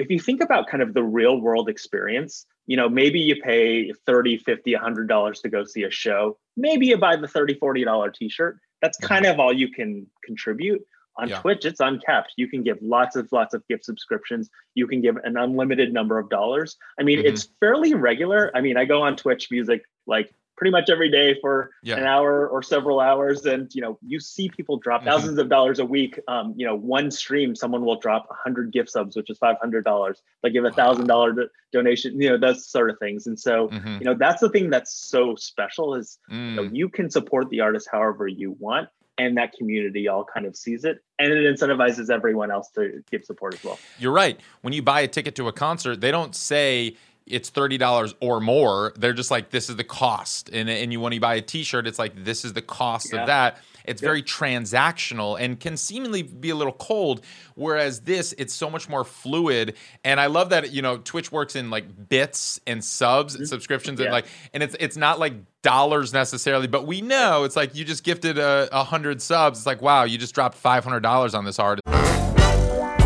if 0.00 0.10
you 0.10 0.18
think 0.18 0.42
about 0.42 0.66
kind 0.66 0.82
of 0.82 0.94
the 0.94 1.02
real 1.02 1.40
world 1.40 1.68
experience, 1.68 2.46
you 2.66 2.76
know, 2.76 2.88
maybe 2.88 3.20
you 3.20 3.36
pay 3.36 3.92
30, 4.06 4.38
50, 4.38 4.72
100 4.74 5.08
dollars 5.08 5.40
to 5.40 5.50
go 5.50 5.64
see 5.64 5.82
a 5.82 5.90
show. 5.90 6.38
Maybe 6.56 6.86
you 6.86 6.96
buy 6.96 7.16
the 7.16 7.28
30, 7.28 7.54
40 7.54 7.84
dollar 7.84 8.10
t-shirt. 8.10 8.58
That's 8.80 8.96
kind 8.96 9.26
of 9.26 9.38
all 9.38 9.52
you 9.52 9.70
can 9.70 10.06
contribute. 10.24 10.80
On 11.18 11.28
yeah. 11.28 11.38
Twitch, 11.40 11.66
it's 11.66 11.80
uncapped. 11.80 12.32
You 12.36 12.48
can 12.48 12.62
give 12.62 12.78
lots 12.80 13.14
of 13.14 13.28
lots 13.30 13.52
of 13.52 13.66
gift 13.68 13.84
subscriptions. 13.84 14.48
You 14.74 14.86
can 14.86 15.02
give 15.02 15.16
an 15.16 15.36
unlimited 15.36 15.92
number 15.92 16.18
of 16.18 16.30
dollars. 16.30 16.78
I 16.98 17.02
mean, 17.02 17.18
mm-hmm. 17.18 17.26
it's 17.26 17.48
fairly 17.60 17.92
regular. 17.92 18.50
I 18.54 18.62
mean, 18.62 18.78
I 18.78 18.86
go 18.86 19.02
on 19.02 19.16
Twitch 19.16 19.48
music 19.50 19.82
like 20.06 20.34
pretty 20.60 20.70
much 20.70 20.90
every 20.90 21.10
day 21.10 21.34
for 21.40 21.70
yeah. 21.82 21.96
an 21.96 22.04
hour 22.04 22.46
or 22.46 22.62
several 22.62 23.00
hours 23.00 23.46
and 23.46 23.74
you 23.74 23.80
know 23.80 23.98
you 24.06 24.20
see 24.20 24.46
people 24.50 24.76
drop 24.76 25.02
1000s 25.02 25.20
mm-hmm. 25.20 25.38
of 25.38 25.48
dollars 25.48 25.78
a 25.78 25.86
week 25.86 26.20
um, 26.28 26.52
you 26.54 26.66
know 26.66 26.76
one 26.76 27.10
stream 27.10 27.56
someone 27.56 27.82
will 27.82 27.98
drop 27.98 28.26
100 28.28 28.70
gift 28.70 28.90
subs 28.90 29.16
which 29.16 29.30
is 29.30 29.38
$500 29.38 30.14
they 30.42 30.50
give 30.50 30.66
a 30.66 30.70
thousand 30.70 31.06
dollar 31.06 31.34
donation 31.72 32.20
you 32.20 32.28
know 32.28 32.36
those 32.36 32.68
sort 32.68 32.90
of 32.90 32.98
things 32.98 33.26
and 33.26 33.40
so 33.40 33.68
mm-hmm. 33.68 33.94
you 34.00 34.04
know 34.04 34.14
that's 34.14 34.42
the 34.42 34.50
thing 34.50 34.68
that's 34.68 34.92
so 34.92 35.34
special 35.34 35.94
is 35.94 36.18
mm. 36.30 36.50
you, 36.50 36.56
know, 36.56 36.62
mm. 36.64 36.76
you 36.76 36.90
can 36.90 37.08
support 37.08 37.48
the 37.48 37.60
artist 37.60 37.88
however 37.90 38.28
you 38.28 38.54
want 38.58 38.90
and 39.16 39.38
that 39.38 39.54
community 39.54 40.08
all 40.08 40.24
kind 40.24 40.44
of 40.44 40.54
sees 40.54 40.84
it 40.84 41.02
and 41.18 41.32
it 41.32 41.38
incentivizes 41.38 42.10
everyone 42.10 42.50
else 42.50 42.68
to 42.74 43.02
give 43.10 43.24
support 43.24 43.54
as 43.54 43.64
well 43.64 43.78
you're 43.98 44.12
right 44.12 44.38
when 44.60 44.74
you 44.74 44.82
buy 44.82 45.00
a 45.00 45.08
ticket 45.08 45.34
to 45.34 45.48
a 45.48 45.52
concert 45.52 46.02
they 46.02 46.10
don't 46.10 46.34
say 46.34 46.94
it's 47.30 47.50
$30 47.50 48.14
or 48.20 48.40
more 48.40 48.92
they're 48.96 49.12
just 49.12 49.30
like 49.30 49.50
this 49.50 49.70
is 49.70 49.76
the 49.76 49.84
cost 49.84 50.50
and, 50.52 50.68
and 50.68 50.92
you 50.92 51.00
when 51.00 51.12
you 51.12 51.20
buy 51.20 51.34
a 51.34 51.42
t-shirt 51.42 51.86
it's 51.86 51.98
like 51.98 52.24
this 52.24 52.44
is 52.44 52.52
the 52.52 52.62
cost 52.62 53.12
yeah. 53.12 53.20
of 53.20 53.26
that 53.26 53.58
it's 53.84 54.00
very 54.00 54.22
transactional 54.22 55.40
and 55.40 55.58
can 55.58 55.76
seemingly 55.76 56.22
be 56.22 56.50
a 56.50 56.54
little 56.54 56.72
cold 56.72 57.22
whereas 57.54 58.00
this 58.00 58.34
it's 58.38 58.54
so 58.54 58.68
much 58.68 58.88
more 58.88 59.04
fluid 59.04 59.74
and 60.04 60.20
i 60.20 60.26
love 60.26 60.50
that 60.50 60.72
you 60.72 60.82
know 60.82 60.98
twitch 60.98 61.32
works 61.32 61.56
in 61.56 61.70
like 61.70 62.08
bits 62.08 62.60
and 62.66 62.84
subs 62.84 63.34
and 63.34 63.44
mm-hmm. 63.44 63.48
subscriptions 63.48 63.98
yeah. 63.98 64.06
and 64.06 64.12
like 64.12 64.26
and 64.52 64.62
it's 64.62 64.76
it's 64.80 64.96
not 64.96 65.18
like 65.18 65.34
dollars 65.62 66.12
necessarily 66.12 66.66
but 66.66 66.86
we 66.86 67.00
know 67.00 67.44
it's 67.44 67.56
like 67.56 67.74
you 67.74 67.84
just 67.84 68.04
gifted 68.04 68.38
a, 68.38 68.68
a 68.72 68.84
hundred 68.84 69.20
subs 69.20 69.58
it's 69.58 69.66
like 69.66 69.82
wow 69.82 70.04
you 70.04 70.18
just 70.18 70.34
dropped 70.34 70.60
$500 70.62 71.34
on 71.34 71.44
this 71.44 71.58
artist 71.58 72.29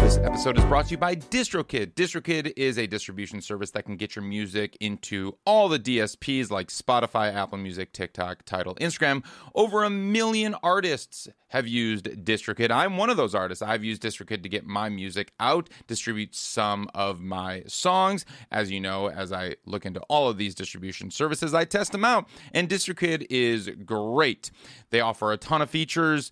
this 0.04 0.18
episode 0.18 0.58
is 0.58 0.64
brought 0.66 0.84
to 0.84 0.90
you 0.90 0.98
by 0.98 1.16
DistroKid. 1.16 1.94
DistroKid 1.94 2.52
is 2.58 2.76
a 2.76 2.86
distribution 2.86 3.40
service 3.40 3.70
that 3.70 3.86
can 3.86 3.96
get 3.96 4.14
your 4.14 4.22
music 4.22 4.76
into 4.78 5.34
all 5.46 5.66
the 5.66 5.78
DSPs 5.78 6.50
like 6.50 6.68
Spotify, 6.68 7.32
Apple 7.32 7.56
Music, 7.56 7.90
TikTok, 7.94 8.44
Tidal, 8.44 8.74
Instagram. 8.74 9.24
Over 9.54 9.82
a 9.82 9.88
million 9.88 10.56
artists 10.62 11.26
have 11.48 11.66
used 11.66 12.04
DistroKid. 12.04 12.70
I'm 12.70 12.98
one 12.98 13.08
of 13.08 13.16
those 13.16 13.34
artists. 13.34 13.62
I've 13.62 13.82
used 13.82 14.02
DistroKid 14.02 14.42
to 14.42 14.48
get 14.50 14.66
my 14.66 14.90
music 14.90 15.32
out, 15.40 15.70
distribute 15.86 16.34
some 16.34 16.90
of 16.94 17.22
my 17.22 17.62
songs. 17.66 18.26
As 18.52 18.70
you 18.70 18.80
know, 18.80 19.08
as 19.08 19.32
I 19.32 19.54
look 19.64 19.86
into 19.86 20.00
all 20.10 20.28
of 20.28 20.36
these 20.36 20.54
distribution 20.54 21.10
services, 21.10 21.54
I 21.54 21.64
test 21.64 21.92
them 21.92 22.04
out. 22.04 22.28
And 22.52 22.68
DistroKid 22.68 23.28
is 23.30 23.70
great. 23.86 24.50
They 24.90 25.00
offer 25.00 25.32
a 25.32 25.38
ton 25.38 25.62
of 25.62 25.70
features 25.70 26.30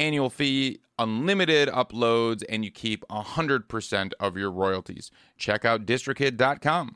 annual 0.00 0.30
fee, 0.30 0.80
unlimited 0.98 1.68
uploads, 1.68 2.42
and 2.48 2.64
you 2.64 2.70
keep 2.70 3.04
100% 3.08 4.12
of 4.18 4.36
your 4.36 4.50
royalties. 4.50 5.10
Check 5.36 5.64
out 5.66 5.84
distrokid.com. 5.84 6.92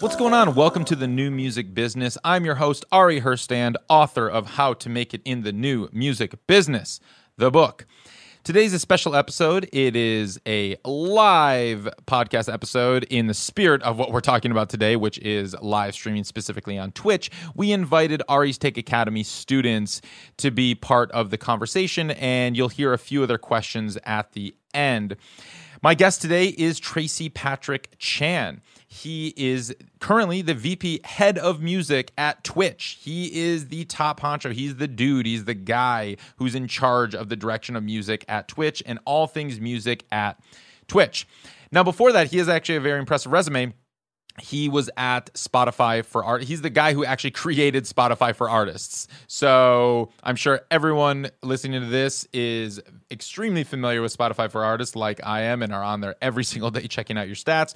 What's 0.00 0.16
going 0.16 0.34
on? 0.34 0.54
Welcome 0.54 0.84
to 0.86 0.96
the 0.96 1.06
new 1.06 1.30
music 1.30 1.74
business. 1.74 2.18
I'm 2.24 2.44
your 2.44 2.56
host, 2.56 2.84
Ari 2.90 3.20
Herstand, 3.20 3.76
author 3.88 4.28
of 4.28 4.52
How 4.52 4.72
to 4.74 4.88
Make 4.88 5.14
It 5.14 5.22
in 5.24 5.42
the 5.42 5.52
New 5.52 5.88
Music 5.92 6.34
Business, 6.48 6.98
the 7.36 7.52
book. 7.52 7.86
Today's 8.42 8.72
a 8.72 8.78
special 8.78 9.14
episode. 9.14 9.68
It 9.70 9.94
is 9.94 10.40
a 10.46 10.76
live 10.86 11.86
podcast 12.06 12.50
episode 12.50 13.04
in 13.10 13.26
the 13.26 13.34
spirit 13.34 13.82
of 13.82 13.98
what 13.98 14.12
we're 14.12 14.20
talking 14.20 14.50
about 14.50 14.70
today, 14.70 14.96
which 14.96 15.18
is 15.18 15.54
live 15.60 15.92
streaming 15.92 16.24
specifically 16.24 16.78
on 16.78 16.90
Twitch. 16.92 17.30
We 17.54 17.70
invited 17.70 18.22
Ari's 18.30 18.56
Take 18.56 18.78
Academy 18.78 19.24
students 19.24 20.00
to 20.38 20.50
be 20.50 20.74
part 20.74 21.10
of 21.10 21.28
the 21.28 21.36
conversation, 21.36 22.12
and 22.12 22.56
you'll 22.56 22.70
hear 22.70 22.94
a 22.94 22.98
few 22.98 23.20
of 23.20 23.28
their 23.28 23.36
questions 23.36 23.98
at 24.04 24.32
the 24.32 24.54
end. 24.72 25.16
My 25.82 25.94
guest 25.94 26.22
today 26.22 26.46
is 26.46 26.80
Tracy 26.80 27.28
Patrick 27.28 27.90
Chan. 27.98 28.62
He 28.92 29.32
is 29.36 29.72
currently 30.00 30.42
the 30.42 30.52
VP 30.52 31.02
head 31.04 31.38
of 31.38 31.62
music 31.62 32.10
at 32.18 32.42
Twitch. 32.42 32.98
He 33.00 33.32
is 33.40 33.68
the 33.68 33.84
top 33.84 34.18
honcho. 34.18 34.52
He's 34.52 34.76
the 34.76 34.88
dude. 34.88 35.26
He's 35.26 35.44
the 35.44 35.54
guy 35.54 36.16
who's 36.36 36.56
in 36.56 36.66
charge 36.66 37.14
of 37.14 37.28
the 37.28 37.36
direction 37.36 37.76
of 37.76 37.84
music 37.84 38.24
at 38.26 38.48
Twitch 38.48 38.82
and 38.84 38.98
all 39.04 39.28
things 39.28 39.60
music 39.60 40.04
at 40.10 40.40
Twitch. 40.88 41.28
Now, 41.70 41.84
before 41.84 42.10
that, 42.10 42.32
he 42.32 42.38
has 42.38 42.48
actually 42.48 42.76
a 42.76 42.80
very 42.80 42.98
impressive 42.98 43.30
resume 43.30 43.74
he 44.40 44.68
was 44.68 44.90
at 44.96 45.32
Spotify 45.34 46.04
for 46.04 46.24
art. 46.24 46.42
He's 46.44 46.62
the 46.62 46.70
guy 46.70 46.92
who 46.92 47.04
actually 47.04 47.32
created 47.32 47.84
Spotify 47.84 48.34
for 48.34 48.48
artists. 48.48 49.06
So 49.26 50.10
I'm 50.22 50.36
sure 50.36 50.62
everyone 50.70 51.30
listening 51.42 51.80
to 51.80 51.86
this 51.86 52.26
is 52.32 52.80
extremely 53.10 53.64
familiar 53.64 54.02
with 54.02 54.16
Spotify 54.16 54.50
for 54.50 54.64
artists, 54.64 54.96
like 54.96 55.20
I 55.24 55.42
am, 55.42 55.62
and 55.62 55.72
are 55.72 55.82
on 55.82 56.00
there 56.00 56.16
every 56.22 56.44
single 56.50 56.70
day 56.70 56.86
checking 56.86 57.18
out 57.18 57.26
your 57.26 57.36
stats. 57.36 57.74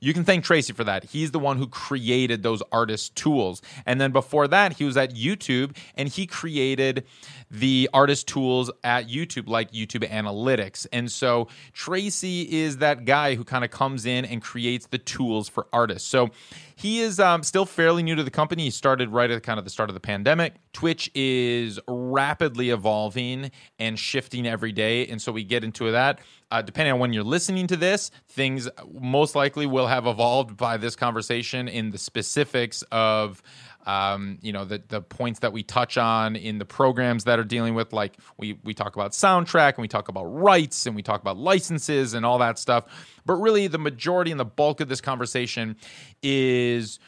You 0.00 0.14
can 0.14 0.24
thank 0.24 0.44
Tracy 0.44 0.72
for 0.72 0.82
that. 0.84 1.04
He's 1.04 1.30
the 1.30 1.38
one 1.38 1.58
who 1.58 1.66
created 1.66 2.42
those 2.42 2.62
artist 2.72 3.14
tools. 3.14 3.60
And 3.84 4.00
then 4.00 4.12
before 4.12 4.48
that, 4.48 4.78
he 4.78 4.84
was 4.84 4.96
at 4.96 5.14
YouTube 5.14 5.76
and 5.94 6.08
he 6.08 6.26
created 6.26 7.04
the 7.50 7.88
artist 7.92 8.28
tools 8.28 8.70
at 8.84 9.08
YouTube, 9.08 9.48
like 9.48 9.72
YouTube 9.72 10.08
Analytics. 10.08 10.86
And 10.92 11.10
so 11.10 11.48
Tracy 11.72 12.42
is 12.42 12.78
that 12.78 13.04
guy 13.04 13.34
who 13.34 13.44
kind 13.44 13.64
of 13.64 13.70
comes 13.70 14.06
in 14.06 14.24
and 14.24 14.40
creates 14.40 14.86
the 14.86 14.98
tools 14.98 15.48
for 15.48 15.66
artists. 15.72 16.08
So 16.08 16.30
he 16.76 17.00
is 17.00 17.20
um, 17.20 17.42
still 17.42 17.66
fairly 17.66 18.02
new 18.02 18.14
to 18.14 18.22
the 18.22 18.30
company. 18.30 18.64
He 18.64 18.70
started 18.70 19.10
right 19.10 19.30
at 19.30 19.42
kind 19.42 19.58
of 19.58 19.64
the 19.64 19.70
start 19.70 19.90
of 19.90 19.94
the 19.94 20.00
pandemic. 20.00 20.54
Twitch 20.72 21.10
is 21.14 21.78
rapidly 21.86 22.70
evolving 22.70 23.50
and 23.78 23.98
shifting 23.98 24.46
every 24.46 24.72
day. 24.72 25.06
And 25.08 25.20
so 25.20 25.32
we 25.32 25.44
get 25.44 25.64
into 25.64 25.90
that. 25.90 26.20
Uh, 26.50 26.62
depending 26.62 26.92
on 26.92 26.98
when 26.98 27.12
you're 27.12 27.22
listening 27.22 27.66
to 27.68 27.76
this, 27.76 28.10
things 28.28 28.68
most 28.98 29.34
likely 29.34 29.66
will 29.66 29.86
have 29.86 30.06
evolved 30.06 30.56
by 30.56 30.76
this 30.76 30.96
conversation 30.96 31.68
in 31.68 31.90
the 31.90 31.98
specifics 31.98 32.82
of 32.90 33.42
um, 33.86 34.38
you 34.42 34.52
know 34.52 34.64
the 34.64 34.82
the 34.88 35.00
points 35.00 35.40
that 35.40 35.52
we 35.52 35.62
touch 35.62 35.96
on 35.96 36.36
in 36.36 36.58
the 36.58 36.64
programs 36.64 37.24
that 37.24 37.38
are 37.38 37.44
dealing 37.44 37.74
with 37.74 37.92
like 37.92 38.18
we 38.36 38.58
we 38.62 38.74
talk 38.74 38.94
about 38.94 39.12
soundtrack 39.12 39.74
and 39.74 39.82
we 39.82 39.88
talk 39.88 40.08
about 40.08 40.24
rights 40.24 40.86
and 40.86 40.94
we 40.94 41.02
talk 41.02 41.20
about 41.20 41.38
licenses 41.38 42.14
and 42.14 42.26
all 42.26 42.38
that 42.38 42.58
stuff. 42.58 42.84
But 43.24 43.34
really 43.34 43.66
the 43.66 43.78
majority 43.78 44.30
and 44.30 44.40
the 44.40 44.44
bulk 44.44 44.80
of 44.80 44.88
this 44.88 45.00
conversation 45.00 45.76
is 46.22 46.98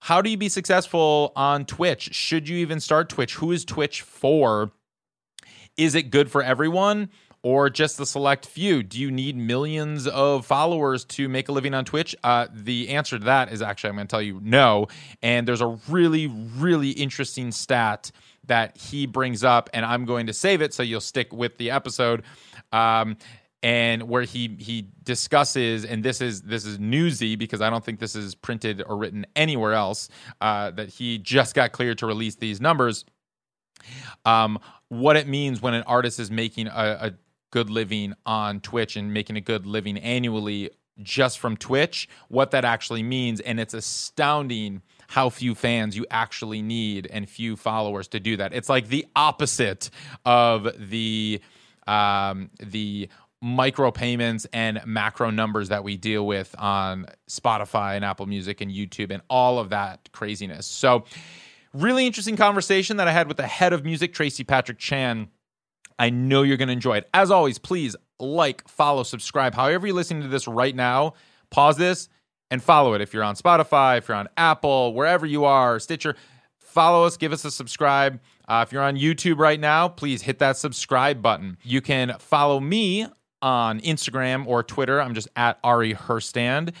how 0.00 0.22
do 0.22 0.30
you 0.30 0.36
be 0.36 0.48
successful 0.48 1.32
on 1.34 1.64
Twitch? 1.64 2.14
Should 2.14 2.48
you 2.48 2.58
even 2.58 2.80
start 2.80 3.08
Twitch? 3.08 3.34
Who 3.36 3.50
is 3.50 3.64
Twitch 3.64 4.02
for? 4.02 4.70
Is 5.76 5.94
it 5.94 6.10
good 6.10 6.30
for 6.30 6.42
everyone 6.42 7.10
or 7.42 7.70
just 7.70 7.98
the 7.98 8.06
select 8.06 8.46
few? 8.46 8.82
Do 8.82 8.98
you 8.98 9.10
need 9.10 9.36
millions 9.36 10.06
of 10.06 10.46
followers 10.46 11.04
to 11.06 11.28
make 11.28 11.48
a 11.48 11.52
living 11.52 11.74
on 11.74 11.84
Twitch? 11.84 12.16
Uh, 12.22 12.46
the 12.52 12.90
answer 12.90 13.18
to 13.18 13.24
that 13.26 13.52
is 13.52 13.62
actually, 13.62 13.90
I'm 13.90 13.96
going 13.96 14.06
to 14.06 14.10
tell 14.10 14.22
you 14.22 14.40
no. 14.42 14.88
And 15.22 15.46
there's 15.46 15.60
a 15.60 15.78
really, 15.88 16.26
really 16.26 16.90
interesting 16.90 17.52
stat 17.52 18.10
that 18.46 18.76
he 18.76 19.06
brings 19.06 19.44
up, 19.44 19.70
and 19.72 19.84
I'm 19.84 20.04
going 20.04 20.26
to 20.26 20.32
save 20.32 20.62
it 20.62 20.74
so 20.74 20.82
you'll 20.82 21.00
stick 21.00 21.32
with 21.32 21.58
the 21.58 21.70
episode. 21.70 22.22
Um, 22.72 23.16
and 23.62 24.04
where 24.08 24.22
he 24.22 24.56
he 24.60 24.86
discusses 25.02 25.84
and 25.84 26.04
this 26.04 26.20
is 26.20 26.42
this 26.42 26.64
is 26.64 26.78
newsy 26.78 27.34
because 27.34 27.60
I 27.60 27.70
don't 27.70 27.84
think 27.84 27.98
this 27.98 28.14
is 28.14 28.36
printed 28.36 28.84
or 28.86 28.96
written 28.96 29.26
anywhere 29.34 29.72
else 29.72 30.08
uh, 30.40 30.70
that 30.72 30.88
he 30.88 31.18
just 31.18 31.56
got 31.56 31.72
cleared 31.72 31.98
to 31.98 32.06
release 32.06 32.36
these 32.36 32.60
numbers. 32.60 33.04
Um, 34.24 34.58
what 34.88 35.16
it 35.16 35.26
means 35.26 35.60
when 35.60 35.74
an 35.74 35.82
artist 35.84 36.18
is 36.20 36.30
making 36.30 36.68
a, 36.68 36.70
a 36.72 37.12
good 37.50 37.70
living 37.70 38.14
on 38.26 38.60
Twitch 38.60 38.96
and 38.96 39.12
making 39.12 39.36
a 39.36 39.40
good 39.40 39.66
living 39.66 39.98
annually 39.98 40.70
just 41.02 41.38
from 41.38 41.56
Twitch, 41.56 42.08
what 42.28 42.50
that 42.50 42.64
actually 42.64 43.02
means. 43.02 43.40
And 43.40 43.60
it's 43.60 43.74
astounding 43.74 44.82
how 45.08 45.30
few 45.30 45.54
fans 45.54 45.96
you 45.96 46.06
actually 46.10 46.60
need 46.60 47.06
and 47.10 47.28
few 47.28 47.56
followers 47.56 48.08
to 48.08 48.20
do 48.20 48.36
that. 48.36 48.52
It's 48.52 48.68
like 48.68 48.88
the 48.88 49.06
opposite 49.16 49.90
of 50.24 50.68
the 50.78 51.40
um, 51.86 52.50
the 52.60 53.08
micro 53.40 53.90
payments 53.90 54.46
and 54.52 54.80
macro 54.84 55.30
numbers 55.30 55.68
that 55.68 55.84
we 55.84 55.96
deal 55.96 56.26
with 56.26 56.54
on 56.58 57.06
Spotify 57.30 57.94
and 57.96 58.04
Apple 58.04 58.26
Music 58.26 58.60
and 58.60 58.70
YouTube 58.70 59.10
and 59.10 59.22
all 59.30 59.58
of 59.58 59.70
that 59.70 60.10
craziness. 60.12 60.66
So, 60.66 61.04
really 61.72 62.06
interesting 62.06 62.36
conversation 62.36 62.96
that 62.96 63.08
I 63.08 63.12
had 63.12 63.28
with 63.28 63.36
the 63.36 63.46
head 63.46 63.72
of 63.72 63.84
music, 63.84 64.12
Tracy 64.12 64.44
Patrick 64.44 64.78
Chan 64.78 65.28
I 65.98 66.10
know 66.10 66.42
you're 66.42 66.56
going 66.56 66.68
to 66.68 66.72
enjoy 66.72 66.98
it. 66.98 67.08
As 67.12 67.30
always, 67.30 67.58
please 67.58 67.96
like, 68.20 68.66
follow, 68.68 69.02
subscribe. 69.02 69.54
However, 69.54 69.86
you're 69.86 69.96
listening 69.96 70.22
to 70.22 70.28
this 70.28 70.46
right 70.48 70.74
now, 70.74 71.14
pause 71.50 71.76
this 71.76 72.08
and 72.50 72.62
follow 72.62 72.94
it. 72.94 73.00
If 73.00 73.12
you're 73.12 73.24
on 73.24 73.36
Spotify, 73.36 73.98
if 73.98 74.08
you're 74.08 74.16
on 74.16 74.28
Apple, 74.36 74.94
wherever 74.94 75.26
you 75.26 75.44
are, 75.44 75.78
Stitcher, 75.78 76.16
follow 76.58 77.04
us, 77.04 77.16
give 77.16 77.32
us 77.32 77.44
a 77.44 77.50
subscribe. 77.50 78.20
Uh, 78.46 78.64
if 78.66 78.72
you're 78.72 78.82
on 78.82 78.96
YouTube 78.96 79.38
right 79.38 79.60
now, 79.60 79.88
please 79.88 80.22
hit 80.22 80.38
that 80.38 80.56
subscribe 80.56 81.20
button. 81.20 81.58
You 81.62 81.80
can 81.80 82.16
follow 82.18 82.60
me 82.60 83.06
on 83.42 83.80
Instagram 83.80 84.46
or 84.46 84.62
Twitter. 84.62 85.00
I'm 85.00 85.14
just 85.14 85.28
at 85.36 85.58
Ari 85.62 85.94
Herstand. 85.94 86.74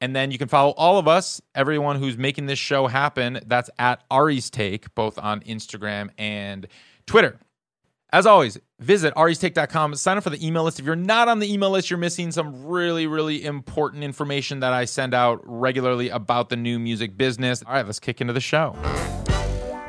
And 0.00 0.16
then 0.16 0.30
you 0.30 0.38
can 0.38 0.48
follow 0.48 0.70
all 0.78 0.98
of 0.98 1.06
us, 1.06 1.42
everyone 1.54 1.96
who's 1.96 2.16
making 2.16 2.46
this 2.46 2.58
show 2.58 2.86
happen. 2.86 3.40
That's 3.46 3.68
at 3.78 4.02
Ari's 4.10 4.48
Take, 4.48 4.94
both 4.94 5.18
on 5.18 5.40
Instagram 5.40 6.08
and 6.16 6.66
Twitter. 7.06 7.38
As 8.12 8.26
always, 8.26 8.58
visit 8.80 9.12
aristake.com, 9.16 9.94
sign 9.94 10.16
up 10.16 10.24
for 10.24 10.30
the 10.30 10.44
email 10.44 10.64
list. 10.64 10.80
If 10.80 10.84
you're 10.84 10.96
not 10.96 11.28
on 11.28 11.38
the 11.38 11.52
email 11.52 11.70
list, 11.70 11.90
you're 11.90 11.98
missing 11.98 12.32
some 12.32 12.66
really, 12.66 13.06
really 13.06 13.44
important 13.44 14.02
information 14.02 14.60
that 14.60 14.72
I 14.72 14.84
send 14.86 15.14
out 15.14 15.40
regularly 15.44 16.08
about 16.08 16.48
the 16.48 16.56
new 16.56 16.80
music 16.80 17.16
business. 17.16 17.62
All 17.62 17.72
right, 17.72 17.86
let's 17.86 18.00
kick 18.00 18.20
into 18.20 18.32
the 18.32 18.40
show. 18.40 18.76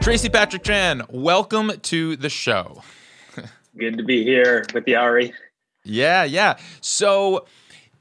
Tracy 0.02 0.30
Patrick 0.30 0.64
Chan, 0.64 1.02
welcome 1.10 1.72
to 1.82 2.16
the 2.16 2.30
show. 2.30 2.84
Good 3.76 3.98
to 3.98 4.04
be 4.04 4.24
here 4.24 4.66
with 4.72 4.88
you, 4.88 4.98
Ari. 4.98 5.34
Yeah, 5.84 6.24
yeah. 6.24 6.58
So, 6.82 7.48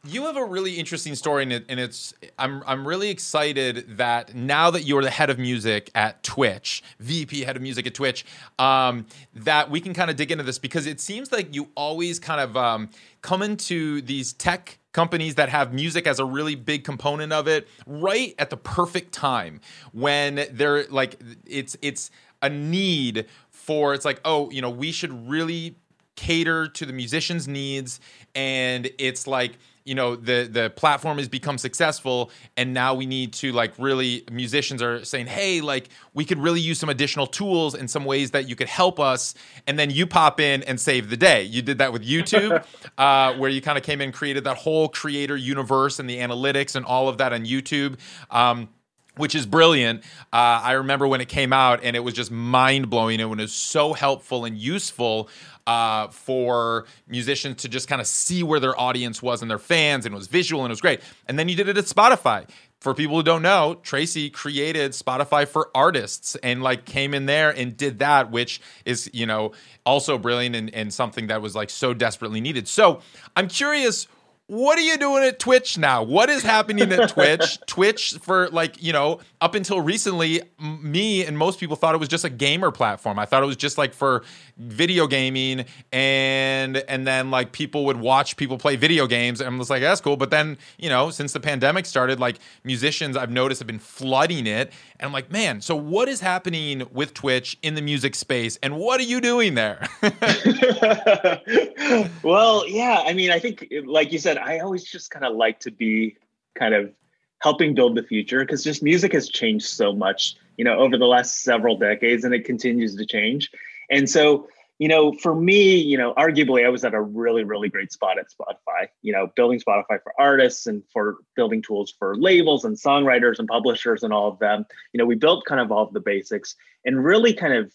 you 0.04 0.24
have 0.24 0.36
a 0.36 0.44
really 0.44 0.74
interesting 0.78 1.14
story, 1.14 1.42
and, 1.42 1.52
it, 1.52 1.64
and 1.68 1.78
it's 1.78 2.14
I'm 2.38 2.62
I'm 2.66 2.88
really 2.88 3.10
excited 3.10 3.98
that 3.98 4.34
now 4.34 4.70
that 4.70 4.82
you're 4.82 5.02
the 5.02 5.10
head 5.10 5.28
of 5.28 5.38
music 5.38 5.90
at 5.94 6.22
Twitch, 6.22 6.82
VP 7.00 7.42
head 7.42 7.56
of 7.56 7.62
music 7.62 7.86
at 7.86 7.94
Twitch, 7.94 8.24
um, 8.58 9.06
that 9.34 9.70
we 9.70 9.80
can 9.80 9.92
kind 9.92 10.10
of 10.10 10.16
dig 10.16 10.30
into 10.32 10.44
this 10.44 10.58
because 10.58 10.86
it 10.86 11.00
seems 11.00 11.32
like 11.32 11.54
you 11.54 11.68
always 11.74 12.18
kind 12.18 12.40
of 12.40 12.56
um, 12.56 12.88
come 13.20 13.42
into 13.42 14.00
these 14.02 14.32
tech 14.32 14.78
companies 14.92 15.34
that 15.34 15.48
have 15.48 15.72
music 15.72 16.06
as 16.06 16.18
a 16.18 16.24
really 16.24 16.54
big 16.54 16.82
component 16.82 17.32
of 17.32 17.46
it 17.46 17.68
right 17.86 18.34
at 18.40 18.50
the 18.50 18.56
perfect 18.56 19.12
time 19.12 19.60
when 19.92 20.46
they're 20.50 20.84
like 20.88 21.20
it's 21.46 21.76
it's 21.80 22.10
a 22.42 22.48
need 22.48 23.26
for 23.50 23.94
it's 23.94 24.04
like 24.04 24.20
oh 24.24 24.50
you 24.50 24.60
know 24.60 24.70
we 24.70 24.90
should 24.90 25.28
really 25.28 25.76
cater 26.16 26.66
to 26.66 26.84
the 26.84 26.92
musicians 26.92 27.46
needs 27.46 28.00
and 28.34 28.90
it's 28.98 29.28
like 29.28 29.58
you 29.90 29.96
know 29.96 30.14
the 30.14 30.48
the 30.50 30.70
platform 30.70 31.18
has 31.18 31.28
become 31.28 31.58
successful 31.58 32.30
and 32.56 32.72
now 32.72 32.94
we 32.94 33.06
need 33.06 33.32
to 33.32 33.50
like 33.52 33.72
really 33.76 34.24
musicians 34.30 34.80
are 34.80 35.04
saying 35.04 35.26
hey 35.26 35.60
like 35.60 35.88
we 36.14 36.24
could 36.24 36.38
really 36.38 36.60
use 36.60 36.78
some 36.78 36.88
additional 36.88 37.26
tools 37.26 37.74
and 37.74 37.90
some 37.90 38.04
ways 38.04 38.32
that 38.32 38.48
you 38.48 38.56
could 38.56 38.68
help 38.68 38.98
us. 38.98 39.34
And 39.66 39.78
then 39.78 39.90
you 39.90 40.06
pop 40.06 40.40
in 40.40 40.62
and 40.64 40.80
save 40.80 41.10
the 41.10 41.16
day. 41.16 41.42
You 41.42 41.62
did 41.62 41.78
that 41.78 41.92
with 41.92 42.06
youtube 42.06 42.64
uh, 42.98 43.34
where 43.34 43.50
you 43.50 43.60
kind 43.60 43.78
of 43.78 43.84
came 43.84 44.00
in 44.00 44.06
and 44.06 44.14
created 44.14 44.44
that 44.44 44.56
whole 44.56 44.88
creator 44.88 45.36
universe 45.36 45.98
and 45.98 46.08
the 46.08 46.18
analytics 46.18 46.76
and 46.76 46.84
all 46.84 47.08
of 47.08 47.18
that 47.18 47.32
on 47.32 47.44
youtube. 47.44 47.98
Um, 48.30 48.68
which 49.16 49.34
is 49.34 49.46
brilliant. 49.46 50.02
Uh, 50.32 50.62
I 50.62 50.72
remember 50.72 51.06
when 51.06 51.20
it 51.20 51.28
came 51.28 51.52
out 51.52 51.80
and 51.82 51.96
it 51.96 52.00
was 52.00 52.14
just 52.14 52.30
mind 52.30 52.90
blowing 52.90 53.20
and 53.20 53.40
it 53.40 53.42
was 53.42 53.52
so 53.52 53.92
helpful 53.92 54.44
and 54.44 54.56
useful 54.56 55.28
uh, 55.66 56.08
for 56.08 56.86
musicians 57.06 57.62
to 57.62 57.68
just 57.68 57.86
kind 57.88 58.00
of 58.00 58.06
see 58.06 58.42
where 58.42 58.60
their 58.60 58.78
audience 58.78 59.22
was 59.22 59.42
and 59.42 59.50
their 59.50 59.58
fans, 59.58 60.06
and 60.06 60.14
it 60.14 60.18
was 60.18 60.26
visual 60.26 60.64
and 60.64 60.70
it 60.70 60.72
was 60.72 60.80
great. 60.80 61.00
And 61.28 61.38
then 61.38 61.48
you 61.48 61.54
did 61.54 61.68
it 61.68 61.78
at 61.78 61.84
Spotify. 61.84 62.48
For 62.80 62.94
people 62.94 63.16
who 63.16 63.22
don't 63.22 63.42
know, 63.42 63.78
Tracy 63.82 64.30
created 64.30 64.92
Spotify 64.92 65.46
for 65.46 65.70
artists 65.74 66.34
and 66.36 66.62
like 66.62 66.86
came 66.86 67.12
in 67.12 67.26
there 67.26 67.50
and 67.50 67.76
did 67.76 67.98
that, 67.98 68.30
which 68.30 68.58
is, 68.86 69.10
you 69.12 69.26
know, 69.26 69.52
also 69.84 70.16
brilliant 70.16 70.56
and, 70.56 70.74
and 70.74 70.94
something 70.94 71.26
that 71.26 71.42
was 71.42 71.54
like 71.54 71.68
so 71.68 71.92
desperately 71.92 72.40
needed. 72.40 72.66
So 72.66 73.02
I'm 73.36 73.48
curious 73.48 74.08
what 74.50 74.76
are 74.76 74.82
you 74.82 74.98
doing 74.98 75.22
at 75.22 75.38
Twitch 75.38 75.78
now? 75.78 76.02
What 76.02 76.28
is 76.28 76.42
happening 76.42 76.90
at 76.90 77.10
Twitch? 77.10 77.56
Twitch, 77.66 78.14
for 78.20 78.48
like, 78.48 78.82
you 78.82 78.92
know, 78.92 79.20
up 79.40 79.54
until 79.54 79.80
recently, 79.80 80.42
me 80.58 81.24
and 81.24 81.38
most 81.38 81.60
people 81.60 81.76
thought 81.76 81.94
it 81.94 81.98
was 81.98 82.08
just 82.08 82.24
a 82.24 82.30
gamer 82.30 82.72
platform. 82.72 83.20
I 83.20 83.26
thought 83.26 83.44
it 83.44 83.46
was 83.46 83.56
just 83.56 83.78
like 83.78 83.94
for 83.94 84.24
video 84.60 85.06
gaming 85.06 85.64
and 85.90 86.76
and 86.76 87.06
then 87.06 87.30
like 87.30 87.50
people 87.50 87.86
would 87.86 87.96
watch 87.96 88.36
people 88.36 88.58
play 88.58 88.76
video 88.76 89.06
games 89.06 89.40
and 89.40 89.48
I'm 89.48 89.58
just 89.58 89.70
like 89.70 89.80
that's 89.80 90.02
cool 90.02 90.18
but 90.18 90.30
then 90.30 90.58
you 90.78 90.90
know 90.90 91.08
since 91.08 91.32
the 91.32 91.40
pandemic 91.40 91.86
started 91.86 92.20
like 92.20 92.36
musicians 92.62 93.16
I've 93.16 93.30
noticed 93.30 93.60
have 93.60 93.66
been 93.66 93.78
flooding 93.78 94.46
it 94.46 94.70
and 94.98 95.06
I'm 95.06 95.12
like 95.12 95.32
man 95.32 95.62
so 95.62 95.74
what 95.74 96.10
is 96.10 96.20
happening 96.20 96.86
with 96.92 97.14
Twitch 97.14 97.56
in 97.62 97.74
the 97.74 97.80
music 97.80 98.14
space 98.14 98.58
and 98.62 98.76
what 98.76 99.00
are 99.00 99.04
you 99.04 99.22
doing 99.22 99.54
there 99.54 99.88
well 102.22 102.68
yeah 102.68 103.02
I 103.06 103.14
mean 103.14 103.30
I 103.30 103.38
think 103.38 103.72
like 103.86 104.12
you 104.12 104.18
said 104.18 104.36
I 104.42 104.58
always 104.58 104.84
just 104.84 105.10
kind 105.10 105.24
of 105.24 105.36
like 105.36 105.60
to 105.60 105.70
be 105.70 106.16
kind 106.56 106.74
of 106.74 106.92
helping 107.40 107.74
build 107.74 107.96
the 107.96 108.02
future 108.02 108.40
because 108.40 108.62
just 108.64 108.82
music 108.82 109.12
has 109.12 109.28
changed 109.28 109.66
so 109.66 109.92
much 109.94 110.36
you 110.56 110.64
know 110.64 110.76
over 110.78 110.98
the 110.98 111.06
last 111.06 111.42
several 111.42 111.76
decades 111.78 112.24
and 112.24 112.34
it 112.34 112.44
continues 112.44 112.94
to 112.96 113.06
change 113.06 113.50
and 113.90 114.08
so, 114.08 114.48
you 114.78 114.88
know, 114.88 115.12
for 115.12 115.34
me, 115.34 115.76
you 115.76 115.98
know, 115.98 116.14
arguably 116.14 116.64
I 116.64 116.70
was 116.70 116.84
at 116.84 116.94
a 116.94 117.00
really, 117.00 117.44
really 117.44 117.68
great 117.68 117.92
spot 117.92 118.18
at 118.18 118.26
Spotify, 118.30 118.88
you 119.02 119.12
know, 119.12 119.30
building 119.36 119.60
Spotify 119.60 120.02
for 120.02 120.14
artists 120.18 120.66
and 120.66 120.82
for 120.92 121.18
building 121.36 121.60
tools 121.60 121.92
for 121.98 122.16
labels 122.16 122.64
and 122.64 122.76
songwriters 122.76 123.38
and 123.38 123.48
publishers 123.48 124.02
and 124.02 124.12
all 124.12 124.28
of 124.28 124.38
them. 124.38 124.64
You 124.92 124.98
know, 124.98 125.04
we 125.04 125.16
built 125.16 125.44
kind 125.44 125.60
of 125.60 125.70
all 125.70 125.86
of 125.86 125.92
the 125.92 126.00
basics 126.00 126.54
and 126.84 127.04
really 127.04 127.34
kind 127.34 127.52
of 127.52 127.72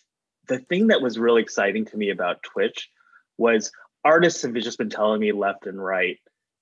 the 0.48 0.58
thing 0.58 0.88
that 0.88 1.02
was 1.02 1.20
really 1.20 1.42
exciting 1.42 1.86
to 1.86 1.98
me 1.98 2.10
about 2.10 2.42
Twitch 2.42 2.90
was 3.38 3.72
artists 4.04 4.42
have 4.44 4.54
just 4.56 4.78
been 4.78 4.90
telling 4.90 5.20
me 5.20 5.32
left 5.32 5.68
and 5.68 5.84
right, 5.84 6.18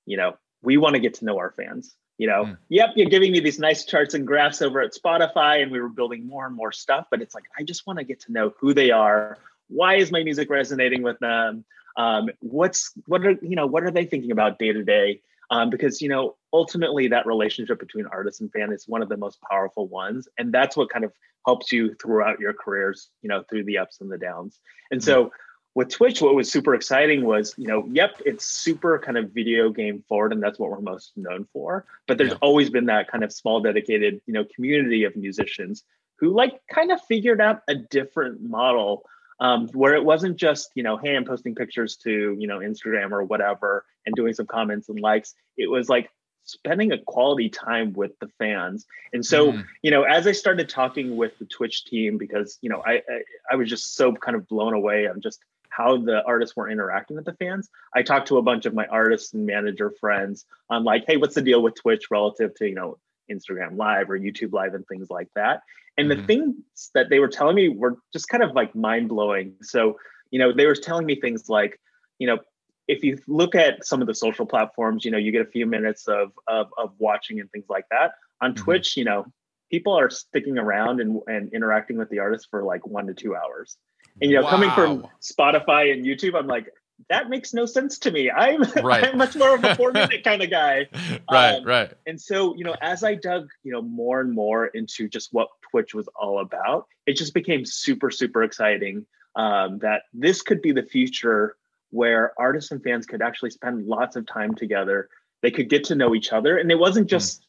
you 0.05 0.17
know, 0.17 0.33
we 0.61 0.77
want 0.77 0.95
to 0.95 0.99
get 0.99 1.15
to 1.15 1.25
know 1.25 1.37
our 1.37 1.53
fans. 1.55 1.95
You 2.17 2.27
know, 2.27 2.45
mm. 2.45 2.57
yep, 2.69 2.91
you're 2.95 3.09
giving 3.09 3.31
me 3.31 3.39
these 3.39 3.59
nice 3.59 3.85
charts 3.85 4.13
and 4.13 4.25
graphs 4.25 4.61
over 4.61 4.81
at 4.81 4.93
Spotify, 4.93 5.63
and 5.63 5.71
we 5.71 5.81
were 5.81 5.89
building 5.89 6.27
more 6.27 6.45
and 6.45 6.55
more 6.55 6.71
stuff. 6.71 7.07
But 7.09 7.21
it's 7.21 7.33
like 7.33 7.45
I 7.57 7.63
just 7.63 7.87
want 7.87 7.99
to 7.99 8.05
get 8.05 8.19
to 8.21 8.31
know 8.31 8.53
who 8.59 8.73
they 8.73 8.91
are. 8.91 9.37
Why 9.67 9.95
is 9.95 10.11
my 10.11 10.23
music 10.23 10.49
resonating 10.49 11.01
with 11.01 11.17
them? 11.19 11.65
Um, 11.97 12.29
what's 12.39 12.91
what 13.07 13.25
are 13.25 13.31
you 13.41 13.55
know 13.55 13.65
what 13.65 13.83
are 13.83 13.91
they 13.91 14.05
thinking 14.05 14.31
about 14.31 14.59
day 14.59 14.71
to 14.71 14.83
day? 14.83 15.21
Um, 15.49 15.69
because 15.69 16.01
you 16.01 16.09
know 16.09 16.35
ultimately 16.51 17.07
that 17.07 17.25
relationship 17.25 17.79
between 17.79 18.05
artist 18.05 18.41
and 18.41 18.51
fan 18.51 18.71
is 18.71 18.87
one 18.87 19.01
of 19.01 19.09
the 19.09 19.17
most 19.17 19.39
powerful 19.41 19.87
ones, 19.87 20.27
and 20.37 20.53
that's 20.53 20.77
what 20.77 20.89
kind 20.89 21.05
of 21.05 21.11
helps 21.47 21.71
you 21.71 21.95
throughout 21.95 22.39
your 22.39 22.53
careers. 22.53 23.09
You 23.23 23.29
know, 23.29 23.43
through 23.49 23.63
the 23.63 23.79
ups 23.79 24.01
and 24.01 24.11
the 24.11 24.19
downs. 24.19 24.59
And 24.91 25.01
mm. 25.01 25.03
so 25.03 25.31
with 25.75 25.89
Twitch, 25.89 26.21
what 26.21 26.35
was 26.35 26.51
super 26.51 26.75
exciting 26.75 27.25
was, 27.25 27.55
you 27.57 27.67
know, 27.67 27.87
yep, 27.91 28.21
it's 28.25 28.45
super 28.45 28.99
kind 28.99 29.17
of 29.17 29.31
video 29.31 29.69
game 29.69 30.03
forward, 30.07 30.31
and 30.31 30.41
that's 30.41 30.59
what 30.59 30.69
we're 30.69 30.81
most 30.81 31.13
known 31.15 31.47
for. 31.51 31.85
But 32.07 32.17
there's 32.17 32.31
yeah. 32.31 32.37
always 32.41 32.69
been 32.69 32.85
that 32.85 33.09
kind 33.11 33.23
of 33.23 33.33
small, 33.33 33.59
dedicated, 33.59 34.21
you 34.27 34.33
know, 34.33 34.45
community 34.55 35.03
of 35.03 35.15
musicians 35.15 35.83
who 36.19 36.29
like 36.33 36.61
kind 36.71 36.91
of 36.91 37.01
figured 37.01 37.41
out 37.41 37.61
a 37.67 37.75
different 37.75 38.41
model 38.41 39.03
um, 39.39 39.67
where 39.69 39.95
it 39.95 40.05
wasn't 40.05 40.37
just, 40.37 40.71
you 40.75 40.83
know, 40.83 40.97
hey, 40.97 41.15
I'm 41.15 41.25
posting 41.25 41.55
pictures 41.55 41.97
to, 42.03 42.37
you 42.39 42.47
know, 42.47 42.59
Instagram 42.59 43.11
or 43.11 43.23
whatever 43.23 43.83
and 44.05 44.15
doing 44.15 44.33
some 44.33 44.45
comments 44.45 44.89
and 44.89 44.99
likes. 44.99 45.33
It 45.57 45.69
was 45.69 45.89
like 45.89 46.09
spending 46.45 46.91
a 46.91 46.97
quality 46.99 47.49
time 47.49 47.93
with 47.93 48.11
the 48.19 48.27
fans. 48.37 48.85
And 49.11 49.25
so, 49.25 49.53
mm. 49.53 49.65
you 49.81 49.91
know, 49.91 50.03
as 50.03 50.27
I 50.27 50.33
started 50.33 50.69
talking 50.69 51.17
with 51.17 51.37
the 51.39 51.45
Twitch 51.45 51.85
team, 51.85 52.17
because, 52.17 52.59
you 52.61 52.69
know, 52.69 52.83
I, 52.85 52.93
I, 52.93 53.21
I 53.51 53.55
was 53.55 53.69
just 53.69 53.95
so 53.95 54.13
kind 54.13 54.35
of 54.35 54.47
blown 54.47 54.73
away. 54.73 55.05
I'm 55.05 55.21
just 55.21 55.41
how 55.75 55.97
the 55.97 56.23
artists 56.25 56.55
were 56.55 56.69
interacting 56.69 57.15
with 57.15 57.25
the 57.25 57.33
fans. 57.33 57.69
I 57.95 58.03
talked 58.03 58.27
to 58.27 58.37
a 58.37 58.41
bunch 58.41 58.65
of 58.65 58.73
my 58.73 58.85
artists 58.87 59.33
and 59.33 59.45
manager 59.45 59.91
friends 59.99 60.45
on 60.69 60.83
like, 60.83 61.05
hey, 61.07 61.17
what's 61.17 61.35
the 61.35 61.41
deal 61.41 61.61
with 61.61 61.75
Twitch 61.75 62.11
relative 62.11 62.53
to, 62.55 62.67
you 62.67 62.75
know, 62.75 62.97
Instagram 63.31 63.77
Live 63.77 64.09
or 64.09 64.19
YouTube 64.19 64.53
Live 64.53 64.73
and 64.73 64.85
things 64.87 65.09
like 65.09 65.29
that. 65.35 65.61
And 65.97 66.09
mm-hmm. 66.09 66.21
the 66.21 66.27
things 66.27 66.55
that 66.93 67.09
they 67.09 67.19
were 67.19 67.27
telling 67.27 67.55
me 67.55 67.69
were 67.69 67.97
just 68.11 68.27
kind 68.27 68.43
of 68.43 68.53
like 68.53 68.75
mind 68.75 69.09
blowing. 69.09 69.55
So, 69.61 69.97
you 70.31 70.39
know, 70.39 70.51
they 70.51 70.65
were 70.65 70.75
telling 70.75 71.05
me 71.05 71.19
things 71.19 71.49
like, 71.49 71.79
you 72.19 72.27
know, 72.27 72.39
if 72.87 73.03
you 73.03 73.17
look 73.27 73.55
at 73.55 73.85
some 73.85 74.01
of 74.01 74.07
the 74.07 74.15
social 74.15 74.45
platforms, 74.45 75.05
you 75.05 75.11
know, 75.11 75.17
you 75.17 75.31
get 75.31 75.41
a 75.41 75.49
few 75.49 75.65
minutes 75.65 76.07
of 76.07 76.31
of, 76.47 76.67
of 76.77 76.91
watching 76.97 77.39
and 77.39 77.49
things 77.51 77.65
like 77.69 77.85
that. 77.91 78.13
On 78.41 78.53
mm-hmm. 78.53 78.63
Twitch, 78.63 78.97
you 78.97 79.05
know, 79.05 79.25
people 79.71 79.97
are 79.97 80.09
sticking 80.09 80.57
around 80.57 80.99
and, 80.99 81.21
and 81.27 81.53
interacting 81.53 81.97
with 81.97 82.09
the 82.09 82.19
artists 82.19 82.47
for 82.49 82.63
like 82.63 82.85
one 82.85 83.07
to 83.07 83.13
two 83.13 83.35
hours. 83.35 83.77
And 84.21 84.31
you 84.31 84.37
know, 84.37 84.43
wow. 84.43 84.49
coming 84.49 84.71
from 84.71 85.07
Spotify 85.21 85.91
and 85.91 86.05
YouTube, 86.05 86.35
I'm 86.35 86.47
like, 86.47 86.69
that 87.09 87.29
makes 87.29 87.53
no 87.53 87.65
sense 87.65 87.97
to 87.99 88.11
me. 88.11 88.31
I'm 88.31 88.61
right. 88.83 89.05
I'm 89.05 89.17
much 89.17 89.35
more 89.35 89.55
of 89.55 89.63
a 89.63 89.75
four 89.75 89.91
minute 89.91 90.23
kind 90.23 90.41
of 90.41 90.49
guy. 90.49 90.87
right, 91.31 91.55
um, 91.55 91.65
right. 91.65 91.91
And 92.05 92.19
so, 92.19 92.55
you 92.55 92.63
know, 92.63 92.75
as 92.81 93.03
I 93.03 93.15
dug, 93.15 93.49
you 93.63 93.71
know, 93.71 93.81
more 93.81 94.21
and 94.21 94.31
more 94.31 94.67
into 94.67 95.07
just 95.07 95.33
what 95.33 95.49
Twitch 95.69 95.93
was 95.93 96.07
all 96.15 96.39
about, 96.39 96.87
it 97.05 97.17
just 97.17 97.33
became 97.33 97.65
super, 97.65 98.11
super 98.11 98.43
exciting 98.43 99.05
um, 99.35 99.79
that 99.79 100.03
this 100.13 100.41
could 100.41 100.61
be 100.61 100.71
the 100.71 100.83
future 100.83 101.55
where 101.89 102.33
artists 102.37 102.71
and 102.71 102.83
fans 102.83 103.05
could 103.05 103.21
actually 103.21 103.51
spend 103.51 103.85
lots 103.85 104.15
of 104.15 104.25
time 104.25 104.55
together. 104.55 105.09
They 105.41 105.51
could 105.51 105.69
get 105.69 105.85
to 105.85 105.95
know 105.95 106.15
each 106.15 106.31
other, 106.31 106.57
and 106.57 106.71
it 106.71 106.79
wasn't 106.79 107.09
just 107.09 107.41
mm 107.41 107.42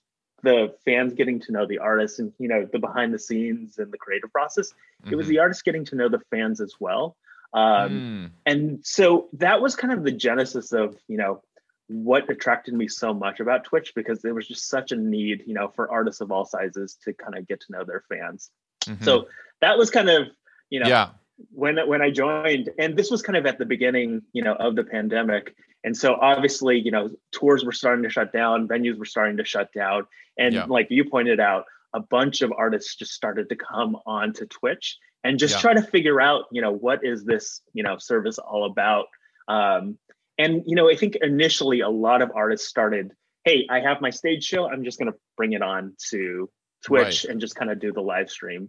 the 0.45 0.75
fans 0.85 1.15
getting 1.15 1.41
to 1.41 1.53
know 1.53 1.67
the 1.67 1.79
artists 1.79 2.19
and 2.19 2.33
you 2.39 2.49
know 2.49 2.69
the 2.73 2.79
behind 2.79 3.13
the 3.13 3.19
scenes 3.19 3.79
and 3.79 3.93
the 3.93 3.99
creative 3.99 4.31
process 4.33 4.71
mm-hmm. 4.71 5.13
it 5.13 5.17
was 5.17 5.27
the 5.27 5.35
mm-hmm. 5.35 5.43
artists 5.43 5.63
getting 5.63 5.85
to 5.85 5.97
know 5.97 6.09
the 6.09 6.21
fans 6.31 6.61
as 6.61 6.75
well 6.79 7.17
um, 7.53 7.91
mm. 7.91 8.31
and 8.47 8.85
so 8.85 9.29
that 9.33 9.61
was 9.61 9.77
kind 9.77 9.93
of 9.93 10.05
the 10.05 10.13
genesis 10.13 10.73
of 10.73 10.97
you 11.09 11.17
know 11.17 11.43
what 11.89 12.31
attracted 12.31 12.73
me 12.73 12.89
so 12.89 13.13
much 13.13 13.41
about 13.41 13.65
twitch 13.65 13.93
because 13.95 14.23
there 14.23 14.35
was 14.35 14.49
just 14.49 14.69
such 14.69 14.93
a 14.93 14.97
need 14.97 15.43
you 15.47 15.55
know 15.55 15.69
for 15.69 15.91
artists 15.91 16.21
of 16.21 16.31
all 16.31 16.45
sizes 16.45 16.97
to 17.03 17.13
kind 17.13 17.37
of 17.37 17.47
get 17.47 17.61
to 17.61 17.67
know 17.71 17.85
their 17.85 18.05
fans 18.09 18.51
mm-hmm. 18.85 19.03
so 19.05 19.29
that 19.61 19.77
was 19.77 19.91
kind 19.91 20.09
of 20.09 20.29
you 20.71 20.81
know 20.81 20.89
yeah 20.89 21.09
when 21.53 21.77
when 21.89 22.03
I 22.03 22.11
joined, 22.11 22.71
and 22.79 22.97
this 22.97 23.11
was 23.11 23.23
kind 23.23 23.37
of 23.37 23.47
at 23.47 23.59
the 23.59 23.67
beginning, 23.67 24.23
you 24.33 24.43
know, 24.43 24.55
of 24.55 24.77
the 24.77 24.85
pandemic, 24.85 25.55
and 25.85 25.97
so 25.97 26.15
obviously, 26.15 26.79
you 26.79 26.91
know, 26.91 27.11
tours 27.31 27.65
were 27.65 27.73
starting 27.73 28.03
to 28.05 28.11
shut 28.11 28.33
down, 28.33 28.67
venues 28.67 28.99
were 28.99 29.05
starting 29.05 29.37
to 29.37 29.45
shut 29.45 29.73
down, 29.73 30.07
and 30.39 30.55
yeah. 30.55 30.65
like 30.65 30.89
you 30.91 31.05
pointed 31.05 31.41
out, 31.41 31.65
a 31.95 32.01
bunch 32.01 32.43
of 32.43 32.53
artists 32.57 32.97
just 32.97 33.13
started 33.13 33.49
to 33.49 33.57
come 33.57 33.97
onto 34.07 34.47
Twitch 34.47 34.99
and 35.23 35.39
just 35.39 35.57
yeah. 35.57 35.61
try 35.61 35.75
to 35.75 35.83
figure 35.83 36.21
out, 36.21 36.45
you 36.51 36.61
know, 36.61 36.73
what 36.73 37.05
is 37.05 37.25
this, 37.25 37.63
you 37.73 37.83
know, 37.83 37.99
service 37.99 38.39
all 38.39 38.67
about. 38.67 39.07
Um, 39.47 39.99
and 40.39 40.63
you 40.67 40.75
know, 40.75 40.91
I 40.91 40.97
think 40.97 41.17
initially 41.23 41.81
a 41.81 41.89
lot 41.89 42.21
of 42.21 42.33
artists 42.35 42.69
started, 42.69 43.13
hey, 43.45 43.67
I 43.71 43.81
have 43.81 44.01
my 44.01 44.11
stage 44.11 44.43
show, 44.43 44.69
I'm 44.69 44.85
just 44.85 44.99
going 44.99 45.13
to 45.13 45.19
bring 45.37 45.53
it 45.53 45.63
on 45.63 45.95
to 46.11 46.51
Twitch 46.85 47.25
right. 47.25 47.31
and 47.31 47.41
just 47.41 47.55
kind 47.55 47.71
of 47.71 47.79
do 47.79 47.93
the 47.93 48.01
live 48.01 48.31
stream. 48.31 48.69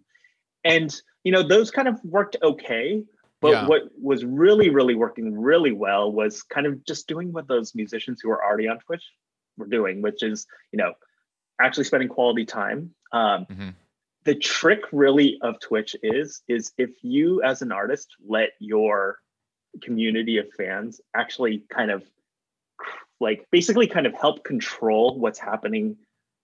And 0.64 0.94
you 1.24 1.32
know, 1.32 1.44
those 1.44 1.72
kind 1.72 1.88
of 1.88 2.00
worked 2.04 2.38
okay. 2.44 3.04
But 3.42 3.52
yeah. 3.52 3.68
what 3.68 3.84
was 4.02 4.24
really, 4.26 4.70
really 4.70 4.96
working 4.96 5.38
really 5.38 5.72
well 5.72 6.12
was 6.12 6.42
kind 6.42 6.66
of 6.66 6.84
just 6.86 7.08
doing 7.08 7.34
what 7.34 7.48
those 7.48 7.76
musicians 7.76 8.22
who 8.22 8.30
are 8.32 8.44
already 8.44 8.68
on 8.68 8.80
Twitch 8.80 9.04
were 9.58 9.68
doing, 9.68 10.02
which 10.02 10.24
is, 10.24 10.48
you 10.72 10.78
know, 10.78 10.94
actually 11.60 11.84
spending 11.84 12.10
quality 12.10 12.46
time. 12.46 12.92
Um, 13.12 13.46
mm-hmm. 13.46 13.70
The 14.24 14.36
trick 14.36 14.82
really 14.92 15.38
of 15.42 15.60
Twitch 15.60 15.96
is, 16.02 16.42
is 16.48 16.72
if 16.78 16.92
you 17.04 17.44
as 17.44 17.62
an 17.62 17.72
artist 17.72 18.16
let 18.28 18.52
your 18.60 19.20
community 19.82 20.38
of 20.38 20.52
fans 20.54 21.02
actually 21.16 21.64
kind 21.70 21.92
of 21.92 22.04
like 23.20 23.46
basically 23.52 23.88
kind 23.88 24.08
of 24.08 24.14
help 24.14 24.44
control 24.44 25.20
what's 25.20 25.40
happening 25.40 25.98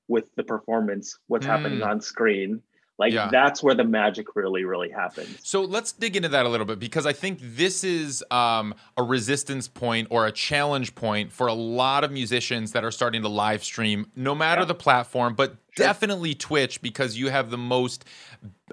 with 0.08 0.34
the 0.36 0.44
performance, 0.44 1.18
what's 1.28 1.46
mm. 1.46 1.50
happening 1.50 1.82
on 1.82 2.02
screen, 2.02 2.62
like 3.02 3.14
yeah. 3.14 3.30
that's 3.32 3.64
where 3.64 3.74
the 3.74 3.84
magic 3.84 4.36
really, 4.36 4.64
really 4.64 4.92
happens. 4.92 5.40
So 5.42 5.64
let's 5.64 5.92
dig 5.92 6.16
into 6.16 6.30
that 6.30 6.46
a 6.46 6.50
little 6.50 6.68
bit 6.68 6.78
because 6.78 7.08
I 7.08 7.14
think 7.14 7.40
this 7.42 7.84
is 7.84 8.24
um, 8.30 8.76
a 8.96 9.02
resistance 9.02 9.68
point 9.68 10.08
or 10.12 10.28
a 10.28 10.32
challenge 10.32 10.94
point 10.94 11.32
for 11.32 11.48
a 11.48 11.54
lot 11.54 12.04
of 12.04 12.12
musicians 12.12 12.74
that 12.74 12.84
are 12.84 12.92
starting 12.92 13.24
to 13.24 13.28
live 13.28 13.64
stream, 13.64 14.12
no 14.16 14.36
matter 14.36 14.62
yeah. 14.62 14.66
the 14.66 14.76
platform, 14.76 15.34
but 15.34 15.56
Sure. 15.78 15.86
Definitely 15.86 16.36
Twitch 16.36 16.82
because 16.82 17.18
you 17.18 17.30
have 17.30 17.50
the 17.50 17.58
most 17.58 18.04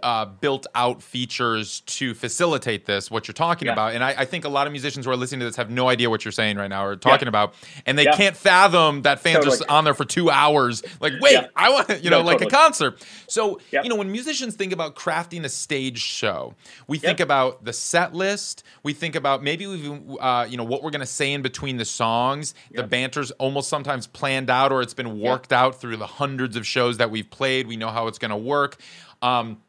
uh, 0.02 0.24
built 0.24 0.66
out 0.74 1.02
features 1.02 1.80
to 1.80 2.14
facilitate 2.14 2.86
this, 2.86 3.10
what 3.10 3.26
you're 3.26 3.34
talking 3.34 3.66
yeah. 3.66 3.72
about. 3.72 3.94
And 3.94 4.02
I, 4.02 4.14
I, 4.18 4.24
think 4.24 4.44
a 4.44 4.48
lot 4.48 4.66
of 4.66 4.72
musicians 4.72 5.06
who 5.06 5.12
are 5.12 5.16
listening 5.16 5.40
to 5.40 5.46
this 5.46 5.56
have 5.56 5.70
no 5.70 5.88
idea 5.88 6.08
what 6.08 6.24
you're 6.24 6.32
saying 6.32 6.56
right 6.56 6.68
now 6.68 6.84
or 6.84 6.96
talking 6.96 7.26
yeah. 7.26 7.30
about. 7.30 7.54
And 7.84 7.98
they 7.98 8.04
yeah. 8.04 8.16
can't 8.16 8.36
fathom 8.36 9.02
that 9.02 9.20
fans 9.20 9.44
totally. 9.44 9.66
are 9.68 9.76
on 9.76 9.84
there 9.84 9.94
for 9.94 10.04
two 10.04 10.30
hours. 10.30 10.82
Like, 11.00 11.14
wait, 11.20 11.38
I 11.56 11.70
want, 11.70 12.02
you 12.02 12.10
know, 12.10 12.20
no, 12.20 12.26
like 12.26 12.38
totally. 12.38 12.48
a 12.48 12.50
concert. 12.50 13.06
So, 13.28 13.60
you 13.72 13.88
know, 13.88 13.96
when 13.96 14.10
musicians 14.10 14.54
think 14.54 14.72
about 14.72 14.94
crafting 14.94 15.44
a 15.44 15.48
stage 15.48 15.98
show, 15.98 16.54
we 16.86 16.98
think 16.98 17.20
about 17.20 17.64
the 17.64 17.72
set 17.72 18.14
list. 18.14 18.62
We 18.82 18.92
think 18.92 19.14
about 19.14 19.42
maybe 19.42 19.66
we've, 19.66 20.16
uh, 20.20 20.46
you 20.48 20.56
know, 20.56 20.64
what 20.64 20.82
we're 20.82 20.90
going 20.90 21.00
to 21.00 21.06
say 21.06 21.32
in 21.32 21.42
between 21.42 21.76
the 21.76 21.84
songs. 21.84 22.54
The 22.70 22.84
banter's 22.84 23.30
almost 23.32 23.68
sometimes 23.68 24.06
planned 24.06 24.50
out 24.50 24.72
or 24.72 24.82
it's 24.82 24.94
been 24.94 25.20
worked 25.20 25.52
out 25.52 25.80
through 25.80 25.96
the 25.96 26.06
hundreds 26.06 26.56
of 26.56 26.66
shows 26.66 26.87
shows 26.88 26.98
that 26.98 27.10
we've 27.10 27.28
played. 27.30 27.66
We 27.66 27.76
know 27.76 27.88
how 27.88 28.06
it's 28.06 28.18
going 28.18 28.30
to 28.30 28.36
work. 28.36 28.76
Um, 29.22 29.60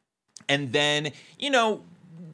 and 0.48 0.72
then, 0.72 1.12
you 1.38 1.50
know, 1.50 1.84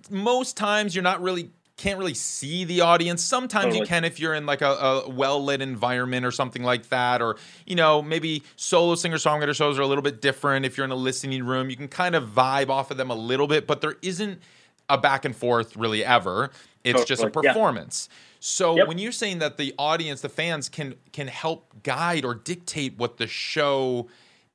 most 0.10 0.56
times 0.56 0.96
you're 0.96 1.04
not 1.04 1.22
really 1.22 1.50
can't 1.78 2.00
really 2.00 2.14
see 2.14 2.64
the 2.64 2.82
audience. 2.82 3.22
Sometimes 3.22 3.66
totally. 3.66 3.82
you 3.82 3.86
can 3.86 4.06
if 4.06 4.18
you're 4.18 4.34
in 4.34 4.46
like 4.46 4.62
a, 4.62 4.70
a 4.70 5.10
well 5.10 5.44
lit 5.44 5.62
environment 5.62 6.26
or 6.26 6.32
something 6.32 6.64
like 6.64 6.88
that, 6.88 7.22
or 7.22 7.36
you 7.66 7.76
know 7.76 8.02
maybe 8.02 8.44
solo 8.56 8.96
singer 8.96 9.18
songwriter 9.18 9.54
shows 9.54 9.78
are 9.78 9.82
a 9.82 9.88
little 9.88 10.02
bit 10.02 10.22
different. 10.22 10.66
If 10.66 10.78
you're 10.78 10.86
in 10.86 10.92
a 10.92 10.96
listening 10.96 11.44
room, 11.44 11.70
you 11.70 11.76
can 11.76 11.90
kind 11.90 12.16
of 12.16 12.30
vibe 12.30 12.70
off 12.70 12.92
of 12.92 12.98
them 12.98 13.10
a 13.10 13.16
little 13.16 13.48
bit, 13.48 13.68
but 13.68 13.82
there 13.82 13.98
isn't 14.02 14.40
a 14.88 14.98
back 14.98 15.26
and 15.26 15.36
forth 15.36 15.76
really 15.76 16.06
ever. 16.06 16.50
It's 16.86 17.00
totally. 17.00 17.08
just 17.08 17.24
a 17.24 17.30
performance. 17.30 18.08
Yeah. 18.10 18.18
So 18.40 18.78
yep. 18.78 18.88
when 18.88 18.98
you're 18.98 19.12
saying 19.12 19.40
that 19.40 19.58
the 19.58 19.74
audience, 19.78 20.22
the 20.22 20.30
fans 20.30 20.70
can 20.70 20.96
can 21.12 21.28
help 21.28 21.84
guide 21.84 22.24
or 22.24 22.36
dictate 22.36 22.98
what 22.98 23.18
the 23.18 23.28
show 23.28 24.08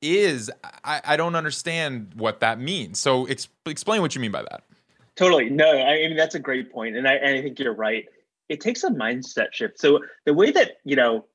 is, 0.02 0.50
I, 0.84 1.00
I 1.04 1.16
don't 1.16 1.34
understand 1.34 2.12
what 2.16 2.40
that 2.40 2.60
means. 2.60 2.98
So 2.98 3.26
ex- 3.26 3.48
explain 3.66 4.00
what 4.00 4.14
you 4.14 4.20
mean 4.20 4.32
by 4.32 4.42
that. 4.42 4.62
Totally. 5.16 5.50
No, 5.50 5.70
I 5.70 5.96
mean 6.08 6.16
that's 6.16 6.34
a 6.34 6.38
great 6.38 6.72
point, 6.72 6.96
and 6.96 7.06
I 7.06 7.14
and 7.14 7.36
I 7.36 7.42
think 7.42 7.58
you're 7.58 7.74
right. 7.74 8.06
It 8.48 8.60
takes 8.60 8.84
a 8.84 8.90
mindset 8.90 9.52
shift. 9.52 9.78
So 9.78 10.00
the 10.24 10.32
way 10.32 10.50
that 10.50 10.78
you 10.84 10.96
know 10.96 11.26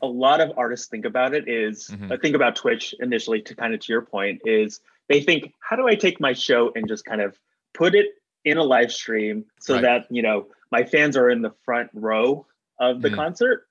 a 0.00 0.06
lot 0.06 0.40
of 0.40 0.52
artists 0.56 0.86
think 0.86 1.04
about 1.04 1.34
it 1.34 1.48
is, 1.48 1.88
mm-hmm. 1.88 2.14
think 2.22 2.34
about 2.34 2.56
Twitch 2.56 2.94
initially 3.00 3.42
to 3.42 3.54
kind 3.54 3.74
of 3.74 3.80
to 3.80 3.92
your 3.92 4.02
point 4.02 4.42
is 4.44 4.80
they 5.08 5.20
think 5.20 5.52
how 5.60 5.76
do 5.76 5.86
I 5.86 5.94
take 5.94 6.20
my 6.20 6.32
show 6.32 6.72
and 6.74 6.88
just 6.88 7.04
kind 7.04 7.20
of 7.20 7.38
put 7.74 7.94
it 7.94 8.06
in 8.44 8.56
a 8.56 8.62
live 8.62 8.92
stream 8.92 9.44
so 9.60 9.74
right. 9.74 9.82
that 9.82 10.06
you 10.08 10.22
know 10.22 10.46
my 10.72 10.84
fans 10.84 11.16
are 11.16 11.28
in 11.28 11.42
the 11.42 11.52
front 11.64 11.90
row 11.92 12.46
of 12.78 13.02
the 13.02 13.08
mm-hmm. 13.08 13.16
concert. 13.16 13.66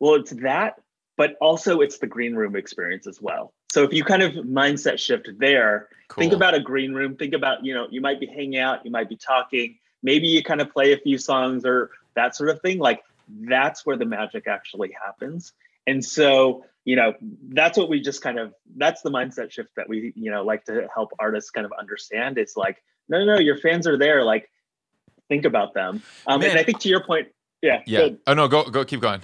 Well, 0.00 0.14
it's 0.16 0.32
that 0.42 0.80
but 1.20 1.36
also 1.38 1.82
it's 1.82 1.98
the 1.98 2.06
green 2.06 2.34
room 2.34 2.56
experience 2.56 3.06
as 3.06 3.20
well. 3.20 3.52
So 3.70 3.84
if 3.84 3.92
you 3.92 4.04
kind 4.04 4.22
of 4.22 4.32
mindset 4.36 4.98
shift 4.98 5.28
there, 5.36 5.90
cool. 6.08 6.22
think 6.22 6.32
about 6.32 6.54
a 6.54 6.60
green 6.60 6.94
room, 6.94 7.14
think 7.14 7.34
about, 7.34 7.62
you 7.62 7.74
know, 7.74 7.86
you 7.90 8.00
might 8.00 8.18
be 8.18 8.24
hanging 8.24 8.56
out, 8.56 8.86
you 8.86 8.90
might 8.90 9.10
be 9.10 9.16
talking, 9.16 9.76
maybe 10.02 10.28
you 10.28 10.42
kind 10.42 10.62
of 10.62 10.72
play 10.72 10.94
a 10.94 10.96
few 10.96 11.18
songs 11.18 11.66
or 11.66 11.90
that 12.14 12.34
sort 12.34 12.48
of 12.48 12.62
thing. 12.62 12.78
Like 12.78 13.02
that's 13.28 13.84
where 13.84 13.98
the 13.98 14.06
magic 14.06 14.46
actually 14.46 14.92
happens. 14.92 15.52
And 15.86 16.02
so, 16.02 16.64
you 16.86 16.96
know, 16.96 17.12
that's 17.50 17.76
what 17.76 17.90
we 17.90 18.00
just 18.00 18.22
kind 18.22 18.38
of 18.38 18.54
that's 18.78 19.02
the 19.02 19.10
mindset 19.10 19.50
shift 19.50 19.68
that 19.76 19.90
we, 19.90 20.14
you 20.16 20.30
know, 20.30 20.42
like 20.42 20.64
to 20.64 20.88
help 20.94 21.12
artists 21.18 21.50
kind 21.50 21.66
of 21.66 21.72
understand. 21.78 22.38
It's 22.38 22.56
like, 22.56 22.82
no, 23.10 23.18
no, 23.18 23.34
no, 23.34 23.38
your 23.38 23.58
fans 23.58 23.86
are 23.86 23.98
there. 23.98 24.24
Like, 24.24 24.48
think 25.28 25.44
about 25.44 25.74
them. 25.74 26.02
Um, 26.26 26.40
and 26.40 26.58
I 26.58 26.62
think 26.62 26.80
to 26.80 26.88
your 26.88 27.04
point, 27.04 27.28
yeah. 27.60 27.82
Yeah. 27.84 27.98
Good. 27.98 28.20
Oh 28.26 28.32
no, 28.32 28.48
go 28.48 28.64
go 28.64 28.86
keep 28.86 29.00
going. 29.00 29.20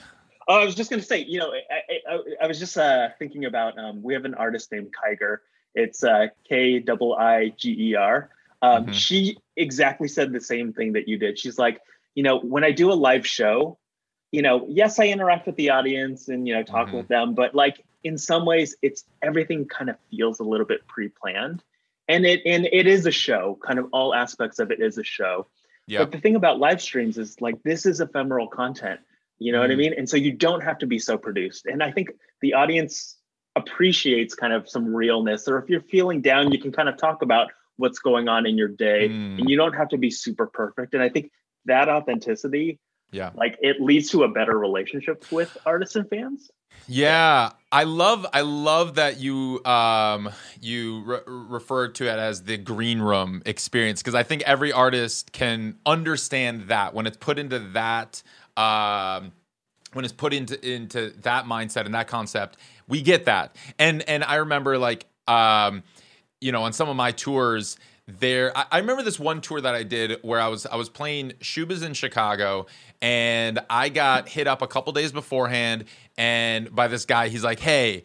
Oh, 0.48 0.60
I 0.60 0.64
was 0.64 0.74
just 0.74 0.90
going 0.90 1.00
to 1.00 1.06
say, 1.06 1.24
you 1.24 1.40
know, 1.40 1.52
I, 1.52 2.12
I, 2.12 2.18
I 2.42 2.46
was 2.46 2.58
just 2.58 2.76
uh, 2.78 3.08
thinking 3.18 3.46
about 3.46 3.78
um, 3.78 4.02
we 4.02 4.14
have 4.14 4.24
an 4.24 4.34
artist 4.34 4.70
named 4.70 4.94
Kiger. 4.94 5.38
It's 5.74 6.04
uh, 6.04 6.28
K 6.48 6.78
double 6.78 7.14
I 7.14 7.48
G 7.56 7.90
E 7.90 7.94
R. 7.96 8.30
Um, 8.62 8.84
mm-hmm. 8.84 8.92
She 8.92 9.38
exactly 9.56 10.08
said 10.08 10.32
the 10.32 10.40
same 10.40 10.72
thing 10.72 10.92
that 10.92 11.08
you 11.08 11.18
did. 11.18 11.38
She's 11.38 11.58
like, 11.58 11.80
you 12.14 12.22
know, 12.22 12.38
when 12.38 12.64
I 12.64 12.70
do 12.70 12.92
a 12.92 12.94
live 12.94 13.26
show, 13.26 13.78
you 14.32 14.42
know, 14.42 14.66
yes, 14.68 14.98
I 14.98 15.06
interact 15.06 15.46
with 15.46 15.56
the 15.56 15.70
audience 15.70 16.28
and 16.28 16.46
you 16.46 16.54
know 16.54 16.62
talk 16.62 16.88
mm-hmm. 16.88 16.98
with 16.98 17.08
them, 17.08 17.34
but 17.34 17.54
like 17.54 17.84
in 18.04 18.16
some 18.16 18.46
ways, 18.46 18.76
it's 18.82 19.04
everything 19.22 19.66
kind 19.66 19.90
of 19.90 19.96
feels 20.10 20.40
a 20.40 20.44
little 20.44 20.66
bit 20.66 20.86
pre-planned, 20.86 21.62
and 22.08 22.24
it 22.24 22.40
and 22.46 22.68
it 22.72 22.86
is 22.86 23.06
a 23.06 23.10
show. 23.10 23.58
Kind 23.64 23.78
of 23.78 23.88
all 23.92 24.14
aspects 24.14 24.58
of 24.58 24.70
it 24.70 24.80
is 24.80 24.98
a 24.98 25.04
show. 25.04 25.46
Yep. 25.88 26.00
But 26.00 26.12
the 26.12 26.18
thing 26.18 26.36
about 26.36 26.58
live 26.58 26.80
streams 26.80 27.18
is 27.18 27.40
like 27.40 27.62
this 27.62 27.86
is 27.86 28.00
ephemeral 28.00 28.48
content 28.48 29.00
you 29.38 29.52
know 29.52 29.60
what 29.60 29.70
I 29.70 29.74
mm. 29.74 29.78
mean? 29.78 29.94
And 29.96 30.08
so 30.08 30.16
you 30.16 30.32
don't 30.32 30.62
have 30.62 30.78
to 30.78 30.86
be 30.86 30.98
so 30.98 31.18
produced. 31.18 31.66
And 31.66 31.82
I 31.82 31.90
think 31.90 32.10
the 32.40 32.54
audience 32.54 33.16
appreciates 33.54 34.34
kind 34.34 34.52
of 34.52 34.68
some 34.68 34.94
realness. 34.94 35.48
Or 35.48 35.58
if 35.58 35.68
you're 35.68 35.82
feeling 35.82 36.22
down, 36.22 36.52
you 36.52 36.60
can 36.60 36.72
kind 36.72 36.88
of 36.88 36.96
talk 36.96 37.22
about 37.22 37.50
what's 37.76 37.98
going 37.98 38.28
on 38.28 38.46
in 38.46 38.56
your 38.56 38.68
day 38.68 39.08
mm. 39.08 39.38
and 39.38 39.50
you 39.50 39.56
don't 39.56 39.74
have 39.74 39.88
to 39.90 39.98
be 39.98 40.10
super 40.10 40.46
perfect. 40.46 40.94
And 40.94 41.02
I 41.02 41.08
think 41.08 41.30
that 41.66 41.88
authenticity, 41.88 42.78
yeah, 43.10 43.30
like 43.34 43.56
it 43.60 43.80
leads 43.80 44.10
to 44.10 44.24
a 44.24 44.28
better 44.28 44.58
relationship 44.58 45.30
with 45.30 45.56
artists 45.64 45.96
and 45.96 46.08
fans. 46.08 46.50
Yeah, 46.88 47.50
I 47.72 47.84
love 47.84 48.26
I 48.32 48.42
love 48.42 48.96
that 48.96 49.18
you 49.18 49.64
um 49.64 50.30
you 50.60 51.02
re- 51.04 51.20
referred 51.26 51.94
to 51.96 52.04
it 52.04 52.18
as 52.18 52.44
the 52.44 52.56
green 52.56 53.00
room 53.00 53.42
experience 53.46 54.02
because 54.02 54.14
I 54.14 54.22
think 54.22 54.42
every 54.42 54.72
artist 54.72 55.32
can 55.32 55.76
understand 55.86 56.68
that 56.68 56.94
when 56.94 57.06
it's 57.06 57.16
put 57.16 57.38
into 57.38 57.58
that 57.58 58.22
um, 58.56 59.32
when 59.92 60.04
it's 60.04 60.12
put 60.12 60.32
into 60.32 60.58
into 60.68 61.12
that 61.22 61.44
mindset 61.44 61.86
and 61.86 61.94
that 61.94 62.08
concept, 62.08 62.56
we 62.88 63.02
get 63.02 63.24
that. 63.26 63.56
And 63.78 64.02
and 64.08 64.24
I 64.24 64.36
remember 64.36 64.78
like 64.78 65.06
um, 65.28 65.82
you 66.40 66.52
know, 66.52 66.62
on 66.62 66.72
some 66.72 66.88
of 66.88 66.96
my 66.96 67.12
tours, 67.12 67.76
there 68.06 68.56
I, 68.56 68.66
I, 68.70 68.78
remember 68.78 69.02
this 69.02 69.18
one 69.18 69.40
tour 69.40 69.60
that 69.60 69.74
I 69.74 69.82
did 69.82 70.20
where 70.22 70.40
I 70.40 70.48
was 70.48 70.64
I 70.66 70.76
was 70.76 70.88
playing 70.88 71.32
Schubas 71.40 71.84
in 71.84 71.92
Chicago 71.92 72.66
and 73.02 73.58
I 73.68 73.88
got 73.88 74.28
hit 74.28 74.46
up 74.46 74.62
a 74.62 74.68
couple 74.68 74.92
days 74.92 75.10
beforehand 75.10 75.86
and 76.16 76.72
by 76.74 76.86
this 76.86 77.04
guy 77.04 77.28
he's 77.28 77.42
like, 77.42 77.58
"Hey, 77.58 78.04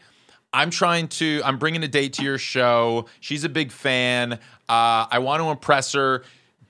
I'm 0.54 0.72
trying 0.72 1.08
to 1.10 1.42
I'm 1.46 1.60
bringing 1.60 1.84
a 1.84 1.88
date 1.88 2.14
to 2.14 2.24
your 2.24 2.40
show. 2.40 3.06
She's 3.20 3.44
a 3.44 3.50
big 3.50 3.72
fan. 3.72 4.34
Uh, 4.68 5.06
I 5.10 5.20
want 5.20 5.44
to 5.44 5.50
impress 5.50 5.94
her. 5.94 6.24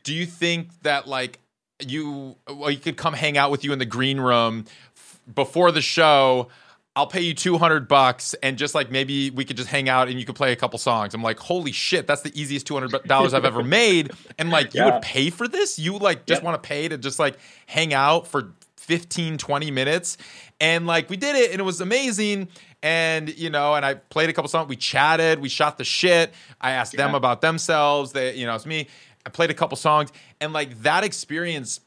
Do 0.04 0.14
you 0.14 0.26
think 0.26 0.70
that 0.82 1.08
like 1.08 1.40
you 1.88 2.36
well, 2.48 2.70
you 2.70 2.78
could 2.78 2.98
come 2.98 3.14
hang 3.14 3.38
out 3.38 3.52
with 3.52 3.64
you 3.64 3.74
in 3.74 3.80
the 3.80 3.86
green 3.86 4.20
room 4.20 4.66
f- 4.96 5.20
before 5.34 5.72
the 5.72 5.82
show. 5.82 6.50
I'll 6.94 7.08
pay 7.08 7.22
you 7.22 7.34
200 7.34 7.88
bucks 7.88 8.36
and 8.44 8.58
just 8.58 8.76
like 8.76 8.92
maybe 8.92 9.30
we 9.30 9.46
could 9.46 9.56
just 9.56 9.70
hang 9.70 9.88
out 9.88 10.10
and 10.10 10.20
you 10.20 10.26
could 10.26 10.36
play 10.36 10.52
a 10.52 10.58
couple 10.58 10.78
songs. 10.78 11.14
I'm 11.14 11.24
like, 11.24 11.40
holy 11.40 11.72
shit, 11.72 12.06
that's 12.06 12.22
the 12.22 12.38
easiest 12.40 12.68
$200 12.68 13.34
I've 13.34 13.46
ever 13.46 13.64
made. 13.64 14.12
And 14.38 14.50
like, 14.50 14.74
yeah. 14.74 14.86
you 14.86 14.92
would 14.92 15.02
pay 15.02 15.30
for 15.30 15.48
this? 15.48 15.80
You 15.80 15.98
like 15.98 16.26
just 16.26 16.40
yep. 16.40 16.44
want 16.44 16.62
to 16.62 16.68
pay 16.68 16.90
to 16.90 16.98
just 16.98 17.18
like 17.18 17.38
hang 17.66 17.94
out 17.94 18.28
for 18.28 18.52
15, 18.76 19.38
20 19.38 19.72
minutes. 19.72 20.18
And 20.60 20.86
like, 20.86 21.10
we 21.10 21.16
did 21.16 21.38
it 21.38 21.52
and 21.52 21.62
it 21.62 21.64
was 21.64 21.80
amazing. 21.80 22.50
And, 22.84 23.30
you 23.38 23.50
know, 23.50 23.76
and 23.76 23.86
I 23.86 23.94
played 23.94 24.30
a 24.30 24.34
couple 24.34 24.50
songs. 24.50 24.68
We 24.68 24.76
chatted, 24.76 25.40
we 25.40 25.48
shot 25.48 25.78
the 25.78 25.86
shit. 25.86 26.34
I 26.60 26.72
asked 26.72 26.94
yeah. 26.94 27.06
them 27.06 27.16
about 27.16 27.40
themselves. 27.40 28.12
They, 28.12 28.36
you 28.36 28.46
know, 28.46 28.56
it's 28.56 28.66
me 28.66 28.88
I 29.26 29.30
played 29.30 29.52
a 29.52 29.54
couple 29.54 29.76
songs, 29.78 30.12
and 30.40 30.54
like 30.54 30.82
that 30.84 31.04
experience 31.04 31.80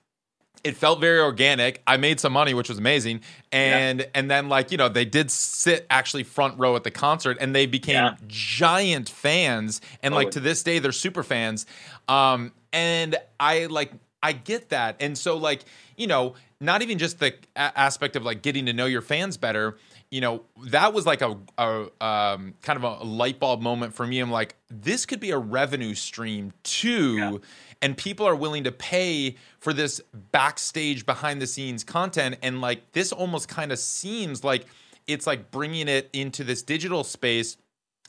it 0.65 0.79
felt 0.79 0.99
very 0.99 1.21
organic. 1.21 1.83
I 1.87 1.99
made 1.99 2.19
some 2.19 2.33
money, 2.33 2.55
which 2.55 2.71
was 2.71 2.79
amazing. 2.79 3.21
And 3.53 4.01
yeah. 4.01 4.07
and 4.15 4.31
then 4.31 4.49
like, 4.49 4.73
you 4.73 4.79
know, 4.79 4.89
they 4.89 5.05
did 5.05 5.31
sit 5.31 5.87
actually 5.91 6.23
front 6.23 6.59
row 6.59 6.75
at 6.75 6.85
the 6.85 6.91
concert 6.91 7.37
and 7.39 7.55
they 7.55 7.67
became 7.67 7.97
yeah. 7.97 8.17
giant 8.27 9.11
fans. 9.11 9.83
And 10.03 10.15
like 10.15 10.31
to 10.33 10.41
this 10.41 10.63
day 10.63 10.79
they're 10.79 10.93
super 10.93 11.23
fans. 11.23 11.67
Um 12.09 12.53
and 12.73 13.17
I 13.39 13.67
like 13.67 13.93
I 14.23 14.33
get 14.33 14.71
that. 14.71 14.97
And 15.01 15.19
so 15.19 15.37
like, 15.37 15.65
you 15.99 16.07
know, 16.07 16.35
not 16.61 16.81
even 16.81 16.97
just 16.97 17.19
the 17.19 17.35
a- 17.55 17.79
aspect 17.79 18.17
of 18.17 18.25
like 18.25 18.41
getting 18.41 18.65
to 18.67 18.73
know 18.73 18.87
your 18.87 19.03
fans 19.03 19.37
better, 19.37 19.77
you 20.15 20.21
know, 20.21 20.43
that 20.67 20.93
was 20.95 21.07
like 21.07 21.23
a, 21.23 21.37
a 21.59 21.89
um, 22.01 22.55
kind 22.63 22.83
of 22.83 22.85
a 22.85 23.05
light 23.05 23.41
bulb 23.41 23.61
moment 23.61 23.95
for 23.95 24.07
me. 24.07 24.21
I'm 24.21 24.31
like, 24.31 24.55
this 24.71 25.07
could 25.07 25.19
be 25.19 25.33
a 25.33 25.39
revenue 25.39 25.95
stream 25.95 26.53
too. 26.63 27.17
Yeah 27.17 27.39
and 27.85 27.99
people 27.99 28.27
are 28.27 28.35
willing 28.35 28.65
to 28.65 28.73
pay 28.73 29.37
for 29.59 29.75
this 29.75 30.01
backstage 30.33 31.05
behind 31.05 31.43
the 31.43 31.47
scenes 31.47 31.85
content 31.85 32.35
and 32.43 32.63
like 32.63 32.93
this 32.93 33.13
almost 33.13 33.47
kind 33.47 33.71
of 33.71 33.79
seems 33.79 34.43
like 34.43 34.65
it's 35.07 35.27
like 35.27 35.51
bringing 35.51 35.87
it 35.87 36.09
into 36.15 36.43
this 36.43 36.63
digital 36.63 37.05
space 37.05 37.59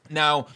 now 0.09 0.47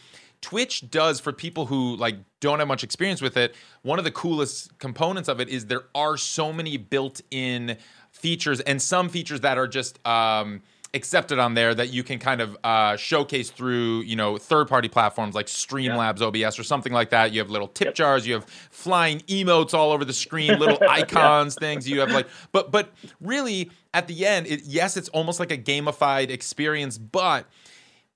Twitch 0.42 0.90
does 0.90 1.20
for 1.20 1.34
people 1.34 1.66
who 1.66 1.98
like 1.98 2.16
don't 2.40 2.60
have 2.60 2.68
much 2.70 2.82
experience 2.82 3.22
with 3.22 3.36
it. 3.36 3.54
One 3.82 4.00
of 4.00 4.06
the 4.06 4.12
coolest 4.12 4.80
components 4.80 5.28
of 5.28 5.42
it 5.42 5.50
is 5.50 5.66
there 5.66 5.84
are 5.94 6.16
so 6.16 6.54
many 6.54 6.78
built-in 6.78 7.76
features 8.12 8.62
and 8.62 8.82
some 8.82 9.10
features 9.10 9.42
that 9.42 9.58
are 9.58 9.68
just 9.68 10.00
um, 10.08 10.62
accepted 10.94 11.38
on 11.38 11.54
there 11.54 11.76
that 11.76 11.90
you 11.90 12.04
can 12.04 12.18
kind 12.18 12.42
of 12.42 12.58
uh, 12.64 12.96
showcase 12.96 13.52
through 13.52 14.02
you 14.02 14.16
know 14.16 14.38
third 14.38 14.68
party 14.68 14.88
platforms 14.88 15.36
like 15.36 15.46
streamlabs 15.46 16.20
yeah. 16.20 16.46
obs 16.46 16.58
or 16.58 16.64
something 16.64 16.92
like 16.92 17.12
that 17.12 17.32
you 17.32 17.40
have 17.40 17.50
little 17.50 17.68
tip 17.68 17.88
yep. 17.88 17.96
jars 17.96 18.26
you 18.26 18.34
have 18.34 18.46
flying 18.72 19.20
emotes 19.22 19.74
all 19.74 19.92
over 19.92 20.04
the 20.04 20.14
screen 20.14 20.58
little 20.58 20.80
icons 20.90 21.56
yeah. 21.56 21.68
things 21.68 21.88
you 21.88 22.00
have 22.00 22.12
like 22.12 22.28
but 22.52 22.72
but 22.72 22.92
really 23.22 23.70
at 23.94 24.08
the 24.08 24.26
end 24.26 24.48
it, 24.48 24.62
yes 24.64 24.98
it's 24.98 25.10
almost 25.10 25.40
like 25.40 25.52
a 25.52 25.58
gamified 25.58 26.32
experience 26.32 26.98
but 26.98 27.46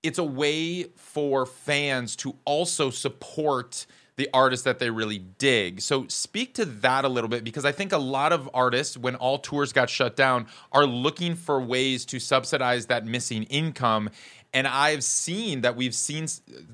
it's 0.01 0.17
a 0.17 0.23
way 0.23 0.83
for 0.95 1.45
fans 1.45 2.15
to 2.15 2.35
also 2.43 2.89
support 2.89 3.85
the 4.15 4.29
artists 4.33 4.63
that 4.65 4.79
they 4.79 4.89
really 4.89 5.17
dig. 5.17 5.81
So 5.81 6.07
speak 6.07 6.53
to 6.55 6.65
that 6.65 7.05
a 7.05 7.09
little 7.09 7.29
bit 7.29 7.43
because 7.43 7.65
I 7.65 7.71
think 7.71 7.91
a 7.91 7.97
lot 7.97 8.31
of 8.31 8.49
artists, 8.53 8.97
when 8.97 9.15
all 9.15 9.39
tours 9.39 9.73
got 9.73 9.89
shut 9.89 10.15
down, 10.15 10.47
are 10.71 10.85
looking 10.85 11.35
for 11.35 11.59
ways 11.59 12.05
to 12.05 12.19
subsidize 12.19 12.87
that 12.87 13.05
missing 13.05 13.43
income. 13.43 14.09
And 14.53 14.67
I've 14.67 15.03
seen 15.03 15.61
that 15.61 15.75
we've 15.75 15.95
seen 15.95 16.27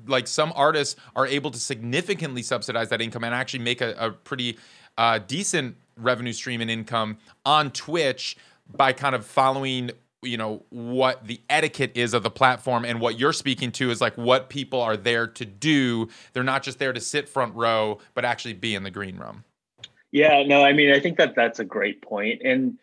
like 0.06 0.26
some 0.26 0.52
artists 0.54 0.96
are 1.16 1.26
able 1.26 1.50
to 1.50 1.58
significantly 1.58 2.42
subsidize 2.42 2.90
that 2.90 3.00
income 3.00 3.24
and 3.24 3.34
actually 3.34 3.60
make 3.60 3.80
a, 3.80 3.94
a 3.98 4.10
pretty 4.10 4.58
uh, 4.98 5.18
decent 5.18 5.76
revenue 5.96 6.32
stream 6.32 6.60
and 6.60 6.70
income 6.70 7.16
on 7.46 7.70
Twitch 7.70 8.36
by 8.70 8.92
kind 8.92 9.14
of 9.14 9.24
following 9.24 9.90
you 10.22 10.36
know 10.36 10.62
what 10.68 11.26
the 11.26 11.40
etiquette 11.48 11.92
is 11.94 12.12
of 12.12 12.22
the 12.22 12.30
platform 12.30 12.84
and 12.84 13.00
what 13.00 13.18
you're 13.18 13.32
speaking 13.32 13.72
to 13.72 13.90
is 13.90 14.00
like 14.00 14.16
what 14.16 14.48
people 14.48 14.80
are 14.80 14.96
there 14.96 15.26
to 15.26 15.44
do. 15.44 16.08
They're 16.32 16.42
not 16.42 16.62
just 16.62 16.78
there 16.78 16.92
to 16.92 17.00
sit 17.00 17.28
front 17.28 17.54
row 17.54 17.98
but 18.14 18.24
actually 18.24 18.54
be 18.54 18.74
in 18.74 18.82
the 18.82 18.90
green 18.90 19.16
room. 19.16 19.44
Yeah 20.12 20.42
no 20.42 20.64
i 20.64 20.72
mean 20.72 20.92
i 20.92 21.00
think 21.00 21.16
that 21.18 21.34
that's 21.34 21.58
a 21.58 21.64
great 21.64 22.02
point. 22.02 22.42
And 22.44 22.78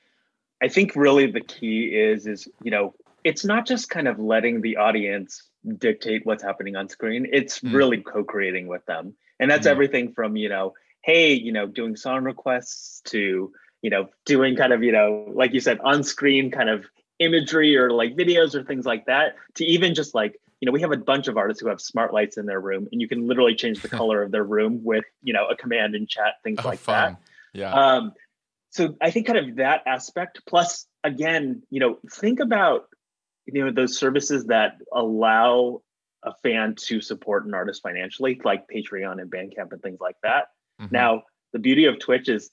i 0.61 0.67
think 0.67 0.95
really 0.95 1.27
the 1.27 1.41
key 1.41 1.95
is 1.95 2.25
is 2.25 2.47
you 2.63 2.71
know 2.71 2.95
it's 3.23 3.45
not 3.45 3.67
just 3.67 3.89
kind 3.89 4.07
of 4.07 4.19
letting 4.19 4.61
the 4.61 4.77
audience 4.77 5.43
dictate 5.77 6.25
what's 6.25 6.43
happening 6.43 6.75
on 6.75 6.87
screen. 6.87 7.27
It's 7.31 7.59
mm. 7.59 7.73
really 7.73 7.97
co-creating 7.97 8.67
with 8.67 8.85
them. 8.85 9.15
And 9.39 9.51
that's 9.51 9.67
mm. 9.67 9.71
everything 9.71 10.13
from 10.13 10.35
you 10.35 10.49
know 10.49 10.73
hey 11.03 11.33
you 11.33 11.51
know 11.51 11.67
doing 11.67 11.95
song 11.95 12.23
requests 12.23 13.01
to 13.11 13.51
you 13.81 13.89
know 13.89 14.09
doing 14.25 14.55
kind 14.55 14.73
of 14.73 14.83
you 14.83 14.91
know 14.91 15.31
like 15.33 15.53
you 15.53 15.59
said 15.59 15.79
on 15.83 16.03
screen 16.03 16.49
kind 16.51 16.69
of 16.69 16.85
imagery 17.19 17.75
or 17.75 17.91
like 17.91 18.15
videos 18.15 18.55
or 18.55 18.63
things 18.63 18.85
like 18.85 19.05
that 19.05 19.35
to 19.55 19.65
even 19.65 19.95
just 19.95 20.13
like 20.13 20.39
you 20.59 20.65
know 20.65 20.71
we 20.71 20.81
have 20.81 20.91
a 20.91 20.97
bunch 20.97 21.27
of 21.27 21.37
artists 21.37 21.61
who 21.61 21.67
have 21.67 21.81
smart 21.81 22.13
lights 22.13 22.37
in 22.37 22.45
their 22.45 22.59
room 22.59 22.87
and 22.91 23.01
you 23.01 23.07
can 23.07 23.27
literally 23.27 23.55
change 23.55 23.81
the 23.81 23.89
color 24.01 24.21
of 24.21 24.31
their 24.31 24.43
room 24.43 24.83
with 24.83 25.05
you 25.23 25.33
know 25.33 25.47
a 25.47 25.55
command 25.55 25.95
in 25.95 26.05
chat 26.07 26.35
things 26.43 26.59
oh, 26.63 26.67
like 26.67 26.79
fun. 26.79 27.13
that 27.13 27.19
yeah 27.59 27.73
um 27.73 28.13
so 28.69 28.95
i 29.01 29.09
think 29.09 29.25
kind 29.25 29.39
of 29.39 29.55
that 29.55 29.81
aspect 29.87 30.41
plus 30.47 30.85
again 31.03 31.61
you 31.69 31.79
know 31.79 31.97
think 32.11 32.39
about 32.39 32.87
you 33.45 33.63
know 33.63 33.71
those 33.71 33.97
services 33.97 34.45
that 34.45 34.77
allow 34.93 35.81
a 36.23 36.33
fan 36.43 36.75
to 36.75 36.99
support 36.99 37.45
an 37.45 37.53
artist 37.53 37.81
financially 37.81 38.39
like 38.43 38.65
patreon 38.67 39.21
and 39.21 39.31
bandcamp 39.31 39.71
and 39.71 39.81
things 39.81 39.99
like 39.99 40.17
that 40.21 40.49
mm-hmm. 40.79 40.93
now 40.93 41.23
the 41.53 41.59
beauty 41.59 41.85
of 41.85 41.99
twitch 41.99 42.29
is 42.29 42.51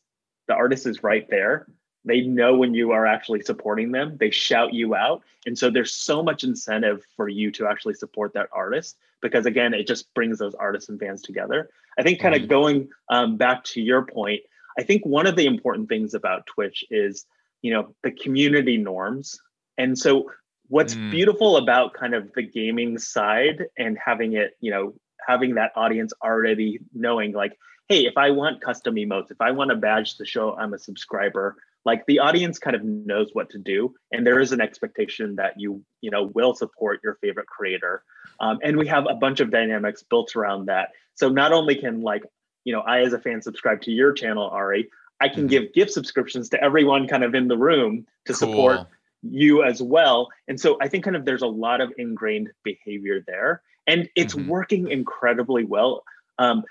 the 0.49 0.55
artist 0.55 0.87
is 0.87 1.03
right 1.03 1.29
there 1.29 1.67
they 2.05 2.21
know 2.23 2.57
when 2.57 2.75
you 2.75 2.93
are 2.93 3.07
actually 3.07 3.41
supporting 3.41 3.93
them 3.93 4.17
they 4.19 4.31
shout 4.31 4.73
you 4.73 4.95
out 4.95 5.23
and 5.47 5.59
so 5.59 5.71
there's 5.71 5.93
so 5.93 6.23
much 6.23 6.45
incentive 6.45 7.05
for 7.17 7.29
you 7.29 7.51
to 7.51 7.67
actually 7.67 7.95
support 7.95 8.33
that 8.35 8.49
artist 8.53 8.97
because 9.21 9.47
again 9.47 9.75
it 9.75 9.87
just 9.87 10.13
brings 10.15 10.39
those 10.39 10.55
artists 10.55 10.89
and 10.89 11.01
fans 11.01 11.23
together 11.23 11.69
i 11.99 12.03
think 12.03 12.21
kind 12.21 12.35
mm-hmm. 12.35 12.45
of 12.45 12.51
going 12.51 12.89
um, 13.09 13.37
back 13.37 13.65
to 13.65 13.81
your 13.81 14.05
point 14.05 14.41
i 14.79 14.83
think 14.83 15.05
one 15.05 15.27
of 15.27 15.37
the 15.37 15.47
important 15.47 15.89
things 15.89 16.15
about 16.15 16.47
twitch 16.47 16.85
is 16.91 17.27
you 17.63 17.73
know 17.73 17.95
the 18.03 18.11
community 18.11 18.77
norms 18.77 19.41
and 19.79 19.99
so 19.99 20.31
what's 20.69 20.95
mm. 20.95 21.11
beautiful 21.11 21.57
about 21.57 21.95
kind 21.95 22.15
of 22.15 22.33
the 22.35 22.43
gaming 22.43 22.99
side 22.99 23.65
and 23.79 23.99
having 24.03 24.35
it 24.35 24.57
you 24.61 24.71
know 24.71 24.95
having 25.27 25.55
that 25.55 25.73
audience 25.77 26.13
already 26.23 26.79
knowing 26.93 27.33
like 27.33 27.59
hey 27.89 28.07
if 28.07 28.17
i 28.17 28.31
want 28.31 28.61
custom 28.61 28.95
emotes 28.95 29.31
if 29.31 29.41
i 29.41 29.51
want 29.51 29.71
a 29.71 29.77
badge 29.77 30.17
to 30.17 30.25
show 30.25 30.55
i'm 30.57 30.75
a 30.75 30.79
subscriber 30.79 31.57
like 31.85 32.07
the 32.07 32.19
audience 32.19 32.59
kind 32.59 32.75
of 32.75 32.83
knows 32.83 33.31
what 33.33 33.51
to 33.51 33.59
do 33.59 33.95
and 34.13 34.27
there 34.27 34.41
is 34.41 34.53
an 34.53 34.61
expectation 34.61 35.37
that 35.37 35.55
you 35.57 35.83
you 36.01 36.11
know 36.11 36.31
will 36.35 36.55
support 36.55 37.01
your 37.03 37.15
favorite 37.21 37.47
creator 37.47 38.03
um, 38.41 38.59
and 38.63 38.77
we 38.77 38.87
have 38.87 39.07
a 39.09 39.15
bunch 39.15 39.41
of 39.41 39.51
dynamics 39.51 40.03
built 40.03 40.35
around 40.37 40.67
that 40.67 40.91
so 41.15 41.29
not 41.29 41.53
only 41.53 41.75
can 41.75 42.03
like 42.03 42.23
you 42.65 42.73
know 42.73 42.81
i 42.81 43.01
as 43.01 43.13
a 43.13 43.19
fan 43.19 43.41
subscribe 43.41 43.81
to 43.81 43.91
your 43.91 44.13
channel 44.13 44.49
ari 44.49 44.89
i 45.21 45.29
can 45.29 45.41
mm-hmm. 45.41 45.49
give 45.49 45.73
gift 45.73 45.93
subscriptions 45.93 46.49
to 46.49 46.63
everyone 46.63 47.07
kind 47.07 47.25
of 47.25 47.35
in 47.35 47.49
the 47.49 47.59
room 47.59 48.07
to 48.25 48.33
cool. 48.33 48.39
support 48.39 48.81
you 49.23 49.63
as 49.63 49.83
well 49.83 50.29
and 50.49 50.61
so 50.61 50.77
i 50.81 50.89
think 50.89 51.05
kind 51.05 51.17
of 51.17 51.25
there's 51.25 51.43
a 51.43 51.47
lot 51.47 51.81
of 51.81 51.93
ingrained 51.97 52.51
behavior 52.63 53.23
there 53.27 53.63
and 53.87 54.09
it's 54.17 54.35
mm-hmm. 54.35 54.49
working 54.49 54.91
incredibly 54.91 55.65
well 55.65 56.03
um, 56.39 56.65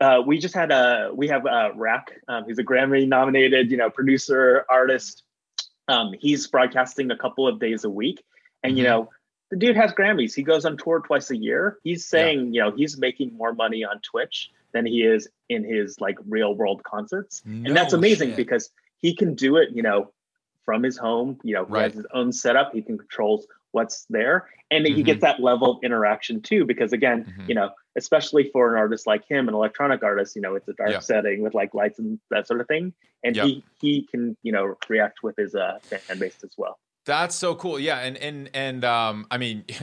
uh, 0.00 0.22
we 0.26 0.38
just 0.38 0.54
had 0.54 0.70
a 0.70 1.10
we 1.14 1.28
have 1.28 1.46
uh, 1.46 1.70
RAC. 1.74 2.12
Um, 2.28 2.44
he's 2.46 2.58
a 2.58 2.64
Grammy 2.64 3.08
nominated, 3.08 3.70
you 3.70 3.76
know, 3.76 3.90
producer 3.90 4.64
artist. 4.68 5.22
Um, 5.88 6.14
he's 6.18 6.46
broadcasting 6.48 7.10
a 7.10 7.16
couple 7.16 7.48
of 7.48 7.58
days 7.58 7.84
a 7.84 7.90
week, 7.90 8.22
and 8.62 8.72
mm-hmm. 8.72 8.78
you 8.78 8.84
know, 8.84 9.10
the 9.50 9.56
dude 9.56 9.76
has 9.76 9.92
Grammys. 9.92 10.34
He 10.34 10.42
goes 10.42 10.64
on 10.64 10.76
tour 10.76 11.00
twice 11.00 11.30
a 11.30 11.36
year. 11.36 11.78
He's 11.82 12.04
saying, 12.04 12.52
yeah. 12.52 12.64
you 12.64 12.70
know, 12.70 12.76
he's 12.76 12.98
making 12.98 13.36
more 13.36 13.54
money 13.54 13.84
on 13.84 14.00
Twitch 14.00 14.50
than 14.72 14.84
he 14.84 15.02
is 15.02 15.28
in 15.48 15.64
his 15.64 16.00
like 16.00 16.18
real 16.26 16.54
world 16.54 16.82
concerts, 16.82 17.42
no 17.44 17.68
and 17.68 17.76
that's 17.76 17.92
amazing 17.94 18.30
shit. 18.30 18.36
because 18.36 18.70
he 18.98 19.14
can 19.14 19.34
do 19.34 19.56
it, 19.56 19.70
you 19.72 19.82
know, 19.82 20.12
from 20.64 20.82
his 20.82 20.98
home. 20.98 21.38
You 21.42 21.54
know, 21.54 21.64
right. 21.64 21.78
he 21.78 21.84
has 21.84 21.94
his 21.94 22.06
own 22.12 22.32
setup. 22.32 22.74
He 22.74 22.82
can 22.82 22.98
controls 22.98 23.46
what's 23.70 24.04
there, 24.10 24.50
and 24.70 24.84
mm-hmm. 24.84 24.94
he 24.94 25.02
gets 25.02 25.22
that 25.22 25.40
level 25.40 25.70
of 25.70 25.78
interaction 25.82 26.42
too. 26.42 26.66
Because 26.66 26.92
again, 26.92 27.24
mm-hmm. 27.24 27.48
you 27.48 27.54
know, 27.54 27.70
especially 27.96 28.50
for 28.52 28.72
an 28.72 28.78
artist 28.78 29.06
like 29.06 29.26
him, 29.28 29.48
an 29.48 29.54
electronic 29.54 30.02
artist, 30.02 30.36
you 30.36 30.42
know, 30.42 30.54
it's 30.54 30.68
a 30.68 30.72
dark 30.74 30.90
yeah. 30.90 30.98
setting 31.00 31.42
with 31.42 31.54
like 31.54 31.74
lights 31.74 31.98
and 31.98 32.18
that 32.30 32.46
sort 32.46 32.60
of 32.60 32.68
thing. 32.68 32.92
And 33.24 33.36
he 33.36 33.64
he 33.80 34.02
can, 34.02 34.36
you 34.42 34.52
know, 34.52 34.76
react 34.88 35.22
with 35.22 35.36
his 35.36 35.54
uh, 35.54 35.78
fan 35.82 36.18
base 36.18 36.36
as 36.44 36.52
well. 36.56 36.78
That's 37.06 37.34
so 37.34 37.54
cool. 37.54 37.78
Yeah, 37.78 37.98
and 37.98 38.16
and 38.16 38.50
and 38.54 38.84
um, 38.84 39.26
I 39.30 39.38
mean. 39.38 39.64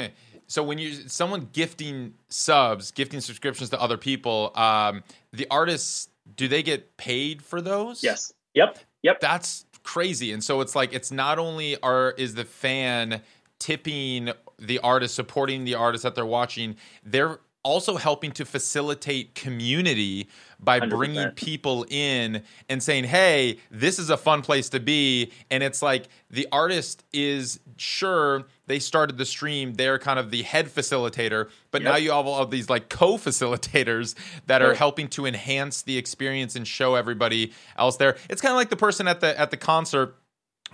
so 0.48 0.62
when 0.62 0.78
you 0.78 0.94
someone 1.08 1.50
gifting 1.52 2.14
subs, 2.30 2.92
gifting 2.92 3.22
subscriptions 3.22 3.70
to 3.72 3.82
other 3.82 3.98
people, 3.98 4.52
um, 4.56 5.04
the 5.32 5.48
artists 5.50 6.10
do 6.36 6.48
they 6.48 6.64
get 6.64 6.96
paid 6.98 7.42
for 7.42 7.62
those? 7.62 8.04
Yes. 8.04 8.34
Yep. 8.54 8.80
Yep. 9.02 9.20
That's 9.20 9.66
crazy. 9.84 10.32
And 10.32 10.44
so 10.44 10.62
it's 10.62 10.76
like 10.76 10.94
it's 10.94 11.12
not 11.12 11.40
only 11.40 11.80
are 11.82 12.12
is 12.12 12.36
the 12.36 12.46
fan 12.46 13.22
tipping 13.60 14.32
the 14.60 14.80
artist, 14.80 15.16
supporting 15.16 15.64
the 15.64 15.76
artist 15.76 16.04
that 16.04 16.16
they're 16.16 16.26
watching, 16.26 16.76
they're 17.04 17.40
also 17.64 17.96
helping 17.98 18.32
to 18.34 18.46
facilitate 18.46 19.36
community 19.36 20.28
by 20.60 20.80
100%. 20.80 20.90
bringing 20.90 21.30
people 21.32 21.86
in 21.90 22.44
and 22.70 22.82
saying, 22.82 23.06
"Hey, 23.06 23.60
this 23.72 24.00
is 24.00 24.10
a 24.10 24.18
fun 24.18 24.42
place 24.42 24.70
to 24.70 24.80
be." 24.80 25.32
And 25.50 25.64
it's 25.64 25.82
like 25.82 26.08
the 26.30 26.48
artist 26.52 27.04
is 27.12 27.60
sure 27.78 28.46
they 28.68 28.80
started 28.80 29.18
the 29.18 29.26
stream, 29.26 29.74
they're 29.74 30.00
kind 30.00 30.18
of 30.18 30.32
the 30.32 30.44
head 30.44 30.68
facilitator, 30.68 31.50
but 31.72 31.82
yep. 31.82 31.92
now 31.92 31.98
you 31.98 32.12
have 32.12 32.26
all 32.26 32.42
of 32.42 32.50
these 32.50 32.70
like 32.70 32.88
co-facilitators 32.90 34.16
that 34.48 34.62
are 34.62 34.74
helping 34.74 35.08
to 35.10 35.26
enhance 35.26 35.82
the 35.82 35.98
experience 35.98 36.56
and 36.56 36.68
show 36.68 36.96
everybody 36.96 37.52
else 37.78 37.98
there. 37.98 38.16
It's 38.30 38.42
kind 38.42 38.52
of 38.52 38.58
like 38.58 38.70
the 38.70 38.78
person 38.78 39.08
at 39.08 39.20
the 39.20 39.38
at 39.38 39.52
the 39.52 39.58
concert 39.58 40.16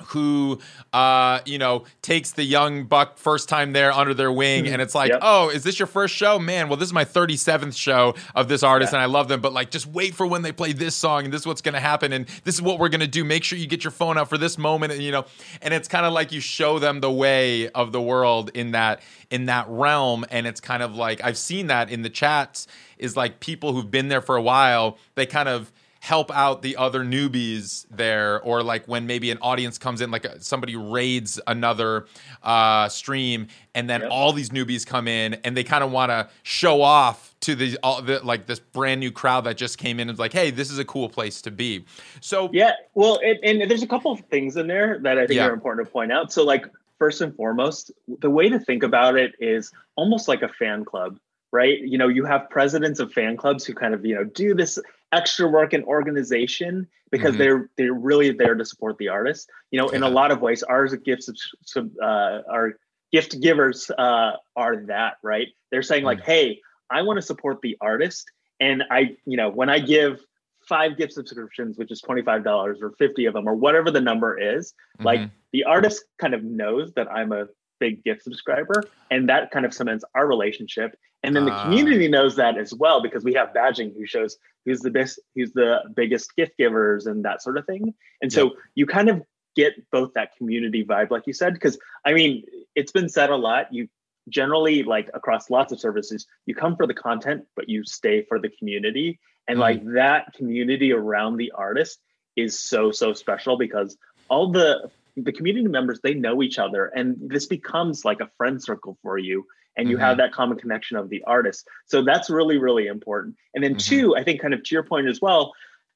who 0.07 0.59
uh 0.93 1.39
you 1.45 1.57
know 1.57 1.83
takes 2.01 2.31
the 2.31 2.43
young 2.43 2.85
buck 2.85 3.17
first 3.17 3.47
time 3.49 3.73
there 3.73 3.91
under 3.91 4.13
their 4.13 4.31
wing 4.31 4.65
Mhm. 4.65 4.73
and 4.73 4.81
it's 4.81 4.95
like 4.95 5.11
Yep. 5.11 5.19
oh 5.21 5.49
is 5.49 5.63
this 5.63 5.77
your 5.79 5.87
first 5.87 6.15
show 6.15 6.39
man 6.39 6.67
well 6.69 6.77
this 6.77 6.87
is 6.89 6.93
my 6.93 7.05
37th 7.05 7.75
show 7.75 8.15
of 8.35 8.47
this 8.47 8.63
artist 8.63 8.93
Yeah. 8.93 8.99
and 8.99 9.03
i 9.03 9.05
love 9.05 9.27
them 9.27 9.41
but 9.41 9.53
like 9.53 9.71
just 9.71 9.85
wait 9.87 10.15
for 10.15 10.25
when 10.25 10.41
they 10.41 10.51
play 10.51 10.73
this 10.73 10.95
song 10.95 11.25
and 11.25 11.33
this 11.33 11.41
is 11.41 11.47
what's 11.47 11.61
going 11.61 11.73
to 11.73 11.79
happen 11.79 12.11
and 12.13 12.25
this 12.43 12.55
is 12.55 12.61
what 12.61 12.79
we're 12.79 12.89
going 12.89 12.99
to 13.01 13.07
do 13.07 13.23
make 13.23 13.43
sure 13.43 13.57
you 13.57 13.67
get 13.67 13.83
your 13.83 13.91
phone 13.91 14.17
out 14.17 14.29
for 14.29 14.37
this 14.37 14.57
moment 14.57 14.91
and 14.93 15.01
you 15.03 15.11
know 15.11 15.25
and 15.61 15.73
it's 15.73 15.87
kind 15.87 16.05
of 16.05 16.13
like 16.13 16.31
you 16.31 16.39
show 16.39 16.79
them 16.79 17.01
the 17.01 17.11
way 17.11 17.69
of 17.69 17.91
the 17.91 18.01
world 18.01 18.49
in 18.53 18.71
that 18.71 19.01
in 19.29 19.45
that 19.45 19.65
realm 19.69 20.25
and 20.31 20.47
it's 20.47 20.59
kind 20.61 20.81
of 20.81 20.95
like 20.95 21.23
i've 21.23 21.37
seen 21.37 21.67
that 21.67 21.89
in 21.91 22.01
the 22.01 22.09
chats 22.09 22.67
is 22.97 23.15
like 23.15 23.39
people 23.39 23.73
who've 23.73 23.91
been 23.91 24.07
there 24.07 24.21
for 24.21 24.35
a 24.35 24.41
while 24.41 24.97
they 25.15 25.25
kind 25.25 25.47
of 25.49 25.71
help 26.01 26.31
out 26.31 26.61
the 26.61 26.77
other 26.77 27.01
newbies 27.03 27.85
there 27.91 28.41
or 28.41 28.63
like 28.63 28.85
when 28.87 29.05
maybe 29.05 29.31
an 29.31 29.37
audience 29.41 29.77
comes 29.77 29.99
in 29.99 30.09
like 30.11 30.25
uh, 30.25 30.35
somebody 30.39 30.75
raids 30.75 31.39
another 31.47 32.05
uh 32.43 32.87
stream 32.87 33.47
and 33.75 33.89
then 33.89 34.01
Yep. 34.01 34.09
all 34.11 34.31
these 34.31 34.49
newbies 34.49 34.85
come 34.85 35.07
in 35.09 35.33
and 35.43 35.57
they 35.57 35.63
kind 35.63 35.83
of 35.83 35.91
want 35.91 36.09
to 36.09 36.29
show 36.43 36.81
off 36.81 37.35
to 37.41 37.53
the 37.53 37.77
all 37.83 38.01
the 38.01 38.19
like 38.25 38.45
this 38.47 38.59
brand 38.59 38.99
new 39.01 39.11
crowd 39.11 39.43
that 39.43 39.57
just 39.57 39.77
came 39.77 39.99
in 39.99 40.09
and 40.09 40.17
like 40.17 40.31
hey 40.33 40.51
this 40.51 40.71
is 40.71 40.79
a 40.79 40.85
cool 40.85 41.09
place 41.09 41.41
to 41.41 41.51
be 41.51 41.83
so 42.21 42.49
Yeah, 42.53 42.71
well, 42.95 43.19
and, 43.23 43.61
and 43.61 43.69
there's 43.69 43.83
a 43.83 43.87
couple 43.87 44.11
of 44.11 44.19
things 44.31 44.55
in 44.57 44.67
there 44.67 44.99
that 44.99 45.17
I 45.17 45.27
think 45.27 45.37
Yeah. 45.37 45.47
are 45.47 45.53
important 45.53 45.87
to 45.87 45.91
point 45.91 46.11
out. 46.11 46.31
So, 46.33 46.43
like, 46.43 46.65
first 46.97 47.21
and 47.21 47.35
foremost, 47.35 47.91
the 48.07 48.29
way 48.29 48.49
to 48.49 48.59
think 48.59 48.83
about 48.83 49.17
it 49.17 49.35
is 49.39 49.71
almost 49.95 50.27
like 50.27 50.41
a 50.41 50.49
fan 50.49 50.83
club, 50.85 51.17
right? 51.51 51.79
You 51.79 51.97
know, 51.97 52.07
you 52.07 52.25
have 52.25 52.49
presidents 52.49 52.99
of 52.99 53.11
fan 53.13 53.37
clubs 53.37 53.65
who 53.65 53.73
kind 53.73 53.93
of, 53.93 54.05
you 54.05 54.15
know, 54.15 54.23
do 54.23 54.53
this 54.53 54.79
extra 55.11 55.47
work 55.47 55.73
in 55.73 55.83
organization 55.83 56.87
because 57.11 57.35
Mhm. 57.35 57.37
they're 57.39 57.69
they're 57.77 57.93
really 57.93 58.31
there 58.31 58.55
to 58.55 58.63
support 58.65 58.97
the 58.97 59.07
artist. 59.09 59.49
You 59.71 59.79
know, 59.79 59.89
in 59.89 60.03
a 60.03 60.09
lot 60.09 60.31
of 60.31 60.41
ways, 60.41 60.61
ours 60.63 60.93
gifts 61.03 61.29
sub- 61.65 61.97
uh, 62.01 62.41
our 62.49 62.77
gift 63.11 63.41
givers 63.41 63.89
uh, 63.97 64.33
are 64.55 64.85
that, 64.85 65.17
right? 65.23 65.47
They're 65.71 65.81
saying 65.81 66.03
like, 66.03 66.21
hey, 66.21 66.61
I 66.91 67.01
want 67.01 67.17
to 67.17 67.21
support 67.23 67.61
the 67.61 67.75
artist, 67.81 68.29
and 68.59 68.83
I, 68.91 69.17
you 69.25 69.37
know, 69.37 69.49
when 69.49 69.69
I 69.69 69.79
give 69.79 70.19
five 70.67 70.97
gift 70.97 71.13
subscriptions, 71.13 71.77
which 71.79 71.91
is 71.91 72.01
$25 72.03 72.81
or 72.83 72.91
50 72.99 73.25
of 73.25 73.33
them 73.33 73.47
or 73.47 73.55
whatever 73.55 73.89
the 73.89 74.01
number 74.01 74.37
is, 74.37 74.75
like 74.99 75.21
Mhm. 75.21 75.31
the 75.53 75.63
artist 75.63 76.03
kind 76.19 76.35
of 76.35 76.43
knows 76.43 76.93
that 76.93 77.11
I'm 77.11 77.31
a 77.31 77.47
big 77.79 78.03
gift 78.03 78.23
subscriber 78.23 78.83
and 79.09 79.27
that 79.29 79.49
kind 79.49 79.65
of 79.65 79.73
cements 79.73 80.03
our 80.13 80.27
relationship. 80.27 80.95
And 81.23 81.35
then 81.35 81.45
the 81.45 81.51
Ah. 81.51 81.61
community 81.61 82.07
knows 82.07 82.35
that 82.37 82.57
as 82.57 82.73
well 82.73 83.01
because 83.01 83.23
we 83.23 83.33
have 83.33 83.49
badging 83.49 83.93
who 83.95 84.05
shows 84.05 84.37
who's 84.65 84.79
the 84.81 84.91
best, 84.91 85.19
who's 85.35 85.51
the 85.53 85.81
biggest 85.95 86.35
gift 86.35 86.57
givers 86.57 87.07
and 87.07 87.25
that 87.25 87.41
sort 87.41 87.57
of 87.57 87.65
thing. 87.65 87.93
And 88.21 88.31
so 88.31 88.55
you 88.75 88.85
kind 88.85 89.09
of 89.09 89.21
get 89.55 89.73
both 89.91 90.13
that 90.13 90.35
community 90.37 90.85
vibe, 90.85 91.09
like 91.11 91.27
you 91.27 91.33
said, 91.33 91.53
because 91.53 91.77
I 92.05 92.13
mean, 92.13 92.43
it's 92.75 92.91
been 92.91 93.09
said 93.09 93.29
a 93.29 93.35
lot. 93.35 93.73
You 93.73 93.89
generally 94.29 94.83
like 94.83 95.09
across 95.13 95.49
lots 95.49 95.71
of 95.71 95.79
services, 95.79 96.25
you 96.45 96.55
come 96.55 96.75
for 96.75 96.85
the 96.87 96.93
content, 96.93 97.45
but 97.55 97.67
you 97.67 97.83
stay 97.83 98.23
for 98.23 98.39
the 98.39 98.49
community. 98.49 99.19
And 99.47 99.57
Mhm. 99.57 99.61
like 99.61 99.85
that 99.93 100.33
community 100.33 100.93
around 100.93 101.37
the 101.37 101.51
artist 101.51 101.99
is 102.35 102.57
so, 102.59 102.91
so 102.91 103.11
special 103.13 103.57
because 103.57 103.97
all 104.29 104.51
the 104.51 104.89
the 105.17 105.33
community 105.33 105.67
members 105.67 105.99
they 106.01 106.13
know 106.13 106.41
each 106.41 106.59
other 106.59 106.85
and 106.95 107.17
this 107.19 107.45
becomes 107.47 108.05
like 108.05 108.21
a 108.21 108.29
friend 108.37 108.63
circle 108.63 108.97
for 109.01 109.17
you 109.17 109.45
and 109.77 109.89
you 109.89 109.97
Mhm. 109.97 110.01
have 110.01 110.17
that 110.17 110.31
common 110.31 110.57
connection 110.57 110.97
of 110.97 111.09
the 111.09 111.23
artist. 111.23 111.67
So 111.85 112.01
that's 112.03 112.29
really 112.29 112.57
really 112.57 112.87
important. 112.87 113.35
And 113.53 113.63
then 113.63 113.75
Mhm. 113.75 113.85
two 113.85 114.15
i 114.15 114.23
think 114.23 114.41
kind 114.41 114.53
of 114.53 114.63
to 114.63 114.75
your 114.75 114.83
point 114.83 115.07
as 115.07 115.21
well 115.21 115.53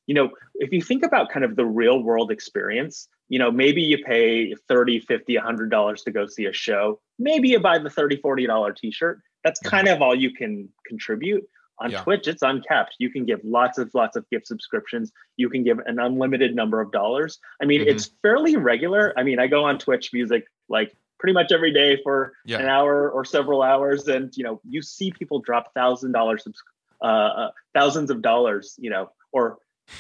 you 0.08 0.14
know 0.14 0.30
if 0.56 0.72
you 0.74 0.82
think 0.82 1.04
about 1.04 1.30
kind 1.30 1.46
of 1.46 1.56
the 1.56 1.66
real 1.66 2.02
world 2.04 2.30
experience 2.32 3.08
you 3.30 3.40
know 3.40 3.50
maybe 3.52 3.82
you 3.82 3.98
pay 4.04 4.54
30 4.68 5.00
50 5.00 5.38
100 5.38 5.70
dollars 5.70 6.04
to 6.04 6.12
go 6.12 6.28
see 6.28 6.46
a 6.46 6.54
show. 6.54 7.00
Maybe 7.20 7.50
you 7.50 7.60
buy 7.60 7.78
the 7.80 7.90
30 7.90 8.18
40 8.18 8.46
dollar 8.46 8.74
t-shirt. 8.74 9.22
That's 9.44 9.60
kind 9.62 9.88
of 9.88 10.02
all 10.02 10.16
you 10.16 10.32
can 10.32 10.70
contribute. 10.86 11.44
On 11.80 11.90
Yeah. 11.92 12.02
twitch 12.04 12.28
it's 12.28 12.44
uncapped. 12.44 12.96
You 13.00 13.10
can 13.10 13.26
give 13.26 13.40
lots 13.44 13.78
of 13.78 13.90
lots 13.94 14.16
of 14.16 14.30
gift 14.30 14.46
subscriptions. 14.48 15.12
You 15.38 15.50
can 15.50 15.64
give 15.64 15.80
an 15.80 16.00
unlimited 16.00 16.54
number 16.56 16.80
of 16.82 16.92
dollars. 16.92 17.40
I 17.62 17.66
mean 17.66 17.82
Mhm. 17.82 17.88
it's 17.88 18.06
fairly 18.22 18.56
regular. 18.58 19.14
I 19.18 19.24
mean 19.24 19.40
i 19.40 19.48
go 19.48 19.64
on 19.64 19.80
twitch 19.80 20.12
music 20.14 20.46
like 20.70 20.96
pretty 21.24 21.34
much 21.34 21.54
every 21.54 21.72
day 21.72 21.98
for 22.04 22.34
Yeah. 22.44 22.60
an 22.60 22.68
hour 22.68 23.10
or 23.10 23.24
several 23.24 23.62
hours 23.62 24.10
and 24.10 24.36
you 24.36 24.44
know 24.44 24.60
you 24.68 24.82
see 24.82 25.10
people 25.10 25.40
drop 25.40 25.74
thousand 25.74 26.12
dollars 26.12 26.46
uh, 27.02 27.06
uh 27.06 27.52
thousands 27.74 28.10
of 28.12 28.22
dollars 28.22 28.76
you 28.78 28.90
know 28.90 29.10
or 29.32 29.58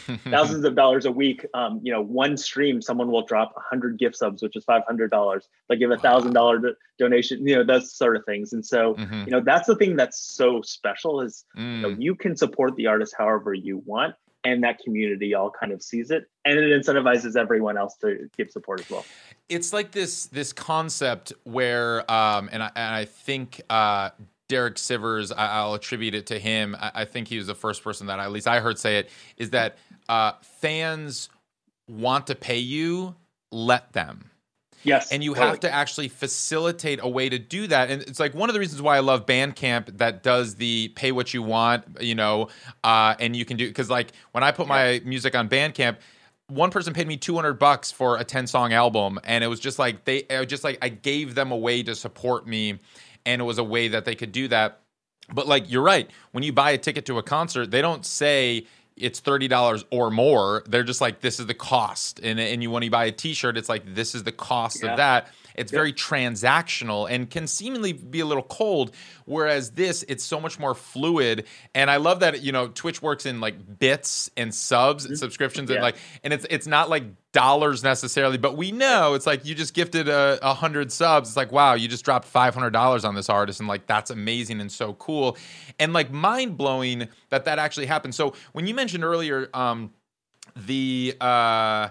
thousands 0.31 0.65
of 0.65 0.75
dollars 0.75 1.05
a 1.05 1.11
week. 1.11 1.45
Um, 1.53 1.79
you 1.83 1.91
know, 1.93 2.01
one 2.01 2.35
stream, 2.35 2.81
someone 2.81 3.09
will 3.11 3.25
drop 3.25 3.53
a 3.55 3.59
hundred 3.61 3.99
gift 3.99 4.15
subs, 4.15 4.41
which 4.41 4.55
is 4.55 4.63
five 4.65 4.81
hundred 4.87 5.11
dollars. 5.11 5.47
They 5.69 5.75
give 5.77 5.91
a 5.91 5.97
thousand 5.97 6.33
dollar 6.33 6.75
donation. 6.97 7.47
You 7.47 7.57
know, 7.57 7.63
those 7.63 7.93
sort 7.93 8.15
of 8.17 8.25
things. 8.25 8.53
And 8.53 8.65
so, 8.65 8.95
Mhm. 8.95 9.25
you 9.25 9.31
know, 9.31 9.39
that's 9.39 9.67
the 9.67 9.75
thing 9.75 9.95
that's 9.95 10.19
so 10.19 10.61
special 10.61 11.21
is 11.21 11.45
you 11.55 11.81
know 11.83 11.89
Mm. 11.89 12.01
you 12.01 12.15
can 12.15 12.35
support 12.35 12.75
the 12.75 12.87
artist 12.87 13.13
however 13.17 13.53
you 13.53 13.77
want, 13.85 14.15
and 14.43 14.63
that 14.63 14.79
community 14.79 15.35
all 15.35 15.51
kind 15.51 15.71
of 15.71 15.81
sees 15.81 16.11
it, 16.11 16.23
and 16.43 16.57
it 16.59 16.81
incentivizes 16.81 17.37
everyone 17.37 17.77
else 17.77 17.95
to 17.97 18.29
give 18.37 18.49
support 18.51 18.79
as 18.81 18.89
well. 18.89 19.05
It's 19.49 19.73
like 19.73 19.91
this 19.91 20.27
this 20.27 20.53
concept 20.53 21.33
where 21.43 22.09
um 22.11 22.49
and 22.51 22.63
I, 22.63 22.71
and 22.75 22.95
I 22.95 23.05
think 23.05 23.61
uh 23.69 24.09
Derek 24.49 24.75
Sivers, 24.75 25.31
I, 25.35 25.47
I'll 25.47 25.73
attribute 25.73 26.13
it 26.13 26.27
to 26.27 26.37
him. 26.37 26.75
I, 26.79 26.91
I 26.93 27.05
think 27.05 27.27
he 27.27 27.37
was 27.37 27.47
the 27.47 27.55
first 27.55 27.83
person 27.83 28.07
that 28.07 28.19
I, 28.19 28.25
at 28.25 28.31
least 28.31 28.47
I 28.47 28.59
heard 28.59 28.77
say 28.77 28.97
it. 28.99 29.09
Is 29.37 29.51
that 29.51 29.77
uh, 30.09 30.33
fans 30.41 31.29
want 31.87 32.27
to 32.27 32.35
pay 32.35 32.59
you? 32.59 33.15
Let 33.51 33.93
them. 33.93 34.29
Yes, 34.83 35.11
and 35.11 35.23
you 35.23 35.31
totally. 35.31 35.49
have 35.49 35.59
to 35.61 35.71
actually 35.71 36.09
facilitate 36.09 36.99
a 37.01 37.07
way 37.07 37.29
to 37.29 37.39
do 37.39 37.67
that 37.67 37.89
and 37.89 38.01
it's 38.01 38.19
like 38.19 38.33
one 38.33 38.49
of 38.49 38.53
the 38.53 38.59
reasons 38.59 38.81
why 38.81 38.97
i 38.97 38.99
love 38.99 39.25
bandcamp 39.25 39.97
that 39.97 40.23
does 40.23 40.55
the 40.55 40.89
pay 40.89 41.13
what 41.13 41.33
you 41.33 41.41
want 41.41 41.85
you 42.01 42.15
know 42.15 42.49
uh, 42.83 43.15
and 43.17 43.33
you 43.33 43.45
can 43.45 43.55
do 43.55 43.65
because 43.65 43.89
like 43.89 44.11
when 44.33 44.43
i 44.43 44.51
put 44.51 44.67
my 44.67 45.01
music 45.05 45.35
on 45.35 45.47
bandcamp 45.47 45.95
one 46.53 46.71
person 46.71 46.93
paid 46.93 47.07
me 47.07 47.17
200 47.17 47.53
bucks 47.53 47.91
for 47.91 48.17
a 48.17 48.23
10 48.23 48.47
song 48.47 48.73
album 48.73 49.19
and 49.23 49.43
it 49.43 49.47
was 49.47 49.59
just 49.59 49.79
like 49.79 50.05
they 50.05 50.25
was 50.29 50.47
just 50.47 50.63
like 50.63 50.77
i 50.81 50.89
gave 50.89 51.35
them 51.35 51.51
a 51.51 51.57
way 51.57 51.81
to 51.83 51.95
support 51.95 52.47
me 52.47 52.79
and 53.25 53.41
it 53.41 53.45
was 53.45 53.57
a 53.57 53.63
way 53.63 53.87
that 53.89 54.05
they 54.05 54.15
could 54.15 54.31
do 54.31 54.47
that. 54.49 54.79
But 55.33 55.47
like 55.47 55.69
you're 55.71 55.83
right. 55.83 56.09
When 56.31 56.43
you 56.43 56.51
buy 56.51 56.71
a 56.71 56.77
ticket 56.77 57.05
to 57.07 57.17
a 57.17 57.23
concert 57.23 57.71
they 57.71 57.81
don't 57.81 58.05
say 58.05 58.65
it's 58.95 59.19
thirty 59.19 59.47
dollars 59.47 59.85
or 59.91 60.09
more. 60.11 60.63
They're 60.67 60.83
just 60.83 61.01
like 61.01 61.21
this 61.21 61.39
is 61.39 61.45
the 61.47 61.53
cost, 61.53 62.19
and 62.21 62.39
and 62.39 62.61
you 62.61 62.71
when 62.71 62.83
you 62.83 62.91
buy 62.91 63.05
a 63.05 63.11
T-shirt, 63.11 63.57
it's 63.57 63.69
like 63.69 63.95
this 63.95 64.15
is 64.15 64.23
the 64.23 64.31
cost 64.31 64.83
Yeah. 64.83 64.91
of 64.91 64.97
that. 64.97 65.27
It's 65.55 65.71
very 65.71 65.93
transactional 65.93 67.07
and 67.09 67.29
can 67.29 67.45
seemingly 67.47 67.93
be 67.93 68.21
a 68.21 68.25
little 68.25 68.43
cold. 68.43 68.95
Whereas 69.25 69.71
this, 69.71 70.03
it's 70.07 70.23
so 70.23 70.39
much 70.39 70.57
more 70.59 70.73
fluid. 70.73 71.45
And 71.75 71.91
I 71.91 71.97
love 71.97 72.21
that 72.21 72.41
you 72.41 72.51
know 72.51 72.67
Twitch 72.67 73.01
works 73.01 73.25
in 73.25 73.39
like 73.39 73.79
bits 73.79 74.29
and 74.35 74.53
subs 74.53 75.05
and 75.05 75.13
mm-hmm. 75.13 75.19
subscriptions 75.19 75.69
and 75.69 75.81
like, 75.81 75.97
and 76.23 76.33
it's 76.33 76.45
it's 76.49 76.67
not 76.67 76.89
like 76.89 77.03
dollars 77.33 77.83
necessarily, 77.83 78.37
but 78.37 78.55
we 78.55 78.71
know 78.71 79.13
it's 79.15 79.27
like 79.27 79.43
you 79.45 79.53
just 79.53 79.73
gifted 79.73 80.07
a, 80.07 80.39
a 80.41 80.53
hundred 80.53 80.91
subs. 80.91 81.29
It's 81.29 81.37
like 81.37 81.51
wow, 81.51 81.73
you 81.73 81.87
just 81.89 82.05
dropped 82.05 82.25
five 82.25 82.53
hundred 82.53 82.69
dollars 82.71 83.03
on 83.03 83.15
this 83.15 83.29
artist, 83.29 83.59
and 83.59 83.67
like 83.67 83.85
that's 83.87 84.09
amazing 84.09 84.61
and 84.61 84.71
so 84.71 84.93
cool, 84.93 85.37
and 85.79 85.91
like 85.91 86.11
mind 86.11 86.55
blowing 86.57 87.09
that 87.29 87.43
that 87.45 87.59
actually 87.59 87.87
happened. 87.87 88.15
So 88.15 88.33
when 88.53 88.65
you 88.67 88.73
mentioned 88.73 89.03
earlier, 89.03 89.49
um, 89.53 89.91
the 90.55 91.15
uh 91.19 91.89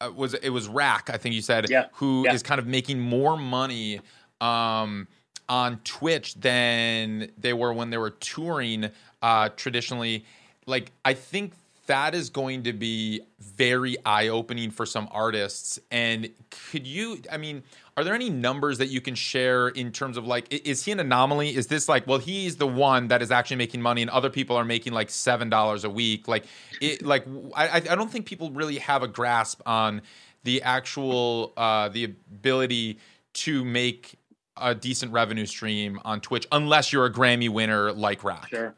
uh, 0.00 0.10
was 0.16 0.34
it 0.34 0.48
was 0.50 0.66
RAC, 0.68 1.10
I 1.10 1.18
think 1.18 1.34
you 1.34 1.42
said, 1.42 1.68
Yeah. 1.68 1.86
who 1.92 2.26
is 2.26 2.42
Yeah. 2.42 2.48
kind 2.48 2.58
of 2.58 2.66
making 2.66 2.98
more 3.00 3.36
money 3.36 4.00
um, 4.40 5.06
on 5.48 5.78
Twitch 5.84 6.34
than 6.36 7.30
they 7.36 7.52
were 7.52 7.72
when 7.74 7.90
they 7.90 7.98
were 7.98 8.10
touring 8.10 8.90
uh, 9.20 9.50
traditionally. 9.56 10.24
Like, 10.64 10.92
I 11.04 11.12
think 11.12 11.52
that 11.90 12.14
is 12.14 12.30
going 12.30 12.62
to 12.62 12.72
be 12.72 13.20
very 13.40 13.96
eye 14.06 14.28
opening 14.28 14.70
for 14.70 14.86
some 14.86 15.08
artists. 15.10 15.76
And 15.90 16.30
could 16.70 16.86
you, 16.86 17.20
I 17.32 17.36
mean, 17.36 17.64
are 17.96 18.04
there 18.04 18.14
any 18.14 18.30
numbers 18.30 18.78
that 18.78 18.90
you 18.90 19.00
can 19.00 19.16
share 19.16 19.70
in 19.70 19.90
terms 19.90 20.16
of 20.16 20.24
like, 20.24 20.46
is 20.52 20.84
he 20.84 20.92
an 20.92 21.00
anomaly? 21.00 21.52
Is 21.52 21.66
this 21.66 21.88
like, 21.88 22.06
well, 22.06 22.18
he's 22.20 22.56
the 22.56 22.66
one 22.66 23.08
that 23.08 23.22
is 23.22 23.32
actually 23.32 23.56
making 23.56 23.82
money 23.82 24.02
and 24.02 24.10
other 24.12 24.30
people 24.30 24.54
are 24.54 24.64
making 24.64 24.92
like 24.92 25.08
$7 25.08 25.84
a 25.84 25.90
week? 25.90 26.28
Like, 26.28 26.46
it, 26.80 27.04
like, 27.04 27.26
I, 27.56 27.78
I 27.78 27.80
don't 27.80 28.10
think 28.10 28.24
people 28.24 28.52
really 28.52 28.78
have 28.78 29.02
a 29.02 29.08
grasp 29.08 29.60
on 29.66 30.02
the 30.44 30.62
actual, 30.62 31.52
uh, 31.56 31.88
the 31.88 32.04
ability 32.04 33.00
to 33.32 33.64
make 33.64 34.14
a 34.56 34.76
decent 34.76 35.12
revenue 35.12 35.46
stream 35.46 35.98
on 36.04 36.20
Twitch 36.20 36.46
unless 36.52 36.92
you're 36.92 37.06
a 37.06 37.12
Grammy 37.12 37.48
winner 37.48 37.90
like 37.90 38.22
RAC. 38.22 38.48
Sure. 38.48 38.76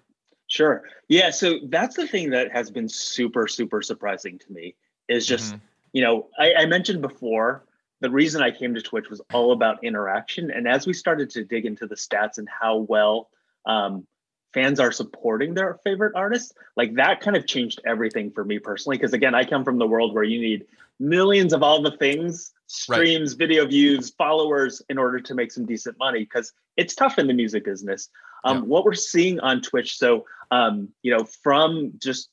Sure. 0.52 0.82
Yeah. 1.08 1.30
So 1.30 1.60
that's 1.70 1.96
the 1.96 2.06
thing 2.06 2.28
that 2.30 2.52
has 2.52 2.70
been 2.70 2.86
super, 2.86 3.48
super 3.48 3.80
surprising 3.80 4.38
to 4.38 4.52
me 4.52 4.74
is 5.08 5.26
just, 5.26 5.54
Mhm. 5.54 5.60
you 5.94 6.02
know, 6.02 6.28
I, 6.38 6.52
I 6.52 6.66
mentioned 6.66 7.00
before 7.00 7.64
the 8.00 8.10
reason 8.10 8.42
I 8.42 8.50
came 8.50 8.74
to 8.74 8.82
Twitch 8.82 9.08
was 9.08 9.22
all 9.32 9.52
about 9.52 9.82
interaction. 9.82 10.50
And 10.50 10.68
as 10.68 10.86
we 10.86 10.92
started 10.92 11.30
to 11.30 11.44
dig 11.44 11.64
into 11.64 11.86
the 11.86 11.94
stats 11.94 12.36
and 12.36 12.46
how 12.50 12.76
well 12.76 13.30
um, 13.64 14.06
fans 14.52 14.78
are 14.78 14.92
supporting 14.92 15.54
their 15.54 15.80
favorite 15.84 16.12
artists, 16.14 16.52
like 16.76 16.96
that 16.96 17.22
kind 17.22 17.34
of 17.34 17.46
changed 17.46 17.80
everything 17.86 18.30
for 18.30 18.44
me 18.44 18.58
personally. 18.58 18.98
Because 18.98 19.14
again, 19.14 19.34
I 19.34 19.44
come 19.44 19.64
from 19.64 19.78
the 19.78 19.86
world 19.86 20.12
where 20.12 20.22
you 20.22 20.38
need 20.38 20.66
millions 21.00 21.54
of 21.54 21.62
all 21.62 21.80
the 21.80 21.96
things 21.96 22.52
streams, 22.72 23.32
right. 23.32 23.38
video 23.38 23.66
views, 23.66 24.10
followers 24.10 24.80
in 24.88 24.96
order 24.96 25.20
to 25.20 25.34
make 25.34 25.52
some 25.52 25.66
decent 25.66 25.98
money 25.98 26.20
because 26.20 26.52
it's 26.76 26.94
tough 26.94 27.18
in 27.18 27.26
the 27.26 27.34
music 27.34 27.64
business. 27.64 28.08
Um, 28.44 28.56
yeah. 28.56 28.62
What 28.64 28.84
we're 28.84 28.94
seeing 28.94 29.40
on 29.40 29.60
Twitch, 29.60 29.98
so 29.98 30.24
um, 30.50 30.88
you 31.02 31.16
know, 31.16 31.24
from 31.24 31.92
just 31.98 32.30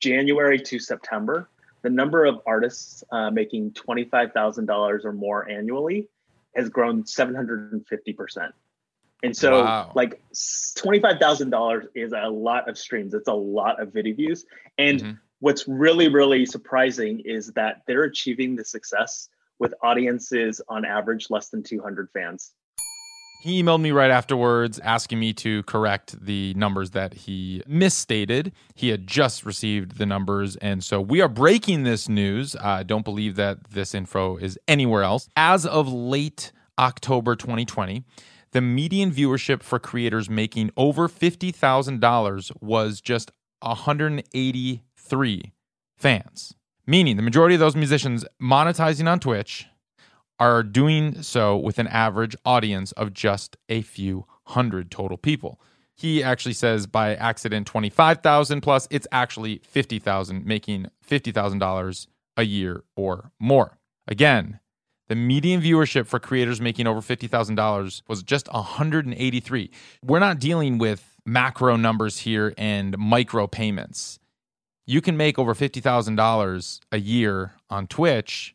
January 0.00 0.58
to 0.58 0.78
September, 0.78 1.50
the 1.82 1.90
number 1.90 2.24
of 2.24 2.40
artists 2.46 3.04
uh, 3.12 3.30
making 3.30 3.72
twenty 3.72 4.04
five 4.04 4.32
thousand 4.32 4.66
dollars 4.66 5.04
or 5.04 5.12
more 5.12 5.48
annually 5.48 6.08
has 6.56 6.68
grown 6.68 7.04
seven 7.06 7.34
hundred 7.34 7.72
and 7.72 7.86
fifty 7.86 8.12
percent. 8.12 8.52
And 9.22 9.36
so, 9.36 9.62
wow. 9.62 9.92
like 9.94 10.20
twenty-five 10.74 11.18
thousand 11.20 11.50
dollars 11.50 11.86
is 11.94 12.12
a 12.12 12.28
lot 12.28 12.68
of 12.68 12.78
streams. 12.78 13.14
It's 13.14 13.28
a 13.28 13.34
lot 13.34 13.80
of 13.80 13.92
video 13.92 14.16
views. 14.16 14.46
And 14.78 15.00
mm-hmm. 15.00 15.12
what's 15.40 15.68
really, 15.68 16.08
really 16.08 16.46
surprising 16.46 17.20
is 17.24 17.52
that 17.52 17.82
they're 17.86 18.04
achieving 18.04 18.56
the 18.56 18.64
success 18.64 19.28
with 19.62 19.72
audiences 19.80 20.60
on 20.68 20.84
average 20.84 21.30
less 21.30 21.48
than 21.48 21.62
two 21.62 21.80
hundred 21.80 22.10
fans. 22.10 22.52
He 23.42 23.62
emailed 23.62 23.80
me 23.80 23.92
right 23.92 24.10
afterwards 24.10 24.80
asking 24.80 25.20
me 25.20 25.32
to 25.34 25.62
correct 25.64 26.24
the 26.24 26.52
numbers 26.54 26.90
that 26.90 27.14
he 27.14 27.62
misstated. 27.66 28.52
He 28.74 28.88
had 28.88 29.06
just 29.06 29.44
received 29.44 29.98
the 29.98 30.06
numbers. 30.06 30.54
And 30.56 30.84
so 30.84 31.00
we 31.00 31.20
are 31.20 31.28
breaking 31.28 31.82
this 31.82 32.08
news. 32.08 32.54
I 32.56 32.82
don't 32.84 33.04
believe 33.04 33.34
that 33.36 33.70
this 33.70 33.94
info 33.94 34.36
is 34.36 34.58
anywhere 34.68 35.02
else. 35.02 35.28
As 35.34 35.66
of 35.66 35.92
late 35.92 36.52
October 36.78 37.34
2020, 37.34 38.04
the 38.52 38.60
median 38.60 39.10
viewership 39.10 39.64
for 39.64 39.80
creators 39.80 40.30
making 40.30 40.70
over 40.76 41.08
$50,000 41.08 42.52
was 42.60 43.00
just 43.00 43.32
183 43.60 45.52
fans. 45.96 46.54
Meaning 46.86 47.16
the 47.16 47.22
majority 47.22 47.54
of 47.54 47.60
those 47.60 47.76
musicians 47.76 48.24
monetizing 48.40 49.08
on 49.08 49.20
Twitch 49.20 49.66
are 50.40 50.64
doing 50.64 51.22
so 51.22 51.56
with 51.56 51.78
an 51.78 51.86
average 51.86 52.34
audience 52.44 52.90
of 52.92 53.14
just 53.14 53.56
a 53.68 53.82
few 53.82 54.26
hundred 54.46 54.90
total 54.90 55.16
people. 55.16 55.60
He 55.94 56.22
actually 56.24 56.54
says 56.54 56.88
by 56.88 57.14
accident 57.14 57.68
25,000 57.68 58.60
plus, 58.60 58.88
it's 58.90 59.06
actually 59.12 59.60
50,000, 59.64 60.44
making 60.44 60.86
$50,000 61.08 62.06
a 62.36 62.42
year 62.42 62.82
or 62.96 63.30
more. 63.38 63.78
Again, 64.08 64.58
the 65.08 65.14
median 65.14 65.60
viewership 65.60 66.06
for 66.06 66.18
creators 66.18 66.60
making 66.60 66.88
over 66.88 67.00
$50,000 67.00 68.02
was 68.08 68.22
just 68.24 68.52
183. 68.52 69.70
We're 70.04 70.18
not 70.18 70.40
dealing 70.40 70.78
with 70.78 71.20
macro 71.24 71.76
numbers 71.76 72.18
here 72.18 72.54
and 72.58 72.98
micro 72.98 73.46
payments. 73.46 74.18
You 74.86 75.00
can 75.00 75.16
make 75.16 75.38
over 75.38 75.54
$50,000 75.54 76.80
a 76.90 76.98
year 76.98 77.52
on 77.70 77.86
Twitch 77.86 78.54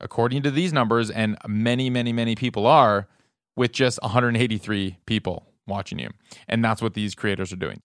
according 0.00 0.42
to 0.42 0.50
these 0.50 0.72
numbers, 0.72 1.10
and 1.10 1.36
many, 1.48 1.88
many, 1.88 2.12
many 2.12 2.34
people 2.34 2.66
are, 2.66 3.08
with 3.56 3.72
just 3.72 3.98
183 4.02 4.98
people 5.06 5.46
watching 5.66 5.98
you. 5.98 6.10
And 6.48 6.64
that's 6.64 6.82
what 6.82 6.94
these 6.94 7.14
creators 7.14 7.52
are 7.52 7.56
doing. 7.56 7.80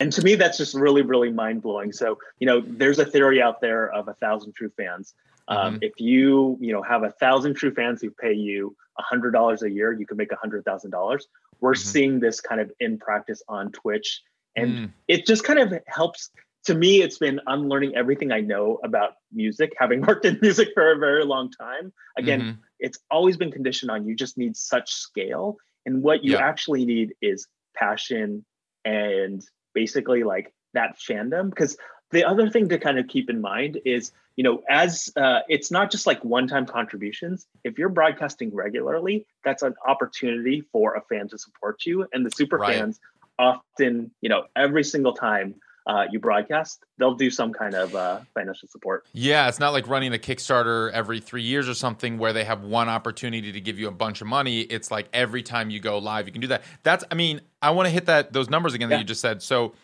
And 0.00 0.12
to 0.12 0.22
me, 0.22 0.34
that's 0.34 0.58
just 0.58 0.74
really, 0.74 1.02
really 1.02 1.32
mind 1.32 1.62
blowing. 1.62 1.92
So, 1.92 2.18
you 2.38 2.46
know, 2.46 2.62
there's 2.64 2.98
a 2.98 3.04
theory 3.04 3.40
out 3.40 3.60
there 3.60 3.90
of 3.92 4.08
a 4.08 4.14
thousand 4.14 4.54
true 4.54 4.70
fans. 4.76 5.14
Um, 5.48 5.74
mm-hmm. 5.74 5.78
If 5.82 5.92
you, 5.98 6.58
you 6.60 6.72
know, 6.72 6.82
have 6.82 7.02
a 7.02 7.10
thousand 7.10 7.54
true 7.54 7.72
fans 7.72 8.02
who 8.02 8.10
pay 8.10 8.32
you 8.32 8.76
a 8.98 9.02
hundred 9.02 9.32
dollars 9.32 9.62
a 9.62 9.70
year, 9.70 9.92
you 9.92 10.06
can 10.06 10.16
make 10.16 10.32
a 10.32 10.36
hundred 10.36 10.64
thousand 10.64 10.90
dollars. 10.90 11.26
We're 11.60 11.72
mm-hmm. 11.72 11.88
seeing 11.88 12.20
this 12.20 12.40
kind 12.40 12.60
of 12.60 12.70
in 12.80 12.98
practice 12.98 13.42
on 13.48 13.72
Twitch, 13.72 14.22
and 14.56 14.72
mm. 14.72 14.92
it 15.08 15.26
just 15.26 15.44
kind 15.44 15.58
of 15.58 15.74
helps 15.86 16.30
to 16.64 16.74
me, 16.74 17.02
it's 17.02 17.18
been 17.18 17.40
unlearning 17.46 17.94
everything 17.94 18.32
I 18.32 18.40
know 18.40 18.78
about 18.82 19.12
music, 19.32 19.74
having 19.78 20.00
worked 20.06 20.24
in 20.24 20.38
music 20.40 20.68
for 20.74 20.92
a 20.92 20.98
very 20.98 21.24
long 21.24 21.50
time. 21.50 21.92
Again, 22.16 22.40
mm-hmm. 22.40 22.60
it's 22.78 22.98
always 23.10 23.36
been 23.36 23.52
conditioned 23.52 23.90
on 23.90 24.06
you 24.06 24.14
just 24.14 24.38
need 24.38 24.56
such 24.56 24.92
scale. 24.92 25.56
And 25.86 26.02
what 26.02 26.24
you 26.24 26.32
yeah. 26.32 26.46
actually 26.46 26.84
need 26.86 27.14
is 27.20 27.46
passion 27.76 28.44
and 28.84 29.44
basically 29.74 30.24
like 30.24 30.54
that 30.72 30.96
fandom. 30.98 31.50
Because 31.50 31.76
the 32.10 32.24
other 32.24 32.48
thing 32.48 32.68
to 32.70 32.78
kind 32.78 32.98
of 32.98 33.08
keep 33.08 33.28
in 33.28 33.40
mind 33.40 33.78
is, 33.84 34.12
you 34.36 34.44
know, 34.44 34.62
as 34.68 35.12
uh, 35.16 35.40
it's 35.48 35.70
not 35.70 35.90
just 35.90 36.06
like 36.06 36.24
one 36.24 36.48
time 36.48 36.64
contributions. 36.64 37.46
If 37.64 37.78
you're 37.78 37.90
broadcasting 37.90 38.54
regularly, 38.54 39.26
that's 39.44 39.62
an 39.62 39.74
opportunity 39.86 40.62
for 40.72 40.94
a 40.94 41.02
fan 41.02 41.28
to 41.28 41.38
support 41.38 41.84
you. 41.84 42.06
And 42.12 42.24
the 42.24 42.30
super 42.30 42.56
right. 42.56 42.74
fans 42.76 43.00
often, 43.38 44.10
you 44.22 44.30
know, 44.30 44.44
every 44.56 44.84
single 44.84 45.12
time 45.12 45.56
uh, 45.86 46.06
you 46.10 46.18
broadcast, 46.18 46.84
they'll 46.98 47.14
do 47.14 47.30
some 47.30 47.52
kind 47.52 47.74
of 47.74 47.94
uh, 47.94 48.20
financial 48.32 48.68
support. 48.68 49.06
Yeah, 49.12 49.48
it's 49.48 49.58
not 49.58 49.72
like 49.72 49.86
running 49.86 50.14
a 50.14 50.18
Kickstarter 50.18 50.90
every 50.92 51.20
three 51.20 51.42
years 51.42 51.68
or 51.68 51.74
something 51.74 52.18
where 52.18 52.32
they 52.32 52.44
have 52.44 52.62
one 52.64 52.88
opportunity 52.88 53.52
to 53.52 53.60
give 53.60 53.78
you 53.78 53.88
a 53.88 53.92
bunch 53.92 54.20
of 54.20 54.26
money. 54.26 54.60
It's 54.60 54.90
like 54.90 55.08
every 55.12 55.42
time 55.42 55.70
you 55.70 55.80
go 55.80 55.98
live, 55.98 56.26
you 56.26 56.32
can 56.32 56.40
do 56.40 56.48
that. 56.48 56.62
That's, 56.82 57.04
I 57.10 57.14
mean, 57.14 57.40
I 57.60 57.72
want 57.72 57.86
to 57.86 57.90
hit 57.90 58.06
that 58.06 58.32
those 58.32 58.48
numbers 58.48 58.74
again 58.74 58.88
that 58.88 58.98
you 58.98 59.04
just 59.04 59.20
said. 59.20 59.42
So 59.42 59.74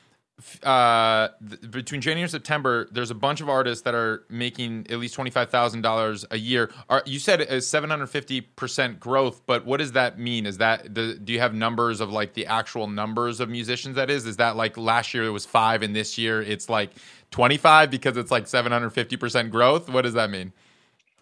uh, 0.62 1.28
th- 1.48 1.70
between 1.70 2.00
January 2.00 2.22
and 2.22 2.30
September, 2.30 2.88
there's 2.90 3.10
a 3.10 3.14
bunch 3.14 3.40
of 3.40 3.48
artists 3.48 3.82
that 3.84 3.94
are 3.94 4.24
making 4.28 4.86
at 4.90 4.98
least 4.98 5.14
twenty 5.14 5.30
five 5.30 5.50
thousand 5.50 5.82
dollars 5.82 6.24
a 6.30 6.38
year. 6.38 6.70
Are, 6.88 7.02
you 7.06 7.18
said 7.18 7.40
it's 7.40 7.66
seven 7.66 7.90
hundred 7.90 8.08
fifty 8.08 8.40
percent 8.40 9.00
growth, 9.00 9.42
but 9.46 9.64
what 9.66 9.78
does 9.78 9.92
that 9.92 10.18
mean? 10.18 10.46
Is 10.46 10.58
that 10.58 10.94
the, 10.94 11.14
do 11.14 11.32
you 11.32 11.40
have 11.40 11.54
numbers 11.54 12.00
of 12.00 12.10
like 12.10 12.34
the 12.34 12.46
actual 12.46 12.86
numbers 12.86 13.40
of 13.40 13.48
musicians? 13.48 13.96
That 13.96 14.10
is, 14.10 14.26
is 14.26 14.36
that 14.36 14.56
like 14.56 14.76
last 14.76 15.14
year 15.14 15.24
it 15.24 15.30
was 15.30 15.46
five, 15.46 15.82
and 15.82 15.94
this 15.94 16.18
year 16.18 16.42
it's 16.42 16.68
like 16.68 16.90
twenty 17.30 17.56
five 17.56 17.90
because 17.90 18.16
it's 18.16 18.30
like 18.30 18.46
seven 18.46 18.72
hundred 18.72 18.90
fifty 18.90 19.16
percent 19.16 19.50
growth? 19.50 19.88
What 19.88 20.02
does 20.02 20.14
that 20.14 20.30
mean? 20.30 20.52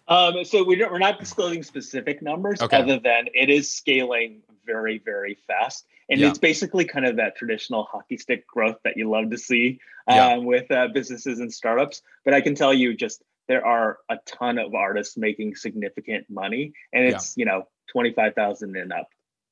Um, 0.07 0.43
so 0.43 0.63
we 0.63 0.81
are 0.81 0.97
not 0.97 1.19
disclosing 1.19 1.61
specific 1.61 2.23
numbers, 2.23 2.61
okay. 2.61 2.77
other 2.77 2.99
than 2.99 3.27
it 3.35 3.51
is 3.51 3.71
scaling 3.71 4.41
very, 4.65 4.97
very 4.97 5.35
fast. 5.35 5.85
And 6.09 6.19
yeah. 6.19 6.29
it's 6.29 6.39
basically 6.39 6.85
kind 6.85 7.05
of 7.05 7.17
that 7.17 7.35
traditional 7.35 7.83
hockey 7.83 8.17
stick 8.17 8.47
growth 8.47 8.77
that 8.83 8.97
you 8.97 9.09
love 9.09 9.29
to 9.29 9.37
see 9.37 9.79
uh, 10.07 10.13
yeah. 10.13 10.37
with 10.37 10.71
uh, 10.71 10.87
businesses 10.87 11.39
and 11.39 11.53
startups. 11.53 12.01
But 12.25 12.33
I 12.33 12.41
can 12.41 12.55
tell 12.55 12.73
you, 12.73 12.95
just 12.95 13.23
there 13.47 13.65
are 13.65 13.99
a 14.09 14.17
ton 14.25 14.57
of 14.57 14.73
artists 14.73 15.17
making 15.17 15.55
significant 15.55 16.29
money, 16.29 16.73
and 16.93 17.05
it's 17.05 17.37
yeah. 17.37 17.41
you 17.41 17.45
know 17.45 17.67
twenty 17.91 18.11
five 18.13 18.33
thousand 18.33 18.75
and 18.75 18.91
up. 18.91 19.09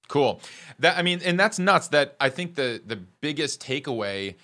Cool. 0.07 0.41
That 0.79 0.97
I 0.97 1.01
mean, 1.01 1.21
and 1.23 1.39
that's 1.39 1.59
nuts. 1.59 1.89
That 1.89 2.15
I 2.19 2.29
think 2.29 2.55
the 2.55 2.81
the 2.85 2.95
biggest 2.95 3.61
takeaway, 3.61 4.35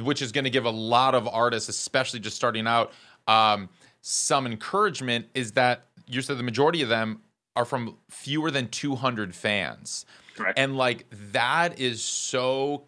which 0.00 0.22
is 0.22 0.32
going 0.32 0.44
to 0.44 0.50
give 0.50 0.66
a 0.66 0.70
lot 0.70 1.14
of 1.14 1.26
artists, 1.26 1.68
especially 1.68 2.20
just 2.20 2.36
starting 2.36 2.66
out, 2.66 2.92
um, 3.26 3.68
some 4.02 4.46
encouragement, 4.46 5.26
is 5.34 5.52
that 5.52 5.86
you 6.06 6.22
said 6.22 6.38
the 6.38 6.42
majority 6.42 6.82
of 6.82 6.88
them 6.88 7.22
are 7.56 7.64
from 7.64 7.96
fewer 8.10 8.50
than 8.50 8.68
200 8.68 9.34
fans. 9.34 10.04
Correct. 10.36 10.58
And 10.58 10.76
like 10.76 11.06
that 11.32 11.78
is 11.80 12.02
so 12.02 12.84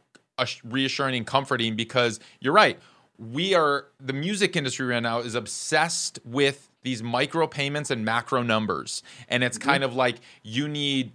reassuring 0.65 1.17
and 1.17 1.27
comforting 1.27 1.77
because 1.77 2.21
you're 2.41 2.53
right. 2.53 2.79
We 3.19 3.55
are 3.55 3.87
the 3.99 4.13
music 4.13 4.55
industry 4.55 4.87
right 4.87 5.03
now 5.03 5.19
is 5.19 5.35
obsessed 5.35 6.21
with 6.25 6.71
these 6.83 7.03
micro 7.03 7.47
payments 7.47 7.91
and 7.91 8.05
macro 8.05 8.43
numbers. 8.43 9.03
And 9.29 9.43
it's 9.43 9.59
mm-hmm. 9.59 9.69
kind 9.69 9.85
of 9.85 9.95
like 9.95 10.17
you 10.43 10.69
need 10.69 11.13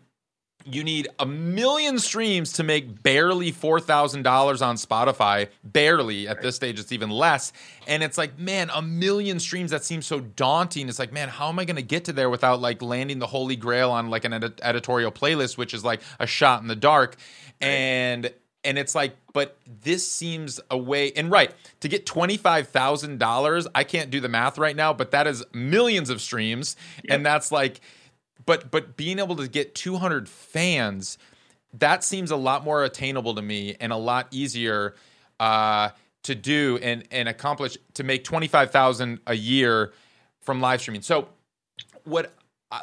you 0.65 0.84
need 0.84 1.08
a 1.19 1.26
million 1.26 1.99
streams 1.99 2.54
to 2.54 2.63
make 2.63 3.04
barely 3.04 3.52
$4,000 3.52 4.26
on 4.65 4.76
Spotify. 4.76 5.49
Barely. 5.63 6.28
At 6.28 6.41
this 6.41 6.56
stage, 6.56 6.80
it's 6.80 6.91
even 6.91 7.10
less. 7.10 7.54
And 7.88 8.04
it's 8.04 8.17
like, 8.17 8.38
man, 8.39 8.69
a 8.73 8.82
million 8.82 9.39
streams, 9.39 9.71
that 9.71 9.84
seems 9.84 10.06
so 10.06 10.19
daunting. 10.19 10.89
It's 10.89 10.99
like, 10.99 11.12
man, 11.12 11.30
how 11.30 11.49
am 11.49 11.60
I 11.60 11.65
going 11.65 11.76
to 11.76 11.82
get 11.82 12.06
to 12.06 12.13
there 12.13 12.30
without 12.30 12.62
like 12.62 12.82
landing 12.82 13.19
the 13.19 13.28
holy 13.28 13.56
grail 13.56 13.91
on 13.91 14.10
like 14.10 14.26
an 14.26 14.34
ed- 14.34 14.62
editorial 14.63 15.12
playlist, 15.12 15.58
which 15.58 15.73
is 15.73 15.84
like 15.84 16.02
a 16.19 16.28
shot 16.28 16.62
in 16.62 16.67
the 16.67 16.76
dark? 16.76 17.17
And 17.62 18.32
and 18.63 18.78
it's 18.78 18.95
like 18.95 19.15
but 19.34 19.58
this 19.82 20.10
seems 20.10 20.60
a 20.71 20.78
way 20.78 21.12
and 21.13 21.30
right 21.30 21.54
to 21.82 21.88
get 21.88 22.06
$25000 22.06 23.67
i 23.76 23.84
can't 23.84 24.10
do 24.10 24.19
the 24.19 24.30
math 24.30 24.58
right 24.58 24.76
now 24.76 24.93
but 24.93 25.12
that 25.12 25.28
is 25.28 25.43
millions 25.54 26.10
of 26.10 26.21
streams 26.21 26.76
yep. 27.04 27.15
and 27.15 27.26
that's 27.26 27.52
like 27.52 27.82
but 28.46 28.72
but 28.72 28.98
being 28.98 29.19
able 29.19 29.36
to 29.36 29.48
get 29.48 29.76
200 29.76 30.28
fans 30.28 31.17
that 31.74 32.04
seems 32.04 32.32
a 32.32 32.36
lot 32.36 32.63
more 32.63 32.84
attainable 32.84 33.36
to 33.36 33.41
me 33.41 33.76
and 33.80 33.91
a 33.91 33.98
lot 33.98 34.28
easier 34.32 34.96
uh, 35.39 35.89
to 36.24 36.36
do 36.36 36.80
and 36.82 37.04
and 37.12 37.28
accomplish 37.28 37.78
to 37.96 38.04
make 38.04 38.24
25,000 38.24 39.19
a 39.28 39.34
year 39.34 39.93
from 40.39 40.62
live 40.62 40.82
streaming. 40.82 41.02
So 41.02 41.30
what 42.04 42.34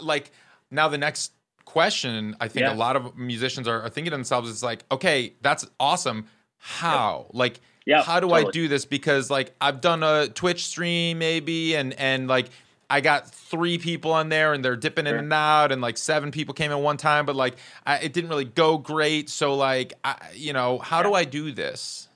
like 0.03 0.33
now 0.71 0.89
the 0.89 0.99
next 0.99 1.33
question 1.65 2.37
I 2.41 2.49
think 2.49 2.65
yeah. 2.65 2.73
a 2.73 2.75
lot 2.75 2.97
of 2.97 3.17
musicians 3.17 3.69
are, 3.69 3.83
are, 3.83 3.89
thinking 3.89 4.11
to 4.11 4.17
themselves 4.17 4.51
is 4.51 4.61
like 4.61 4.85
okay 4.91 5.35
that's 5.41 5.65
awesome 5.79 6.27
how 6.59 7.27
yep. 7.29 7.31
like 7.35 7.61
yeah, 7.87 8.03
how 8.03 8.21
do 8.21 8.29
totally. 8.29 8.49
I 8.49 8.51
do 8.51 8.69
this 8.69 8.85
because 8.85 9.31
like 9.31 9.55
I've 9.61 9.81
done 9.81 10.03
a 10.03 10.29
Twitch 10.29 10.67
stream 10.67 11.19
maybe 11.19 11.77
and 11.77 11.93
and 11.95 12.29
like 12.29 12.51
I 12.91 13.01
got 13.01 13.31
three 13.31 13.79
people 13.79 14.13
on 14.13 14.29
there 14.29 14.53
and 14.53 14.65
they're 14.65 14.77
dipping 14.77 15.07
in 15.07 15.15
and 15.15 15.33
out, 15.33 15.71
and 15.71 15.81
like 15.81 15.97
seven 15.97 16.33
people 16.33 16.55
came 16.55 16.73
in 16.73 16.79
one 16.81 16.97
time, 16.97 17.25
but 17.25 17.37
like 17.37 17.57
I, 17.87 17.99
it 17.99 18.13
didn't 18.13 18.31
really 18.31 18.45
go 18.45 18.77
great. 18.77 19.31
So 19.31 19.55
like, 19.55 19.95
I, 20.05 20.17
you 20.35 20.53
know, 20.53 20.79
how 20.79 21.03
do 21.03 21.15
I 21.15 21.25
do 21.25 21.53
this? 21.53 22.09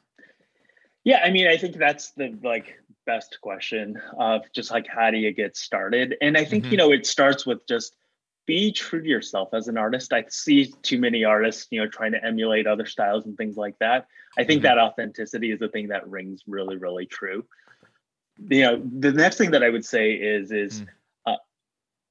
Yeah, 1.04 1.20
I 1.24 1.30
mean, 1.30 1.46
I 1.46 1.56
think 1.56 1.76
that's 1.76 2.10
the 2.10 2.37
like 2.42 2.80
best 3.06 3.38
question 3.40 4.00
of 4.18 4.42
just 4.52 4.70
like 4.70 4.87
how 4.88 5.10
do 5.10 5.18
you 5.18 5.32
get 5.32 5.56
started? 5.56 6.16
And 6.20 6.37
I 6.37 6.44
think 6.44 6.64
mm-hmm. 6.64 6.72
you 6.72 6.78
know 6.78 6.92
it 6.92 7.06
starts 7.06 7.46
with 7.46 7.66
just 7.66 7.94
be 8.46 8.72
true 8.72 9.02
to 9.02 9.08
yourself 9.08 9.54
as 9.54 9.68
an 9.68 9.78
artist. 9.78 10.12
I 10.12 10.24
see 10.28 10.72
too 10.82 10.98
many 10.98 11.24
artists, 11.24 11.66
you 11.70 11.80
know, 11.80 11.88
trying 11.88 12.12
to 12.12 12.24
emulate 12.24 12.66
other 12.66 12.84
styles 12.84 13.24
and 13.26 13.37
things 13.37 13.56
like 13.56 13.78
that. 13.78 14.06
I 14.37 14.44
think 14.44 14.62
mm-hmm. 14.62 14.76
that 14.76 14.78
authenticity 14.78 15.50
is 15.52 15.60
the 15.60 15.68
thing 15.68 15.88
that 15.88 16.08
rings 16.08 16.42
really, 16.46 16.76
really 16.76 17.06
true. 17.06 17.44
You 18.38 18.62
know, 18.62 18.83
the 18.99 19.12
next 19.12 19.38
thing 19.38 19.53
that 19.53 19.62
I 19.62 19.70
would 19.70 19.85
say 19.85 20.12
is 20.12 20.51
is 20.51 20.81
mm. 20.81 20.87
uh, 21.27 21.37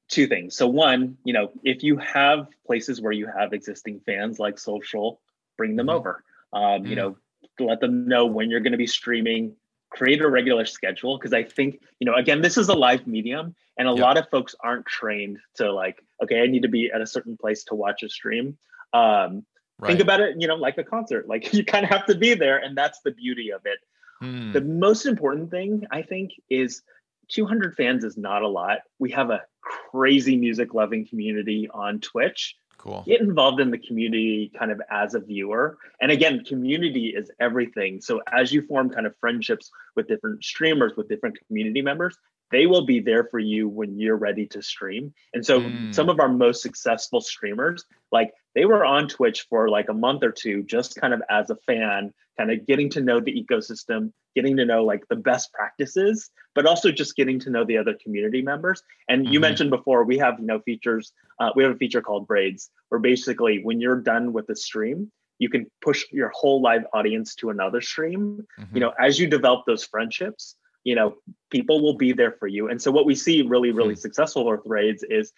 two 0.10 0.28
things. 0.28 0.56
So 0.56 0.68
one, 0.68 1.18
you 1.24 1.34
know, 1.34 1.52
if 1.64 1.84
you 1.84 1.98
have 1.98 2.48
places 2.66 3.02
where 3.02 3.12
you 3.12 3.28
have 3.28 3.54
existing 3.54 4.02
fans 4.06 4.40
like 4.40 4.58
social, 4.58 5.20
bring 5.58 5.76
them 5.76 5.88
mm-hmm. 5.88 5.98
over. 5.98 6.24
Um, 6.54 6.84
mm. 6.84 6.90
You 6.90 6.96
know, 6.96 7.18
let 7.60 7.80
them 7.80 8.08
know 8.08 8.26
when 8.26 8.50
you're 8.50 8.62
going 8.62 8.72
to 8.72 8.78
be 8.78 8.88
streaming. 8.88 9.56
Create 9.90 10.22
a 10.22 10.30
regular 10.30 10.66
schedule 10.66 11.20
because 11.20 11.34
I 11.34 11.44
think 11.44 11.80
you 12.00 12.06
know, 12.06 12.16
again, 12.16 12.42
this 12.42 12.58
is 12.58 12.68
a 12.68 12.74
live 12.74 13.06
medium, 13.06 13.54
and 13.78 13.88
a 13.88 13.92
lot 13.92 14.18
of 14.18 14.28
folks 14.30 14.56
aren't 14.60 14.88
trained 14.88 15.38
to 15.56 15.72
like, 15.72 16.04
okay, 16.24 16.42
I 16.42 16.48
need 16.48 16.64
to 16.64 16.68
be 16.68 16.92
at 16.92 17.00
a 17.00 17.06
certain 17.06 17.38
place 17.38 17.64
to 17.66 17.76
watch 17.76 18.02
a 18.02 18.10
stream. 18.10 18.58
Um, 18.92 19.46
right. 19.80 19.90
Think 19.90 20.00
about 20.00 20.20
it, 20.20 20.36
you 20.40 20.48
know, 20.48 20.56
like 20.56 20.80
a 20.80 20.84
concert. 20.84 21.28
Like 21.28 21.54
you 21.54 21.64
kind 21.64 21.84
of 21.84 21.92
have 21.92 22.08
to 22.08 22.16
be 22.16 22.34
there, 22.34 22.58
and 22.58 22.76
that's 22.76 23.02
the 23.02 23.12
beauty 23.12 23.52
of 23.52 23.62
it. 23.66 23.80
Hmm. 24.24 24.54
The 24.54 24.62
most 24.62 25.06
important 25.06 25.52
thing 25.52 25.86
I 25.92 26.02
think 26.02 26.32
is 26.50 26.82
200 27.30 27.76
fans 27.76 28.04
is 28.04 28.18
not 28.18 28.42
a 28.42 28.48
lot. 28.48 28.80
We 29.00 29.12
have 29.12 29.30
a 29.30 29.42
crazy 29.62 30.38
music 30.38 30.74
loving 30.74 31.06
community 31.08 31.70
on 31.74 32.00
Twitch. 32.00 32.56
Cool. 32.78 33.04
Get 33.06 33.22
involved 33.22 33.60
in 33.60 33.72
the 33.72 33.78
community 33.78 34.52
kind 34.58 34.72
of 34.72 34.82
as 34.90 35.14
a 35.14 35.20
viewer. 35.20 35.78
And 36.02 36.12
again, 36.12 36.44
community 36.44 37.14
is 37.16 37.32
everything. 37.40 38.02
So 38.02 38.22
as 38.32 38.52
you 38.52 38.62
form 38.62 38.90
kind 38.90 39.06
of 39.06 39.16
friendships 39.20 39.70
with 39.96 40.08
different 40.08 40.44
streamers, 40.44 40.94
with 40.96 41.08
different 41.08 41.38
community 41.48 41.82
members, 41.82 42.18
they 42.52 42.66
will 42.66 42.86
be 42.86 43.00
there 43.00 43.26
for 43.26 43.40
you 43.40 43.68
when 43.68 43.98
you're 43.98 44.18
ready 44.18 44.46
to 44.48 44.62
stream. 44.62 45.14
And 45.34 45.46
so 45.46 45.62
mm. 45.62 45.94
some 45.94 46.10
of 46.10 46.20
our 46.20 46.30
most 46.30 46.62
successful 46.62 47.20
streamers, 47.22 47.86
like 48.12 48.34
they 48.56 48.66
were 48.66 48.86
on 48.86 49.08
Twitch 49.08 49.46
for 49.50 49.70
like 49.70 49.90
a 49.90 49.94
month 49.94 50.24
or 50.24 50.32
two, 50.32 50.64
just 50.64 50.96
kind 50.96 51.14
of 51.14 51.22
as 51.30 51.50
a 51.50 51.56
fan, 51.68 52.14
kind 52.38 52.52
of 52.52 52.66
getting 52.68 52.90
to 52.92 53.02
know 53.02 53.20
the 53.20 53.32
ecosystem, 53.32 54.12
getting 54.36 54.58
to 54.58 54.66
know 54.66 54.84
like 54.84 55.08
the 55.10 55.16
best 55.16 55.52
practices, 55.54 56.30
but 56.54 56.66
also 56.66 56.92
just 56.92 57.16
getting 57.16 57.40
to 57.40 57.50
know 57.50 57.64
the 57.64 57.78
other 57.78 57.96
community 58.04 58.42
members. 58.42 58.84
And 59.10 59.24
mm-hmm. 59.24 59.34
you 59.34 59.40
mentioned 59.40 59.70
before, 59.70 60.04
we 60.04 60.18
have, 60.20 60.40
you 60.40 60.46
know, 60.46 60.60
features, 60.60 61.12
uh, 61.40 61.50
we 61.56 61.64
have 61.64 61.74
a 61.74 61.78
feature 61.78 62.02
called 62.02 62.26
Raids, 62.30 62.70
where 62.90 63.00
basically 63.00 63.64
when 63.64 63.82
you're 63.82 64.02
done 64.02 64.34
with 64.34 64.48
the 64.48 64.56
stream, 64.56 65.12
you 65.40 65.50
can 65.50 65.66
push 65.82 66.04
your 66.12 66.32
whole 66.34 66.62
live 66.62 66.84
audience 66.94 67.36
to 67.36 67.50
another 67.50 67.82
stream. 67.82 68.46
Mm-hmm. 68.60 68.76
You 68.76 68.82
know, 68.82 68.94
as 69.00 69.20
you 69.20 69.28
develop 69.28 69.66
those 69.66 69.84
friendships, 69.84 70.56
you 70.84 70.96
know 70.96 71.16
people 71.50 71.82
will 71.82 71.96
be 71.96 72.12
there 72.12 72.34
for 72.34 72.48
you 72.48 72.70
and 72.70 72.82
so 72.82 72.92
what 72.92 73.06
we 73.06 73.16
see 73.16 73.42
really 73.42 73.72
really 73.72 73.94
mm-hmm. 73.94 74.02
successful 74.02 74.46
with 74.46 74.60
raids 74.66 75.02
is 75.10 75.32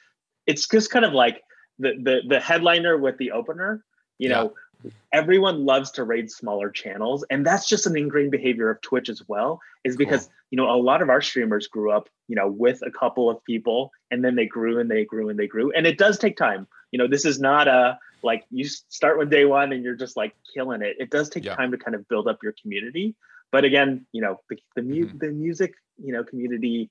it's 0.47 0.67
just 0.67 0.89
kind 0.89 1.05
of 1.05 1.13
like 1.13 1.41
the 1.79 1.93
the, 2.01 2.21
the 2.27 2.39
headliner 2.39 2.97
with 2.97 3.17
the 3.17 3.31
opener 3.31 3.83
you 4.17 4.29
yeah. 4.29 4.35
know 4.35 4.53
everyone 5.11 5.65
loves 5.65 5.89
to 5.91 6.03
raid 6.03 6.29
smaller 6.29 6.69
channels 6.69 7.25
and 7.29 7.45
that's 7.45 7.67
just 7.67 7.87
an 7.87 7.97
ingrained 7.97 8.31
behavior 8.31 8.69
of 8.69 8.79
twitch 8.81 9.09
as 9.09 9.23
well 9.27 9.59
is 9.83 9.97
because 9.97 10.25
cool. 10.25 10.33
you 10.51 10.57
know 10.57 10.69
a 10.69 10.77
lot 10.77 11.01
of 11.01 11.09
our 11.09 11.21
streamers 11.21 11.67
grew 11.67 11.91
up 11.91 12.09
you 12.27 12.35
know 12.35 12.47
with 12.47 12.81
a 12.85 12.91
couple 12.91 13.29
of 13.29 13.43
people 13.43 13.91
and 14.11 14.23
then 14.23 14.35
they 14.35 14.45
grew 14.45 14.79
and 14.79 14.91
they 14.91 15.03
grew 15.03 15.29
and 15.29 15.39
they 15.39 15.47
grew 15.47 15.71
and 15.71 15.87
it 15.87 15.97
does 15.97 16.19
take 16.19 16.37
time 16.37 16.67
you 16.91 16.99
know 16.99 17.07
this 17.07 17.25
is 17.25 17.39
not 17.39 17.67
a 17.67 17.97
like 18.21 18.45
you 18.51 18.65
start 18.65 19.17
with 19.17 19.29
day 19.29 19.45
one 19.45 19.71
and 19.71 19.83
you're 19.83 19.95
just 19.95 20.17
like 20.17 20.35
killing 20.53 20.81
it 20.81 20.95
it 20.99 21.09
does 21.09 21.29
take 21.29 21.45
yeah. 21.45 21.55
time 21.55 21.71
to 21.71 21.77
kind 21.77 21.95
of 21.95 22.07
build 22.07 22.27
up 22.27 22.37
your 22.43 22.53
community 22.61 23.15
but 23.55 23.63
again, 23.63 24.05
you 24.11 24.21
know, 24.21 24.41
the 24.49 24.57
the, 24.75 24.81
mu- 24.81 25.07
mm-hmm. 25.07 25.17
the 25.17 25.29
music, 25.29 25.75
you 25.97 26.11
know, 26.11 26.25
community, 26.25 26.89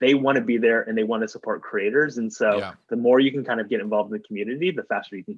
they 0.00 0.14
want 0.14 0.36
to 0.36 0.42
be 0.42 0.58
there 0.58 0.82
and 0.82 0.96
they 0.96 1.04
want 1.04 1.22
to 1.22 1.28
support 1.28 1.62
creators. 1.62 2.18
And 2.18 2.32
so 2.32 2.58
yeah. 2.58 2.72
the 2.88 2.96
more 2.96 3.20
you 3.20 3.32
can 3.32 3.44
kind 3.44 3.60
of 3.60 3.68
get 3.68 3.80
involved 3.80 4.12
in 4.12 4.20
the 4.20 4.26
community, 4.26 4.70
the 4.70 4.84
faster 4.84 5.16
you 5.16 5.24
can. 5.24 5.36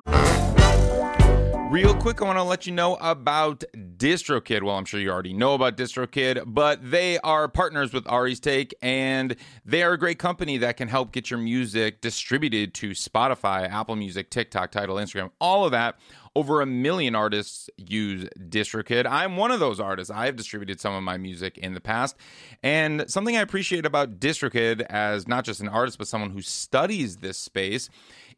Real 1.71 1.95
quick, 1.95 2.21
I 2.21 2.25
want 2.25 2.37
to 2.37 2.43
let 2.43 2.67
you 2.67 2.73
know 2.73 2.97
about 2.97 3.63
DistroKid. 3.97 4.65
Well, 4.65 4.75
I'm 4.75 4.85
sure 4.85 4.99
you 4.99 5.09
already 5.09 5.33
know 5.33 5.55
about 5.55 5.77
DistroKid, 5.77 6.43
but 6.45 6.91
they 6.91 7.21
are 7.21 7.47
partners 7.47 7.93
with 7.93 8.09
Ari's 8.09 8.41
Take, 8.41 8.75
and 8.83 9.37
they 9.65 9.85
are 9.85 9.93
a 9.93 9.99
great 9.99 10.19
company 10.19 10.59
that 10.59 10.77
can 10.77 10.89
help 10.89 11.13
get 11.13 11.31
your 11.31 11.39
music 11.39 12.01
distributed 12.01 12.75
to 12.75 12.91
Spotify, 12.91 13.71
Apple 13.71 13.95
Music, 13.95 14.31
TikTok, 14.31 14.73
Tidal, 14.73 14.97
Instagram, 14.97 15.31
all 15.41 15.65
of 15.65 15.71
that 15.71 15.97
over 16.37 16.61
a 16.61 16.67
million 16.67 17.15
artists 17.15 17.69
use 17.77 18.29
DistroKid. 18.39 19.07
I'm 19.07 19.37
one 19.37 19.51
of 19.51 19.59
those 19.59 19.81
artists. 19.81 20.11
I 20.11 20.27
have 20.27 20.37
distributed 20.37 20.81
some 20.81 20.95
of 20.95 21.03
my 21.03 21.17
music 21.17 21.59
in 21.59 21.75
the 21.75 21.81
past. 21.81 22.17
And 22.63 23.11
something 23.11 23.37
I 23.37 23.41
appreciate 23.41 23.85
about 23.85 24.21
DistroKid 24.21 24.83
as 24.83 25.27
not 25.27 25.45
just 25.45 25.61
an 25.61 25.69
artist, 25.69 25.99
but 25.99 26.07
someone 26.07 26.31
who 26.31 26.43
studies 26.43 27.17
this 27.17 27.37
space 27.37 27.91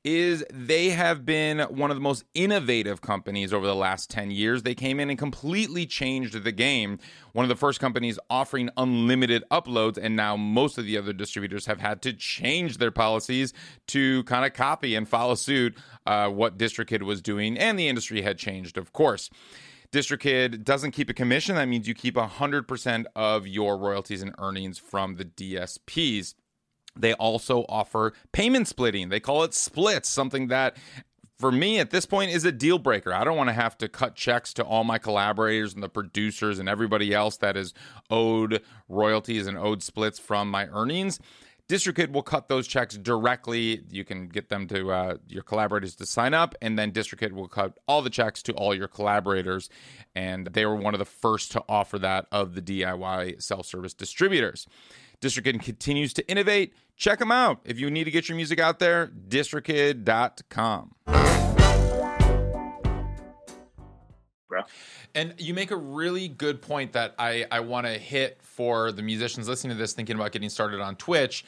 is 0.04 0.44
they 0.52 0.90
have 0.90 1.24
been 1.24 1.60
one 1.60 1.90
of 1.90 1.96
the 1.96 2.00
most 2.00 2.24
innovative 2.34 3.00
companies 3.00 3.52
over 3.52 3.66
the 3.66 3.74
last 3.74 4.10
10 4.10 4.30
years. 4.30 4.62
They 4.62 4.74
came 4.74 4.98
in 4.98 5.10
and 5.10 5.18
completely 5.18 5.86
changed 5.86 6.42
the 6.42 6.52
game. 6.52 6.98
One 7.32 7.44
of 7.44 7.48
the 7.48 7.56
first 7.56 7.78
companies 7.78 8.18
offering 8.28 8.68
unlimited 8.76 9.44
uploads, 9.50 9.98
and 10.00 10.16
now 10.16 10.36
most 10.36 10.76
of 10.76 10.86
the 10.86 10.98
other 10.98 11.12
distributors 11.12 11.66
have 11.66 11.80
had 11.80 12.02
to 12.02 12.12
change 12.12 12.78
their 12.78 12.90
policies 12.90 13.52
to 13.88 14.24
kind 14.24 14.44
of 14.44 14.54
copy 14.54 14.96
and 14.96 15.08
follow 15.08 15.36
suit 15.36 15.76
uh, 16.06 16.28
what 16.28 16.58
DistroKid 16.58 17.02
was 17.02 17.22
doing, 17.22 17.56
and 17.56 17.78
the 17.78 17.88
industry 17.88 18.22
had 18.22 18.38
changed, 18.38 18.76
of 18.76 18.92
course. 18.92 19.30
DistroKid 19.92 20.64
doesn't 20.64 20.92
keep 20.92 21.10
a 21.10 21.14
commission. 21.14 21.54
That 21.54 21.68
means 21.68 21.86
you 21.86 21.94
keep 21.94 22.14
100% 22.14 23.04
of 23.14 23.46
your 23.46 23.76
royalties 23.76 24.22
and 24.22 24.34
earnings 24.38 24.78
from 24.78 25.16
the 25.16 25.26
DSPs. 25.26 26.34
They 26.96 27.14
also 27.14 27.64
offer 27.68 28.12
payment 28.32 28.68
splitting. 28.68 29.08
They 29.08 29.20
call 29.20 29.44
it 29.44 29.54
splits, 29.54 30.08
something 30.08 30.48
that 30.48 30.76
for 31.38 31.50
me 31.50 31.80
at 31.80 31.90
this 31.90 32.06
point 32.06 32.30
is 32.30 32.44
a 32.44 32.52
deal 32.52 32.78
breaker. 32.78 33.12
I 33.12 33.24
don't 33.24 33.36
want 33.36 33.48
to 33.48 33.54
have 33.54 33.76
to 33.78 33.88
cut 33.88 34.14
checks 34.14 34.52
to 34.54 34.62
all 34.62 34.84
my 34.84 34.98
collaborators 34.98 35.74
and 35.74 35.82
the 35.82 35.88
producers 35.88 36.58
and 36.58 36.68
everybody 36.68 37.12
else 37.12 37.36
that 37.38 37.56
is 37.56 37.74
owed 38.10 38.62
royalties 38.88 39.46
and 39.48 39.58
owed 39.58 39.82
splits 39.82 40.20
from 40.20 40.50
my 40.50 40.68
earnings. 40.68 41.18
DistroKid 41.68 42.12
will 42.12 42.22
cut 42.22 42.48
those 42.48 42.68
checks 42.68 42.96
directly. 42.96 43.82
You 43.88 44.04
can 44.04 44.28
get 44.28 44.50
them 44.50 44.66
to 44.68 44.92
uh, 44.92 45.16
your 45.26 45.42
collaborators 45.42 45.96
to 45.96 46.06
sign 46.06 46.34
up, 46.34 46.54
and 46.60 46.78
then 46.78 46.92
DistroKid 46.92 47.32
will 47.32 47.48
cut 47.48 47.78
all 47.88 48.02
the 48.02 48.10
checks 48.10 48.42
to 48.44 48.52
all 48.52 48.74
your 48.74 48.88
collaborators. 48.88 49.70
And 50.14 50.48
they 50.48 50.66
were 50.66 50.76
one 50.76 50.94
of 50.94 50.98
the 50.98 51.04
first 51.04 51.50
to 51.52 51.64
offer 51.68 51.98
that 52.00 52.26
of 52.30 52.54
the 52.54 52.62
DIY 52.62 53.42
self 53.42 53.66
service 53.66 53.94
distributors. 53.94 54.66
DistroKid 55.22 55.62
continues 55.62 56.12
to 56.14 56.28
innovate. 56.28 56.74
Check 56.96 57.20
them 57.20 57.32
out. 57.32 57.60
If 57.64 57.80
you 57.80 57.90
need 57.90 58.04
to 58.04 58.10
get 58.10 58.28
your 58.28 58.36
music 58.36 58.58
out 58.58 58.78
there, 58.78 59.10
distrokid.com. 59.28 60.94
And 65.14 65.34
you 65.38 65.54
make 65.54 65.70
a 65.70 65.76
really 65.76 66.28
good 66.28 66.60
point 66.60 66.92
that 66.92 67.14
I, 67.18 67.46
I 67.50 67.60
want 67.60 67.86
to 67.86 67.92
hit 67.92 68.40
for 68.42 68.92
the 68.92 69.02
musicians 69.02 69.48
listening 69.48 69.76
to 69.76 69.78
this, 69.78 69.92
thinking 69.92 70.16
about 70.16 70.32
getting 70.32 70.50
started 70.50 70.80
on 70.80 70.96
Twitch 70.96 71.44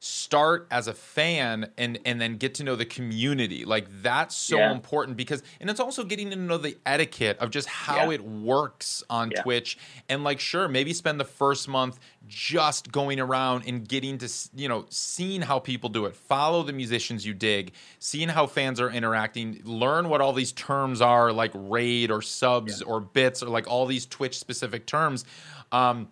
start 0.00 0.68
as 0.70 0.86
a 0.86 0.94
fan 0.94 1.68
and 1.76 1.98
and 2.04 2.20
then 2.20 2.36
get 2.36 2.54
to 2.54 2.62
know 2.62 2.76
the 2.76 2.84
community 2.84 3.64
like 3.64 3.86
that's 4.00 4.36
so 4.36 4.56
yeah. 4.56 4.70
important 4.70 5.16
because 5.16 5.42
and 5.60 5.68
it's 5.68 5.80
also 5.80 6.04
getting 6.04 6.30
to 6.30 6.36
know 6.36 6.56
the 6.56 6.76
etiquette 6.86 7.36
of 7.38 7.50
just 7.50 7.66
how 7.68 8.04
yeah. 8.04 8.12
it 8.12 8.20
works 8.24 9.02
on 9.10 9.32
yeah. 9.32 9.42
twitch 9.42 9.76
and 10.08 10.22
like 10.22 10.38
sure 10.38 10.68
maybe 10.68 10.92
spend 10.92 11.18
the 11.18 11.24
first 11.24 11.66
month 11.66 11.98
just 12.28 12.92
going 12.92 13.18
around 13.18 13.64
and 13.66 13.88
getting 13.88 14.16
to 14.18 14.28
you 14.54 14.68
know 14.68 14.86
seeing 14.88 15.42
how 15.42 15.58
people 15.58 15.88
do 15.88 16.06
it 16.06 16.14
follow 16.14 16.62
the 16.62 16.72
musicians 16.72 17.26
you 17.26 17.34
dig 17.34 17.72
seeing 17.98 18.28
how 18.28 18.46
fans 18.46 18.80
are 18.80 18.90
interacting 18.90 19.60
learn 19.64 20.08
what 20.08 20.20
all 20.20 20.32
these 20.32 20.52
terms 20.52 21.00
are 21.00 21.32
like 21.32 21.50
raid 21.54 22.12
or 22.12 22.22
subs 22.22 22.82
or 22.82 23.00
bits 23.00 23.42
or 23.42 23.48
like 23.48 23.66
all 23.66 23.84
these 23.84 24.06
twitch 24.06 24.38
specific 24.38 24.86
terms 24.86 25.24
um 25.72 26.08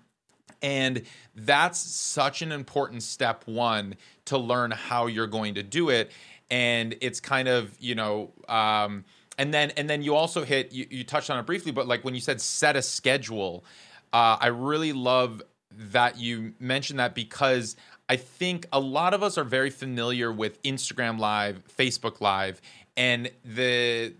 and 0.62 1.02
that's 1.34 1.78
such 1.78 2.42
an 2.42 2.52
important 2.52 3.02
step 3.02 3.44
one 3.46 3.96
to 4.26 4.38
learn 4.38 4.70
how 4.70 5.06
you're 5.06 5.26
going 5.26 5.54
to 5.54 5.62
do 5.62 5.90
it. 5.90 6.10
And 6.50 6.96
it's 7.00 7.20
kind 7.20 7.48
of, 7.48 7.74
you 7.80 7.94
know, 7.94 8.32
um, 8.48 9.04
and 9.38 9.52
then 9.52 9.70
and 9.76 9.90
then 9.90 10.02
you 10.02 10.14
also 10.14 10.44
hit 10.44 10.72
you, 10.72 10.86
you 10.90 11.04
touched 11.04 11.30
on 11.30 11.38
it 11.38 11.46
briefly, 11.46 11.72
but 11.72 11.86
like 11.86 12.04
when 12.04 12.14
you 12.14 12.20
said 12.20 12.40
set 12.40 12.76
a 12.76 12.82
schedule, 12.82 13.64
uh, 14.12 14.36
I 14.40 14.48
really 14.48 14.92
love 14.92 15.42
that 15.70 16.18
you 16.18 16.54
mentioned 16.58 17.00
that 17.00 17.14
because 17.14 17.76
I 18.08 18.16
think 18.16 18.66
a 18.72 18.80
lot 18.80 19.14
of 19.14 19.22
us 19.22 19.36
are 19.36 19.44
very 19.44 19.70
familiar 19.70 20.32
with 20.32 20.62
Instagram 20.62 21.18
Live, 21.18 21.62
Facebook 21.76 22.20
Live, 22.20 22.60
and 22.96 23.30
the 23.44 24.14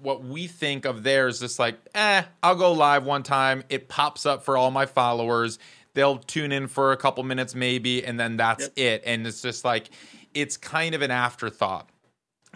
what 0.00 0.22
we 0.22 0.46
think 0.46 0.84
of 0.84 1.02
there 1.02 1.28
is 1.28 1.40
just 1.40 1.58
like, 1.58 1.76
eh, 1.94 2.22
I'll 2.42 2.54
go 2.54 2.72
live 2.72 3.04
one 3.04 3.22
time. 3.22 3.64
It 3.68 3.88
pops 3.88 4.26
up 4.26 4.44
for 4.44 4.56
all 4.56 4.70
my 4.70 4.86
followers. 4.86 5.58
They'll 5.94 6.18
tune 6.18 6.52
in 6.52 6.66
for 6.68 6.92
a 6.92 6.96
couple 6.96 7.22
minutes 7.24 7.54
maybe, 7.54 8.04
and 8.04 8.18
then 8.18 8.36
that's 8.36 8.64
yep. 8.64 8.72
it. 8.76 9.02
And 9.06 9.26
it's 9.26 9.42
just 9.42 9.64
like 9.64 9.90
it's 10.34 10.56
kind 10.56 10.94
of 10.94 11.02
an 11.02 11.10
afterthought 11.10 11.90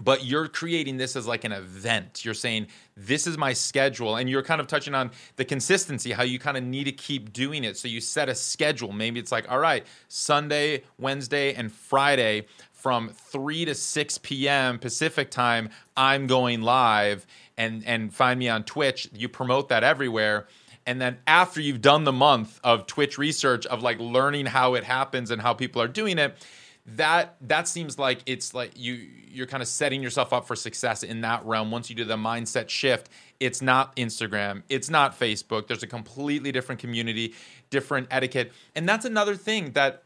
but 0.00 0.24
you're 0.24 0.48
creating 0.48 0.96
this 0.96 1.16
as 1.16 1.26
like 1.26 1.44
an 1.44 1.52
event. 1.52 2.24
You're 2.24 2.34
saying, 2.34 2.68
this 2.96 3.26
is 3.26 3.36
my 3.36 3.52
schedule. 3.52 4.16
And 4.16 4.28
you're 4.28 4.42
kind 4.42 4.60
of 4.60 4.66
touching 4.66 4.94
on 4.94 5.10
the 5.36 5.44
consistency, 5.44 6.12
how 6.12 6.22
you 6.22 6.38
kind 6.38 6.56
of 6.56 6.64
need 6.64 6.84
to 6.84 6.92
keep 6.92 7.32
doing 7.32 7.64
it. 7.64 7.76
So 7.76 7.88
you 7.88 8.00
set 8.00 8.28
a 8.28 8.34
schedule. 8.34 8.92
Maybe 8.92 9.20
it's 9.20 9.32
like, 9.32 9.50
all 9.50 9.58
right, 9.58 9.86
Sunday, 10.08 10.82
Wednesday, 10.98 11.54
and 11.54 11.70
Friday 11.70 12.46
from 12.72 13.10
3 13.10 13.66
to 13.66 13.74
6 13.74 14.18
p.m. 14.18 14.78
Pacific 14.78 15.30
time, 15.30 15.68
I'm 15.96 16.26
going 16.26 16.62
live 16.62 17.26
and, 17.56 17.84
and 17.86 18.12
find 18.12 18.38
me 18.38 18.48
on 18.48 18.64
Twitch. 18.64 19.08
You 19.12 19.28
promote 19.28 19.68
that 19.68 19.84
everywhere. 19.84 20.48
And 20.86 21.00
then 21.00 21.18
after 21.26 21.60
you've 21.60 21.80
done 21.80 22.04
the 22.04 22.12
month 22.12 22.60
of 22.64 22.86
Twitch 22.86 23.18
research 23.18 23.66
of 23.66 23.82
like 23.82 23.98
learning 24.00 24.46
how 24.46 24.74
it 24.74 24.84
happens 24.84 25.30
and 25.30 25.40
how 25.40 25.54
people 25.54 25.80
are 25.80 25.88
doing 25.88 26.18
it, 26.18 26.36
that 26.84 27.36
that 27.42 27.68
seems 27.68 27.98
like 27.98 28.22
it's 28.26 28.54
like 28.54 28.72
you 28.74 28.94
you're 28.94 29.46
kind 29.46 29.62
of 29.62 29.68
setting 29.68 30.02
yourself 30.02 30.32
up 30.32 30.46
for 30.46 30.56
success 30.56 31.02
in 31.02 31.20
that 31.20 31.44
realm. 31.44 31.70
Once 31.70 31.88
you 31.88 31.96
do 31.96 32.04
the 32.04 32.16
mindset 32.16 32.68
shift 32.68 33.08
it's 33.38 33.62
not 33.62 33.94
instagram 33.96 34.62
it's 34.68 34.90
not 34.90 35.18
facebook. 35.18 35.68
There's 35.68 35.84
a 35.84 35.86
completely 35.86 36.50
different 36.50 36.80
community 36.80 37.34
different 37.70 38.08
etiquette. 38.10 38.52
And 38.74 38.88
that's 38.88 39.04
another 39.04 39.36
thing 39.36 39.72
that 39.72 40.02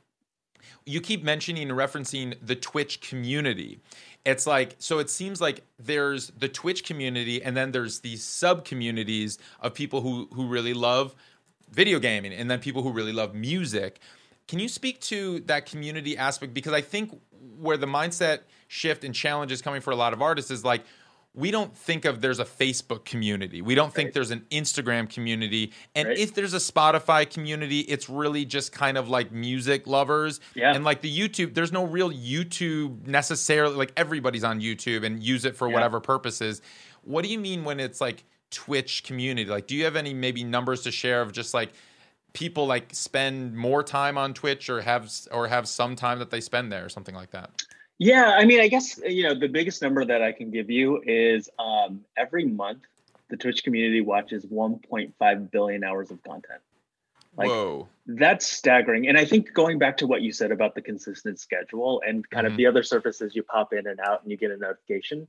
you 0.84 1.00
keep 1.00 1.24
mentioning 1.24 1.70
and 1.70 1.78
referencing 1.78 2.34
the 2.42 2.56
twitch 2.56 3.00
community 3.00 3.80
it's 4.26 4.46
like 4.46 4.76
so 4.78 4.98
it 4.98 5.08
seems 5.08 5.40
like 5.40 5.62
there's 5.78 6.28
the 6.38 6.48
twitch 6.48 6.84
community 6.84 7.42
and 7.42 7.56
then 7.56 7.72
there's 7.72 8.00
these 8.00 8.22
sub 8.22 8.64
communities 8.64 9.38
of 9.60 9.72
people 9.72 10.02
who 10.02 10.28
who 10.34 10.46
really 10.46 10.74
love 10.74 11.14
video 11.70 11.98
gaming 11.98 12.32
and 12.32 12.50
then 12.50 12.58
people 12.58 12.82
who 12.82 12.90
really 12.90 13.12
love 13.12 13.34
music 13.34 14.00
can 14.48 14.58
you 14.60 14.68
speak 14.68 15.00
to 15.00 15.40
that 15.40 15.66
community 15.66 16.16
aspect? 16.16 16.54
Because 16.54 16.72
I 16.72 16.80
think 16.80 17.20
where 17.58 17.76
the 17.76 17.86
mindset 17.86 18.40
shift 18.68 19.04
and 19.04 19.14
challenge 19.14 19.50
is 19.50 19.60
coming 19.60 19.80
for 19.80 19.90
a 19.90 19.96
lot 19.96 20.12
of 20.12 20.22
artists 20.22 20.50
is 20.50 20.64
like, 20.64 20.84
we 21.36 21.50
don't 21.50 21.76
think 21.76 22.06
of 22.06 22.22
there's 22.22 22.40
a 22.40 22.46
Facebook 22.46 23.04
community. 23.04 23.60
We 23.60 23.74
don't 23.74 23.92
think 23.92 24.14
there's 24.14 24.30
an 24.30 24.46
Instagram 24.50 25.08
community. 25.08 25.72
And 25.94 26.08
right. 26.08 26.18
if 26.18 26.34
there's 26.34 26.54
a 26.54 26.58
Spotify 26.58 27.28
community, 27.30 27.80
it's 27.80 28.08
really 28.08 28.46
just 28.46 28.72
kind 28.72 28.96
of 28.96 29.10
like 29.10 29.30
music 29.30 29.86
lovers. 29.86 30.40
Yeah. 30.54 30.74
And 30.74 30.82
like 30.82 31.02
the 31.02 31.14
YouTube, 31.14 31.52
there's 31.52 31.72
no 31.72 31.84
real 31.84 32.10
YouTube 32.10 33.06
necessarily. 33.06 33.76
Like 33.76 33.92
everybody's 33.98 34.44
on 34.44 34.62
YouTube 34.62 35.04
and 35.04 35.22
use 35.22 35.44
it 35.44 35.56
for 35.56 35.68
yeah. 35.68 35.74
whatever 35.74 36.00
purposes. 36.00 36.62
What 37.02 37.22
do 37.22 37.30
you 37.30 37.38
mean 37.38 37.64
when 37.64 37.80
it's 37.80 38.00
like 38.00 38.24
Twitch 38.50 39.04
community? 39.04 39.48
Like, 39.50 39.66
do 39.66 39.76
you 39.76 39.84
have 39.84 39.94
any 39.94 40.14
maybe 40.14 40.42
numbers 40.42 40.82
to 40.84 40.90
share 40.90 41.20
of 41.20 41.32
just 41.32 41.52
like 41.52 41.70
people 42.32 42.66
like 42.66 42.94
spend 42.94 43.54
more 43.54 43.82
time 43.82 44.16
on 44.16 44.32
Twitch 44.32 44.70
or 44.70 44.80
have 44.80 45.12
or 45.30 45.48
have 45.48 45.68
some 45.68 45.96
time 45.96 46.18
that 46.18 46.30
they 46.30 46.40
spend 46.40 46.72
there 46.72 46.86
or 46.86 46.88
something 46.88 47.14
like 47.14 47.32
that? 47.32 47.50
Yeah, 47.98 48.34
I 48.36 48.44
mean, 48.44 48.60
I 48.60 48.68
guess 48.68 49.00
you 49.06 49.22
know 49.22 49.34
the 49.34 49.48
biggest 49.48 49.80
number 49.82 50.04
that 50.04 50.22
I 50.22 50.32
can 50.32 50.50
give 50.50 50.70
you 50.70 51.02
is 51.04 51.48
um, 51.58 52.04
every 52.16 52.44
month 52.44 52.82
the 53.28 53.36
Twitch 53.36 53.64
community 53.64 54.00
watches 54.00 54.44
1.5 54.46 55.50
billion 55.50 55.82
hours 55.82 56.10
of 56.10 56.22
content. 56.22 56.60
Like, 57.36 57.48
Whoa, 57.48 57.88
that's 58.06 58.46
staggering. 58.46 59.08
And 59.08 59.18
I 59.18 59.24
think 59.24 59.52
going 59.52 59.78
back 59.78 59.96
to 59.98 60.06
what 60.06 60.22
you 60.22 60.32
said 60.32 60.52
about 60.52 60.74
the 60.74 60.82
consistent 60.82 61.38
schedule 61.38 62.02
and 62.06 62.28
kind 62.30 62.46
mm-hmm. 62.46 62.52
of 62.52 62.56
the 62.56 62.66
other 62.66 62.82
surfaces 62.82 63.34
you 63.34 63.42
pop 63.42 63.72
in 63.72 63.86
and 63.86 64.00
out 64.00 64.22
and 64.22 64.30
you 64.30 64.36
get 64.36 64.50
a 64.50 64.56
notification, 64.56 65.26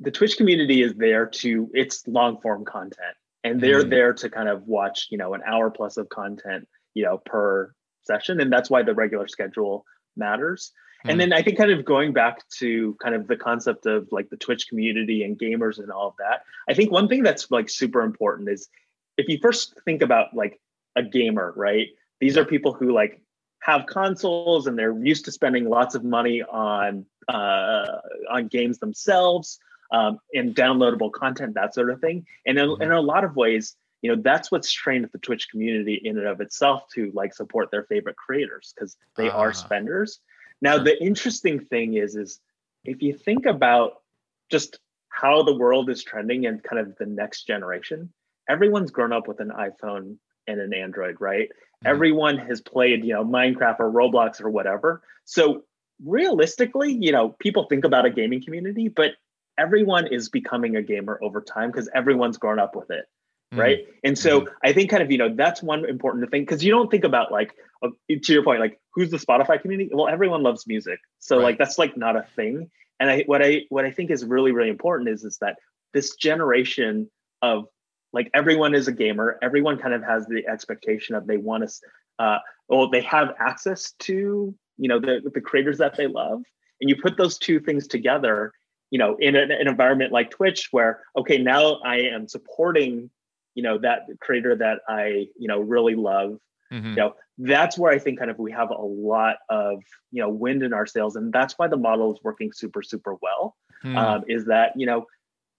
the 0.00 0.10
Twitch 0.10 0.36
community 0.36 0.82
is 0.82 0.94
there 0.94 1.26
to 1.26 1.70
it's 1.74 2.06
long 2.06 2.40
form 2.40 2.64
content 2.64 3.16
and 3.44 3.60
they're 3.60 3.84
mm. 3.84 3.90
there 3.90 4.12
to 4.12 4.30
kind 4.30 4.48
of 4.48 4.66
watch 4.66 5.08
you 5.10 5.18
know 5.18 5.34
an 5.34 5.42
hour 5.46 5.70
plus 5.70 5.96
of 5.96 6.08
content 6.08 6.68
you 6.94 7.04
know 7.04 7.18
per 7.18 7.72
session 8.02 8.40
and 8.40 8.52
that's 8.52 8.70
why 8.70 8.82
the 8.82 8.94
regular 8.94 9.28
schedule 9.28 9.84
matters 10.16 10.72
mm. 11.06 11.10
and 11.10 11.20
then 11.20 11.32
i 11.32 11.42
think 11.42 11.58
kind 11.58 11.70
of 11.70 11.84
going 11.84 12.12
back 12.12 12.48
to 12.48 12.96
kind 13.02 13.14
of 13.14 13.26
the 13.26 13.36
concept 13.36 13.86
of 13.86 14.08
like 14.10 14.28
the 14.30 14.36
twitch 14.36 14.68
community 14.68 15.22
and 15.24 15.38
gamers 15.38 15.78
and 15.78 15.90
all 15.90 16.08
of 16.08 16.14
that 16.18 16.42
i 16.68 16.74
think 16.74 16.90
one 16.90 17.08
thing 17.08 17.22
that's 17.22 17.50
like 17.50 17.68
super 17.68 18.02
important 18.02 18.48
is 18.48 18.68
if 19.16 19.28
you 19.28 19.38
first 19.40 19.74
think 19.84 20.02
about 20.02 20.34
like 20.34 20.60
a 20.96 21.02
gamer 21.02 21.52
right 21.56 21.88
these 22.20 22.36
are 22.36 22.44
people 22.44 22.72
who 22.72 22.92
like 22.92 23.20
have 23.60 23.86
consoles 23.86 24.66
and 24.66 24.78
they're 24.78 24.96
used 25.04 25.24
to 25.24 25.32
spending 25.32 25.68
lots 25.68 25.94
of 25.94 26.04
money 26.04 26.42
on 26.42 27.04
uh, 27.28 27.98
on 28.30 28.48
games 28.48 28.78
themselves 28.78 29.58
um, 29.92 30.18
and 30.34 30.54
downloadable 30.54 31.12
content, 31.12 31.54
that 31.54 31.74
sort 31.74 31.90
of 31.90 32.00
thing. 32.00 32.26
And 32.46 32.58
in, 32.58 32.68
mm-hmm. 32.68 32.82
in 32.82 32.92
a 32.92 33.00
lot 33.00 33.24
of 33.24 33.36
ways, 33.36 33.76
you 34.02 34.14
know, 34.14 34.20
that's 34.22 34.50
what's 34.50 34.70
trained 34.70 35.08
the 35.12 35.18
Twitch 35.18 35.48
community 35.50 36.00
in 36.04 36.18
and 36.18 36.26
of 36.26 36.40
itself 36.40 36.84
to 36.94 37.10
like 37.14 37.34
support 37.34 37.70
their 37.70 37.84
favorite 37.84 38.16
creators 38.16 38.72
because 38.74 38.96
they 39.16 39.28
uh, 39.28 39.36
are 39.36 39.48
ah. 39.48 39.52
spenders. 39.52 40.20
Now, 40.60 40.78
the 40.78 41.00
interesting 41.02 41.60
thing 41.60 41.94
is, 41.94 42.16
is 42.16 42.40
if 42.84 43.02
you 43.02 43.12
think 43.12 43.46
about 43.46 44.02
just 44.50 44.78
how 45.08 45.42
the 45.42 45.54
world 45.54 45.90
is 45.90 46.02
trending 46.02 46.46
and 46.46 46.62
kind 46.62 46.80
of 46.80 46.96
the 46.96 47.06
next 47.06 47.46
generation, 47.46 48.12
everyone's 48.48 48.90
grown 48.90 49.12
up 49.12 49.28
with 49.28 49.40
an 49.40 49.50
iPhone 49.50 50.16
and 50.46 50.60
an 50.60 50.74
Android, 50.74 51.16
right? 51.20 51.48
Mm-hmm. 51.48 51.86
Everyone 51.86 52.38
has 52.38 52.60
played, 52.60 53.04
you 53.04 53.14
know, 53.14 53.24
Minecraft 53.24 53.80
or 53.80 53.90
Roblox 53.90 54.40
or 54.40 54.50
whatever. 54.50 55.02
So 55.24 55.62
realistically, 56.04 56.92
you 56.92 57.12
know, 57.12 57.30
people 57.40 57.66
think 57.68 57.84
about 57.84 58.06
a 58.06 58.10
gaming 58.10 58.42
community, 58.42 58.88
but 58.88 59.12
everyone 59.58 60.06
is 60.06 60.28
becoming 60.28 60.76
a 60.76 60.82
gamer 60.82 61.18
over 61.22 61.40
time 61.40 61.70
because 61.70 61.88
everyone's 61.94 62.38
grown 62.38 62.58
up 62.58 62.74
with 62.74 62.90
it 62.90 63.04
mm-hmm. 63.52 63.60
right 63.60 63.78
and 64.04 64.18
so 64.18 64.40
mm-hmm. 64.40 64.54
i 64.64 64.72
think 64.72 64.90
kind 64.90 65.02
of 65.02 65.10
you 65.10 65.18
know 65.18 65.34
that's 65.34 65.62
one 65.62 65.84
important 65.88 66.30
thing 66.30 66.42
because 66.42 66.62
you 66.62 66.70
don't 66.70 66.90
think 66.90 67.04
about 67.04 67.30
like 67.32 67.54
uh, 67.82 67.88
to 68.22 68.32
your 68.32 68.42
point 68.42 68.60
like 68.60 68.80
who's 68.94 69.10
the 69.10 69.16
spotify 69.16 69.60
community 69.60 69.90
well 69.92 70.08
everyone 70.08 70.42
loves 70.42 70.66
music 70.66 70.98
so 71.18 71.36
right. 71.36 71.44
like 71.44 71.58
that's 71.58 71.78
like 71.78 71.96
not 71.96 72.16
a 72.16 72.26
thing 72.36 72.70
and 73.00 73.10
i 73.10 73.22
what 73.26 73.42
i 73.42 73.62
what 73.68 73.84
i 73.84 73.90
think 73.90 74.10
is 74.10 74.24
really 74.24 74.52
really 74.52 74.70
important 74.70 75.08
is 75.08 75.24
is 75.24 75.38
that 75.40 75.56
this 75.94 76.16
generation 76.16 77.10
of 77.42 77.66
like 78.12 78.30
everyone 78.34 78.74
is 78.74 78.88
a 78.88 78.92
gamer 78.92 79.38
everyone 79.42 79.78
kind 79.78 79.94
of 79.94 80.02
has 80.02 80.26
the 80.26 80.46
expectation 80.46 81.14
of 81.14 81.26
they 81.26 81.36
want 81.36 81.68
to 81.68 82.24
uh 82.24 82.38
well 82.68 82.90
they 82.90 83.02
have 83.02 83.34
access 83.38 83.92
to 83.98 84.54
you 84.76 84.88
know 84.88 84.98
the 84.98 85.20
the 85.32 85.40
creators 85.40 85.78
that 85.78 85.96
they 85.96 86.06
love 86.06 86.42
and 86.80 86.88
you 86.88 86.96
put 86.96 87.16
those 87.16 87.38
two 87.38 87.60
things 87.60 87.86
together 87.86 88.52
you 88.90 88.98
know 88.98 89.16
in 89.18 89.36
an, 89.36 89.50
an 89.50 89.68
environment 89.68 90.12
like 90.12 90.30
twitch 90.30 90.68
where 90.70 91.00
okay 91.16 91.38
now 91.38 91.76
i 91.84 91.96
am 91.96 92.26
supporting 92.28 93.10
you 93.58 93.64
know 93.64 93.76
that 93.76 94.02
creator 94.20 94.54
that 94.54 94.78
i 94.88 95.26
you 95.36 95.48
know 95.48 95.58
really 95.58 95.96
love 95.96 96.38
mm-hmm. 96.72 96.90
you 96.90 96.94
know 96.94 97.12
that's 97.38 97.76
where 97.76 97.90
i 97.90 97.98
think 97.98 98.16
kind 98.16 98.30
of 98.30 98.38
we 98.38 98.52
have 98.52 98.70
a 98.70 98.80
lot 98.80 99.38
of 99.48 99.82
you 100.12 100.22
know 100.22 100.28
wind 100.28 100.62
in 100.62 100.72
our 100.72 100.86
sails 100.86 101.16
and 101.16 101.32
that's 101.32 101.58
why 101.58 101.66
the 101.66 101.76
model 101.76 102.12
is 102.12 102.20
working 102.22 102.52
super 102.52 102.84
super 102.84 103.16
well 103.20 103.56
mm. 103.84 103.96
um, 103.96 104.22
is 104.28 104.44
that 104.44 104.74
you 104.76 104.86
know 104.86 105.04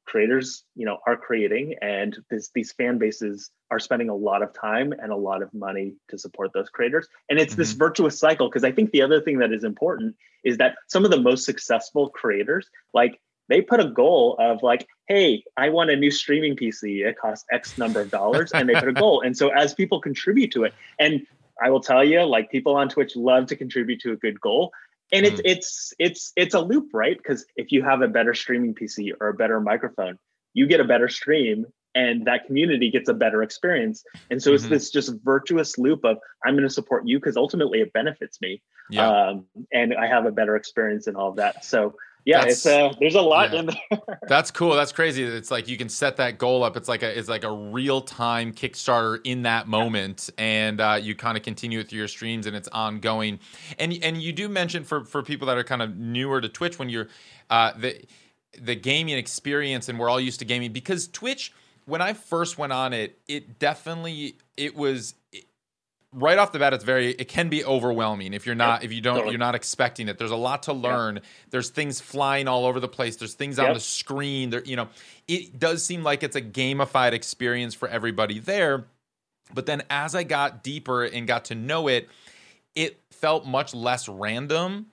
creators 0.05 0.63
you 0.77 0.85
know 0.85 0.97
are 1.05 1.17
creating 1.17 1.75
and 1.81 2.17
this, 2.29 2.51
these 2.55 2.71
fan 2.71 2.97
bases 2.97 3.51
are 3.69 3.79
spending 3.79 4.07
a 4.07 4.15
lot 4.15 4.41
of 4.41 4.53
time 4.53 4.93
and 4.93 5.11
a 5.11 5.15
lot 5.29 5.43
of 5.43 5.53
money 5.53 5.93
to 6.07 6.17
support 6.17 6.51
those 6.53 6.69
creators 6.69 7.05
and 7.29 7.37
it's 7.37 7.51
mm-hmm. 7.51 7.63
this 7.63 7.73
virtuous 7.73 8.17
cycle 8.17 8.47
because 8.47 8.63
i 8.63 8.71
think 8.71 8.91
the 8.91 9.01
other 9.01 9.19
thing 9.19 9.39
that 9.39 9.51
is 9.51 9.65
important 9.65 10.15
is 10.45 10.57
that 10.57 10.75
some 10.87 11.03
of 11.03 11.11
the 11.11 11.19
most 11.19 11.43
successful 11.43 12.07
creators 12.07 12.69
like 12.93 13.19
they 13.49 13.61
put 13.61 13.81
a 13.81 13.89
goal 13.89 14.37
of 14.39 14.63
like 14.63 14.87
hey 15.09 15.43
i 15.57 15.67
want 15.67 15.89
a 15.89 15.95
new 15.95 16.11
streaming 16.11 16.55
pc 16.55 17.05
it 17.05 17.17
costs 17.17 17.45
x 17.51 17.77
number 17.77 17.99
of 17.99 18.09
dollars 18.09 18.51
and 18.53 18.69
they 18.69 18.75
put 18.75 18.87
a 18.87 18.93
goal. 18.93 19.21
And 19.21 19.35
so 19.35 19.49
as 19.49 19.73
people 19.73 19.99
contribute 19.99 20.51
to 20.51 20.63
it 20.63 20.73
and 20.99 21.25
i 21.61 21.69
will 21.69 21.81
tell 21.81 22.05
you 22.05 22.23
like 22.23 22.49
people 22.49 22.75
on 22.75 22.87
twitch 22.87 23.15
love 23.17 23.47
to 23.47 23.57
contribute 23.57 23.99
to 24.01 24.13
a 24.13 24.15
good 24.15 24.39
goal. 24.39 24.71
And 25.11 25.25
it's 25.25 25.41
mm. 25.41 25.45
it's 25.51 25.93
it's 25.99 26.31
it's 26.37 26.53
a 26.53 26.59
loop 26.61 26.89
right? 26.93 27.17
Because 27.17 27.45
if 27.57 27.71
you 27.71 27.83
have 27.83 28.01
a 28.01 28.07
better 28.07 28.33
streaming 28.33 28.75
pc 28.75 29.11
or 29.19 29.29
a 29.29 29.33
better 29.33 29.59
microphone 29.59 30.17
you 30.53 30.67
get 30.67 30.79
a 30.79 30.85
better 30.85 31.09
stream 31.09 31.65
and 31.95 32.25
that 32.25 32.45
community 32.45 32.91
gets 32.91 33.09
a 33.09 33.13
better 33.13 33.41
experience. 33.41 34.03
And 34.29 34.41
so 34.41 34.51
mm-hmm. 34.51 34.55
it's 34.55 34.67
this 34.67 34.91
just 34.91 35.11
virtuous 35.23 35.77
loop 35.79 36.05
of 36.05 36.17
i'm 36.45 36.53
going 36.53 36.67
to 36.67 36.73
support 36.73 37.07
you 37.07 37.17
because 37.17 37.35
ultimately 37.35 37.81
it 37.81 37.91
benefits 37.93 38.39
me. 38.41 38.61
Yeah. 38.91 39.07
um, 39.07 39.45
and 39.73 39.95
i 39.95 40.05
have 40.05 40.27
a 40.27 40.31
better 40.31 40.55
experience 40.55 41.07
and 41.07 41.17
all 41.17 41.29
of 41.29 41.37
that. 41.37 41.65
So 41.65 41.95
yeah, 42.29 42.45
that's, 42.45 42.65
it's 42.65 42.65
uh, 42.67 42.93
there's 42.99 43.15
a 43.15 43.21
lot 43.21 43.51
yeah. 43.51 43.59
in 43.59 43.65
there. 43.65 43.99
that's 44.27 44.51
cool. 44.51 44.75
That's 44.75 44.91
crazy. 44.91 45.23
It's 45.23 45.49
like 45.49 45.67
you 45.67 45.77
can 45.77 45.89
set 45.89 46.17
that 46.17 46.37
goal 46.37 46.63
up. 46.63 46.77
It's 46.77 46.87
like 46.87 47.01
a 47.01 47.17
it's 47.17 47.27
like 47.27 47.43
a 47.43 47.51
real 47.51 48.01
time 48.01 48.53
Kickstarter 48.53 49.19
in 49.23 49.43
that 49.43 49.67
moment, 49.67 50.29
yeah. 50.37 50.43
and 50.43 50.81
uh, 50.81 50.99
you 51.01 51.15
kind 51.15 51.37
of 51.37 51.43
continue 51.43 51.79
it 51.79 51.89
through 51.89 51.99
your 51.99 52.07
streams, 52.07 52.45
and 52.45 52.55
it's 52.55 52.67
ongoing. 52.67 53.39
And 53.79 53.97
and 54.03 54.21
you 54.21 54.31
do 54.31 54.47
mention 54.47 54.83
for 54.83 55.03
for 55.05 55.23
people 55.23 55.47
that 55.47 55.57
are 55.57 55.63
kind 55.63 55.81
of 55.81 55.97
newer 55.97 56.39
to 56.39 56.49
Twitch 56.49 56.77
when 56.77 56.89
you're 56.89 57.07
uh, 57.49 57.73
the 57.75 58.05
the 58.61 58.75
gaming 58.75 59.17
experience, 59.17 59.89
and 59.89 59.97
we're 59.97 60.09
all 60.09 60.19
used 60.19 60.39
to 60.39 60.45
gaming 60.45 60.71
because 60.71 61.07
Twitch. 61.07 61.53
When 61.85 62.03
I 62.03 62.13
first 62.13 62.59
went 62.59 62.71
on 62.71 62.93
it, 62.93 63.17
it 63.27 63.57
definitely 63.57 64.35
it 64.55 64.75
was 64.75 65.15
right 66.13 66.39
off 66.39 66.51
the 66.51 66.59
bat 66.59 66.73
it's 66.73 66.83
very 66.83 67.11
it 67.11 67.27
can 67.27 67.49
be 67.49 67.63
overwhelming 67.63 68.33
if 68.33 68.45
you're 68.45 68.55
not 68.55 68.83
if 68.83 68.91
you 68.91 69.01
don't 69.01 69.27
you're 69.27 69.37
not 69.37 69.55
expecting 69.55 70.07
it. 70.07 70.17
There's 70.17 70.31
a 70.31 70.35
lot 70.35 70.63
to 70.63 70.73
learn. 70.73 71.17
Yeah. 71.17 71.21
there's 71.51 71.69
things 71.69 72.01
flying 72.01 72.47
all 72.47 72.65
over 72.65 72.79
the 72.79 72.87
place. 72.87 73.15
There's 73.17 73.35
things 73.35 73.57
yep. 73.57 73.67
on 73.67 73.73
the 73.73 73.79
screen. 73.79 74.49
There 74.49 74.63
you 74.63 74.75
know 74.75 74.87
it 75.27 75.59
does 75.59 75.83
seem 75.83 76.03
like 76.03 76.23
it's 76.23 76.35
a 76.35 76.41
gamified 76.41 77.13
experience 77.13 77.75
for 77.75 77.87
everybody 77.87 78.39
there. 78.39 78.85
But 79.53 79.65
then 79.65 79.83
as 79.89 80.15
I 80.15 80.23
got 80.23 80.63
deeper 80.63 81.03
and 81.03 81.27
got 81.27 81.45
to 81.45 81.55
know 81.55 81.87
it, 81.87 82.09
it 82.75 82.99
felt 83.11 83.45
much 83.45 83.73
less 83.73 84.07
random 84.07 84.87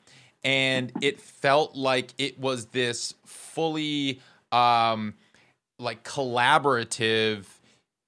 and 0.45 0.93
it 1.03 1.21
felt 1.21 1.77
like 1.77 2.15
it 2.19 2.39
was 2.39 2.67
this 2.67 3.15
fully 3.25 4.21
um 4.53 5.15
like 5.79 6.05
collaborative 6.05 7.45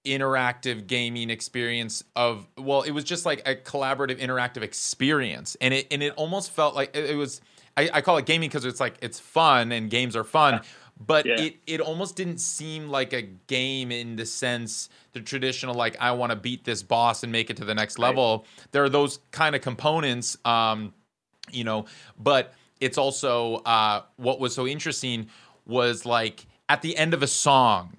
interactive 0.09 0.86
gaming 0.86 1.30
experience 1.30 2.04
of 2.16 2.46
well 2.56 2.82
it 2.82 2.92
was 2.92 3.04
just 3.04 3.26
like 3.26 3.46
a 3.46 3.54
collaborative 3.54 4.18
interactive 4.18 4.62
experience 4.62 5.56
and 5.61 5.74
it 5.74 5.86
and 5.90 6.02
it 6.02 6.12
almost 6.16 6.50
felt 6.50 6.74
like 6.74 6.94
it, 6.94 7.11
it 7.11 7.14
was 7.14 7.40
I, 7.76 7.90
I, 7.94 8.00
call 8.00 8.16
it 8.18 8.26
gaming 8.26 8.48
because 8.48 8.64
it's 8.64 8.80
like 8.80 8.96
it's 9.02 9.20
fun 9.20 9.70
and 9.72 9.88
games 9.88 10.16
are 10.16 10.24
fun 10.24 10.54
yeah. 10.54 10.61
but 11.06 11.26
yeah. 11.26 11.40
it 11.40 11.56
it 11.66 11.80
almost 11.80 12.16
didn't 12.16 12.38
seem 12.38 12.88
like 12.88 13.12
a 13.12 13.22
game 13.22 13.92
in 13.92 14.16
the 14.16 14.26
sense 14.26 14.88
the 15.12 15.20
traditional 15.20 15.74
like 15.74 15.96
i 16.00 16.12
want 16.12 16.30
to 16.30 16.36
beat 16.36 16.64
this 16.64 16.82
boss 16.82 17.22
and 17.22 17.30
make 17.30 17.50
it 17.50 17.56
to 17.56 17.64
the 17.64 17.74
next 17.74 17.98
right. 17.98 18.09
level 18.09 18.46
there 18.72 18.82
are 18.82 18.88
those 18.88 19.20
kind 19.30 19.54
of 19.54 19.62
components 19.62 20.36
um 20.44 20.92
you 21.50 21.64
know 21.64 21.84
but 22.18 22.54
it's 22.80 22.98
also 22.98 23.56
uh 23.56 24.02
what 24.16 24.40
was 24.40 24.54
so 24.54 24.66
interesting 24.66 25.28
was 25.66 26.04
like 26.06 26.46
at 26.68 26.82
the 26.82 26.96
end 26.96 27.14
of 27.14 27.22
a 27.22 27.26
song 27.26 27.98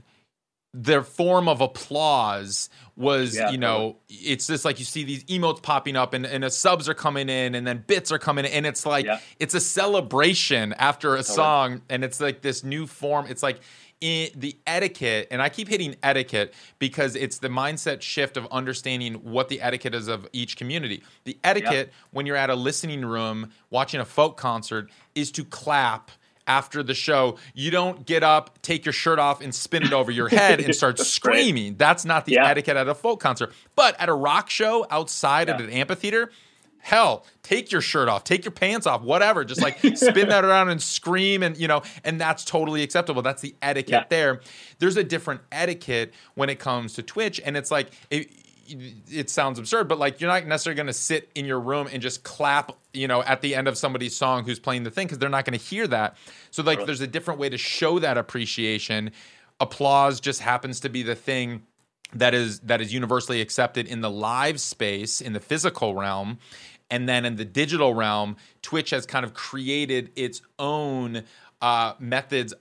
their 0.73 1.01
form 1.01 1.47
of 1.47 1.61
applause 1.61 2.69
was 2.95 3.35
yeah, 3.35 3.49
you 3.49 3.57
know 3.57 3.97
totally. 4.09 4.31
it's 4.31 4.45
just 4.47 4.65
like 4.65 4.77
you 4.77 4.85
see 4.85 5.03
these 5.03 5.23
emotes 5.25 5.61
popping 5.61 5.95
up 5.95 6.13
and, 6.13 6.25
and 6.25 6.51
subs 6.53 6.87
are 6.87 6.93
coming 6.93 7.29
in 7.29 7.55
and 7.55 7.65
then 7.65 7.83
bits 7.87 8.11
are 8.11 8.19
coming 8.19 8.45
in 8.45 8.51
and 8.51 8.65
it's 8.65 8.85
like 8.85 9.05
yeah. 9.05 9.19
it's 9.39 9.55
a 9.55 9.59
celebration 9.59 10.73
after 10.73 11.15
a 11.15 11.17
totally. 11.17 11.35
song 11.35 11.81
and 11.89 12.03
it's 12.03 12.19
like 12.19 12.41
this 12.41 12.63
new 12.63 12.85
form 12.85 13.25
it's 13.29 13.41
like 13.41 13.61
in 13.99 14.29
the 14.35 14.55
etiquette 14.67 15.27
and 15.31 15.41
i 15.41 15.49
keep 15.49 15.67
hitting 15.67 15.95
etiquette 16.03 16.53
because 16.77 17.15
it's 17.15 17.39
the 17.39 17.49
mindset 17.49 18.01
shift 18.01 18.37
of 18.37 18.45
understanding 18.51 19.15
what 19.15 19.49
the 19.49 19.61
etiquette 19.61 19.95
is 19.95 20.07
of 20.07 20.27
each 20.33 20.55
community 20.55 21.01
the 21.23 21.37
etiquette 21.43 21.91
when 22.11 22.25
you're 22.25 22.35
at 22.35 22.49
a 22.49 22.55
listening 22.55 23.03
room 23.03 23.49
watching 23.71 23.99
a 23.99 24.05
folk 24.05 24.37
concert 24.37 24.89
is 25.15 25.31
to 25.31 25.43
clap 25.43 26.11
after 26.49 26.81
the 26.81 26.95
show, 26.95 27.37
you 27.53 27.69
don't 27.69 28.05
get 28.05 28.23
up, 28.23 28.59
take 28.63 28.83
your 28.83 28.91
shirt 28.91 29.19
off, 29.19 29.39
and 29.39 29.53
spin 29.53 29.83
it 29.83 29.93
over 29.93 30.11
your 30.11 30.27
head 30.29 30.59
and 30.59 30.75
start 30.75 30.99
screaming. 30.99 31.75
That's 31.75 32.03
not 32.03 32.25
the 32.25 32.33
yeah. 32.33 32.47
etiquette 32.49 32.75
at 32.75 32.89
a 32.89 32.95
folk 32.95 33.21
concert. 33.21 33.53
But 33.75 33.97
at 34.01 34.09
a 34.09 34.13
rock 34.13 34.49
show 34.49 34.85
outside 34.89 35.47
yeah. 35.47 35.53
at 35.53 35.61
an 35.61 35.69
amphitheater, 35.69 36.31
hell, 36.79 37.25
take 37.43 37.71
your 37.71 37.81
shirt 37.81 38.09
off, 38.09 38.23
take 38.23 38.43
your 38.43 38.51
pants 38.51 38.87
off, 38.87 39.03
whatever. 39.03 39.45
Just 39.45 39.61
like 39.61 39.79
spin 39.95 40.29
that 40.29 40.43
around 40.43 40.69
and 40.69 40.81
scream, 40.81 41.43
and 41.43 41.55
you 41.55 41.67
know, 41.67 41.83
and 42.03 42.19
that's 42.19 42.43
totally 42.43 42.81
acceptable. 42.81 43.21
That's 43.21 43.43
the 43.43 43.55
etiquette 43.61 43.91
yeah. 43.91 44.03
there. 44.09 44.41
There's 44.79 44.97
a 44.97 45.03
different 45.03 45.41
etiquette 45.51 46.13
when 46.33 46.49
it 46.49 46.57
comes 46.57 46.93
to 46.95 47.03
Twitch, 47.03 47.39
and 47.45 47.55
it's 47.55 47.71
like. 47.71 47.91
It, 48.09 48.31
it 48.69 49.29
sounds 49.29 49.59
absurd, 49.59 49.87
but 49.87 49.99
like 49.99 50.21
you're 50.21 50.29
not 50.29 50.45
necessarily 50.45 50.75
going 50.75 50.87
to 50.87 50.93
sit 50.93 51.29
in 51.35 51.45
your 51.45 51.59
room 51.59 51.87
and 51.91 52.01
just 52.01 52.23
clap, 52.23 52.71
you 52.93 53.07
know, 53.07 53.23
at 53.23 53.41
the 53.41 53.55
end 53.55 53.67
of 53.67 53.77
somebody's 53.77 54.15
song 54.15 54.43
who's 54.43 54.59
playing 54.59 54.83
the 54.83 54.91
thing 54.91 55.07
because 55.07 55.19
they're 55.19 55.29
not 55.29 55.45
going 55.45 55.57
to 55.57 55.63
hear 55.63 55.87
that. 55.87 56.17
So 56.51 56.63
like, 56.63 56.85
there's 56.85 57.01
a 57.01 57.07
different 57.07 57.39
way 57.39 57.49
to 57.49 57.57
show 57.57 57.99
that 57.99 58.17
appreciation. 58.17 59.11
Applause 59.59 60.19
just 60.19 60.41
happens 60.41 60.79
to 60.81 60.89
be 60.89 61.03
the 61.03 61.15
thing 61.15 61.63
that 62.13 62.33
is 62.33 62.59
that 62.61 62.81
is 62.81 62.93
universally 62.93 63.41
accepted 63.41 63.87
in 63.87 64.01
the 64.01 64.09
live 64.09 64.59
space 64.59 65.21
in 65.21 65.33
the 65.33 65.39
physical 65.39 65.93
realm 65.93 66.39
and 66.89 67.07
then 67.07 67.25
in 67.25 67.35
the 67.35 67.45
digital 67.45 67.93
realm 67.93 68.35
twitch 68.61 68.89
has 68.89 69.05
kind 69.05 69.23
of 69.23 69.33
created 69.33 70.11
its 70.15 70.41
own 70.57 71.23
uh, 71.61 71.93
methods 71.99 72.53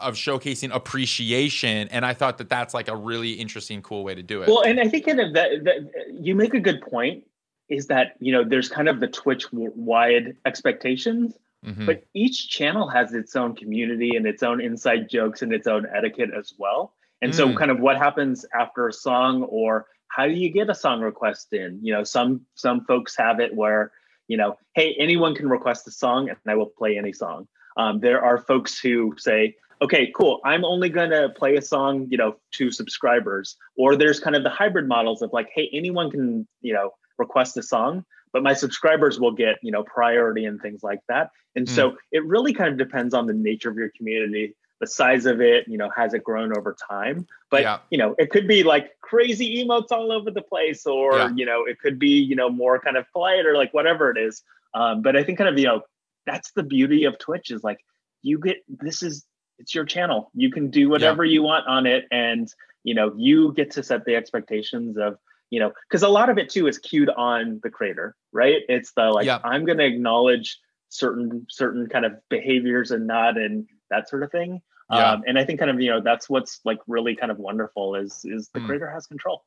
of 0.00 0.14
showcasing 0.14 0.74
appreciation 0.74 1.88
and 1.88 2.04
i 2.04 2.12
thought 2.12 2.38
that 2.38 2.48
that's 2.48 2.74
like 2.74 2.88
a 2.88 2.96
really 2.96 3.32
interesting 3.32 3.82
cool 3.82 4.04
way 4.04 4.14
to 4.14 4.22
do 4.22 4.42
it 4.42 4.48
well 4.48 4.62
and 4.62 4.80
i 4.80 4.88
think 4.88 5.06
kind 5.06 5.20
of 5.20 5.32
that, 5.34 5.64
that 5.64 5.76
you 6.12 6.34
make 6.34 6.54
a 6.54 6.60
good 6.60 6.80
point 6.80 7.24
is 7.68 7.86
that 7.86 8.14
you 8.18 8.32
know 8.32 8.44
there's 8.44 8.68
kind 8.68 8.88
of 8.88 9.00
the 9.00 9.08
twitch 9.08 9.46
wide 9.52 10.36
expectations 10.44 11.34
mm-hmm. 11.64 11.86
but 11.86 12.04
each 12.14 12.48
channel 12.48 12.88
has 12.88 13.14
its 13.14 13.36
own 13.36 13.54
community 13.54 14.16
and 14.16 14.26
its 14.26 14.42
own 14.42 14.60
inside 14.60 15.08
jokes 15.08 15.42
and 15.42 15.52
its 15.52 15.66
own 15.66 15.86
etiquette 15.94 16.30
as 16.36 16.54
well 16.58 16.94
and 17.22 17.32
mm. 17.32 17.36
so 17.36 17.54
kind 17.54 17.70
of 17.70 17.80
what 17.80 17.96
happens 17.96 18.44
after 18.54 18.88
a 18.88 18.92
song 18.92 19.42
or 19.44 19.86
how 20.08 20.26
do 20.26 20.32
you 20.32 20.50
get 20.50 20.68
a 20.68 20.74
song 20.74 21.00
request 21.00 21.52
in 21.52 21.78
you 21.82 21.92
know 21.92 22.04
some 22.04 22.40
some 22.54 22.84
folks 22.84 23.16
have 23.16 23.40
it 23.40 23.54
where 23.54 23.92
you 24.28 24.36
know 24.36 24.56
hey 24.74 24.94
anyone 24.98 25.34
can 25.34 25.48
request 25.48 25.86
a 25.86 25.90
song 25.90 26.28
and 26.28 26.38
i 26.46 26.54
will 26.54 26.66
play 26.66 26.98
any 26.98 27.12
song 27.12 27.46
um, 27.76 28.00
there 28.00 28.22
are 28.22 28.38
folks 28.38 28.78
who 28.78 29.14
say 29.16 29.56
okay, 29.82 30.12
cool. 30.14 30.40
I'm 30.44 30.64
only 30.64 30.88
going 30.88 31.10
to 31.10 31.30
play 31.30 31.56
a 31.56 31.62
song, 31.62 32.06
you 32.10 32.18
know, 32.18 32.36
to 32.52 32.70
subscribers. 32.70 33.56
Or 33.76 33.96
there's 33.96 34.20
kind 34.20 34.36
of 34.36 34.42
the 34.42 34.50
hybrid 34.50 34.86
models 34.86 35.22
of 35.22 35.32
like, 35.32 35.48
hey, 35.54 35.70
anyone 35.72 36.10
can, 36.10 36.46
you 36.60 36.72
know, 36.72 36.90
request 37.18 37.56
a 37.56 37.62
song, 37.62 38.04
but 38.32 38.42
my 38.42 38.52
subscribers 38.52 39.18
will 39.18 39.32
get, 39.32 39.56
you 39.62 39.70
know, 39.70 39.82
priority 39.84 40.44
and 40.44 40.60
things 40.60 40.82
like 40.82 41.00
that. 41.08 41.30
And 41.56 41.66
mm. 41.66 41.70
so 41.70 41.96
it 42.12 42.24
really 42.24 42.52
kind 42.52 42.70
of 42.70 42.78
depends 42.78 43.14
on 43.14 43.26
the 43.26 43.32
nature 43.32 43.70
of 43.70 43.76
your 43.76 43.90
community, 43.96 44.54
the 44.80 44.86
size 44.86 45.26
of 45.26 45.40
it, 45.40 45.66
you 45.66 45.76
know, 45.76 45.90
has 45.96 46.14
it 46.14 46.24
grown 46.24 46.56
over 46.56 46.76
time? 46.88 47.26
But, 47.50 47.62
yeah. 47.62 47.78
you 47.90 47.98
know, 47.98 48.14
it 48.18 48.30
could 48.30 48.46
be 48.46 48.62
like 48.62 48.92
crazy 49.00 49.64
emotes 49.64 49.90
all 49.90 50.12
over 50.12 50.30
the 50.30 50.42
place, 50.42 50.86
or, 50.86 51.16
yeah. 51.16 51.30
you 51.34 51.44
know, 51.44 51.64
it 51.64 51.78
could 51.80 51.98
be, 51.98 52.18
you 52.20 52.36
know, 52.36 52.48
more 52.48 52.78
kind 52.78 52.96
of 52.96 53.04
polite 53.12 53.44
or 53.46 53.56
like 53.56 53.74
whatever 53.74 54.10
it 54.10 54.18
is. 54.18 54.42
Um, 54.72 55.02
but 55.02 55.16
I 55.16 55.24
think 55.24 55.38
kind 55.38 55.50
of, 55.50 55.58
you 55.58 55.66
know, 55.66 55.82
that's 56.26 56.52
the 56.52 56.62
beauty 56.62 57.04
of 57.04 57.18
Twitch 57.18 57.50
is 57.50 57.64
like, 57.64 57.80
you 58.22 58.38
get 58.38 58.58
this 58.68 59.02
is 59.02 59.24
it's 59.60 59.74
your 59.74 59.84
channel. 59.84 60.30
You 60.34 60.50
can 60.50 60.70
do 60.70 60.88
whatever 60.88 61.24
yeah. 61.24 61.34
you 61.34 61.42
want 61.42 61.66
on 61.68 61.86
it, 61.86 62.06
and 62.10 62.52
you 62.82 62.94
know 62.94 63.12
you 63.16 63.52
get 63.52 63.70
to 63.72 63.82
set 63.82 64.04
the 64.04 64.16
expectations 64.16 64.96
of 64.96 65.18
you 65.50 65.60
know 65.60 65.72
because 65.88 66.02
a 66.02 66.08
lot 66.08 66.30
of 66.30 66.38
it 66.38 66.48
too 66.48 66.66
is 66.66 66.78
cued 66.78 67.10
on 67.10 67.60
the 67.62 67.70
creator, 67.70 68.16
right? 68.32 68.62
It's 68.68 68.92
the 68.92 69.10
like 69.10 69.26
yeah. 69.26 69.38
I'm 69.44 69.64
going 69.64 69.78
to 69.78 69.84
acknowledge 69.84 70.58
certain 70.88 71.46
certain 71.48 71.88
kind 71.88 72.04
of 72.04 72.14
behaviors 72.28 72.90
and 72.90 73.06
not 73.06 73.36
and 73.36 73.66
that 73.90 74.08
sort 74.08 74.22
of 74.22 74.32
thing. 74.32 74.62
Yeah. 74.90 75.12
Um, 75.12 75.22
and 75.26 75.38
I 75.38 75.44
think 75.44 75.60
kind 75.60 75.70
of 75.70 75.80
you 75.80 75.90
know 75.90 76.00
that's 76.00 76.28
what's 76.28 76.60
like 76.64 76.78
really 76.88 77.14
kind 77.14 77.30
of 77.30 77.38
wonderful 77.38 77.94
is 77.94 78.24
is 78.24 78.48
the 78.52 78.60
mm. 78.60 78.66
creator 78.66 78.90
has 78.90 79.06
control. 79.06 79.44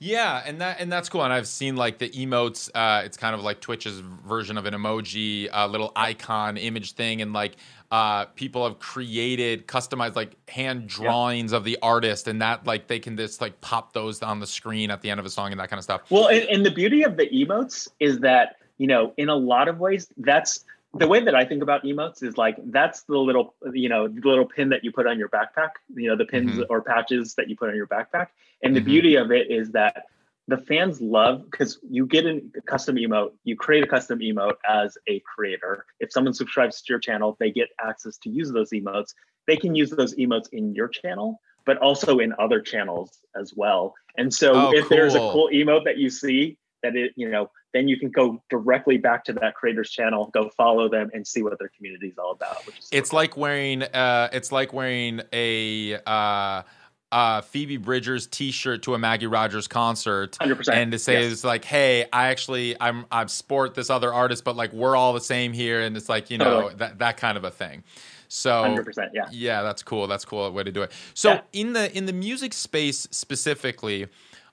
Yeah, 0.00 0.42
and 0.46 0.60
that 0.60 0.80
and 0.80 0.92
that's 0.92 1.08
cool. 1.08 1.24
And 1.24 1.32
I've 1.32 1.48
seen 1.48 1.74
like 1.74 1.98
the 1.98 2.08
emotes. 2.10 2.70
Uh, 2.72 3.02
it's 3.04 3.16
kind 3.16 3.34
of 3.34 3.42
like 3.42 3.60
Twitch's 3.60 3.98
version 3.98 4.56
of 4.56 4.64
an 4.64 4.74
emoji, 4.74 5.48
uh, 5.52 5.66
little 5.66 5.90
icon 5.96 6.56
image 6.56 6.92
thing, 6.92 7.20
and 7.20 7.32
like 7.32 7.56
uh, 7.90 8.26
people 8.26 8.64
have 8.64 8.78
created 8.78 9.66
customized 9.66 10.14
like 10.14 10.36
hand 10.48 10.86
drawings 10.86 11.50
yeah. 11.50 11.58
of 11.58 11.64
the 11.64 11.78
artist, 11.82 12.28
and 12.28 12.40
that 12.42 12.64
like 12.64 12.86
they 12.86 13.00
can 13.00 13.16
just 13.16 13.40
like 13.40 13.60
pop 13.60 13.92
those 13.92 14.22
on 14.22 14.38
the 14.38 14.46
screen 14.46 14.92
at 14.92 15.02
the 15.02 15.10
end 15.10 15.18
of 15.18 15.26
a 15.26 15.30
song 15.30 15.50
and 15.50 15.58
that 15.58 15.68
kind 15.68 15.78
of 15.78 15.84
stuff. 15.84 16.02
Well, 16.10 16.28
and, 16.28 16.44
and 16.44 16.64
the 16.64 16.70
beauty 16.70 17.02
of 17.02 17.16
the 17.16 17.26
emotes 17.26 17.88
is 17.98 18.20
that 18.20 18.56
you 18.76 18.86
know 18.86 19.12
in 19.16 19.28
a 19.28 19.36
lot 19.36 19.66
of 19.66 19.80
ways 19.80 20.06
that's 20.18 20.64
the 20.94 21.06
way 21.06 21.22
that 21.22 21.34
I 21.34 21.44
think 21.44 21.62
about 21.62 21.84
emotes 21.84 22.22
is 22.22 22.38
like 22.38 22.56
that's 22.66 23.02
the 23.02 23.18
little 23.18 23.54
you 23.72 23.88
know 23.88 24.08
the 24.08 24.20
little 24.26 24.46
pin 24.46 24.70
that 24.70 24.84
you 24.84 24.92
put 24.92 25.06
on 25.06 25.18
your 25.18 25.28
backpack, 25.28 25.70
you 25.94 26.08
know 26.08 26.16
the 26.16 26.24
pins 26.24 26.52
mm-hmm. 26.52 26.62
or 26.70 26.82
patches 26.82 27.34
that 27.34 27.48
you 27.48 27.56
put 27.56 27.68
on 27.68 27.76
your 27.76 27.86
backpack. 27.86 28.28
And 28.62 28.74
the 28.74 28.80
mm-hmm. 28.80 28.88
beauty 28.88 29.14
of 29.16 29.30
it 29.30 29.50
is 29.50 29.72
that 29.72 30.04
the 30.48 30.56
fans 30.56 31.00
love 31.00 31.44
because 31.50 31.78
you 31.88 32.06
get 32.06 32.24
a 32.24 32.40
custom 32.66 32.96
emote, 32.96 33.32
you 33.44 33.54
create 33.54 33.84
a 33.84 33.86
custom 33.86 34.20
emote 34.20 34.56
as 34.68 34.96
a 35.06 35.20
creator. 35.20 35.84
If 36.00 36.10
someone 36.10 36.32
subscribes 36.32 36.80
to 36.80 36.92
your 36.92 36.98
channel, 36.98 37.36
they 37.38 37.50
get 37.50 37.68
access 37.78 38.16
to 38.18 38.30
use 38.30 38.50
those 38.50 38.70
emotes. 38.70 39.12
They 39.46 39.56
can 39.56 39.74
use 39.74 39.90
those 39.90 40.14
emotes 40.14 40.48
in 40.52 40.74
your 40.74 40.88
channel, 40.88 41.38
but 41.66 41.76
also 41.78 42.18
in 42.18 42.32
other 42.38 42.62
channels 42.62 43.18
as 43.38 43.52
well. 43.54 43.94
And 44.16 44.32
so 44.32 44.52
oh, 44.54 44.72
if 44.72 44.88
cool. 44.88 44.96
there's 44.96 45.14
a 45.14 45.18
cool 45.18 45.50
emote 45.52 45.84
that 45.84 45.98
you 45.98 46.08
see 46.08 46.56
that 46.82 46.96
it, 46.96 47.12
you 47.14 47.28
know, 47.28 47.50
then 47.74 47.88
you 47.88 47.98
can 47.98 48.10
go 48.10 48.42
directly 48.48 48.96
back 48.96 49.24
to 49.24 49.32
that 49.34 49.54
creator's 49.54 49.90
channel, 49.90 50.30
go 50.32 50.48
follow 50.56 50.88
them, 50.88 51.10
and 51.12 51.26
see 51.26 51.42
what 51.42 51.58
their 51.58 51.70
community 51.76 52.08
is 52.08 52.18
all 52.18 52.32
about. 52.32 52.64
Which 52.66 52.78
is 52.78 52.88
it's 52.90 53.12
like 53.12 53.36
wearing 53.36 53.82
uh, 53.82 54.28
it's 54.32 54.52
like 54.52 54.72
wearing 54.72 55.20
a 55.32 55.96
uh, 56.06 56.62
uh, 57.10 57.40
Phoebe 57.42 57.76
Bridgers 57.76 58.26
T-shirt 58.26 58.82
to 58.82 58.94
a 58.94 58.98
Maggie 58.98 59.26
Rogers 59.26 59.68
concert, 59.68 60.36
100%. 60.40 60.72
and 60.72 60.92
to 60.92 60.98
say 60.98 61.22
yes. 61.22 61.32
it's 61.32 61.44
like, 61.44 61.64
hey, 61.64 62.06
I 62.12 62.28
actually 62.28 62.76
I'm 62.80 63.06
I 63.10 63.26
sport 63.26 63.74
this 63.74 63.90
other 63.90 64.12
artist, 64.12 64.44
but 64.44 64.56
like 64.56 64.72
we're 64.72 64.96
all 64.96 65.12
the 65.12 65.20
same 65.20 65.52
here, 65.52 65.82
and 65.82 65.96
it's 65.96 66.08
like 66.08 66.30
you 66.30 66.38
know 66.38 66.44
totally. 66.44 66.74
that 66.76 66.98
that 66.98 67.16
kind 67.16 67.36
of 67.36 67.44
a 67.44 67.50
thing. 67.50 67.84
So 68.28 68.50
100%, 68.62 69.10
yeah, 69.14 69.24
yeah, 69.30 69.62
that's 69.62 69.82
cool. 69.82 70.06
That's 70.06 70.26
cool 70.26 70.50
way 70.52 70.62
to 70.62 70.72
do 70.72 70.82
it. 70.82 70.92
So 71.14 71.32
yeah. 71.32 71.40
in 71.52 71.72
the 71.72 71.96
in 71.96 72.04
the 72.04 72.12
music 72.12 72.52
space 72.52 73.08
specifically, 73.10 74.04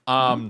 um, 0.07 0.15
mm-hmm. 0.15 0.47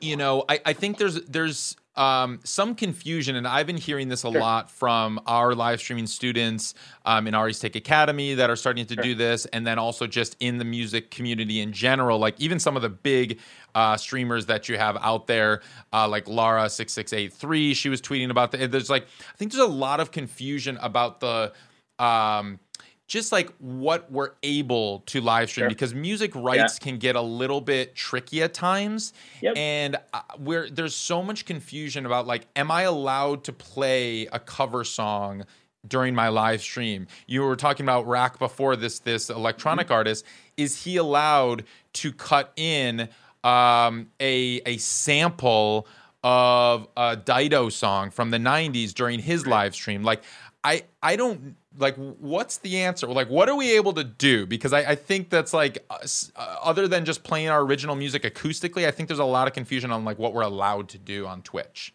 you 0.00 0.16
know, 0.16 0.44
I 0.48 0.60
I 0.66 0.72
think 0.72 0.98
there's 0.98 1.20
there's 1.22 1.76
um, 1.96 2.40
some 2.44 2.74
confusion, 2.74 3.36
and 3.36 3.46
I've 3.46 3.66
been 3.66 3.76
hearing 3.76 4.08
this 4.08 4.24
a 4.24 4.30
sure. 4.30 4.40
lot 4.40 4.70
from 4.70 5.20
our 5.26 5.54
live 5.54 5.80
streaming 5.80 6.06
students 6.06 6.74
um, 7.04 7.26
in 7.26 7.34
Ari's 7.34 7.60
Take 7.60 7.76
Academy 7.76 8.34
that 8.34 8.50
are 8.50 8.56
starting 8.56 8.84
to 8.86 8.94
sure. 8.94 9.02
do 9.02 9.14
this, 9.14 9.46
and 9.46 9.66
then 9.66 9.78
also 9.78 10.06
just 10.06 10.36
in 10.40 10.58
the 10.58 10.64
music 10.64 11.10
community 11.10 11.60
in 11.60 11.72
general. 11.72 12.18
Like 12.18 12.40
even 12.40 12.58
some 12.58 12.76
of 12.76 12.82
the 12.82 12.88
big 12.88 13.38
uh, 13.74 13.96
streamers 13.96 14.46
that 14.46 14.68
you 14.68 14.76
have 14.76 14.96
out 15.00 15.26
there, 15.26 15.62
uh, 15.92 16.08
like 16.08 16.28
Lara 16.28 16.68
six 16.68 16.92
six 16.92 17.12
eight 17.12 17.32
three, 17.32 17.74
she 17.74 17.88
was 17.88 18.00
tweeting 18.00 18.30
about 18.30 18.50
that. 18.52 18.72
There's 18.72 18.90
like 18.90 19.04
I 19.04 19.36
think 19.36 19.52
there's 19.52 19.62
a 19.62 19.72
lot 19.72 20.00
of 20.00 20.10
confusion 20.10 20.78
about 20.80 21.20
the 21.20 21.52
um, 21.98 22.58
just 23.06 23.32
like 23.32 23.50
what 23.58 24.10
we're 24.10 24.30
able 24.42 25.00
to 25.06 25.20
live 25.20 25.50
stream 25.50 25.64
Sure. 25.64 25.68
because 25.68 25.94
music 25.94 26.34
rights 26.34 26.78
can 26.78 26.96
get 26.98 27.16
a 27.16 27.20
little 27.20 27.60
bit 27.60 27.94
tricky 27.94 28.42
at 28.42 28.54
times 28.54 29.12
Yep. 29.42 29.56
and 29.56 29.96
uh, 30.14 30.20
where 30.38 30.70
there's 30.70 30.94
so 30.94 31.22
much 31.22 31.44
confusion 31.44 32.06
about 32.06 32.26
like 32.26 32.46
am 32.56 32.70
i 32.70 32.82
allowed 32.82 33.44
to 33.44 33.52
play 33.52 34.26
a 34.32 34.38
cover 34.38 34.84
song 34.84 35.44
during 35.86 36.14
my 36.14 36.28
live 36.28 36.62
stream 36.62 37.06
you 37.26 37.42
were 37.42 37.56
talking 37.56 37.84
about 37.84 38.06
RAC 38.06 38.38
before 38.38 38.74
this 38.74 39.00
this 39.00 39.28
electronic 39.28 39.86
Mm-hmm. 39.88 39.94
artist 39.94 40.24
is 40.56 40.84
he 40.84 40.96
allowed 40.96 41.64
to 41.94 42.10
cut 42.12 42.52
in 42.56 43.08
um, 43.44 44.08
a 44.18 44.62
a 44.64 44.78
sample 44.78 45.86
of 46.22 46.88
a 46.96 47.16
Dido 47.16 47.68
song 47.68 48.08
from 48.10 48.30
the 48.30 48.38
90s 48.38 48.94
during 48.94 49.18
his 49.20 49.46
live 49.46 49.74
stream 49.74 50.02
like 50.02 50.22
I 50.64 50.84
I 51.02 51.16
don't 51.16 51.56
like 51.78 51.96
what's 51.96 52.58
the 52.58 52.78
answer 52.78 53.06
like 53.08 53.28
what 53.28 53.48
are 53.48 53.56
we 53.56 53.76
able 53.76 53.92
to 53.92 54.04
do 54.04 54.46
because 54.46 54.72
I, 54.72 54.92
I 54.92 54.94
think 54.94 55.28
that's 55.28 55.52
like 55.52 55.84
uh, 55.90 55.98
uh, 56.36 56.56
other 56.62 56.88
than 56.88 57.04
just 57.04 57.22
playing 57.22 57.48
our 57.48 57.60
original 57.60 57.96
music 57.96 58.22
acoustically 58.22 58.86
I 58.86 58.90
think 58.90 59.08
there's 59.08 59.18
a 59.18 59.24
lot 59.24 59.46
of 59.46 59.54
confusion 59.54 59.90
on 59.90 60.04
like 60.04 60.18
what 60.18 60.32
we're 60.32 60.42
allowed 60.42 60.88
to 60.90 60.98
do 60.98 61.26
on 61.26 61.42
Twitch. 61.42 61.92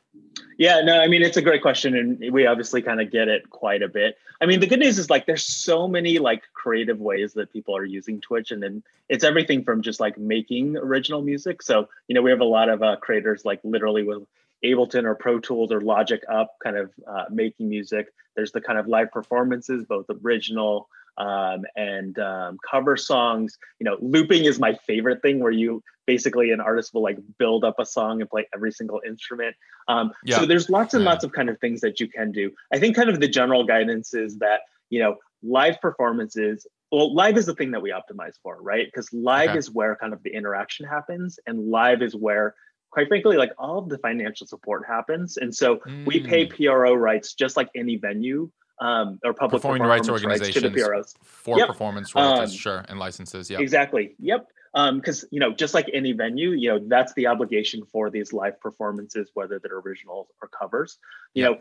Yeah, 0.58 0.82
no, 0.82 1.00
I 1.00 1.08
mean 1.08 1.22
it's 1.22 1.38
a 1.38 1.42
great 1.42 1.62
question, 1.62 1.96
and 1.96 2.34
we 2.34 2.46
obviously 2.46 2.82
kind 2.82 3.02
of 3.02 3.12
get 3.12 3.28
it 3.28 3.50
quite 3.50 3.82
a 3.82 3.88
bit. 3.88 4.18
I 4.42 4.46
mean, 4.46 4.60
the 4.60 4.68
good 4.68 4.80
news 4.80 4.98
is 4.98 5.10
like 5.10 5.26
there's 5.26 5.44
so 5.44 5.88
many 5.88 6.20
like 6.20 6.44
creative 6.54 7.00
ways 7.00 7.34
that 7.34 7.52
people 7.52 7.76
are 7.76 7.86
using 7.86 8.22
Twitch, 8.22 8.52
and 8.52 8.62
then 8.62 8.84
it's 9.08 9.24
everything 9.24 9.64
from 9.64 9.82
just 9.82 10.00
like 10.00 10.18
making 10.18 10.78
original 10.78 11.22
music. 11.22 11.62
So 11.62 11.88
you 12.08 12.16
know, 12.16 12.22
we 12.22 12.30
have 12.32 12.42
a 12.42 12.46
lot 12.46 12.70
of 12.70 12.84
uh, 12.84 12.98
creators 12.98 13.46
like 13.46 13.62
literally 13.64 14.04
with 14.04 14.24
Ableton 14.64 15.06
or 15.06 15.16
Pro 15.16 15.40
Tools 15.40 15.72
or 15.72 15.82
Logic 15.82 16.22
up, 16.32 16.56
kind 16.64 16.78
of 16.78 16.92
uh, 17.08 17.26
making 17.32 17.70
music. 17.70 18.08
There's 18.36 18.52
the 18.52 18.62
kind 18.62 18.80
of 18.80 18.88
live 18.88 19.12
performances, 19.12 19.86
both 19.86 20.06
original 20.24 20.88
um, 21.18 21.66
and 21.76 22.18
um, 22.20 22.58
cover 22.70 22.96
songs. 22.98 23.58
You 23.80 23.86
know, 23.86 23.98
looping 24.02 24.46
is 24.46 24.60
my 24.60 24.74
favorite 24.88 25.22
thing, 25.22 25.40
where 25.40 25.52
you 25.52 25.84
basically 26.08 26.52
an 26.52 26.62
artist 26.62 26.94
will 26.94 27.04
like 27.04 27.18
build 27.38 27.64
up 27.64 27.76
a 27.80 27.86
song 27.86 28.22
and 28.22 28.30
play 28.30 28.48
every 28.54 28.72
single 28.72 29.02
instrument. 29.06 29.56
Um, 29.88 30.12
Yeah. 30.24 30.40
So 30.40 30.46
there's 30.46 30.70
lots 30.70 30.94
and 30.94 31.04
Yeah. 31.04 31.12
lots 31.12 31.24
of 31.24 31.32
kind 31.32 31.50
of 31.50 31.60
things 31.60 31.82
that 31.82 32.00
you 32.00 32.08
can 32.08 32.32
do. 32.32 32.52
I 32.74 32.80
think 32.80 32.96
kind 32.96 33.10
of 33.10 33.20
the 33.20 33.28
general 33.28 33.64
guidance 33.66 34.14
is 34.14 34.38
that 34.40 34.62
you 34.90 35.00
know 35.00 35.18
live 35.44 35.80
performances. 35.82 36.66
Well, 36.92 37.14
live 37.14 37.38
is 37.38 37.46
the 37.46 37.54
thing 37.54 37.72
that 37.72 37.82
we 37.82 37.92
optimize 37.92 38.36
for, 38.42 38.60
right? 38.62 38.88
Because 38.88 39.14
live 39.14 39.50
Okay. 39.50 39.60
is 39.60 39.70
where 39.70 39.96
kind 39.96 40.12
of 40.14 40.24
the 40.24 40.34
interaction 40.34 40.88
happens, 40.88 41.40
and 41.46 41.70
live 41.70 42.02
is 42.02 42.16
where, 42.16 42.56
quite 42.92 43.08
frankly, 43.08 43.38
like 43.38 43.52
all 43.58 43.78
of 43.78 43.90
the 43.90 43.98
financial 44.00 44.48
support 44.48 44.84
happens. 44.88 45.38
And 45.38 45.54
so 45.54 45.80
we 46.06 46.20
pay 46.20 46.46
Mm. 46.48 46.56
PRO 46.56 46.94
rights 46.94 47.34
just 47.34 47.56
like 47.58 47.70
any 47.76 47.98
venue 47.98 48.50
um, 48.82 49.20
or 49.26 49.34
public 49.34 49.62
Performing 49.62 49.84
rights 49.84 50.08
performance 50.08 50.40
to 50.54 50.62
the 50.62 50.68
organizations. 50.68 50.88
PROs. 50.88 51.16
for 51.22 51.58
Yep. 51.58 51.68
performance 51.68 52.16
royalties, 52.16 52.52
Um, 52.52 52.58
sure, 52.58 52.86
and 52.88 52.98
licenses. 52.98 53.50
Yeah. 53.50 53.60
Exactly. 53.60 54.16
Yep. 54.20 54.48
Because 54.74 55.26
you 55.32 55.40
know, 55.40 55.52
just 55.52 55.74
like 55.74 55.90
any 55.94 56.14
venue, 56.14 56.52
you 56.52 56.70
know, 56.70 56.80
that's 56.88 57.14
the 57.16 57.28
obligation 57.28 57.84
for 57.92 58.10
these 58.10 58.32
live 58.34 58.60
performances, 58.62 59.32
whether 59.34 59.60
they're 59.60 59.80
originals 59.80 60.28
or 60.42 60.48
covers. 60.48 60.98
You 61.34 61.44
Yep. 61.44 61.52
know, 61.52 61.58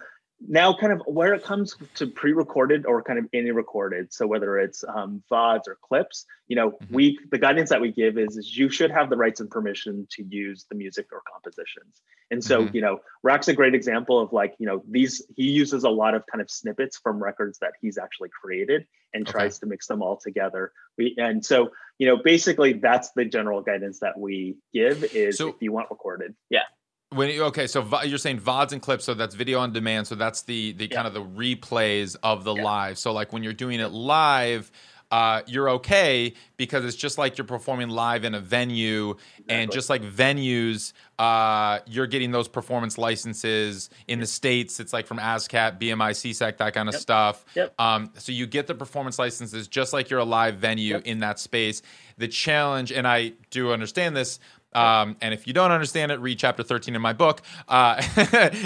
now 0.47 0.72
kind 0.72 0.93
of 0.93 1.03
where 1.07 1.34
it 1.34 1.43
comes 1.43 1.76
to 1.97 2.07
pre-recorded 2.07 2.86
or 2.86 3.03
kind 3.03 3.18
of 3.18 3.26
any 3.32 3.51
recorded. 3.51 4.12
So 4.12 4.26
whether 4.26 4.59
it's 4.59 4.84
um, 4.86 5.22
VODs 5.30 5.66
or 5.66 5.78
clips, 5.82 6.26
you 6.47 6.55
know, 6.57 6.70
Mhm. 6.72 6.91
we 6.91 7.18
the 7.30 7.39
guidance 7.39 7.70
that 7.70 7.80
we 7.80 7.91
give 7.91 8.16
is, 8.18 8.36
is 8.36 8.57
you 8.57 8.68
should 8.68 8.91
have 8.91 9.11
the 9.11 9.16
rights 9.16 9.41
and 9.41 9.51
permission 9.51 10.07
to 10.12 10.22
use 10.22 10.64
the 10.70 10.76
music 10.76 11.07
or 11.12 11.22
compositions. 11.32 12.03
And 12.30 12.43
so, 12.43 12.66
Mhm. 12.66 12.74
you 12.74 12.80
know, 12.82 13.01
RAC's 13.22 13.49
a 13.49 13.53
great 13.55 13.74
example 13.74 14.20
of 14.20 14.32
like, 14.32 14.55
you 14.59 14.66
know, 14.66 14.82
these 14.89 15.22
he 15.36 15.45
uses 15.51 15.84
a 15.84 15.91
lot 15.91 16.14
of 16.14 16.24
kind 16.26 16.41
of 16.41 16.51
snippets 16.51 16.97
from 16.99 17.22
records 17.22 17.59
that 17.59 17.72
he's 17.80 17.99
actually 17.99 18.28
created 18.30 18.86
and 19.14 19.26
Okay. 19.26 19.32
tries 19.32 19.59
to 19.59 19.66
mix 19.66 19.86
them 19.86 20.03
all 20.03 20.16
together. 20.16 20.72
We 20.97 21.14
and 21.18 21.45
so 21.45 21.72
you 21.99 22.07
know 22.07 22.16
basically 22.22 22.74
that's 22.74 23.11
the 23.12 23.24
general 23.24 23.61
guidance 23.61 23.99
that 24.01 24.16
we 24.18 24.57
give 24.72 25.03
is 25.14 25.39
So- 25.39 25.49
if 25.49 25.57
you 25.61 25.72
want 25.72 25.91
recorded 25.91 26.34
yeah 26.49 26.62
When 27.11 27.30
you- 27.30 27.44
okay, 27.44 27.66
so 27.66 27.86
you're 28.04 28.18
saying 28.18 28.40
VODs 28.40 28.72
and 28.72 28.82
clips, 28.82 29.04
so 29.06 29.14
that's 29.14 29.34
video 29.34 29.61
on 29.61 29.72
demand. 29.72 30.06
So 30.06 30.14
that's 30.14 30.42
the 30.42 30.72
the 30.72 30.86
Yeah. 30.86 30.96
kind 30.96 31.06
of 31.09 31.14
the 31.14 31.22
replays 31.24 32.16
of 32.22 32.44
the 32.44 32.54
Yeah. 32.54 32.62
live. 32.62 32.98
So 32.98 33.12
like 33.12 33.32
when 33.32 33.42
you're 33.42 33.54
doing 33.54 33.80
it 33.80 33.88
live, 33.92 34.70
uh, 35.11 35.40
you're 35.46 35.70
okay 35.70 36.34
because 36.59 36.84
it's 36.84 36.94
just 36.96 37.16
like 37.16 37.38
you're 37.38 37.46
performing 37.46 37.88
live 37.88 38.24
in 38.24 38.34
a 38.34 38.40
venue, 38.40 39.16
and 39.48 39.72
just 39.72 39.88
like 39.88 40.02
venues, 40.02 40.92
uh, 41.18 41.78
you're 41.86 42.06
getting 42.06 42.30
those 42.30 42.46
performance 42.46 42.98
licenses 42.98 43.88
in 44.06 44.20
the 44.20 44.26
states. 44.26 44.78
It's 44.78 44.92
like 44.92 45.06
from 45.06 45.18
ASCAP, 45.18 45.78
BMI, 45.78 46.11
SESAC, 46.12 46.59
that 46.59 46.74
kind 46.74 46.90
of 46.90 46.94
Yep. 46.94 47.00
stuff. 47.00 47.44
Yep. 47.54 47.74
Um, 47.80 48.11
so 48.18 48.32
you 48.32 48.46
get 48.46 48.66
the 48.66 48.74
performance 48.74 49.18
licenses 49.18 49.66
just 49.66 49.94
like 49.94 50.11
you're 50.11 50.20
a 50.20 50.24
live 50.26 50.56
venue 50.56 50.96
Yep. 50.96 51.06
in 51.06 51.20
that 51.20 51.38
space. 51.40 51.80
The 52.18 52.28
challenge, 52.28 52.92
and 52.92 53.09
I 53.09 53.32
do 53.50 53.72
understand 53.72 54.14
this, 54.14 54.38
um, 54.75 55.16
and 55.21 55.33
if 55.33 55.47
you 55.47 55.53
don't 55.53 55.71
understand 55.71 56.12
it, 56.12 56.21
read 56.21 56.39
chapter 56.39 56.62
13 56.62 56.95
in 56.95 57.03
my 57.03 57.12
book. 57.12 57.43
Uh, 57.69 58.03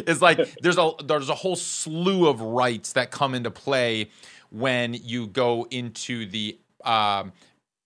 is 0.07 0.21
like 0.21 0.39
there's 0.63 0.79
a 0.79 0.93
there's 1.05 1.29
a 1.29 1.35
whole 1.35 1.57
slew 1.57 2.29
of 2.29 2.41
rights 2.41 2.93
that 2.95 3.11
come 3.11 3.35
into 3.35 3.51
play 3.51 4.11
when 4.51 4.95
you 4.95 5.27
go 5.29 5.67
into 5.71 6.27
the 6.27 6.59
um, 6.85 7.33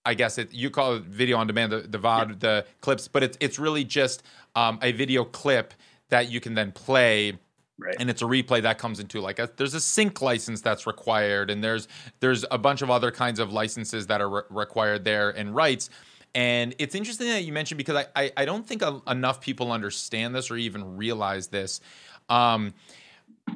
I 0.04 0.14
guess 0.14 0.38
it 0.38 0.52
you 0.52 0.70
call 0.70 0.94
it 0.94 1.02
video 1.02 1.36
on 1.36 1.46
demand, 1.46 1.72
the, 1.72 1.80
the 1.80 1.98
VOD, 1.98 2.40
the 2.40 2.66
clips, 2.80 3.08
but 3.08 3.22
it's 3.22 3.36
it's 3.40 3.58
really 3.58 3.84
just 3.84 4.22
um, 4.54 4.78
a 4.82 4.92
video 4.92 5.24
clip 5.24 5.74
that 6.08 6.30
you 6.30 6.40
can 6.40 6.54
then 6.54 6.72
play. 6.72 7.38
Right. 7.78 7.94
And 8.00 8.08
it's 8.08 8.22
a 8.22 8.24
replay 8.24 8.62
that 8.62 8.78
comes 8.78 9.00
into 9.00 9.20
like 9.20 9.38
a, 9.38 9.50
there's 9.58 9.74
a 9.74 9.80
sync 9.80 10.22
license 10.22 10.62
that's 10.62 10.86
required 10.86 11.50
and 11.50 11.62
there's 11.62 11.88
there's 12.20 12.42
a 12.50 12.56
bunch 12.56 12.80
of 12.80 12.90
other 12.90 13.10
kinds 13.10 13.38
of 13.38 13.52
licenses 13.52 14.06
that 14.06 14.22
are 14.22 14.30
re- 14.30 14.42
required 14.48 15.04
there 15.04 15.28
and 15.28 15.54
rights 15.54 15.90
and 16.36 16.74
it's 16.78 16.94
interesting 16.94 17.28
that 17.28 17.44
you 17.44 17.52
mentioned 17.54 17.78
because 17.78 17.96
I, 17.96 18.24
I, 18.24 18.32
I 18.36 18.44
don't 18.44 18.66
think 18.66 18.82
a, 18.82 19.00
enough 19.08 19.40
people 19.40 19.72
understand 19.72 20.34
this 20.34 20.50
or 20.50 20.58
even 20.58 20.98
realize 20.98 21.48
this. 21.48 21.80
Um, 22.28 22.74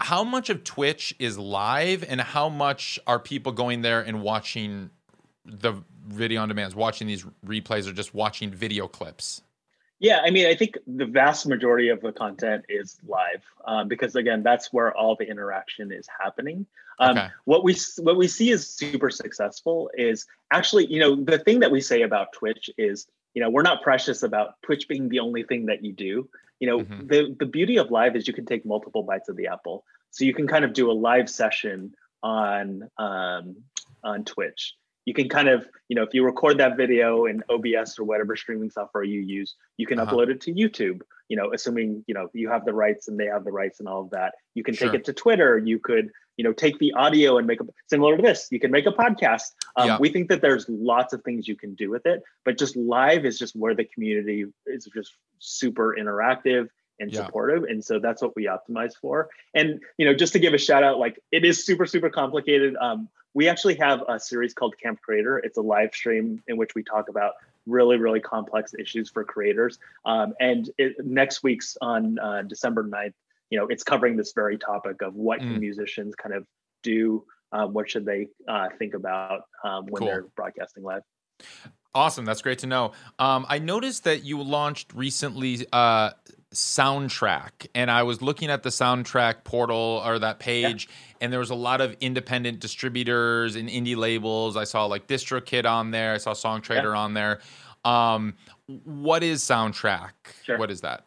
how 0.01 0.25
much 0.25 0.49
of 0.49 0.65
Twitch 0.65 1.15
is 1.19 1.39
live 1.39 2.03
and 2.09 2.19
how 2.23 2.49
much 2.49 2.99
are 3.07 3.19
people 3.19 3.53
going 3.53 3.83
there 3.83 4.01
and 4.01 4.23
watching 4.23 4.89
the 5.45 5.75
video 6.09 6.41
on 6.41 6.49
demands, 6.49 6.75
watching 6.75 7.07
these 7.07 7.27
replays 7.45 7.87
or 7.87 7.93
just 7.93 8.15
watching 8.15 8.51
video 8.51 8.89
clips? 8.89 9.43
Yeah 10.01 10.21
i 10.25 10.31
mean 10.31 10.47
i 10.47 10.55
think 10.55 10.77
the 10.87 11.07
vast 11.07 11.47
majority 11.47 11.89
of 11.89 12.01
the 12.01 12.13
content 12.13 12.65
is 12.69 12.99
live 13.07 13.45
um, 13.67 13.87
because 13.87 14.17
again 14.17 14.43
that's 14.43 14.73
where 14.73 14.95
all 14.97 15.15
the 15.15 15.29
interaction 15.29 15.93
is 15.93 16.09
happening 16.23 16.67
um, 16.99 17.17
Okay. 17.17 17.29
what 17.45 17.65
we 17.65 17.75
what 17.99 18.17
we 18.17 18.27
see 18.29 18.51
is 18.51 18.69
super 18.69 19.11
successful 19.11 19.91
is 19.97 20.27
actually 20.51 20.87
you 20.87 21.01
know 21.01 21.15
the 21.17 21.39
thing 21.39 21.61
that 21.61 21.71
we 21.71 21.81
say 21.81 22.03
about 22.03 22.33
twitch 22.33 22.69
is 22.77 23.07
you 23.35 23.41
know 23.43 23.49
we're 23.49 23.63
not 23.63 23.83
precious 23.83 24.23
about 24.23 24.61
twitch 24.63 24.89
being 24.89 25.09
the 25.09 25.21
only 25.21 25.43
thing 25.45 25.67
that 25.67 25.85
you 25.85 25.93
do 25.93 26.29
you 26.59 26.67
know 26.67 26.81
Mhm. 26.81 27.09
the 27.09 27.37
the 27.39 27.47
beauty 27.47 27.77
of 27.79 27.91
live 27.91 28.17
is 28.17 28.27
you 28.27 28.35
can 28.35 28.45
take 28.47 28.65
multiple 28.67 29.03
bites 29.03 29.29
of 29.29 29.37
the 29.37 29.47
apple 29.47 29.85
so 30.11 30.25
you 30.25 30.35
can 30.35 30.47
kind 30.49 30.65
of 30.65 30.73
do 30.73 30.91
a 30.91 30.97
live 31.09 31.29
session 31.31 31.95
on 32.23 32.89
um, 32.99 33.57
on 34.05 34.25
twitch 34.25 34.75
you 35.07 35.15
can 35.15 35.29
kind 35.29 35.49
of 35.49 35.67
you 35.89 35.97
know 35.97 36.03
if 36.03 36.13
you 36.15 36.25
record 36.25 36.59
that 36.59 36.77
video 36.77 37.27
in 37.27 37.43
obs 37.51 37.99
or 37.99 38.05
whatever 38.05 38.37
streaming 38.37 38.71
software 38.71 39.03
you 39.05 39.21
use 39.21 39.57
you 39.77 39.87
can 39.87 39.99
Uh-huh. 39.99 40.15
upload 40.15 40.29
it 40.29 40.41
to 40.43 40.53
youtube 40.53 41.01
you 41.29 41.37
know 41.37 41.53
assuming 41.53 42.05
you 42.07 42.15
know 42.15 42.29
you 42.33 42.49
have 42.49 42.65
the 42.65 42.73
rights 42.73 43.09
and 43.09 43.19
they 43.19 43.27
have 43.27 43.45
the 43.45 43.53
rights 43.53 43.81
and 43.81 43.89
all 43.89 44.03
of 44.03 44.11
that 44.11 44.35
you 44.55 44.63
can 44.63 44.75
Sure. 44.75 44.89
take 44.89 44.99
it 45.01 45.05
to 45.07 45.13
twitter 45.13 45.59
you 45.59 45.79
could 45.79 46.11
you 46.37 46.45
know 46.45 46.53
take 46.53 46.79
the 46.79 46.93
audio 46.95 47.39
and 47.39 47.47
make 47.47 47.61
a 47.61 47.65
similar 47.89 48.17
to 48.17 48.23
this 48.23 48.49
you 48.51 48.61
can 48.61 48.71
make 48.71 48.87
a 48.87 48.93
podcast 48.93 49.53
um, 49.77 49.87
Yeah. 49.89 49.99
we 49.99 50.09
think 50.11 50.29
that 50.29 50.41
there's 50.43 50.67
lots 50.69 51.13
of 51.13 51.23
things 51.23 51.47
you 51.49 51.57
can 51.57 51.75
do 51.75 51.91
with 51.91 52.05
it 52.07 52.23
but 52.45 52.59
just 52.59 52.77
live 52.77 53.25
is 53.25 53.39
just 53.39 53.55
where 53.57 53.75
the 53.75 53.85
community 53.85 54.45
is 54.67 54.89
just 54.95 55.15
super 55.39 55.97
interactive 55.99 56.69
and 56.99 57.11
Yeah. 57.13 57.25
supportive 57.25 57.65
and 57.65 57.83
so 57.85 57.99
that's 57.99 58.21
what 58.23 58.37
we 58.37 58.45
optimize 58.45 58.95
for 59.01 59.29
and 59.55 59.81
you 59.99 60.05
know 60.07 60.15
just 60.15 60.33
to 60.35 60.39
give 60.39 60.53
a 60.55 60.59
shout 60.59 60.83
out 60.83 60.99
like 60.99 61.19
it 61.33 61.45
is 61.45 61.65
super 61.65 61.87
super 61.87 62.11
complicated 62.11 62.77
um, 62.77 63.09
we 63.35 63.49
actually 63.49 63.75
have 63.77 64.03
a 64.09 64.19
series 64.19 64.55
called 64.55 64.75
camp 64.83 65.01
creator 65.03 65.39
it's 65.39 65.57
a 65.59 65.63
live 65.63 65.95
stream 65.95 66.43
in 66.49 66.57
which 66.57 66.75
we 66.75 66.83
talk 66.83 67.09
about 67.09 67.35
really 67.67 67.97
really 67.97 68.21
complex 68.21 68.75
issues 68.79 69.11
for 69.11 69.25
creators 69.25 69.79
um, 70.05 70.35
and 70.41 70.71
it, 70.79 70.95
next 71.05 71.43
week's 71.43 71.77
on 71.81 72.19
uh, 72.19 72.43
december 72.43 72.85
9th 72.85 73.13
you 73.51 73.59
know 73.59 73.67
it's 73.69 73.83
covering 73.85 74.17
this 74.17 74.33
very 74.33 74.57
topic 74.59 75.03
of 75.03 75.15
what 75.15 75.39
can 75.41 75.51
Mm. 75.57 75.61
musicians 75.61 76.15
kind 76.15 76.35
of 76.35 76.47
do 76.83 77.25
um, 77.53 77.73
what 77.73 77.91
should 77.91 78.05
they 78.05 78.29
uh, 78.49 78.69
think 78.79 78.95
about 78.95 79.43
um, 79.65 79.87
when 79.87 80.01
Cool. 80.01 80.09
they're 80.09 80.27
broadcasting 80.37 80.83
live 80.85 81.03
Awesome. 81.95 82.25
That's 82.25 82.43
great 82.43 82.61
to 82.61 82.67
know. 82.67 82.93
Um, 83.19 83.47
I 83.49 83.59
noticed 83.59 84.05
that 84.05 84.23
you 84.25 84.41
launched 84.43 84.93
recently 84.95 85.67
uh, 85.73 86.11
Soundtrack, 86.55 87.67
and 87.75 87.91
I 87.91 88.03
was 88.05 88.23
looking 88.23 88.51
at 88.51 88.63
the 88.63 88.71
Soundtrack 88.71 89.45
portal 89.45 90.03
or 90.05 90.19
that 90.19 90.39
page, 90.39 90.89
and 91.21 91.33
there 91.33 91.41
was 91.41 91.51
a 91.51 91.55
lot 91.55 91.81
of 91.81 91.97
independent 92.01 92.61
distributors 92.61 93.57
and 93.57 93.69
indie 93.69 93.97
labels. 93.97 94.57
I 94.57 94.65
saw 94.65 94.87
like 94.87 95.07
DistroKid 95.07 95.65
on 95.65 95.91
there. 95.91 96.15
I 96.15 96.19
saw 96.19 96.33
SongTradr 96.33 96.97
on 96.97 97.15
there. 97.15 97.41
Um, 97.85 98.35
what 98.85 99.23
is 99.23 99.43
Soundtrack? 99.43 100.11
Sure. 100.45 100.59
What 100.59 100.71
is 100.71 100.83
that? 100.83 101.05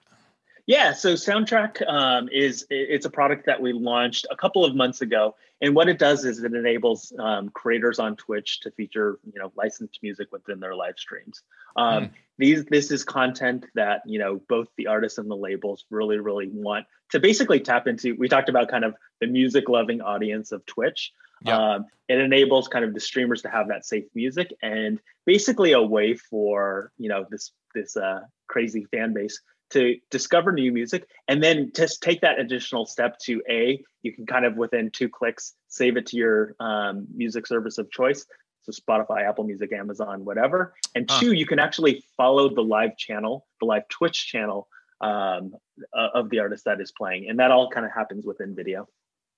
Yeah, 0.66 0.94
so 0.94 1.14
Soundtrack 1.14 1.86
um, 1.88 2.30
is 2.32 2.66
it's 2.70 3.06
a 3.06 3.10
product 3.10 3.46
that 3.48 3.62
we 3.62 3.74
launched 3.74 4.26
a 4.32 4.36
couple 4.36 4.64
of 4.64 4.76
months 4.76 5.02
ago, 5.02 5.36
and 5.62 5.76
what 5.76 5.90
it 5.90 6.00
does 6.00 6.24
is 6.24 6.42
it 6.42 6.54
enables 6.54 7.12
um, 7.20 7.50
creators 7.50 8.00
on 8.00 8.16
Twitch 8.16 8.62
to 8.62 8.72
feature 8.72 9.20
you 9.26 9.40
know 9.40 9.52
licensed 9.58 10.00
music 10.02 10.32
within 10.32 10.62
their 10.62 10.74
live 10.74 10.98
streams. 10.98 11.42
Um, 11.76 12.06
mm. 12.06 12.10
These 12.38 12.66
this 12.66 12.92
is 12.92 13.04
content 13.04 13.66
that 13.76 14.04
you 14.06 14.20
know 14.20 14.42
both 14.48 14.70
the 14.78 14.88
artists 14.88 15.18
and 15.18 15.30
the 15.30 15.36
labels 15.36 15.84
really 15.90 16.20
really 16.20 16.48
want 16.48 16.86
to 17.12 17.20
basically 17.20 17.60
tap 17.60 17.86
into. 17.88 18.16
We 18.18 18.30
talked 18.30 18.48
about 18.48 18.70
kind 18.70 18.86
of 18.86 18.96
the 19.20 19.28
music 19.28 19.68
loving 19.68 20.02
audience 20.02 20.54
of 20.54 20.66
Twitch. 20.66 21.12
Yeah. 21.46 21.58
Um, 21.58 21.86
it 22.08 22.20
enables 22.20 22.70
kind 22.70 22.86
of 22.86 22.94
the 22.94 23.02
streamers 23.02 23.42
to 23.42 23.50
have 23.50 23.68
that 23.68 23.86
safe 23.86 24.06
music 24.16 24.54
and 24.62 25.00
basically 25.26 25.74
a 25.74 25.82
way 25.82 26.16
for 26.16 26.94
you 26.98 27.10
know 27.10 27.26
this 27.30 27.52
this 27.76 27.98
uh, 27.98 28.22
crazy 28.48 28.86
fan 28.92 29.14
base 29.14 29.42
to 29.72 29.98
discover 30.12 30.52
new 30.52 30.72
music 30.72 31.08
and 31.28 31.42
then 31.42 31.72
just 31.76 32.02
take 32.04 32.22
that 32.22 32.40
additional 32.40 32.86
step 32.86 33.18
to 33.20 33.42
a 33.50 33.84
you 34.02 34.14
can 34.14 34.26
kind 34.26 34.46
of 34.46 34.56
within 34.56 34.92
two 34.92 35.10
clicks 35.10 35.54
save 35.68 35.98
it 35.98 36.06
to 36.08 36.18
your 36.18 36.56
um, 36.60 37.08
music 37.16 37.48
service 37.48 37.78
of 37.78 37.90
choice. 37.92 38.26
So 38.62 38.72
spotify 38.72 39.28
apple 39.28 39.44
music 39.44 39.74
amazon 39.74 40.26
whatever. 40.26 40.74
And 40.96 41.10
two 41.10 41.34
you 41.34 41.46
can 41.46 41.60
actually 41.60 42.04
follow 42.16 42.54
the 42.54 42.62
live 42.62 42.98
channel 42.98 43.46
the 43.60 43.66
live 43.66 43.88
twitch 43.90 44.28
channel 44.28 44.68
um, 45.04 45.56
of 45.94 46.30
the 46.30 46.40
artist 46.40 46.66
that 46.66 46.80
is 46.80 46.92
playing. 46.92 47.30
And 47.30 47.40
that 47.40 47.52
all 47.52 47.70
kind 47.70 47.86
of 47.86 47.92
happens 47.92 48.26
within 48.26 48.56
video. 48.56 48.88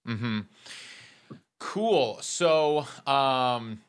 Mm-hmm. 0.07 0.41
cool. 1.59 2.19
So 2.21 2.86
um, 3.07 3.82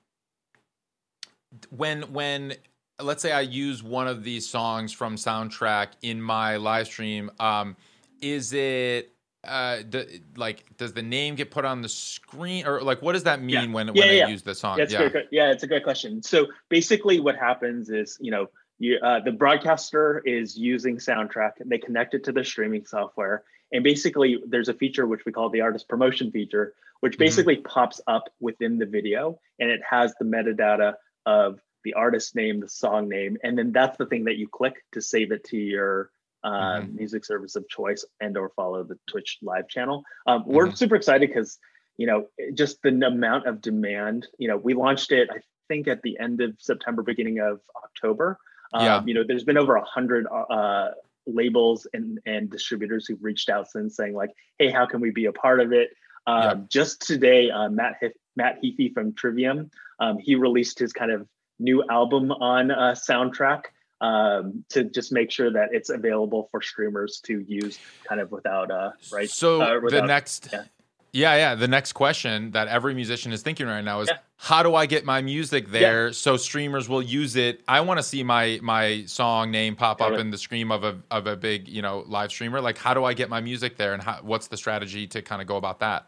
when 1.71 2.03
when 2.13 2.55
let's 3.01 3.23
say 3.23 3.33
I 3.33 3.43
use 3.43 3.83
one 3.83 4.09
of 4.09 4.25
these 4.25 4.49
songs 4.49 4.93
from 4.93 5.17
soundtrack 5.17 5.89
in 6.03 6.21
my 6.21 6.57
live 6.57 6.87
stream, 6.87 7.31
um, 7.39 7.77
is 8.21 8.53
it 8.53 9.13
uh, 9.45 9.79
the, 9.89 10.21
like 10.37 10.65
does 10.77 10.93
the 10.93 11.03
name 11.03 11.35
get 11.35 11.51
put 11.51 11.65
on 11.65 11.83
the 11.83 11.89
screen 11.89 12.67
or 12.67 12.83
like 12.83 13.03
what 13.03 13.13
does 13.13 13.25
that 13.25 13.41
mean 13.41 13.55
yeah. 13.55 13.73
when, 13.73 13.87
yeah, 13.89 13.93
when 13.93 14.17
yeah, 14.17 14.27
I 14.27 14.29
use 14.29 14.43
the 14.43 14.55
song? 14.55 14.79
That's 14.79 14.93
yeah, 14.93 15.09
great, 15.09 15.27
yeah, 15.31 15.51
it's 15.51 15.63
a 15.63 15.67
great 15.67 15.85
question. 15.85 16.23
So 16.23 16.47
basically, 16.69 17.21
what 17.21 17.37
happens 17.37 17.91
is 17.91 18.19
you 18.21 18.31
know 18.31 18.49
you, 18.79 18.99
uh, 19.03 19.21
the 19.21 19.33
broadcaster 19.33 20.23
is 20.25 20.57
using 20.57 20.99
soundtrack. 20.99 21.61
And 21.61 21.71
they 21.71 21.79
connect 21.79 22.15
it 22.15 22.25
to 22.25 22.33
the 22.33 22.45
streaming 22.45 22.85
software, 22.85 23.45
and 23.73 23.85
basically 23.85 24.39
there's 24.47 24.69
a 24.69 24.75
feature 24.75 25.07
which 25.07 25.25
we 25.25 25.33
call 25.33 25.51
the 25.51 25.61
artist 25.61 25.89
promotion 25.89 26.31
feature, 26.31 26.75
which 27.01 27.15
mm-hmm. 27.15 27.25
basically 27.25 27.57
mm-hmm. 27.57 27.67
pops 27.67 28.01
up 28.07 28.31
within 28.41 28.79
the 28.79 28.87
video, 28.87 29.39
and 29.61 29.71
it 29.71 29.81
has 29.89 30.15
the 30.19 30.25
metadata 30.25 30.95
of 31.27 31.61
the 31.87 31.95
artist 31.95 32.35
name, 32.35 32.59
the 32.59 32.69
song 32.69 33.09
name, 33.09 33.39
and 33.45 33.57
then 33.57 33.71
that's 33.71 33.97
the 33.97 34.07
thing 34.07 34.25
that 34.25 34.37
you 34.37 34.49
click 34.49 34.83
to 34.91 35.01
save 35.01 35.31
it 35.31 35.45
to 35.45 35.57
your 35.57 36.11
uh, 36.43 36.81
mm-hmm. 36.81 36.97
music 36.97 37.25
service 37.25 37.55
of 37.55 37.69
choice 37.69 38.05
and 38.21 38.37
or 38.37 38.51
follow 38.57 38.83
the 38.83 38.99
Twitch 39.09 39.39
live 39.41 39.69
channel. 39.69 40.03
Um, 40.27 40.43
mm-hmm. 40.43 40.53
We're 40.53 40.73
super 40.73 40.97
excited 40.97 41.29
because 41.29 41.59
you 41.97 42.09
know 42.09 42.27
just 42.55 42.83
the 42.83 42.89
amount 42.89 43.47
of 43.47 43.61
demand. 43.61 44.27
You 44.37 44.49
know, 44.49 44.57
we 44.57 44.75
launched 44.75 45.13
it 45.13 45.29
I 45.33 45.39
think 45.69 45.87
at 45.87 46.03
the 46.03 46.19
end 46.19 46.41
of 46.41 46.57
September, 46.59 47.03
beginning 47.03 47.39
of 47.39 47.61
October. 47.85 48.37
Um, 48.73 48.85
yeah. 48.85 49.03
You 49.07 49.15
know, 49.15 49.25
there's 49.27 49.45
been 49.45 49.59
over 49.59 49.77
a 49.77 49.85
hundred 49.85 50.27
uh, 50.27 50.89
labels 51.29 51.87
and 51.95 52.19
and 52.27 52.51
distributors 52.51 53.07
who've 53.07 53.23
reached 53.23 53.49
out 53.49 53.71
since 53.71 53.97
saying 53.97 54.15
like, 54.15 54.31
hey, 54.59 54.71
how 54.71 54.87
can 54.87 55.01
we 55.01 55.11
be 55.11 55.27
a 55.27 55.33
part 55.33 55.61
of 55.61 55.73
it? 55.73 55.91
Um, 56.27 56.43
yeah. 56.43 56.55
Just 56.69 57.03
today, 57.03 57.49
uh, 57.51 57.69
Matt 57.69 58.01
Matt 58.35 58.61
Heafy 58.61 58.93
from 58.93 59.15
Trivium, 59.15 59.71
um, 60.01 60.19
he 60.19 60.35
released 60.35 60.79
his 60.79 60.93
kind 60.93 61.11
of 61.11 61.29
new 61.59 61.85
album 61.89 62.31
on 62.33 62.71
a 62.71 62.93
soundtrack 62.93 63.63
um, 64.01 64.65
to 64.69 64.85
just 64.85 65.13
make 65.13 65.31
sure 65.31 65.51
that 65.51 65.69
it's 65.73 65.89
available 65.89 66.49
for 66.51 66.61
streamers 66.61 67.21
to 67.25 67.41
use 67.49 67.79
kind 68.05 68.21
of 68.21 68.31
without 68.31 68.71
uh 68.71 68.91
right 69.13 69.31
so 69.31 69.63
uh, 69.63 69.81
without, 69.81 70.03
the 70.03 70.07
next 70.07 70.49
yeah. 70.53 70.65
yeah. 71.13 71.37
yeah 71.37 71.55
the 71.55 71.69
next 71.69 71.95
question 71.95 72.51
that 72.51 72.69
every 72.69 72.93
musician 72.93 73.33
is 73.33 73.41
thinking 73.41 73.67
right 73.67 73.83
now 73.83 74.01
is 74.01 74.09
yeah. 74.09 74.19
how 74.37 74.63
do 74.63 74.75
i 74.75 74.85
get 74.85 75.07
my 75.07 75.23
music 75.23 75.71
there 75.71 76.09
yeah. 76.09 76.13
so 76.13 76.37
streamers 76.37 76.91
will 76.91 77.01
use 77.01 77.37
it 77.37 77.63
i 77.69 77.81
want 77.81 77.99
to 77.99 78.03
see 78.03 78.23
my 78.23 78.61
my 78.63 79.03
song 79.07 79.51
name 79.51 79.75
pop 79.75 80.03
up 80.03 80.13
in 80.13 80.31
the 80.31 80.39
screen 80.39 80.71
of 80.71 80.85
a 80.85 80.99
of 81.11 81.27
a 81.27 81.35
big 81.35 81.67
you 81.67 81.81
know 81.81 82.05
live 82.07 82.31
streamer 82.31 82.61
like 82.61 82.77
how 82.77 82.93
do 82.93 83.03
i 83.03 83.15
get 83.15 83.31
my 83.31 83.41
music 83.41 83.79
there 83.79 83.95
and 83.95 84.03
how, 84.03 84.19
what's 84.23 84.49
the 84.49 84.59
strategy 84.59 85.07
to 85.07 85.23
kind 85.23 85.41
of 85.41 85.49
go 85.49 85.57
about 85.57 85.81
that 85.81 86.07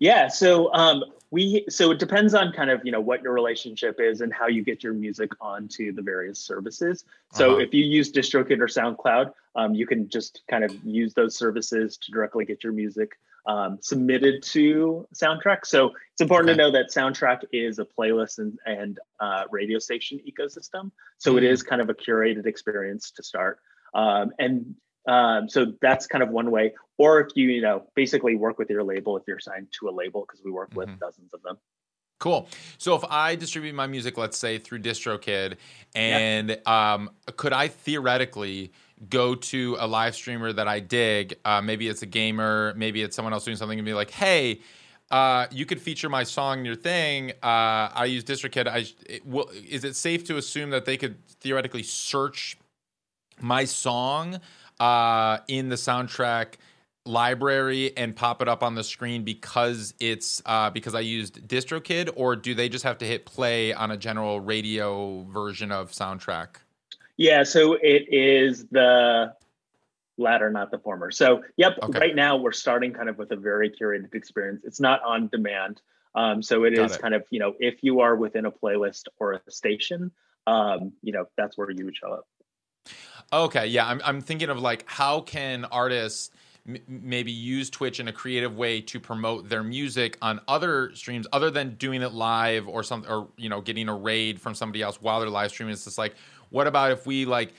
yeah 0.00 0.26
so 0.26 0.72
um 0.74 1.04
we 1.34 1.64
so 1.68 1.90
it 1.90 1.98
depends 1.98 2.32
on 2.32 2.52
kind 2.52 2.70
of 2.70 2.80
you 2.84 2.92
know 2.92 3.00
what 3.00 3.20
your 3.20 3.32
relationship 3.32 3.96
is 3.98 4.20
and 4.20 4.32
how 4.32 4.46
you 4.46 4.62
get 4.62 4.84
your 4.84 4.94
music 4.94 5.30
onto 5.40 5.92
the 5.92 6.00
various 6.00 6.38
services 6.38 7.04
so 7.32 7.52
uh-huh. 7.52 7.58
if 7.58 7.74
you 7.74 7.84
use 7.84 8.12
distrokid 8.12 8.60
or 8.60 8.68
soundcloud 8.68 9.32
um, 9.56 9.74
you 9.74 9.84
can 9.84 10.08
just 10.08 10.42
kind 10.48 10.62
of 10.62 10.72
use 10.84 11.12
those 11.12 11.36
services 11.36 11.96
to 11.96 12.12
directly 12.12 12.44
get 12.44 12.62
your 12.62 12.72
music 12.72 13.10
um, 13.46 13.78
submitted 13.80 14.44
to 14.44 15.06
soundtrack 15.12 15.66
so 15.66 15.90
it's 16.12 16.20
important 16.20 16.50
okay. 16.50 16.56
to 16.56 16.62
know 16.62 16.70
that 16.70 16.90
soundtrack 16.92 17.40
is 17.52 17.80
a 17.80 17.84
playlist 17.84 18.38
and, 18.38 18.56
and 18.64 19.00
uh, 19.18 19.42
radio 19.50 19.80
station 19.80 20.20
ecosystem 20.30 20.92
so 21.18 21.30
mm-hmm. 21.30 21.38
it 21.38 21.44
is 21.50 21.64
kind 21.64 21.82
of 21.82 21.90
a 21.90 21.94
curated 21.94 22.46
experience 22.46 23.10
to 23.10 23.24
start 23.24 23.58
um, 23.94 24.30
and 24.38 24.76
um, 25.06 25.48
so 25.48 25.72
that's 25.80 26.06
kind 26.06 26.22
of 26.22 26.30
one 26.30 26.50
way. 26.50 26.74
Or 26.96 27.20
if 27.20 27.28
you, 27.34 27.48
you 27.48 27.62
know, 27.62 27.86
basically 27.94 28.36
work 28.36 28.58
with 28.58 28.70
your 28.70 28.84
label 28.84 29.16
if 29.16 29.24
you're 29.26 29.40
signed 29.40 29.68
to 29.80 29.88
a 29.88 29.92
label, 29.92 30.22
because 30.26 30.44
we 30.44 30.50
work 30.50 30.70
with 30.74 30.88
mm-hmm. 30.88 30.98
dozens 30.98 31.32
of 31.34 31.42
them. 31.42 31.58
Cool. 32.20 32.48
So 32.78 32.94
if 32.94 33.04
I 33.04 33.34
distribute 33.34 33.74
my 33.74 33.86
music, 33.86 34.16
let's 34.16 34.38
say 34.38 34.58
through 34.58 34.78
DistroKid, 34.78 35.56
and 35.94 36.58
um, 36.66 37.10
could 37.36 37.52
I 37.52 37.68
theoretically 37.68 38.72
go 39.10 39.34
to 39.34 39.76
a 39.78 39.86
live 39.86 40.14
streamer 40.14 40.52
that 40.52 40.68
I 40.68 40.80
dig? 40.80 41.34
Uh, 41.44 41.60
maybe 41.60 41.88
it's 41.88 42.02
a 42.02 42.06
gamer, 42.06 42.72
maybe 42.76 43.02
it's 43.02 43.16
someone 43.16 43.32
else 43.32 43.44
doing 43.44 43.56
something, 43.56 43.78
and 43.78 43.84
be 43.84 43.94
like, 43.94 44.10
"Hey, 44.10 44.60
uh, 45.10 45.48
you 45.50 45.66
could 45.66 45.80
feature 45.80 46.08
my 46.08 46.22
song 46.22 46.60
in 46.60 46.64
your 46.64 46.76
thing. 46.76 47.32
Uh, 47.42 47.90
I 47.92 48.06
use 48.06 48.24
DistroKid. 48.24 48.68
I 48.68 48.86
it, 49.06 49.26
will, 49.26 49.50
is 49.68 49.84
it 49.84 49.96
safe 49.96 50.24
to 50.26 50.36
assume 50.36 50.70
that 50.70 50.84
they 50.86 50.96
could 50.96 51.16
theoretically 51.40 51.82
search 51.82 52.56
my 53.40 53.64
song?" 53.64 54.40
Uh, 54.80 55.38
in 55.48 55.68
the 55.68 55.76
soundtrack 55.76 56.54
library 57.06 57.94
and 57.96 58.16
pop 58.16 58.40
it 58.40 58.48
up 58.48 58.62
on 58.62 58.74
the 58.74 58.84
screen 58.84 59.24
because 59.24 59.94
it's 60.00 60.42
uh, 60.46 60.70
because 60.70 60.94
I 60.94 61.00
used 61.00 61.46
DistroKid, 61.46 62.10
or 62.16 62.36
do 62.36 62.54
they 62.54 62.68
just 62.68 62.84
have 62.84 62.98
to 62.98 63.04
hit 63.04 63.26
play 63.26 63.72
on 63.72 63.90
a 63.90 63.96
general 63.96 64.40
radio 64.40 65.22
version 65.24 65.70
of 65.70 65.90
soundtrack? 65.92 66.56
Yeah, 67.16 67.44
so 67.44 67.74
it 67.74 68.06
is 68.12 68.66
the 68.66 69.34
latter, 70.16 70.50
not 70.50 70.70
the 70.70 70.78
former. 70.78 71.10
So, 71.10 71.42
yep, 71.56 71.78
okay. 71.82 71.98
right 71.98 72.14
now 72.14 72.36
we're 72.36 72.52
starting 72.52 72.92
kind 72.92 73.08
of 73.08 73.18
with 73.18 73.30
a 73.32 73.36
very 73.36 73.70
curated 73.70 74.14
experience. 74.14 74.62
It's 74.64 74.80
not 74.80 75.02
on 75.02 75.28
demand. 75.28 75.80
Um, 76.14 76.42
so 76.42 76.64
it 76.64 76.76
Got 76.76 76.86
is 76.86 76.96
it. 76.96 77.02
kind 77.02 77.14
of, 77.14 77.24
you 77.30 77.40
know, 77.40 77.54
if 77.58 77.82
you 77.82 78.00
are 78.00 78.14
within 78.16 78.46
a 78.46 78.50
playlist 78.50 79.04
or 79.18 79.32
a 79.32 79.50
station, 79.50 80.12
um, 80.46 80.92
you 81.02 81.12
know, 81.12 81.26
that's 81.36 81.58
where 81.58 81.70
you 81.70 81.84
would 81.84 81.96
show 81.96 82.12
up. 82.12 82.26
Okay, 83.32 83.66
yeah, 83.66 83.86
I'm 83.86 84.00
I'm 84.04 84.20
thinking 84.20 84.48
of 84.48 84.60
like 84.60 84.84
how 84.86 85.20
can 85.20 85.64
artists 85.66 86.30
m- 86.68 86.78
maybe 86.86 87.32
use 87.32 87.70
Twitch 87.70 87.98
in 87.98 88.08
a 88.08 88.12
creative 88.12 88.56
way 88.56 88.80
to 88.82 89.00
promote 89.00 89.48
their 89.48 89.62
music 89.62 90.18
on 90.22 90.40
other 90.46 90.94
streams 90.94 91.26
other 91.32 91.50
than 91.50 91.74
doing 91.74 92.02
it 92.02 92.12
live 92.12 92.68
or 92.68 92.82
something 92.82 93.10
or 93.10 93.28
you 93.36 93.48
know 93.48 93.60
getting 93.60 93.88
a 93.88 93.94
raid 93.94 94.40
from 94.40 94.54
somebody 94.54 94.82
else 94.82 95.00
while 95.00 95.20
they're 95.20 95.28
live 95.28 95.50
streaming. 95.50 95.72
It's 95.72 95.84
just 95.84 95.98
like 95.98 96.14
what 96.50 96.66
about 96.66 96.92
if 96.92 97.06
we 97.06 97.24
like 97.24 97.52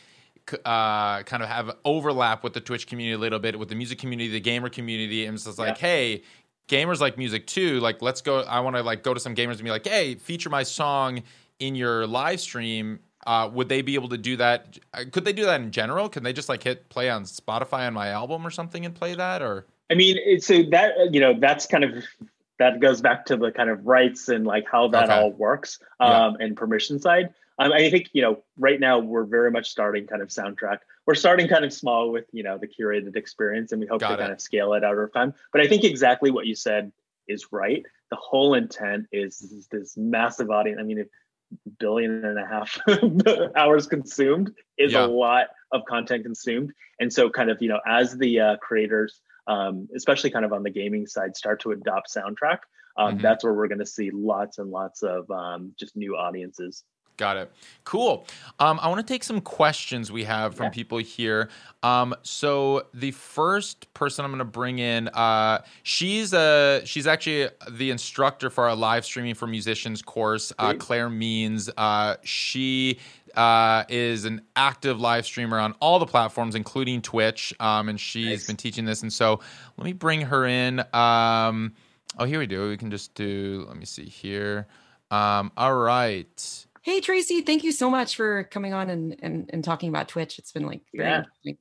uh, 0.63 1.23
kind 1.23 1.43
of 1.43 1.49
have 1.49 1.75
overlap 1.83 2.43
with 2.43 2.53
the 2.53 2.61
Twitch 2.61 2.87
community 2.87 3.13
a 3.13 3.17
little 3.17 3.39
bit 3.39 3.57
with 3.57 3.69
the 3.69 3.75
music 3.75 3.99
community, 3.99 4.29
the 4.29 4.39
gamer 4.39 4.69
community, 4.69 5.25
and 5.25 5.35
it's 5.35 5.45
just 5.45 5.57
like, 5.57 5.81
yeah. 5.81 5.87
hey, 5.87 6.23
gamers 6.67 6.99
like 6.99 7.17
music 7.17 7.47
too. 7.47 7.79
Like, 7.79 8.01
let's 8.01 8.21
go. 8.21 8.41
I 8.41 8.59
want 8.59 8.75
to 8.75 8.83
like 8.83 9.03
go 9.03 9.13
to 9.13 9.19
some 9.19 9.35
gamers 9.35 9.55
and 9.55 9.63
be 9.63 9.71
like, 9.71 9.87
hey, 9.87 10.15
feature 10.15 10.49
my 10.49 10.63
song 10.63 11.23
in 11.59 11.75
your 11.75 12.05
live 12.05 12.39
stream 12.39 12.99
uh, 13.25 13.49
would 13.51 13.69
they 13.69 13.81
be 13.81 13.95
able 13.95 14.09
to 14.09 14.17
do 14.17 14.37
that? 14.37 14.77
Uh, 14.93 15.03
could 15.11 15.25
they 15.25 15.33
do 15.33 15.45
that 15.45 15.61
in 15.61 15.71
general? 15.71 16.09
Can 16.09 16.23
they 16.23 16.33
just 16.33 16.49
like 16.49 16.63
hit 16.63 16.89
play 16.89 17.09
on 17.09 17.23
Spotify 17.23 17.87
on 17.87 17.93
my 17.93 18.09
album 18.09 18.45
or 18.45 18.51
something 18.51 18.85
and 18.85 18.93
play 18.93 19.15
that? 19.15 19.41
Or 19.41 19.65
I 19.89 19.95
mean, 19.95 20.39
so 20.39 20.63
that 20.71 20.91
you 21.11 21.19
know 21.19 21.33
that's 21.39 21.65
kind 21.65 21.83
of 21.83 22.03
that 22.59 22.79
goes 22.79 23.01
back 23.01 23.25
to 23.25 23.37
the 23.37 23.51
kind 23.51 23.69
of 23.69 23.85
rights 23.85 24.29
and 24.29 24.45
like 24.45 24.65
how 24.71 24.87
that 24.89 25.05
okay. 25.05 25.13
all 25.13 25.31
works 25.31 25.79
um, 25.99 26.37
yeah. 26.39 26.45
and 26.45 26.57
permission 26.57 26.99
side. 26.99 27.33
Um, 27.57 27.71
I 27.71 27.89
think 27.89 28.09
you 28.13 28.21
know 28.21 28.43
right 28.57 28.79
now 28.79 28.99
we're 28.99 29.25
very 29.25 29.49
much 29.49 29.69
starting 29.69 30.07
kind 30.07 30.21
of 30.21 30.29
soundtrack. 30.29 30.79
We're 31.05 31.15
starting 31.15 31.47
kind 31.47 31.65
of 31.65 31.73
small 31.73 32.11
with 32.11 32.25
you 32.31 32.43
know 32.43 32.57
the 32.57 32.67
curated 32.67 33.15
experience, 33.15 33.71
and 33.71 33.81
we 33.81 33.87
hope 33.87 34.01
Got 34.01 34.09
to 34.09 34.13
it. 34.15 34.19
kind 34.19 34.31
of 34.31 34.41
scale 34.41 34.73
it 34.73 34.83
out 34.83 34.93
over 34.93 35.09
time. 35.13 35.33
But 35.51 35.61
I 35.61 35.67
think 35.67 35.83
exactly 35.83 36.31
what 36.31 36.45
you 36.45 36.55
said 36.55 36.91
is 37.27 37.47
right. 37.51 37.83
The 38.11 38.17
whole 38.17 38.53
intent 38.53 39.07
is, 39.11 39.41
is 39.41 39.67
this 39.67 39.97
massive 39.97 40.51
audience. 40.51 40.79
I 40.79 40.83
mean, 40.83 40.99
if 40.99 41.07
billion 41.79 42.23
and 42.25 42.39
a 42.39 42.45
half 42.45 42.77
hours 43.55 43.87
consumed 43.87 44.51
is 44.77 44.93
yeah. 44.93 45.05
a 45.05 45.07
lot 45.07 45.47
of 45.71 45.83
content 45.85 46.23
consumed 46.23 46.71
and 46.99 47.11
so 47.11 47.29
kind 47.29 47.49
of 47.49 47.61
you 47.61 47.69
know 47.69 47.79
as 47.87 48.17
the 48.17 48.39
uh, 48.39 48.57
creators 48.57 49.21
um, 49.47 49.87
especially 49.95 50.31
kind 50.31 50.45
of 50.45 50.53
on 50.53 50.63
the 50.63 50.69
gaming 50.69 51.05
side 51.05 51.35
start 51.35 51.59
to 51.61 51.71
adopt 51.71 52.13
soundtrack 52.13 52.59
um, 52.97 53.13
mm-hmm. 53.13 53.21
that's 53.21 53.43
where 53.43 53.53
we're 53.53 53.67
going 53.67 53.79
to 53.79 53.85
see 53.85 54.11
lots 54.11 54.57
and 54.57 54.69
lots 54.69 55.03
of 55.03 55.29
um, 55.31 55.73
just 55.77 55.95
new 55.95 56.15
audiences 56.15 56.83
Got 57.17 57.37
it. 57.37 57.51
Cool. 57.85 58.27
Um, 58.59 58.79
I 58.81 58.89
want 58.89 59.05
to 59.05 59.13
take 59.13 59.23
some 59.23 59.39
questions 59.39 60.11
we 60.11 60.25
have 60.25 60.55
from 60.55 60.65
yeah. 60.65 60.71
people 60.71 60.97
here. 60.97 61.49
Um, 61.81 62.13
so 62.23 62.87
the 62.93 63.11
first 63.11 63.93
person 63.93 64.25
I'm 64.25 64.31
going 64.31 64.39
to 64.39 64.45
bring 64.45 64.79
in, 64.79 65.07
uh, 65.09 65.61
she's 65.83 66.33
a 66.33 66.81
she's 66.83 67.07
actually 67.07 67.49
the 67.69 67.91
instructor 67.91 68.49
for 68.49 68.67
our 68.67 68.75
live 68.75 69.05
streaming 69.05 69.33
for 69.35 69.47
musicians 69.47 70.01
course. 70.01 70.51
Uh, 70.59 70.73
Claire 70.73 71.09
Means. 71.09 71.69
Uh, 71.77 72.15
she 72.23 72.99
uh, 73.35 73.83
is 73.87 74.25
an 74.25 74.41
active 74.55 74.99
live 74.99 75.25
streamer 75.25 75.59
on 75.59 75.73
all 75.79 75.99
the 75.99 76.05
platforms, 76.05 76.55
including 76.55 77.01
Twitch, 77.01 77.53
um, 77.59 77.87
and 77.87 77.99
she's 77.99 78.25
nice. 78.25 78.47
been 78.47 78.57
teaching 78.57 78.85
this. 78.85 79.03
And 79.03 79.13
so 79.13 79.39
let 79.77 79.85
me 79.85 79.93
bring 79.93 80.21
her 80.21 80.45
in. 80.45 80.83
Um, 80.93 81.73
oh, 82.17 82.25
here 82.25 82.39
we 82.39 82.47
do. 82.47 82.69
We 82.69 82.77
can 82.77 82.91
just 82.91 83.13
do. 83.13 83.65
Let 83.67 83.77
me 83.77 83.85
see 83.85 84.05
here. 84.05 84.67
Um, 85.11 85.51
all 85.55 85.75
right. 85.75 86.64
Hey 86.85 87.01
Tracy, 87.01 87.41
thank 87.41 87.63
you 87.63 87.71
so 87.71 87.89
much 87.89 88.15
for 88.15 88.43
coming 88.43 88.75
on 88.75 88.91
and 88.91 89.15
and, 89.23 89.49
and 89.51 89.63
talking 89.63 89.89
about 89.89 90.07
Twitch. 90.07 90.37
It's 90.37 90.51
been 90.51 90.67
like 90.67 90.81
very 90.93 91.25
yeah. 91.43 91.53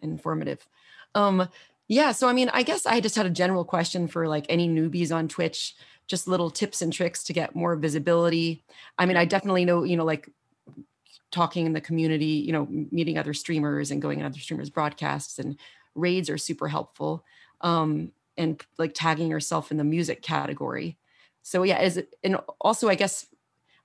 informative. 0.00 0.66
Um, 1.14 1.50
yeah, 1.86 2.12
so 2.12 2.28
I 2.28 2.32
mean, 2.32 2.48
I 2.48 2.62
guess 2.62 2.86
I 2.86 3.02
just 3.02 3.14
had 3.14 3.26
a 3.26 3.30
general 3.30 3.66
question 3.66 4.08
for 4.08 4.26
like 4.26 4.46
any 4.48 4.66
newbies 4.66 5.14
on 5.14 5.28
Twitch, 5.28 5.74
just 6.06 6.26
little 6.26 6.48
tips 6.48 6.80
and 6.80 6.90
tricks 6.90 7.24
to 7.24 7.34
get 7.34 7.54
more 7.54 7.76
visibility. 7.76 8.64
I 8.96 9.04
mean, 9.04 9.18
I 9.18 9.26
definitely 9.26 9.66
know, 9.66 9.84
you 9.84 9.98
know, 9.98 10.04
like 10.06 10.30
talking 11.30 11.66
in 11.66 11.74
the 11.74 11.82
community, 11.82 12.24
you 12.24 12.52
know, 12.54 12.66
meeting 12.90 13.18
other 13.18 13.34
streamers 13.34 13.90
and 13.90 14.00
going 14.00 14.18
in 14.18 14.24
other 14.24 14.38
streamers' 14.38 14.70
broadcasts 14.70 15.38
and 15.38 15.58
raids 15.94 16.30
are 16.30 16.38
super 16.38 16.68
helpful. 16.68 17.22
Um, 17.60 18.12
and 18.38 18.64
like 18.78 18.94
tagging 18.94 19.28
yourself 19.28 19.70
in 19.70 19.76
the 19.76 19.84
music 19.84 20.22
category. 20.22 20.96
So 21.42 21.64
yeah, 21.64 21.82
is 21.82 21.98
it 21.98 22.16
and 22.24 22.38
also 22.62 22.88
I 22.88 22.94
guess 22.94 23.26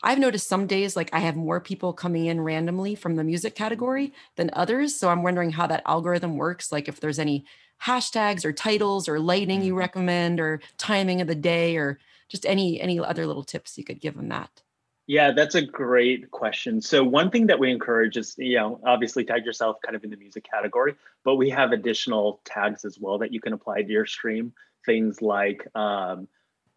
I've 0.02 0.20
noticed 0.20 0.48
some 0.48 0.66
days 0.68 0.96
like 0.96 1.10
I 1.14 1.20
have 1.20 1.36
more 1.36 1.60
people 1.60 1.94
coming 1.94 2.26
in 2.26 2.42
randomly 2.42 2.96
from 2.96 3.16
the 3.16 3.24
music 3.24 3.56
category 3.56 4.14
than 4.36 4.50
others. 4.54 4.96
So 4.96 5.10
I'm 5.10 5.24
wondering 5.24 5.52
how 5.52 5.68
that 5.68 5.84
algorithm 5.86 6.38
works. 6.38 6.72
Like 6.72 6.88
if 6.88 7.00
there's 7.00 7.20
any 7.20 7.46
hashtags 7.84 8.46
or 8.46 8.54
titles 8.54 9.08
or 9.08 9.20
lighting 9.20 9.62
you 9.62 9.72
mm-hmm. 9.72 9.80
recommend 9.80 10.40
or 10.40 10.62
timing 10.78 11.22
of 11.22 11.28
the 11.28 11.36
day 11.36 11.76
or 11.78 12.00
just 12.30 12.46
any 12.46 12.80
any 12.80 13.00
other 13.00 13.26
little 13.26 13.44
tips 13.44 13.78
you 13.78 13.84
could 13.84 14.00
give 14.00 14.16
them 14.16 14.30
that. 14.30 14.62
Yeah, 15.08 15.32
that's 15.32 15.56
a 15.56 15.62
great 15.64 16.30
question. 16.30 16.82
So 16.82 17.04
one 17.04 17.32
thing 17.32 17.48
that 17.48 17.58
we 17.58 17.72
encourage 17.72 18.16
is, 18.16 18.36
you 18.38 18.58
know, 18.58 18.80
obviously 18.86 19.26
tag 19.26 19.44
yourself 19.44 19.78
kind 19.84 19.96
of 19.96 20.04
in 20.04 20.12
the 20.12 20.18
music 20.18 20.48
category, 20.48 20.94
but 21.26 21.36
we 21.36 21.50
have 21.50 21.72
additional 21.72 22.42
tags 22.46 22.86
as 22.86 23.00
well 23.00 23.18
that 23.18 23.34
you 23.34 23.42
can 23.42 23.54
apply 23.54 23.82
to 23.82 23.90
your 23.90 24.06
stream. 24.06 24.54
Things 24.86 25.20
like 25.20 25.68
um, 25.74 26.28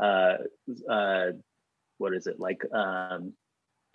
uh, 0.00 0.38
uh, 0.88 1.32
what 1.98 2.14
is 2.14 2.26
it 2.26 2.40
like 2.40 2.62
um, 2.72 3.32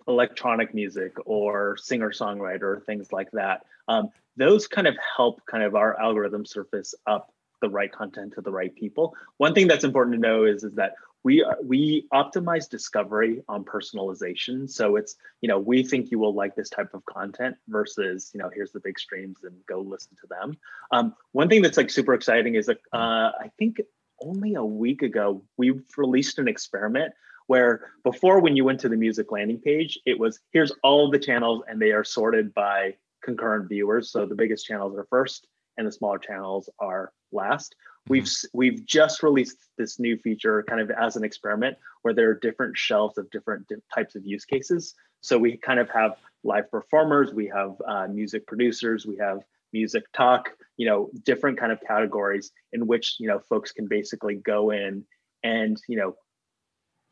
electronic 0.08 0.74
music 0.74 1.12
or 1.26 1.76
singer 1.76 2.10
songwriter 2.10 2.84
things 2.84 3.12
like 3.12 3.30
that. 3.32 3.64
Um, 3.86 4.10
those 4.36 4.66
kind 4.66 4.86
of 4.86 4.96
help 5.16 5.44
kind 5.46 5.62
of 5.62 5.74
our 5.74 5.98
algorithm 6.00 6.46
surface 6.46 6.94
up 7.06 7.32
the 7.60 7.68
right 7.68 7.90
content 7.92 8.32
to 8.34 8.40
the 8.40 8.50
right 8.50 8.74
people. 8.74 9.14
One 9.36 9.52
thing 9.52 9.66
that's 9.66 9.84
important 9.84 10.14
to 10.14 10.20
know 10.20 10.44
is 10.44 10.64
is 10.64 10.74
that 10.74 10.94
we 11.24 11.44
we 11.62 12.06
optimize 12.12 12.68
discovery 12.68 13.42
on 13.48 13.64
personalization. 13.64 14.70
So 14.70 14.96
it's 14.96 15.16
you 15.40 15.48
know 15.48 15.58
we 15.58 15.82
think 15.82 16.10
you 16.10 16.18
will 16.18 16.34
like 16.34 16.54
this 16.54 16.70
type 16.70 16.94
of 16.94 17.04
content 17.04 17.56
versus 17.66 18.30
you 18.32 18.38
know 18.38 18.48
here's 18.54 18.72
the 18.72 18.80
big 18.80 18.98
streams 18.98 19.38
and 19.42 19.54
go 19.66 19.80
listen 19.80 20.16
to 20.20 20.26
them. 20.28 20.56
Um, 20.92 21.14
one 21.32 21.48
thing 21.48 21.60
that's 21.60 21.76
like 21.76 21.90
super 21.90 22.14
exciting 22.14 22.54
is 22.54 22.66
that 22.66 22.78
uh, 22.92 23.32
i 23.40 23.50
think 23.58 23.80
only 24.20 24.54
a 24.54 24.64
week 24.64 25.02
ago 25.02 25.42
we've 25.56 25.82
released 25.96 26.38
an 26.38 26.48
experiment 26.48 27.12
where 27.48 27.90
before 28.04 28.40
when 28.40 28.56
you 28.56 28.64
went 28.64 28.78
to 28.78 28.88
the 28.88 28.96
music 28.96 29.32
landing 29.32 29.60
page 29.60 29.98
it 30.06 30.18
was 30.18 30.40
here's 30.52 30.72
all 30.84 31.10
the 31.10 31.18
channels 31.18 31.62
and 31.68 31.82
they 31.82 31.90
are 31.90 32.04
sorted 32.04 32.54
by 32.54 32.94
concurrent 33.22 33.68
viewers. 33.68 34.10
So 34.10 34.26
the 34.26 34.34
biggest 34.34 34.66
channels 34.66 34.96
are 34.96 35.06
first 35.10 35.46
and 35.76 35.86
the 35.86 35.92
smaller 35.92 36.18
channels 36.18 36.70
are 36.78 37.12
last. 37.32 37.74
Mm-hmm. 37.74 38.12
we've 38.12 38.30
we've 38.54 38.86
just 38.86 39.22
released 39.22 39.58
this 39.76 39.98
new 39.98 40.16
feature 40.16 40.64
kind 40.68 40.80
of 40.80 40.90
as 40.90 41.16
an 41.16 41.24
experiment 41.24 41.76
where 42.02 42.14
there 42.14 42.30
are 42.30 42.34
different 42.34 42.76
shelves 42.76 43.18
of 43.18 43.30
different 43.30 43.66
types 43.94 44.14
of 44.14 44.24
use 44.24 44.44
cases. 44.44 44.94
So 45.20 45.36
we 45.36 45.56
kind 45.56 45.80
of 45.80 45.90
have 45.90 46.16
live 46.44 46.70
performers 46.70 47.34
we 47.34 47.46
have 47.48 47.74
uh, 47.86 48.06
music 48.06 48.46
producers 48.46 49.04
we 49.04 49.16
have 49.16 49.40
music 49.72 50.04
talk 50.12 50.50
you 50.76 50.86
know 50.86 51.10
different 51.24 51.58
kind 51.58 51.72
of 51.72 51.80
categories 51.86 52.52
in 52.72 52.86
which 52.86 53.16
you 53.18 53.26
know 53.26 53.40
folks 53.40 53.72
can 53.72 53.88
basically 53.88 54.36
go 54.36 54.70
in 54.70 55.04
and 55.42 55.76
you 55.88 55.96
know 55.96 56.14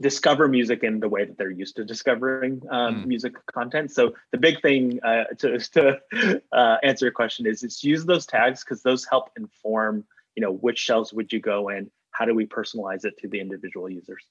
discover 0.01 0.47
music 0.47 0.83
in 0.83 1.01
the 1.01 1.09
way 1.09 1.25
that 1.25 1.39
they're 1.39 1.51
used 1.51 1.77
to 1.77 1.85
discovering 1.85 2.61
um, 2.71 3.03
mm. 3.03 3.07
music 3.07 3.35
content. 3.53 3.91
So 3.91 4.15
the 4.31 4.39
big 4.39 4.61
thing 4.61 5.01
uh, 5.03 5.25
to, 5.39 5.59
to 5.73 6.43
uh, 6.53 6.77
answer 6.83 7.07
your 7.07 7.13
question 7.13 7.47
is, 7.47 7.63
is 7.63 7.83
use 7.83 8.05
those 8.05 8.27
tags 8.27 8.63
because 8.63 8.83
those 8.83 9.05
help 9.05 9.31
inform, 9.37 10.05
you 10.35 10.43
know, 10.43 10.53
which 10.53 10.79
shelves 10.79 11.13
would 11.13 11.33
you 11.33 11.41
go 11.41 11.71
in? 11.71 11.91
How 12.11 12.25
do 12.25 12.35
we 12.35 12.47
personalize 12.47 13.05
it 13.05 13.19
to 13.19 13.29
the 13.29 13.41
individual 13.41 13.89
users? 13.89 14.25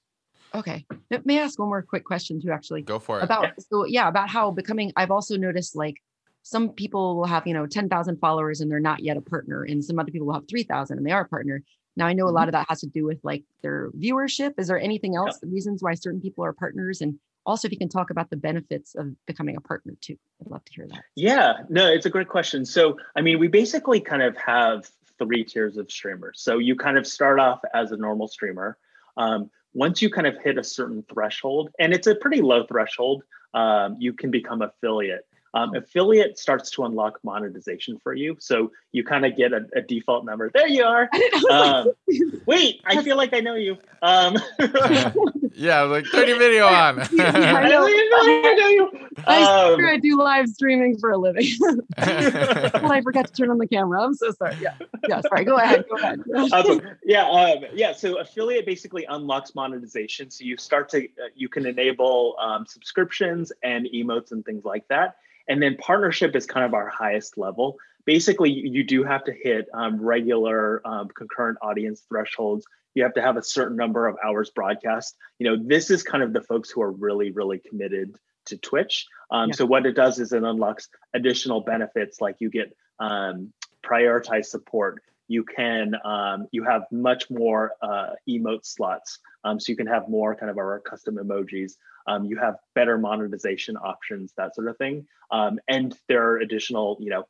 Okay. 0.54 0.86
May 1.24 1.40
I 1.40 1.42
ask 1.42 1.58
one 1.58 1.68
more 1.68 1.82
quick 1.82 2.04
question 2.04 2.40
too, 2.40 2.50
actually? 2.50 2.82
Go 2.82 2.98
for 2.98 3.18
it. 3.18 3.24
About, 3.24 3.42
yeah. 3.42 3.52
so 3.58 3.84
yeah, 3.84 4.08
about 4.08 4.28
how 4.28 4.50
becoming, 4.52 4.92
I've 4.96 5.10
also 5.10 5.36
noticed 5.36 5.74
like 5.74 5.96
some 6.42 6.70
people 6.70 7.16
will 7.16 7.26
have, 7.26 7.46
you 7.46 7.54
know, 7.54 7.66
10,000 7.66 8.18
followers 8.18 8.60
and 8.60 8.70
they're 8.70 8.78
not 8.78 9.02
yet 9.02 9.16
a 9.16 9.20
partner 9.20 9.64
and 9.64 9.84
some 9.84 9.98
other 9.98 10.12
people 10.12 10.28
will 10.28 10.34
have 10.34 10.48
3,000 10.48 10.96
and 10.96 11.04
they 11.04 11.10
are 11.10 11.22
a 11.22 11.28
partner. 11.28 11.62
Now 11.96 12.06
I 12.06 12.12
know 12.12 12.26
a 12.26 12.30
lot 12.30 12.42
mm-hmm. 12.42 12.48
of 12.48 12.52
that 12.52 12.66
has 12.68 12.80
to 12.80 12.86
do 12.86 13.04
with 13.04 13.18
like 13.22 13.44
their 13.62 13.90
viewership. 13.92 14.54
Is 14.58 14.68
there 14.68 14.78
anything 14.78 15.16
else, 15.16 15.38
yeah. 15.42 15.48
reasons 15.52 15.82
why 15.82 15.94
certain 15.94 16.20
people 16.20 16.44
are 16.44 16.52
partners? 16.52 17.00
And 17.00 17.18
also 17.44 17.68
if 17.68 17.72
you 17.72 17.78
can 17.78 17.88
talk 17.88 18.10
about 18.10 18.30
the 18.30 18.36
benefits 18.36 18.94
of 18.94 19.14
becoming 19.26 19.56
a 19.56 19.60
partner 19.60 19.94
too. 20.00 20.16
I'd 20.40 20.50
love 20.50 20.64
to 20.64 20.72
hear 20.72 20.86
that. 20.88 21.04
Yeah, 21.14 21.58
no, 21.68 21.86
it's 21.86 22.06
a 22.06 22.10
great 22.10 22.28
question. 22.28 22.64
So 22.64 22.98
I 23.16 23.20
mean, 23.22 23.38
we 23.38 23.48
basically 23.48 24.00
kind 24.00 24.22
of 24.22 24.36
have 24.36 24.90
three 25.18 25.44
tiers 25.44 25.76
of 25.76 25.90
streamers. 25.90 26.40
So 26.40 26.58
you 26.58 26.76
kind 26.76 26.98
of 26.98 27.06
start 27.06 27.40
off 27.40 27.60
as 27.74 27.92
a 27.92 27.96
normal 27.96 28.28
streamer. 28.28 28.76
Um, 29.16 29.50
once 29.72 30.00
you 30.00 30.10
kind 30.10 30.26
of 30.26 30.36
hit 30.42 30.58
a 30.58 30.64
certain 30.64 31.04
threshold, 31.12 31.70
and 31.78 31.92
it's 31.92 32.06
a 32.06 32.14
pretty 32.14 32.40
low 32.40 32.64
threshold, 32.66 33.22
um, 33.54 33.96
you 33.98 34.12
can 34.12 34.30
become 34.30 34.62
affiliate. 34.62 35.26
Um, 35.54 35.74
affiliate 35.74 36.38
starts 36.38 36.70
to 36.72 36.84
unlock 36.84 37.18
monetization 37.22 37.98
for 37.98 38.12
you. 38.12 38.36
So 38.40 38.72
you 38.92 39.04
kind 39.04 39.24
of 39.24 39.36
get 39.36 39.52
a, 39.52 39.66
a, 39.74 39.80
default 39.80 40.24
number. 40.24 40.50
There 40.52 40.68
you 40.68 40.84
are. 40.84 41.08
Um, 41.50 41.92
wait, 42.46 42.80
I 42.84 43.02
feel 43.02 43.16
like 43.16 43.32
I 43.32 43.40
know 43.40 43.54
you. 43.54 43.76
Um, 44.02 44.36
yeah, 45.54 45.82
like 45.82 46.06
30 46.06 46.38
video 46.38 46.66
on. 46.66 46.98
yeah, 47.12 47.30
I, 47.30 47.68
know. 47.68 47.84
I 47.86 48.54
know 48.58 48.68
you. 48.68 49.08
I 49.26 49.42
um, 49.42 49.74
swear 49.74 49.88
I 49.88 49.98
do 49.98 50.18
live 50.18 50.48
streaming 50.48 50.98
for 50.98 51.10
a 51.10 51.18
living. 51.18 51.46
well, 51.60 52.92
I 52.92 53.00
forgot 53.02 53.28
to 53.28 53.32
turn 53.32 53.50
on 53.50 53.58
the 53.58 53.66
camera. 53.66 54.02
I'm 54.02 54.14
so 54.14 54.32
sorry. 54.32 54.56
Yeah. 54.60 54.74
Yeah, 55.08 55.20
sorry. 55.20 55.44
Go 55.44 55.56
ahead. 55.56 55.84
Go 55.88 55.96
ahead. 55.96 56.20
awesome. 56.52 56.82
Yeah. 57.04 57.28
Um, 57.28 57.64
yeah. 57.74 57.92
So 57.92 58.18
affiliate 58.18 58.66
basically 58.66 59.06
unlocks 59.08 59.54
monetization. 59.54 60.30
So 60.30 60.44
you 60.44 60.56
start 60.56 60.88
to, 60.90 61.04
uh, 61.04 61.28
you 61.34 61.48
can 61.48 61.66
enable 61.66 62.36
um, 62.40 62.66
subscriptions 62.66 63.52
and 63.62 63.86
emotes 63.94 64.32
and 64.32 64.44
things 64.44 64.64
like 64.64 64.88
that 64.88 65.16
and 65.48 65.62
then 65.62 65.76
partnership 65.76 66.34
is 66.36 66.46
kind 66.46 66.64
of 66.64 66.74
our 66.74 66.88
highest 66.88 67.38
level. 67.38 67.76
Basically, 68.04 68.50
you 68.50 68.84
do 68.84 69.02
have 69.02 69.24
to 69.24 69.32
hit 69.32 69.68
um, 69.74 70.00
regular 70.00 70.80
um, 70.84 71.08
concurrent 71.08 71.58
audience 71.60 72.04
thresholds. 72.08 72.64
You 72.94 73.02
have 73.02 73.14
to 73.14 73.22
have 73.22 73.36
a 73.36 73.42
certain 73.42 73.76
number 73.76 74.06
of 74.06 74.16
hours 74.24 74.50
broadcast. 74.50 75.16
You 75.38 75.50
know, 75.50 75.62
this 75.62 75.90
is 75.90 76.02
kind 76.02 76.22
of 76.22 76.32
the 76.32 76.40
folks 76.40 76.70
who 76.70 76.82
are 76.82 76.92
really, 76.92 77.32
really 77.32 77.58
committed 77.58 78.14
to 78.46 78.56
Twitch. 78.56 79.06
Um, 79.30 79.50
yeah. 79.50 79.56
So 79.56 79.66
what 79.66 79.86
it 79.86 79.92
does 79.92 80.18
is 80.18 80.32
it 80.32 80.44
unlocks 80.44 80.88
additional 81.14 81.60
benefits, 81.60 82.20
like 82.20 82.36
you 82.38 82.48
get 82.48 82.74
um, 82.98 83.52
prioritized 83.84 84.46
support. 84.46 85.02
You 85.28 85.44
can 85.44 85.94
um, 86.04 86.46
you 86.52 86.62
have 86.62 86.82
much 86.92 87.28
more 87.28 87.72
uh, 87.82 88.10
emote 88.28 88.64
slots, 88.64 89.18
um, 89.42 89.58
so 89.58 89.72
you 89.72 89.76
can 89.76 89.88
have 89.88 90.08
more 90.08 90.36
kind 90.36 90.50
of 90.50 90.58
our 90.58 90.78
custom 90.80 91.16
emojis. 91.16 91.72
Um, 92.06 92.24
you 92.24 92.38
have 92.38 92.56
better 92.74 92.98
monetization 92.98 93.76
options, 93.76 94.32
that 94.36 94.54
sort 94.54 94.68
of 94.68 94.76
thing. 94.76 95.06
Um, 95.30 95.58
and 95.68 95.96
there 96.08 96.22
are 96.28 96.38
additional, 96.38 96.96
you 97.00 97.10
know, 97.10 97.24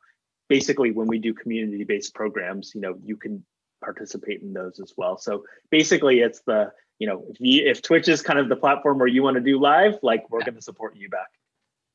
basically 0.49 0.91
when 0.91 1.07
we 1.07 1.19
do 1.19 1.33
community-based 1.33 2.13
programs, 2.13 2.73
you 2.75 2.81
know, 2.81 2.95
you 3.03 3.17
can 3.17 3.43
participate 3.83 4.41
in 4.41 4.53
those 4.53 4.79
as 4.79 4.93
well. 4.97 5.17
So 5.17 5.43
basically 5.71 6.19
it's 6.19 6.41
the, 6.47 6.71
you 6.99 7.07
know, 7.07 7.25
if, 7.29 7.37
you, 7.39 7.69
if 7.69 7.81
Twitch 7.81 8.07
is 8.07 8.21
kind 8.21 8.39
of 8.39 8.49
the 8.49 8.55
platform 8.55 8.97
where 8.97 9.07
you 9.07 9.23
want 9.23 9.35
to 9.35 9.41
do 9.41 9.59
live, 9.59 9.99
like 10.03 10.29
we're 10.29 10.39
yeah. 10.39 10.45
going 10.45 10.55
to 10.55 10.61
support 10.61 10.95
you 10.95 11.09
back. 11.09 11.27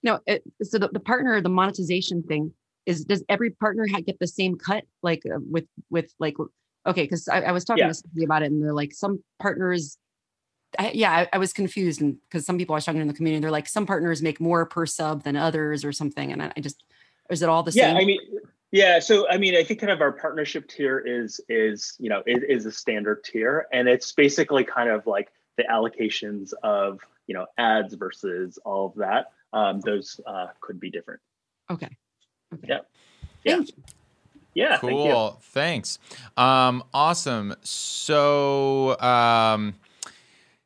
No, 0.03 0.21
it, 0.27 0.43
so 0.63 0.79
the, 0.79 0.89
the 0.89 1.01
partner, 1.01 1.41
the 1.41 1.49
monetization 1.49 2.23
thing 2.25 2.53
is, 2.87 3.05
does 3.05 3.25
every 3.29 3.51
partner 3.51 3.87
get 3.87 4.19
the 4.19 4.27
same 4.27 4.57
cut? 4.57 4.85
Like 5.03 5.23
uh, 5.27 5.39
with, 5.51 5.67
with 5.91 6.13
like, 6.19 6.35
okay. 6.87 7.07
Cause 7.07 7.29
I, 7.29 7.43
I 7.43 7.53
was 7.53 7.65
talking 7.65 7.83
yeah. 7.83 7.89
to 7.89 7.95
somebody 7.95 8.25
about 8.25 8.43
it 8.43 8.51
and 8.51 8.63
they're 8.63 8.75
like, 8.75 8.93
some 8.93 9.23
partners 9.41 9.99
I, 10.79 10.91
yeah, 10.93 11.13
I, 11.13 11.29
I, 11.35 11.39
was 11.39 11.53
confused 11.53 12.01
and 12.01 12.17
because 12.29 12.47
some 12.47 12.59
people 12.59 12.75
I 12.75 12.79
was 12.79 12.85
talking 12.85 12.99
to 12.99 13.03
in 13.03 13.09
the 13.09 13.15
community, 13.15 13.41
they're 13.43 13.51
like 13.51 13.69
some 13.69 13.87
partners 13.87 14.23
make 14.23 14.41
more 14.41 14.65
per 14.67 14.87
sub 14.87 15.23
than 15.23 15.37
others 15.37 15.85
or 15.85 15.93
something. 15.93 16.33
And 16.33 16.43
I, 16.43 16.53
I 16.57 16.61
just, 16.61 16.83
is 17.31 17.43
it 17.43 17.49
all 17.49 17.63
the 17.63 17.73
yeah, 17.73 17.89
same? 17.89 17.97
Yeah, 17.97 18.03
I 18.03 18.05
mean, 18.05 18.21
yeah. 18.71 18.99
So 18.99 19.29
I 19.29 19.37
mean, 19.37 19.55
I 19.55 19.65
think 19.65 19.81
kind 19.81 19.93
of 19.93 20.01
our 20.01 20.13
partnership 20.13 20.69
tier 20.69 20.99
is 20.99 21.41
is 21.49 21.95
you 21.99 22.09
know 22.09 22.23
it 22.27 22.43
is 22.49 22.67
a 22.67 22.73
standard 22.73 23.23
tier, 23.25 23.67
and 23.73 23.89
it's 23.89 24.13
basically 24.13 24.65
kind 24.65 24.89
of 24.89 25.07
like 25.07 25.31
the 25.57 25.65
allocations 25.65 26.53
of 26.63 27.01
you 27.27 27.35
know 27.35 27.47
ads 27.59 27.95
versus 27.95 28.59
all 28.65 28.87
of 28.87 28.95
that. 28.97 29.33
um, 29.53 29.81
those 29.81 30.21
uh, 30.27 30.49
could 30.61 30.81
be 30.81 30.91
different. 30.91 31.21
Okay. 31.71 31.89
okay. 32.55 32.67
Yeah. 32.69 32.79
Yeah. 33.45 33.57
Thank 33.57 33.69
you. 33.69 33.75
Yeah. 34.55 34.79
Cool. 34.79 35.31
Thank 35.41 35.43
Thanks. 35.87 35.99
Um, 36.37 36.85
awesome. 36.93 37.55
So, 37.63 38.99
um, 39.01 39.75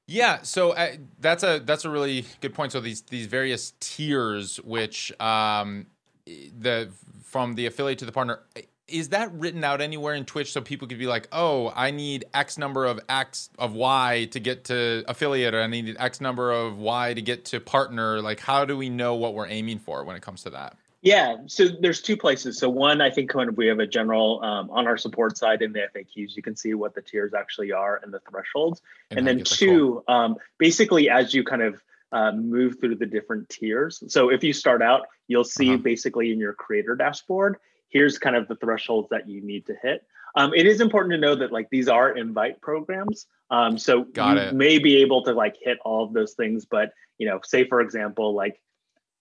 yeah. 0.07 0.43
So 0.43 0.71
uh, 0.71 0.97
that's 1.21 1.43
a 1.43 1.61
that's 1.65 1.85
a 1.85 1.91
really 1.91 2.25
good 2.41 2.55
point. 2.55 2.73
So 2.73 2.81
these 2.81 3.03
these 3.03 3.27
various 3.27 3.73
tiers, 3.81 4.59
which 4.59 5.13
um, 5.21 5.87
the 6.27 6.91
from 7.25 7.55
the 7.55 7.67
affiliate 7.67 7.99
to 8.01 8.07
the 8.07 8.13
partner, 8.13 8.41
is 8.89 9.09
that 9.09 9.33
written 9.35 9.65
out 9.65 9.81
anywhere 9.81 10.15
in 10.15 10.25
Twitch 10.25 10.53
so 10.53 10.61
people 10.61 10.87
could 10.87 10.99
be 10.99 11.07
like, 11.07 11.29
oh, 11.33 11.73
I 11.75 11.91
need 11.91 12.25
X 12.33 12.57
number 12.57 12.87
of 12.87 13.01
X 13.09 13.51
of 13.59 13.75
Y 13.75 14.29
to 14.31 14.41
get 14.41 14.65
to 14.65 15.05
affiliate, 15.09 15.55
or 15.55 15.61
I 15.61 15.67
need 15.67 15.97
X 15.99 16.21
number 16.21 16.53
of 16.53 16.79
Y 16.79 17.15
to 17.15 17.23
get 17.23 17.47
to 17.47 17.61
partner? 17.61 18.21
Like, 18.23 18.41
how 18.41 18.65
do 18.65 18.77
we 18.77 18.89
know 18.89 19.15
what 19.15 19.35
we're 19.35 19.49
aiming 19.49 19.81
for 19.81 20.05
when 20.05 20.17
it 20.17 20.23
comes 20.23 20.45
to 20.45 20.51
that? 20.51 20.77
Yeah, 21.07 21.37
so 21.47 21.69
there's 21.69 22.03
two 22.03 22.17
places. 22.17 22.59
So 22.59 22.69
one, 22.69 23.01
I 23.01 23.11
think 23.11 23.33
when 23.33 23.55
we 23.55 23.69
have 23.69 23.79
a 23.79 23.87
general 23.87 24.43
um, 24.43 24.69
on 24.71 24.89
our 24.89 24.97
support 24.97 25.39
side 25.39 25.63
in 25.63 25.73
the 25.73 25.87
FAQs, 25.95 26.35
you 26.35 26.43
can 26.43 26.57
see 26.57 26.75
what 26.75 26.97
the 26.97 27.01
tiers 27.01 27.33
actually 27.33 27.71
are 27.71 28.01
and 28.03 28.13
the 28.13 28.19
thresholds. 28.29 28.83
And, 29.13 29.21
and 29.21 29.29
then 29.29 29.45
two, 29.45 30.03
um, 30.09 30.35
basically 30.59 31.09
as 31.09 31.33
you 31.33 31.45
kind 31.45 31.63
of 31.63 31.81
uh, 32.11 32.33
move 32.33 32.81
through 32.81 32.97
the 32.97 33.07
different 33.07 33.49
tiers. 33.49 34.03
So 34.09 34.31
if 34.31 34.43
you 34.43 34.53
start 34.53 34.83
out, 34.83 35.03
you'll 35.29 35.45
see 35.45 35.75
uh-huh. 35.75 35.83
basically 35.85 36.33
in 36.33 36.41
your 36.41 36.55
creator 36.55 36.97
dashboard, 36.97 37.59
here's 37.89 38.19
kind 38.19 38.35
of 38.35 38.49
the 38.49 38.57
thresholds 38.57 39.09
that 39.11 39.29
you 39.29 39.41
need 39.43 39.65
to 39.67 39.77
hit. 39.81 40.05
Um, 40.35 40.53
it 40.55 40.67
is 40.67 40.81
important 40.81 41.13
to 41.13 41.19
know 41.19 41.37
that 41.37 41.53
like 41.53 41.71
these 41.71 41.87
are 41.87 42.17
invite 42.17 42.61
programs. 42.61 43.29
Um, 43.53 43.79
so 43.79 44.03
Got 44.03 44.39
you 44.39 44.43
it. 44.43 44.55
may 44.57 44.81
be 44.81 44.97
able 45.03 45.23
to 45.23 45.33
like 45.33 45.57
hit 45.63 45.79
all 45.85 46.05
of 46.05 46.15
those 46.15 46.35
things, 46.35 46.65
but 46.65 46.91
you 47.19 47.29
know, 47.29 47.39
say 47.45 47.65
for 47.69 47.81
example, 47.81 48.35
like 48.35 48.61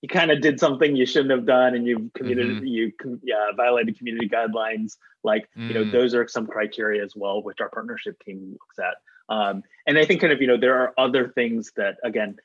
you 0.05 0.07
kind 0.07 0.29
of 0.29 0.39
did 0.39 0.59
something 0.59 0.95
you 0.95 1.05
shouldn't 1.05 1.31
have 1.31 1.47
done 1.47 1.73
and 1.73 1.87
you 1.87 2.11
committed 2.13 2.47
mm-hmm. 2.47 2.65
you 2.65 2.91
yeah, 3.23 3.47
violated 3.57 3.97
community 3.97 4.29
guidelines 4.29 4.97
like 5.23 5.49
mm. 5.57 5.67
you 5.67 5.73
know 5.73 5.83
mm. 5.83 5.91
those 5.91 6.13
are 6.13 6.27
some 6.27 6.45
criteria 6.45 7.03
as 7.03 7.15
well 7.15 7.41
which 7.41 7.59
our 7.59 7.69
partnership 7.69 8.15
team 8.23 8.51
looks 8.51 8.77
at 8.77 9.35
um, 9.35 9.63
and 9.87 9.97
i 9.97 10.05
think 10.05 10.21
kind 10.21 10.31
of 10.31 10.39
you 10.41 10.47
know 10.47 10.57
there 10.57 10.77
are 10.77 10.93
other 10.99 11.29
things 11.29 11.71
that 11.75 11.95
again 12.03 12.35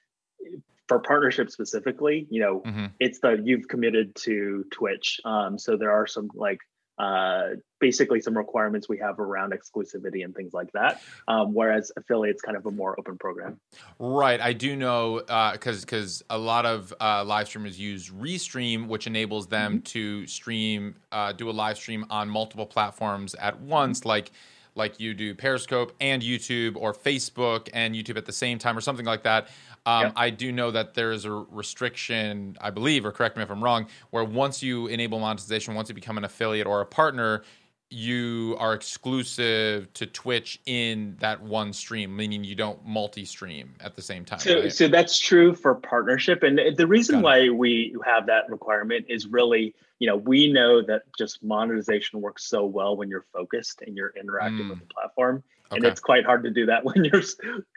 for 0.89 1.01
partnership 1.01 1.51
specifically 1.51 2.27
you 2.31 2.41
know 2.41 2.61
mm-hmm. 2.61 2.87
it's 2.99 3.19
the 3.21 3.39
you've 3.45 3.69
committed 3.69 4.15
to 4.15 4.65
twitch 4.71 5.21
um, 5.27 5.59
so 5.59 5.77
there 5.77 5.93
are 5.93 6.07
some 6.07 6.31
like 6.35 6.61
uh, 7.01 7.55
basically 7.79 8.21
some 8.21 8.37
requirements 8.37 8.89
we 8.89 8.99
have 8.99 9.19
around 9.19 9.55
exclusivity 9.55 10.23
and 10.23 10.35
things 10.35 10.53
like 10.53 10.71
that. 10.73 11.01
Um, 11.29 11.55
whereas 11.55 11.91
affiliates 11.97 12.43
kind 12.43 12.57
of 12.57 12.67
a 12.67 12.71
more 12.71 12.95
open 12.99 13.17
program. 13.17 13.59
Right. 13.99 14.39
I 14.39 14.53
do 14.53 14.77
know 14.77 15.21
because 15.53 15.79
uh, 15.79 15.87
because 15.87 16.23
a 16.29 16.37
lot 16.37 16.67
of 16.67 16.93
uh, 17.01 17.25
live 17.25 17.49
streamers 17.49 17.81
use 17.81 18.11
Restream, 18.11 18.87
which 18.87 19.07
enables 19.07 19.47
them 19.47 19.77
mm-hmm. 19.77 19.83
to 19.85 20.27
stream, 20.27 20.95
uh, 21.11 21.33
do 21.33 21.49
a 21.49 21.53
live 21.53 21.79
stream 21.79 22.05
on 22.11 22.29
multiple 22.29 22.67
platforms 22.67 23.35
at 23.35 23.59
once, 23.61 24.05
like 24.05 24.31
like 24.75 25.01
you 25.01 25.15
do 25.15 25.35
Periscope 25.35 25.93
and 26.01 26.23
YouTube 26.23 26.77
or 26.77 26.93
Facebook 26.93 27.69
and 27.73 27.95
YouTube 27.95 28.17
at 28.17 28.27
the 28.27 28.33
same 28.33 28.59
time 28.59 28.77
or 28.77 28.81
something 28.81 29.07
like 29.07 29.23
that. 29.23 29.49
Um, 29.87 30.05
yep. 30.05 30.13
I 30.17 30.31
do 30.31 30.53
know 30.53 30.71
that 30.71 30.95
there 30.95 31.11
is 31.13 31.25
a 31.25 31.31
restriction, 31.33 32.57
I 32.61 32.71
believe, 32.71 33.07
or 33.07 33.13
correct 33.13 33.37
me 33.37 33.43
if 33.43 33.51
I'm 33.51 33.65
wrong, 33.65 33.87
where 34.11 34.25
once 34.25 34.63
you 34.63 34.87
enable 34.89 35.19
monetization, 35.19 35.75
once 35.75 35.89
you 35.89 35.95
become 35.95 36.19
an 36.19 36.25
affiliate 36.25 36.67
or 36.67 36.81
a 36.81 36.87
partner, 36.87 37.43
you 37.91 38.57
are 38.61 38.73
exclusive 38.73 39.93
to 39.95 40.07
Twitch 40.07 40.61
in 40.67 41.17
that 41.19 41.43
one 41.43 41.73
stream, 41.73 42.15
meaning 42.15 42.45
you 42.45 42.55
don't 42.55 42.85
multi-stream 42.87 43.75
at 43.81 43.97
the 43.97 44.03
same 44.03 44.25
time. 44.25 44.39
So, 44.39 44.61
right? 44.61 44.73
so 44.73 44.87
that's 44.87 45.19
true 45.19 45.55
for 45.55 45.75
partnership, 45.75 46.45
and 46.45 46.77
the 46.77 46.87
reason 46.87 47.21
why 47.21 47.49
we 47.49 47.97
have 48.05 48.27
that 48.27 48.49
requirement 48.49 49.07
is 49.09 49.27
really, 49.27 49.75
you 49.99 50.07
know, 50.07 50.17
we 50.17 50.53
know 50.53 50.83
that 50.83 51.03
just 51.19 51.43
monetization 51.43 52.21
works 52.21 52.45
so 52.45 52.65
well 52.65 52.97
when 52.97 53.09
you're 53.09 53.27
focused 53.33 53.83
and 53.85 53.97
you're 53.97 54.13
interacting 54.21 54.67
mm. 54.67 54.71
with 54.71 54.79
the 54.79 54.87
platform, 54.95 55.43
okay. 55.71 55.77
and 55.77 55.85
it's 55.85 56.01
quite 56.01 56.25
hard 56.25 56.43
to 56.45 56.51
do 56.51 56.67
that 56.67 56.85
when 56.85 57.05
you're 57.05 57.23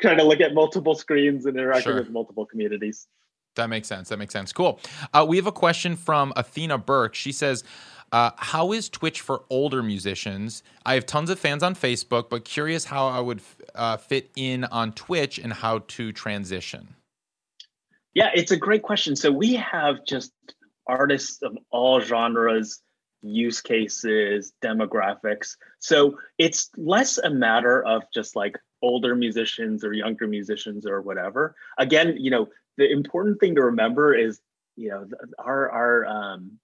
trying 0.01 0.17
to 0.17 0.23
look 0.23 0.41
at 0.41 0.53
multiple 0.53 0.95
screens 0.95 1.45
and 1.45 1.57
interacting 1.57 1.91
sure. 1.91 1.99
with 1.99 2.09
multiple 2.09 2.45
communities. 2.45 3.07
That 3.55 3.67
makes 3.67 3.87
sense. 3.87 4.09
That 4.09 4.17
makes 4.17 4.33
sense. 4.33 4.51
Cool. 4.51 4.79
Uh, 5.13 5.25
we 5.27 5.37
have 5.37 5.45
a 5.45 5.51
question 5.51 5.95
from 5.95 6.33
Athena 6.35 6.77
Burke. 6.77 7.15
She 7.15 7.31
says. 7.31 7.63
Uh, 8.11 8.29
how 8.37 8.71
is 8.71 8.89
Twitch 8.89 9.21
for 9.21 9.41
older 9.49 9.81
musicians? 9.81 10.61
I 10.85 10.93
have 10.93 11.07
tons 11.07 11.31
of 11.31 11.39
fans 11.39 11.63
on 11.63 11.73
Facebook, 11.73 12.29
but 12.29 12.45
curious 12.45 12.85
how 12.85 13.07
I 13.07 13.19
would 13.19 13.41
uh, 13.73 13.97
fit 13.97 14.29
in 14.35 14.65
on 14.65 14.91
Twitch 14.91 15.39
and 15.39 15.51
how 15.51 15.79
to 15.79 16.11
transition. 16.11 16.93
Yeah, 18.13 18.29
it's 18.35 18.51
a 18.51 18.57
great 18.57 18.83
question. 18.83 19.15
So 19.15 19.31
we 19.31 19.55
have 19.55 20.05
just 20.05 20.31
artists 20.85 21.41
of 21.41 21.57
all 21.71 22.01
genres, 22.01 22.82
use 23.23 23.61
cases, 23.61 24.53
demographics. 24.61 25.55
So 25.79 26.17
it's 26.37 26.69
less 26.77 27.17
a 27.17 27.29
matter 27.29 27.83
of 27.83 28.03
just 28.13 28.35
like 28.35 28.57
older 28.81 29.15
musicians 29.15 29.83
or 29.83 29.93
younger 29.93 30.27
musicians 30.27 30.85
or 30.85 31.01
whatever. 31.01 31.55
Again, 31.77 32.17
you 32.19 32.29
know, 32.29 32.49
the 32.77 32.91
important 32.91 33.39
thing 33.39 33.55
to 33.55 33.63
remember 33.63 34.13
is, 34.13 34.39
you 34.75 34.89
know, 34.89 35.07
our 35.39 35.71
our 35.71 36.05
um, 36.05 36.59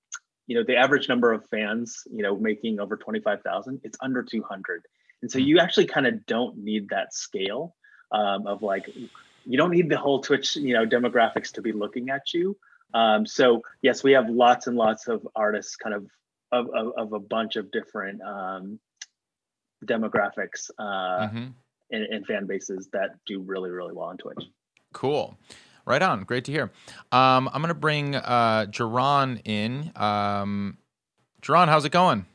you 0.50 0.56
know 0.56 0.64
the 0.64 0.76
average 0.76 1.08
number 1.08 1.32
of 1.32 1.46
fans 1.46 2.04
you 2.12 2.24
know 2.24 2.36
making 2.36 2.80
over 2.80 2.98
25000 2.98 3.80
it's 3.84 3.98
under 4.02 4.24
200 4.24 4.84
and 5.22 5.32
so 5.32 5.40
hmm. 5.40 5.46
you 5.46 5.60
actually 5.60 5.86
kind 5.86 6.08
of 6.08 6.26
don't 6.26 6.58
need 6.58 6.90
that 6.90 7.14
scale 7.14 7.76
um, 8.12 8.48
of 8.48 8.64
like 8.64 8.90
you 9.46 9.58
don't 9.58 9.70
need 9.70 9.90
the 9.90 9.98
whole 9.98 10.20
twitch 10.20 10.56
you 10.56 10.74
know 10.74 10.86
demographics 10.86 11.52
to 11.52 11.62
be 11.62 11.72
looking 11.72 12.10
at 12.10 12.34
you 12.34 12.58
um, 12.96 13.26
so 13.26 13.62
yes 13.84 14.04
we 14.04 14.12
have 14.12 14.28
lots 14.28 14.66
and 14.66 14.76
lots 14.76 15.08
of 15.08 15.26
artists 15.36 15.76
kind 15.76 15.96
of 15.96 16.08
of, 16.52 16.68
of, 16.76 16.94
of 16.98 17.14
a 17.14 17.20
bunch 17.20 17.56
of 17.56 17.72
different 17.72 18.22
um, 18.22 18.80
demographics 19.86 20.70
uh, 20.78 21.28
mm-hmm. 21.28 21.48
and, 21.92 22.04
and 22.04 22.26
fan 22.26 22.46
bases 22.46 22.90
that 22.94 23.12
do 23.26 23.42
really 23.42 23.70
really 23.70 23.94
well 23.94 24.08
on 24.08 24.18
twitch 24.18 24.44
cool 24.94 25.38
Right 25.90 26.04
on. 26.04 26.22
Great 26.22 26.46
to 26.46 26.52
hear. 26.52 26.72
Um, 27.12 27.50
I'm 27.52 27.64
going 27.64 27.70
to 27.70 27.74
bring 27.74 28.14
uh, 28.14 28.68
Jerron 28.70 29.42
in. 29.44 29.92
Um, 29.96 30.78
Jerron, 31.42 31.68
how's 31.68 31.84
it 31.84 31.92
going? 31.92 32.28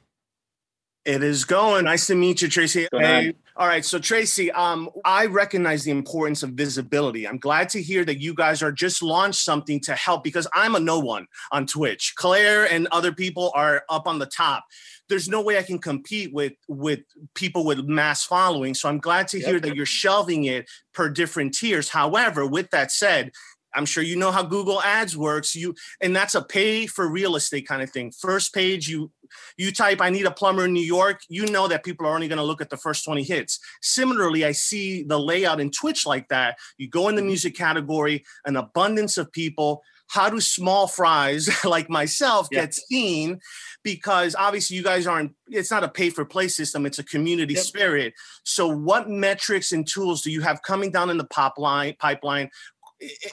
It 1.04 1.22
is 1.22 1.44
going. 1.44 1.84
Nice 1.84 2.08
to 2.08 2.16
meet 2.16 2.42
you, 2.42 2.48
Tracy. 2.48 2.88
Hey. 2.90 3.34
All 3.57 3.68
right. 3.68 3.84
So, 3.84 4.00
Tracy, 4.00 4.50
um, 4.50 4.90
I 5.05 5.26
recognize 5.26 5.84
the 5.84 5.92
importance 5.92 6.42
of 6.42 6.50
visibility. 6.50 7.28
I'm 7.28 7.38
glad 7.38 7.68
to 7.70 7.82
hear 7.82 8.05
that 8.05 8.20
you 8.20 8.34
guys 8.34 8.64
are 8.64 8.72
just 8.72 9.00
launched 9.00 9.44
something 9.44 9.78
to 9.82 9.94
help 9.94 10.24
because 10.24 10.48
I'm 10.52 10.74
a 10.74 10.80
no 10.80 10.98
one 10.98 11.28
on 11.52 11.64
Twitch. 11.66 12.14
Claire 12.16 12.64
and 12.68 12.88
other 12.90 13.12
people 13.12 13.52
are 13.55 13.84
up 13.88 14.09
on 14.09 14.18
the 14.18 14.26
top. 14.26 14.64
There's 15.09 15.28
no 15.28 15.40
way 15.40 15.57
I 15.57 15.62
can 15.62 15.78
compete 15.78 16.32
with 16.32 16.55
with 16.66 17.00
people 17.34 17.64
with 17.64 17.78
mass 17.84 18.24
following. 18.24 18.74
So 18.74 18.88
I'm 18.88 18.98
glad 18.98 19.28
to 19.28 19.38
hear 19.38 19.55
yep. 19.55 19.62
that 19.62 19.76
you're 19.76 19.86
shelving 19.86 20.46
it 20.46 20.68
per 20.92 21.09
different 21.09 21.55
tiers. 21.55 21.88
However, 21.88 22.44
with 22.46 22.70
that 22.70 22.90
said, 22.90 23.30
I'm 23.74 23.86
sure 23.86 24.02
you 24.02 24.16
know 24.16 24.30
how 24.30 24.42
Google 24.42 24.82
Ads 24.82 25.16
works. 25.16 25.54
You 25.54 25.74
and 26.00 26.14
that's 26.14 26.34
a 26.34 26.42
pay 26.42 26.86
for 26.86 27.08
real 27.08 27.36
estate 27.36 27.66
kind 27.66 27.82
of 27.82 27.90
thing. 27.90 28.12
First 28.12 28.54
page, 28.54 28.88
you 28.88 29.10
you 29.56 29.72
type 29.72 30.00
I 30.00 30.10
need 30.10 30.26
a 30.26 30.30
plumber 30.30 30.64
in 30.64 30.72
New 30.72 30.84
York, 30.84 31.20
you 31.28 31.46
know 31.46 31.68
that 31.68 31.84
people 31.84 32.06
are 32.06 32.14
only 32.14 32.28
going 32.28 32.38
to 32.38 32.44
look 32.44 32.60
at 32.60 32.70
the 32.70 32.76
first 32.76 33.04
20 33.04 33.22
hits. 33.22 33.58
Similarly, 33.82 34.44
I 34.44 34.52
see 34.52 35.02
the 35.02 35.18
layout 35.18 35.60
in 35.60 35.70
Twitch 35.70 36.06
like 36.06 36.28
that. 36.28 36.58
You 36.78 36.88
go 36.88 37.08
in 37.08 37.14
the 37.14 37.20
mm-hmm. 37.20 37.28
music 37.28 37.56
category, 37.56 38.24
an 38.44 38.56
abundance 38.56 39.18
of 39.18 39.32
people. 39.32 39.82
How 40.06 40.28
do 40.28 40.38
small 40.38 40.86
fries 40.86 41.48
like 41.64 41.88
myself 41.88 42.48
yeah. 42.52 42.62
get 42.62 42.74
seen? 42.74 43.40
Because 43.82 44.34
obviously, 44.34 44.76
you 44.76 44.82
guys 44.82 45.06
aren't, 45.06 45.32
it's 45.48 45.70
not 45.70 45.82
a 45.82 45.88
pay 45.88 46.10
for 46.10 46.24
play 46.24 46.48
system, 46.48 46.86
it's 46.86 46.98
a 46.98 47.04
community 47.04 47.54
yep. 47.54 47.62
spirit. 47.62 48.14
So, 48.44 48.68
what 48.68 49.08
metrics 49.08 49.72
and 49.72 49.86
tools 49.88 50.22
do 50.22 50.30
you 50.30 50.42
have 50.42 50.62
coming 50.62 50.90
down 50.90 51.10
in 51.10 51.16
the 51.16 51.24
pop 51.24 51.58
line, 51.58 51.94
pipeline 51.98 52.50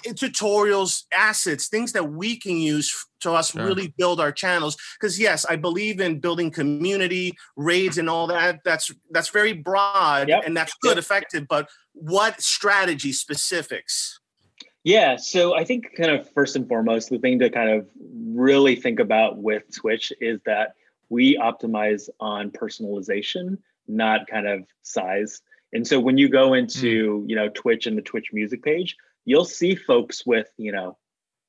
tutorials, 0.07 1.03
assets, 1.13 1.67
things 1.67 1.93
that 1.93 2.11
we 2.11 2.38
can 2.38 2.57
use 2.57 3.05
to 3.22 3.32
us 3.32 3.51
sure. 3.51 3.65
really 3.65 3.93
build 3.97 4.19
our 4.19 4.32
channels. 4.32 4.78
Because 4.99 5.19
yes, 5.19 5.45
I 5.45 5.55
believe 5.55 5.99
in 5.99 6.19
building 6.19 6.51
community 6.51 7.34
raids 7.55 7.97
and 7.97 8.09
all 8.09 8.28
that. 8.28 8.61
That's 8.63 8.91
that's 9.11 9.30
very 9.30 9.53
broad 9.53 10.30
yep. 10.30 10.43
and 10.45 10.55
that's 10.55 10.74
good, 10.82 10.97
effective. 10.97 11.47
But 11.47 11.69
what 11.93 12.41
strategy 12.41 13.13
specifics? 13.13 14.19
Yeah, 14.84 15.15
so 15.17 15.55
I 15.55 15.63
think 15.63 15.95
kind 15.95 16.09
of 16.09 16.28
first 16.32 16.55
and 16.55 16.67
foremost, 16.67 17.09
the 17.09 17.19
thing 17.19 17.38
to 17.39 17.49
kind 17.51 17.69
of 17.69 17.88
really 18.34 18.76
think 18.76 18.99
about 18.99 19.38
with 19.38 19.63
Twitch 19.76 20.11
is 20.19 20.39
that 20.45 20.74
we 21.09 21.38
optimize 21.38 22.09
on 22.19 22.49
personalization, 22.49 23.59
not 23.88 24.26
kind 24.28 24.47
of 24.47 24.65
size. 24.82 25.41
And 25.74 25.86
so 25.86 25.99
when 25.99 26.17
you 26.17 26.30
go 26.30 26.53
into, 26.53 27.19
mm. 27.19 27.30
you 27.30 27.36
know, 27.36 27.49
Twitch 27.49 27.86
and 27.86 27.97
the 27.97 28.01
Twitch 28.01 28.30
music 28.34 28.63
page, 28.63 28.95
you'll 29.26 29.45
see 29.45 29.76
folks 29.76 30.26
with 30.26 30.47
you 30.57 30.72
know 30.72 30.97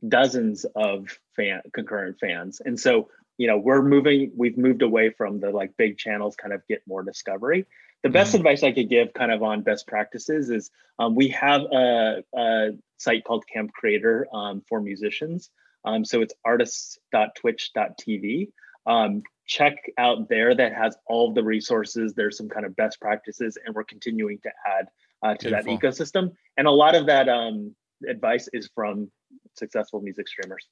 dozens 0.06 0.64
of 0.74 1.06
fan 1.36 1.62
concurrent 1.72 2.18
fans 2.20 2.60
and 2.64 2.78
so 2.78 3.08
you 3.38 3.46
know 3.46 3.56
we're 3.56 3.82
moving 3.82 4.32
we've 4.36 4.58
moved 4.58 4.82
away 4.82 5.10
from 5.10 5.40
the 5.40 5.50
like 5.50 5.76
big 5.76 5.96
channels 5.96 6.36
kind 6.36 6.52
of 6.52 6.66
get 6.68 6.82
more 6.86 7.02
discovery 7.02 7.66
the 8.02 8.08
best 8.08 8.30
mm-hmm. 8.30 8.38
advice 8.38 8.64
I 8.64 8.72
could 8.72 8.88
give, 8.88 9.12
kind 9.14 9.30
of 9.30 9.42
on 9.42 9.60
best 9.62 9.86
practices, 9.86 10.50
is 10.50 10.70
um, 10.98 11.14
we 11.14 11.28
have 11.28 11.60
a, 11.62 12.24
a, 12.34 12.70
site 12.98 13.24
called 13.24 13.44
Camp 13.52 13.72
Creator 13.72 14.26
um, 14.32 14.62
for 14.68 14.80
musicians. 14.80 15.50
Um, 15.84 16.04
so 16.04 16.20
it's 16.20 16.34
artists.twitch.tv. 16.44 18.52
Um, 18.86 19.22
check 19.46 19.74
out 19.98 20.28
there 20.28 20.54
that 20.54 20.72
has 20.72 20.96
all 21.06 21.28
of 21.28 21.34
the 21.34 21.42
resources. 21.42 22.14
There's 22.14 22.36
some 22.36 22.48
kind 22.48 22.64
of 22.64 22.76
best 22.76 23.00
practices, 23.00 23.58
and 23.64 23.74
we're 23.74 23.82
continuing 23.84 24.38
to 24.44 24.50
add 24.66 24.86
uh, 25.22 25.34
to 25.34 25.48
Beautiful. 25.48 25.78
that 25.78 25.80
ecosystem. 25.80 26.32
And 26.56 26.66
a 26.66 26.70
lot 26.70 26.94
of 26.94 27.06
that 27.06 27.28
um, 27.28 27.74
advice 28.08 28.48
is 28.52 28.70
from 28.74 29.10
successful 29.54 30.00
music 30.00 30.28
streamers. 30.28 30.66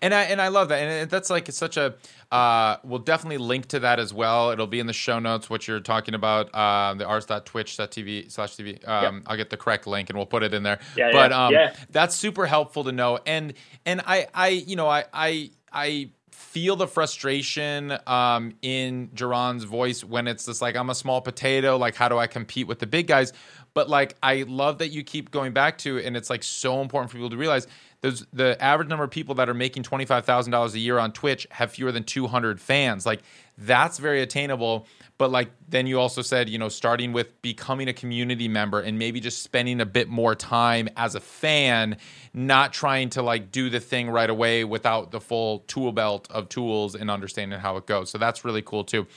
And 0.00 0.14
I 0.14 0.22
and 0.22 0.40
I 0.40 0.48
love 0.48 0.70
that, 0.70 0.78
and 0.78 1.10
that's 1.10 1.28
like 1.28 1.50
such 1.52 1.76
a. 1.76 1.94
Uh, 2.32 2.76
we'll 2.84 3.00
definitely 3.00 3.36
link 3.36 3.66
to 3.68 3.80
that 3.80 3.98
as 3.98 4.14
well. 4.14 4.50
It'll 4.50 4.66
be 4.66 4.80
in 4.80 4.86
the 4.86 4.94
show 4.94 5.18
notes 5.18 5.50
what 5.50 5.68
you're 5.68 5.80
talking 5.80 6.14
about. 6.14 6.54
Uh, 6.54 6.94
the 6.94 7.06
ars.twitch.tv 7.06 8.32
slash 8.32 8.56
TV. 8.56 8.88
Um, 8.88 9.16
yep. 9.16 9.22
I'll 9.26 9.36
get 9.36 9.50
the 9.50 9.58
correct 9.58 9.86
link 9.86 10.08
and 10.08 10.16
we'll 10.16 10.24
put 10.24 10.42
it 10.42 10.54
in 10.54 10.62
there. 10.62 10.78
Yeah, 10.96 11.10
but 11.12 11.32
yeah, 11.32 11.46
um, 11.46 11.52
yeah. 11.52 11.74
that's 11.90 12.14
super 12.14 12.46
helpful 12.46 12.84
to 12.84 12.92
know. 12.92 13.18
And 13.26 13.52
and 13.84 14.00
I 14.06 14.28
I 14.32 14.48
you 14.48 14.76
know 14.76 14.88
I 14.88 15.04
I 15.12 15.50
I 15.70 16.10
feel 16.38 16.76
the 16.76 16.86
frustration 16.86 17.98
um, 18.06 18.54
in 18.62 19.08
Jerron's 19.08 19.64
voice 19.64 20.02
when 20.04 20.26
it's 20.26 20.46
just 20.46 20.62
like 20.62 20.76
I'm 20.76 20.88
a 20.88 20.94
small 20.94 21.20
potato. 21.20 21.76
Like 21.76 21.94
how 21.94 22.08
do 22.08 22.16
I 22.16 22.26
compete 22.26 22.66
with 22.66 22.78
the 22.78 22.86
big 22.86 23.06
guys? 23.06 23.32
But 23.78 23.88
like 23.88 24.16
I 24.24 24.44
love 24.48 24.78
that 24.78 24.88
you 24.88 25.04
keep 25.04 25.30
going 25.30 25.52
back 25.52 25.78
to, 25.78 25.98
and 26.00 26.16
it's 26.16 26.28
like 26.28 26.42
so 26.42 26.82
important 26.82 27.12
for 27.12 27.16
people 27.16 27.30
to 27.30 27.36
realize 27.36 27.68
there's 28.00 28.26
the 28.32 28.60
average 28.60 28.88
number 28.88 29.04
of 29.04 29.12
people 29.12 29.36
that 29.36 29.48
are 29.48 29.54
making 29.54 29.84
$25,000 29.84 30.74
a 30.74 30.78
year 30.80 30.98
on 30.98 31.12
Twitch 31.12 31.46
have 31.52 31.70
fewer 31.70 31.92
than 31.92 32.02
200 32.02 32.60
fans. 32.60 33.06
Like 33.06 33.22
that's 33.58 33.98
very 33.98 34.22
attainable. 34.22 34.86
But 35.18 35.32
like 35.32 35.50
then 35.68 35.88
you 35.88 35.98
also 35.98 36.22
said, 36.22 36.48
you 36.48 36.58
know, 36.58 36.68
starting 36.68 37.12
with 37.12 37.42
becoming 37.42 37.88
a 37.88 37.92
community 37.92 38.46
member 38.46 38.80
and 38.80 39.00
maybe 39.00 39.18
just 39.18 39.42
spending 39.42 39.80
a 39.80 39.86
bit 39.86 40.08
more 40.08 40.36
time 40.36 40.88
as 40.96 41.16
a 41.16 41.20
fan, 41.20 41.96
not 42.32 42.72
trying 42.72 43.10
to 43.10 43.22
like 43.22 43.50
do 43.50 43.68
the 43.68 43.80
thing 43.80 44.10
right 44.10 44.30
away 44.30 44.62
without 44.62 45.10
the 45.10 45.20
full 45.20 45.60
tool 45.66 45.90
belt 45.90 46.28
of 46.30 46.48
tools 46.48 46.94
and 46.94 47.10
understanding 47.10 47.58
how 47.58 47.76
it 47.76 47.86
goes. 47.86 48.10
So 48.10 48.18
that's 48.18 48.44
really 48.44 48.62
cool 48.62 48.84
too. 48.84 49.08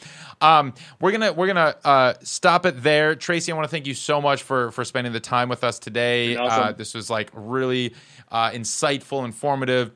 Um, 0.41 0.73
we're 0.99 1.11
gonna 1.11 1.33
we're 1.33 1.47
gonna 1.47 1.75
uh, 1.83 2.13
stop 2.23 2.65
it 2.65 2.81
there. 2.81 3.13
Tracy, 3.13 3.51
I 3.51 3.55
want 3.55 3.65
to 3.65 3.71
thank 3.71 3.85
you 3.85 3.93
so 3.93 4.19
much 4.19 4.41
for 4.41 4.71
for 4.71 4.83
spending 4.83 5.13
the 5.13 5.19
time 5.19 5.49
with 5.49 5.63
us 5.63 5.77
today. 5.77 6.35
Awesome. 6.35 6.63
Uh, 6.63 6.71
this 6.71 6.95
was 6.95 7.11
like 7.11 7.29
really 7.33 7.93
uh, 8.31 8.49
insightful, 8.49 9.23
informative. 9.23 9.91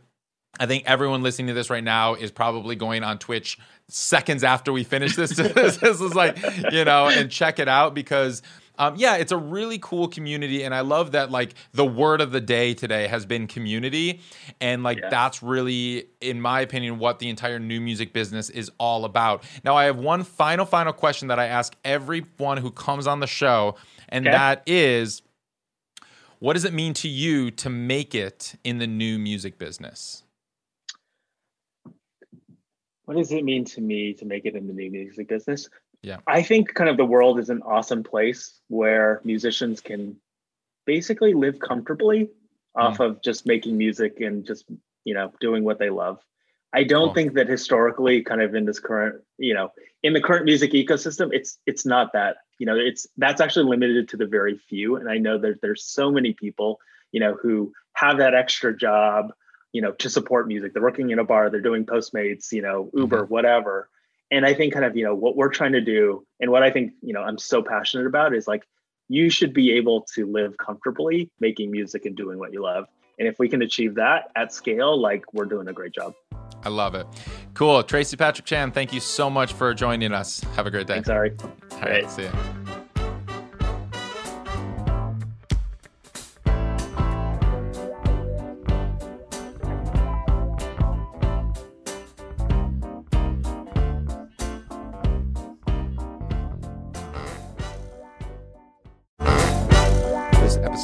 I 0.60 0.68
think 0.68 0.84
everyone 0.86 1.22
listening 1.22 1.48
to 1.48 1.54
this 1.54 1.70
right 1.70 1.84
now 1.84 2.14
is 2.14 2.32
probably 2.32 2.76
going 2.76 3.04
on 3.04 3.18
Twitch 3.18 3.58
seconds 3.90 4.44
after 4.44 4.72
we 4.72 4.84
finish 4.84 5.16
this. 5.18 5.36
this 5.36 5.82
is 5.84 6.16
like, 6.16 6.38
you 6.72 6.86
know, 6.86 7.08
and 7.08 7.30
check 7.30 7.60
it 7.60 7.68
out 7.68 7.94
because. 7.94 8.42
Um, 8.78 8.96
yeah, 8.98 9.16
it's 9.16 9.32
a 9.32 9.38
really 9.38 9.80
cool 9.80 10.10
community, 10.10 10.64
and 10.64 10.76
I 10.76 10.82
love 10.82 11.14
that. 11.14 11.32
Like 11.32 11.54
the 11.72 11.86
word 11.86 12.20
of 12.20 12.34
the 12.34 12.42
day 12.42 12.74
today 12.74 13.08
has 13.08 13.26
been 13.26 13.48
community, 13.48 14.20
and 14.60 14.84
like 14.84 15.00
that's 15.10 15.42
really, 15.42 16.08
in 16.20 16.42
my 16.42 16.60
opinion, 16.60 17.00
what 17.00 17.20
the 17.20 17.30
entire 17.30 17.58
new 17.58 17.80
music 17.80 18.12
business 18.12 18.50
is 18.50 18.70
all 18.78 19.06
about. 19.06 19.46
Now, 19.64 19.78
I 19.78 19.86
have 19.86 19.96
one 19.96 20.26
final, 20.26 20.66
final 20.66 20.92
question 20.92 21.30
that 21.30 21.40
I 21.40 21.46
ask 21.46 21.74
everyone 21.86 22.58
who 22.58 22.70
comes 22.70 23.08
on 23.08 23.22
the 23.22 23.28
show, 23.28 23.78
and 24.10 24.28
okay. 24.28 24.36
that 24.36 24.64
is, 24.66 25.22
what 26.40 26.52
does 26.52 26.66
it 26.66 26.74
mean 26.74 26.94
to 26.96 27.08
you 27.08 27.52
to 27.52 27.70
make 27.70 28.14
it 28.14 28.56
in 28.66 28.80
the 28.80 28.88
new 28.88 29.18
music 29.18 29.58
business? 29.58 30.25
What 33.06 33.18
does 33.18 33.32
it 33.32 33.44
mean 33.44 33.66
to 33.66 33.82
me 33.82 34.14
to 34.16 34.26
make 34.26 34.46
it 34.46 34.56
in 34.56 34.68
the 34.68 34.74
new 34.74 34.92
music 34.92 35.28
business? 35.28 35.70
Yeah. 36.02 36.18
I 36.28 36.44
think 36.44 36.74
kind 36.74 36.90
of 36.90 36.98
the 36.98 37.06
world 37.06 37.40
is 37.40 37.50
an 37.50 37.62
awesome 37.64 38.04
place 38.04 38.60
where 38.68 39.22
musicians 39.24 39.82
can 39.82 40.18
basically 40.86 41.34
live 41.34 41.60
comfortably 41.60 42.26
mm. 42.26 42.30
off 42.76 43.00
of 43.00 43.22
just 43.22 43.46
making 43.46 43.78
music 43.78 44.20
and 44.22 44.46
just, 44.46 44.66
you 45.04 45.14
know, 45.14 45.32
doing 45.40 45.64
what 45.64 45.80
they 45.80 45.90
love. 45.90 46.20
I 46.74 46.84
don't 46.84 47.08
cool. 47.08 47.14
think 47.14 47.34
that 47.34 47.48
historically 47.48 48.22
kind 48.22 48.42
of 48.42 48.54
in 48.54 48.66
this 48.66 48.80
current, 48.80 49.22
you 49.38 49.54
know, 49.54 49.72
in 50.04 50.14
the 50.14 50.22
current 50.22 50.46
music 50.46 50.74
ecosystem, 50.74 51.30
it's 51.32 51.58
it's 51.66 51.86
not 51.86 52.12
that, 52.14 52.38
you 52.60 52.66
know, 52.66 52.76
it's 52.76 53.08
that's 53.18 53.40
actually 53.40 53.66
limited 53.66 54.10
to 54.10 54.18
the 54.18 54.28
very 54.28 54.58
few. 54.58 54.98
And 54.98 55.10
I 55.10 55.18
know 55.18 55.38
that 55.38 55.62
there's 55.62 55.86
so 55.86 56.12
many 56.12 56.34
people, 56.34 56.80
you 57.12 57.20
know, 57.22 57.36
who 57.42 57.72
have 57.94 58.18
that 58.18 58.36
extra 58.36 58.76
job 58.76 59.32
you 59.76 59.82
know, 59.82 59.92
to 59.92 60.10
support 60.10 60.48
music. 60.48 60.74
They're 60.74 60.82
working 60.82 61.10
in 61.10 61.20
a 61.20 61.26
bar, 61.26 61.50
they're 61.50 61.60
doing 61.60 61.86
Postmates, 61.86 62.54
you 62.54 62.62
know, 62.62 62.90
Uber, 62.94 63.24
mm-hmm. 63.24 63.34
whatever. 63.34 63.90
And 64.32 64.46
I 64.46 64.54
think 64.54 64.74
kind 64.74 64.86
of, 64.86 64.96
you 64.96 65.04
know, 65.04 65.14
what 65.14 65.36
we're 65.36 65.50
trying 65.50 65.74
to 65.74 65.82
do 65.82 66.26
and 66.40 66.50
what 66.50 66.64
I 66.64 66.72
think, 66.72 66.94
you 67.02 67.14
know, 67.14 67.22
I'm 67.22 67.38
so 67.38 67.62
passionate 67.62 68.08
about 68.08 68.34
is 68.34 68.48
like 68.48 68.64
you 69.10 69.30
should 69.30 69.54
be 69.54 69.74
able 69.74 70.08
to 70.16 70.32
live 70.32 70.56
comfortably 70.58 71.30
making 71.42 71.72
music 71.72 72.06
and 72.06 72.16
doing 72.16 72.40
what 72.40 72.54
you 72.54 72.64
love. 72.64 72.86
And 73.20 73.28
if 73.28 73.38
we 73.38 73.50
can 73.50 73.62
achieve 73.62 73.96
that 73.96 74.32
at 74.38 74.54
scale, 74.54 74.98
like 74.98 75.26
we're 75.34 75.44
doing 75.44 75.68
a 75.68 75.74
great 75.74 75.94
job. 75.94 76.14
I 76.64 76.70
love 76.70 76.96
it. 76.96 77.06
Cool. 77.54 77.84
Tracy 77.84 78.16
Patrick 78.16 78.46
Chan, 78.46 78.72
thank 78.72 78.94
you 78.94 79.02
so 79.02 79.30
much 79.30 79.52
for 79.52 79.74
joining 79.74 80.14
us. 80.14 80.40
Have 80.56 80.68
a 80.68 80.72
great 80.72 80.88
day. 80.88 80.94
Thanks, 80.94 81.08
Sorry. 81.08 81.36
All 81.74 81.80
right. 81.82 82.10
See 82.10 82.24
you. 82.24 82.65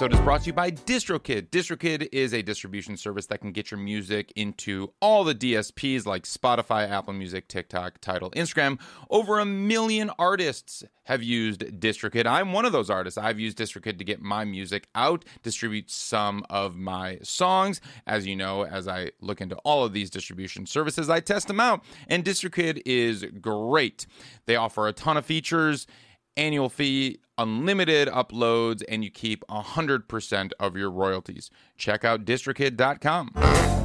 Episode 0.02 0.18
is 0.18 0.26
brought 0.26 0.41
to 0.41 0.47
you 0.47 0.54
by 0.54 0.72
DistroKid. 0.72 1.49
DistroKid 1.49 2.10
is 2.12 2.34
a 2.34 2.41
distribution 2.41 2.97
service 2.97 3.28
that 3.28 3.39
can 3.39 3.52
get 3.52 3.70
your 3.70 3.80
music 3.80 4.34
into 4.36 4.91
all 4.99 5.24
the 5.24 5.36
DSPs 5.36 6.08
like 6.08 6.24
Spotify, 6.24 6.89
Apple 6.89 7.14
Music, 7.14 7.47
TikTok, 7.47 8.02
Tidal, 8.02 8.32
Instagram. 8.32 8.80
Over 9.12 9.38
a 9.38 9.45
million 9.45 10.10
artists 10.18 10.84
have 11.04 11.22
used 11.22 11.62
DistroKid. 11.80 12.26
I'm 12.26 12.52
one 12.52 12.66
of 12.66 12.72
those 12.72 12.89
artists. 12.89 13.16
I've 13.16 13.39
used 13.39 13.60
DistroKid 13.60 13.99
to 13.99 14.04
get 14.04 14.20
my 14.20 14.43
music 14.43 14.88
out, 14.95 15.24
distribute 15.43 15.91
some 15.91 16.47
of 16.49 16.76
my 16.76 17.20
songs. 17.22 17.80
As 18.08 18.26
you 18.26 18.36
know, 18.36 18.66
as 18.66 18.88
I 18.88 19.12
look 19.22 19.39
into 19.39 19.56
all 19.58 19.86
of 19.86 19.93
these 19.93 20.10
distribution 20.10 20.66
services, 20.66 21.12
I 21.12 21.20
test 21.20 21.47
them 21.47 21.60
out. 21.60 21.84
And 22.08 22.26
DistroKid 22.26 22.82
is 22.88 23.24
great. 23.39 24.08
They 24.47 24.56
offer 24.56 24.88
a 24.88 24.93
ton 24.93 25.18
of 25.18 25.28
features 25.28 25.86
annual 26.38 26.70
fee, 26.70 27.20
unlimited 27.38 28.08
uploads, 28.08 28.84
and 28.88 29.04
you 29.04 29.12
keep 29.12 29.44
100% 29.48 30.52
of 30.60 30.78
your 30.78 30.92
royalties. 30.92 31.50
Check 31.78 32.04
out 32.04 32.26
distrokid.com. 32.26 33.81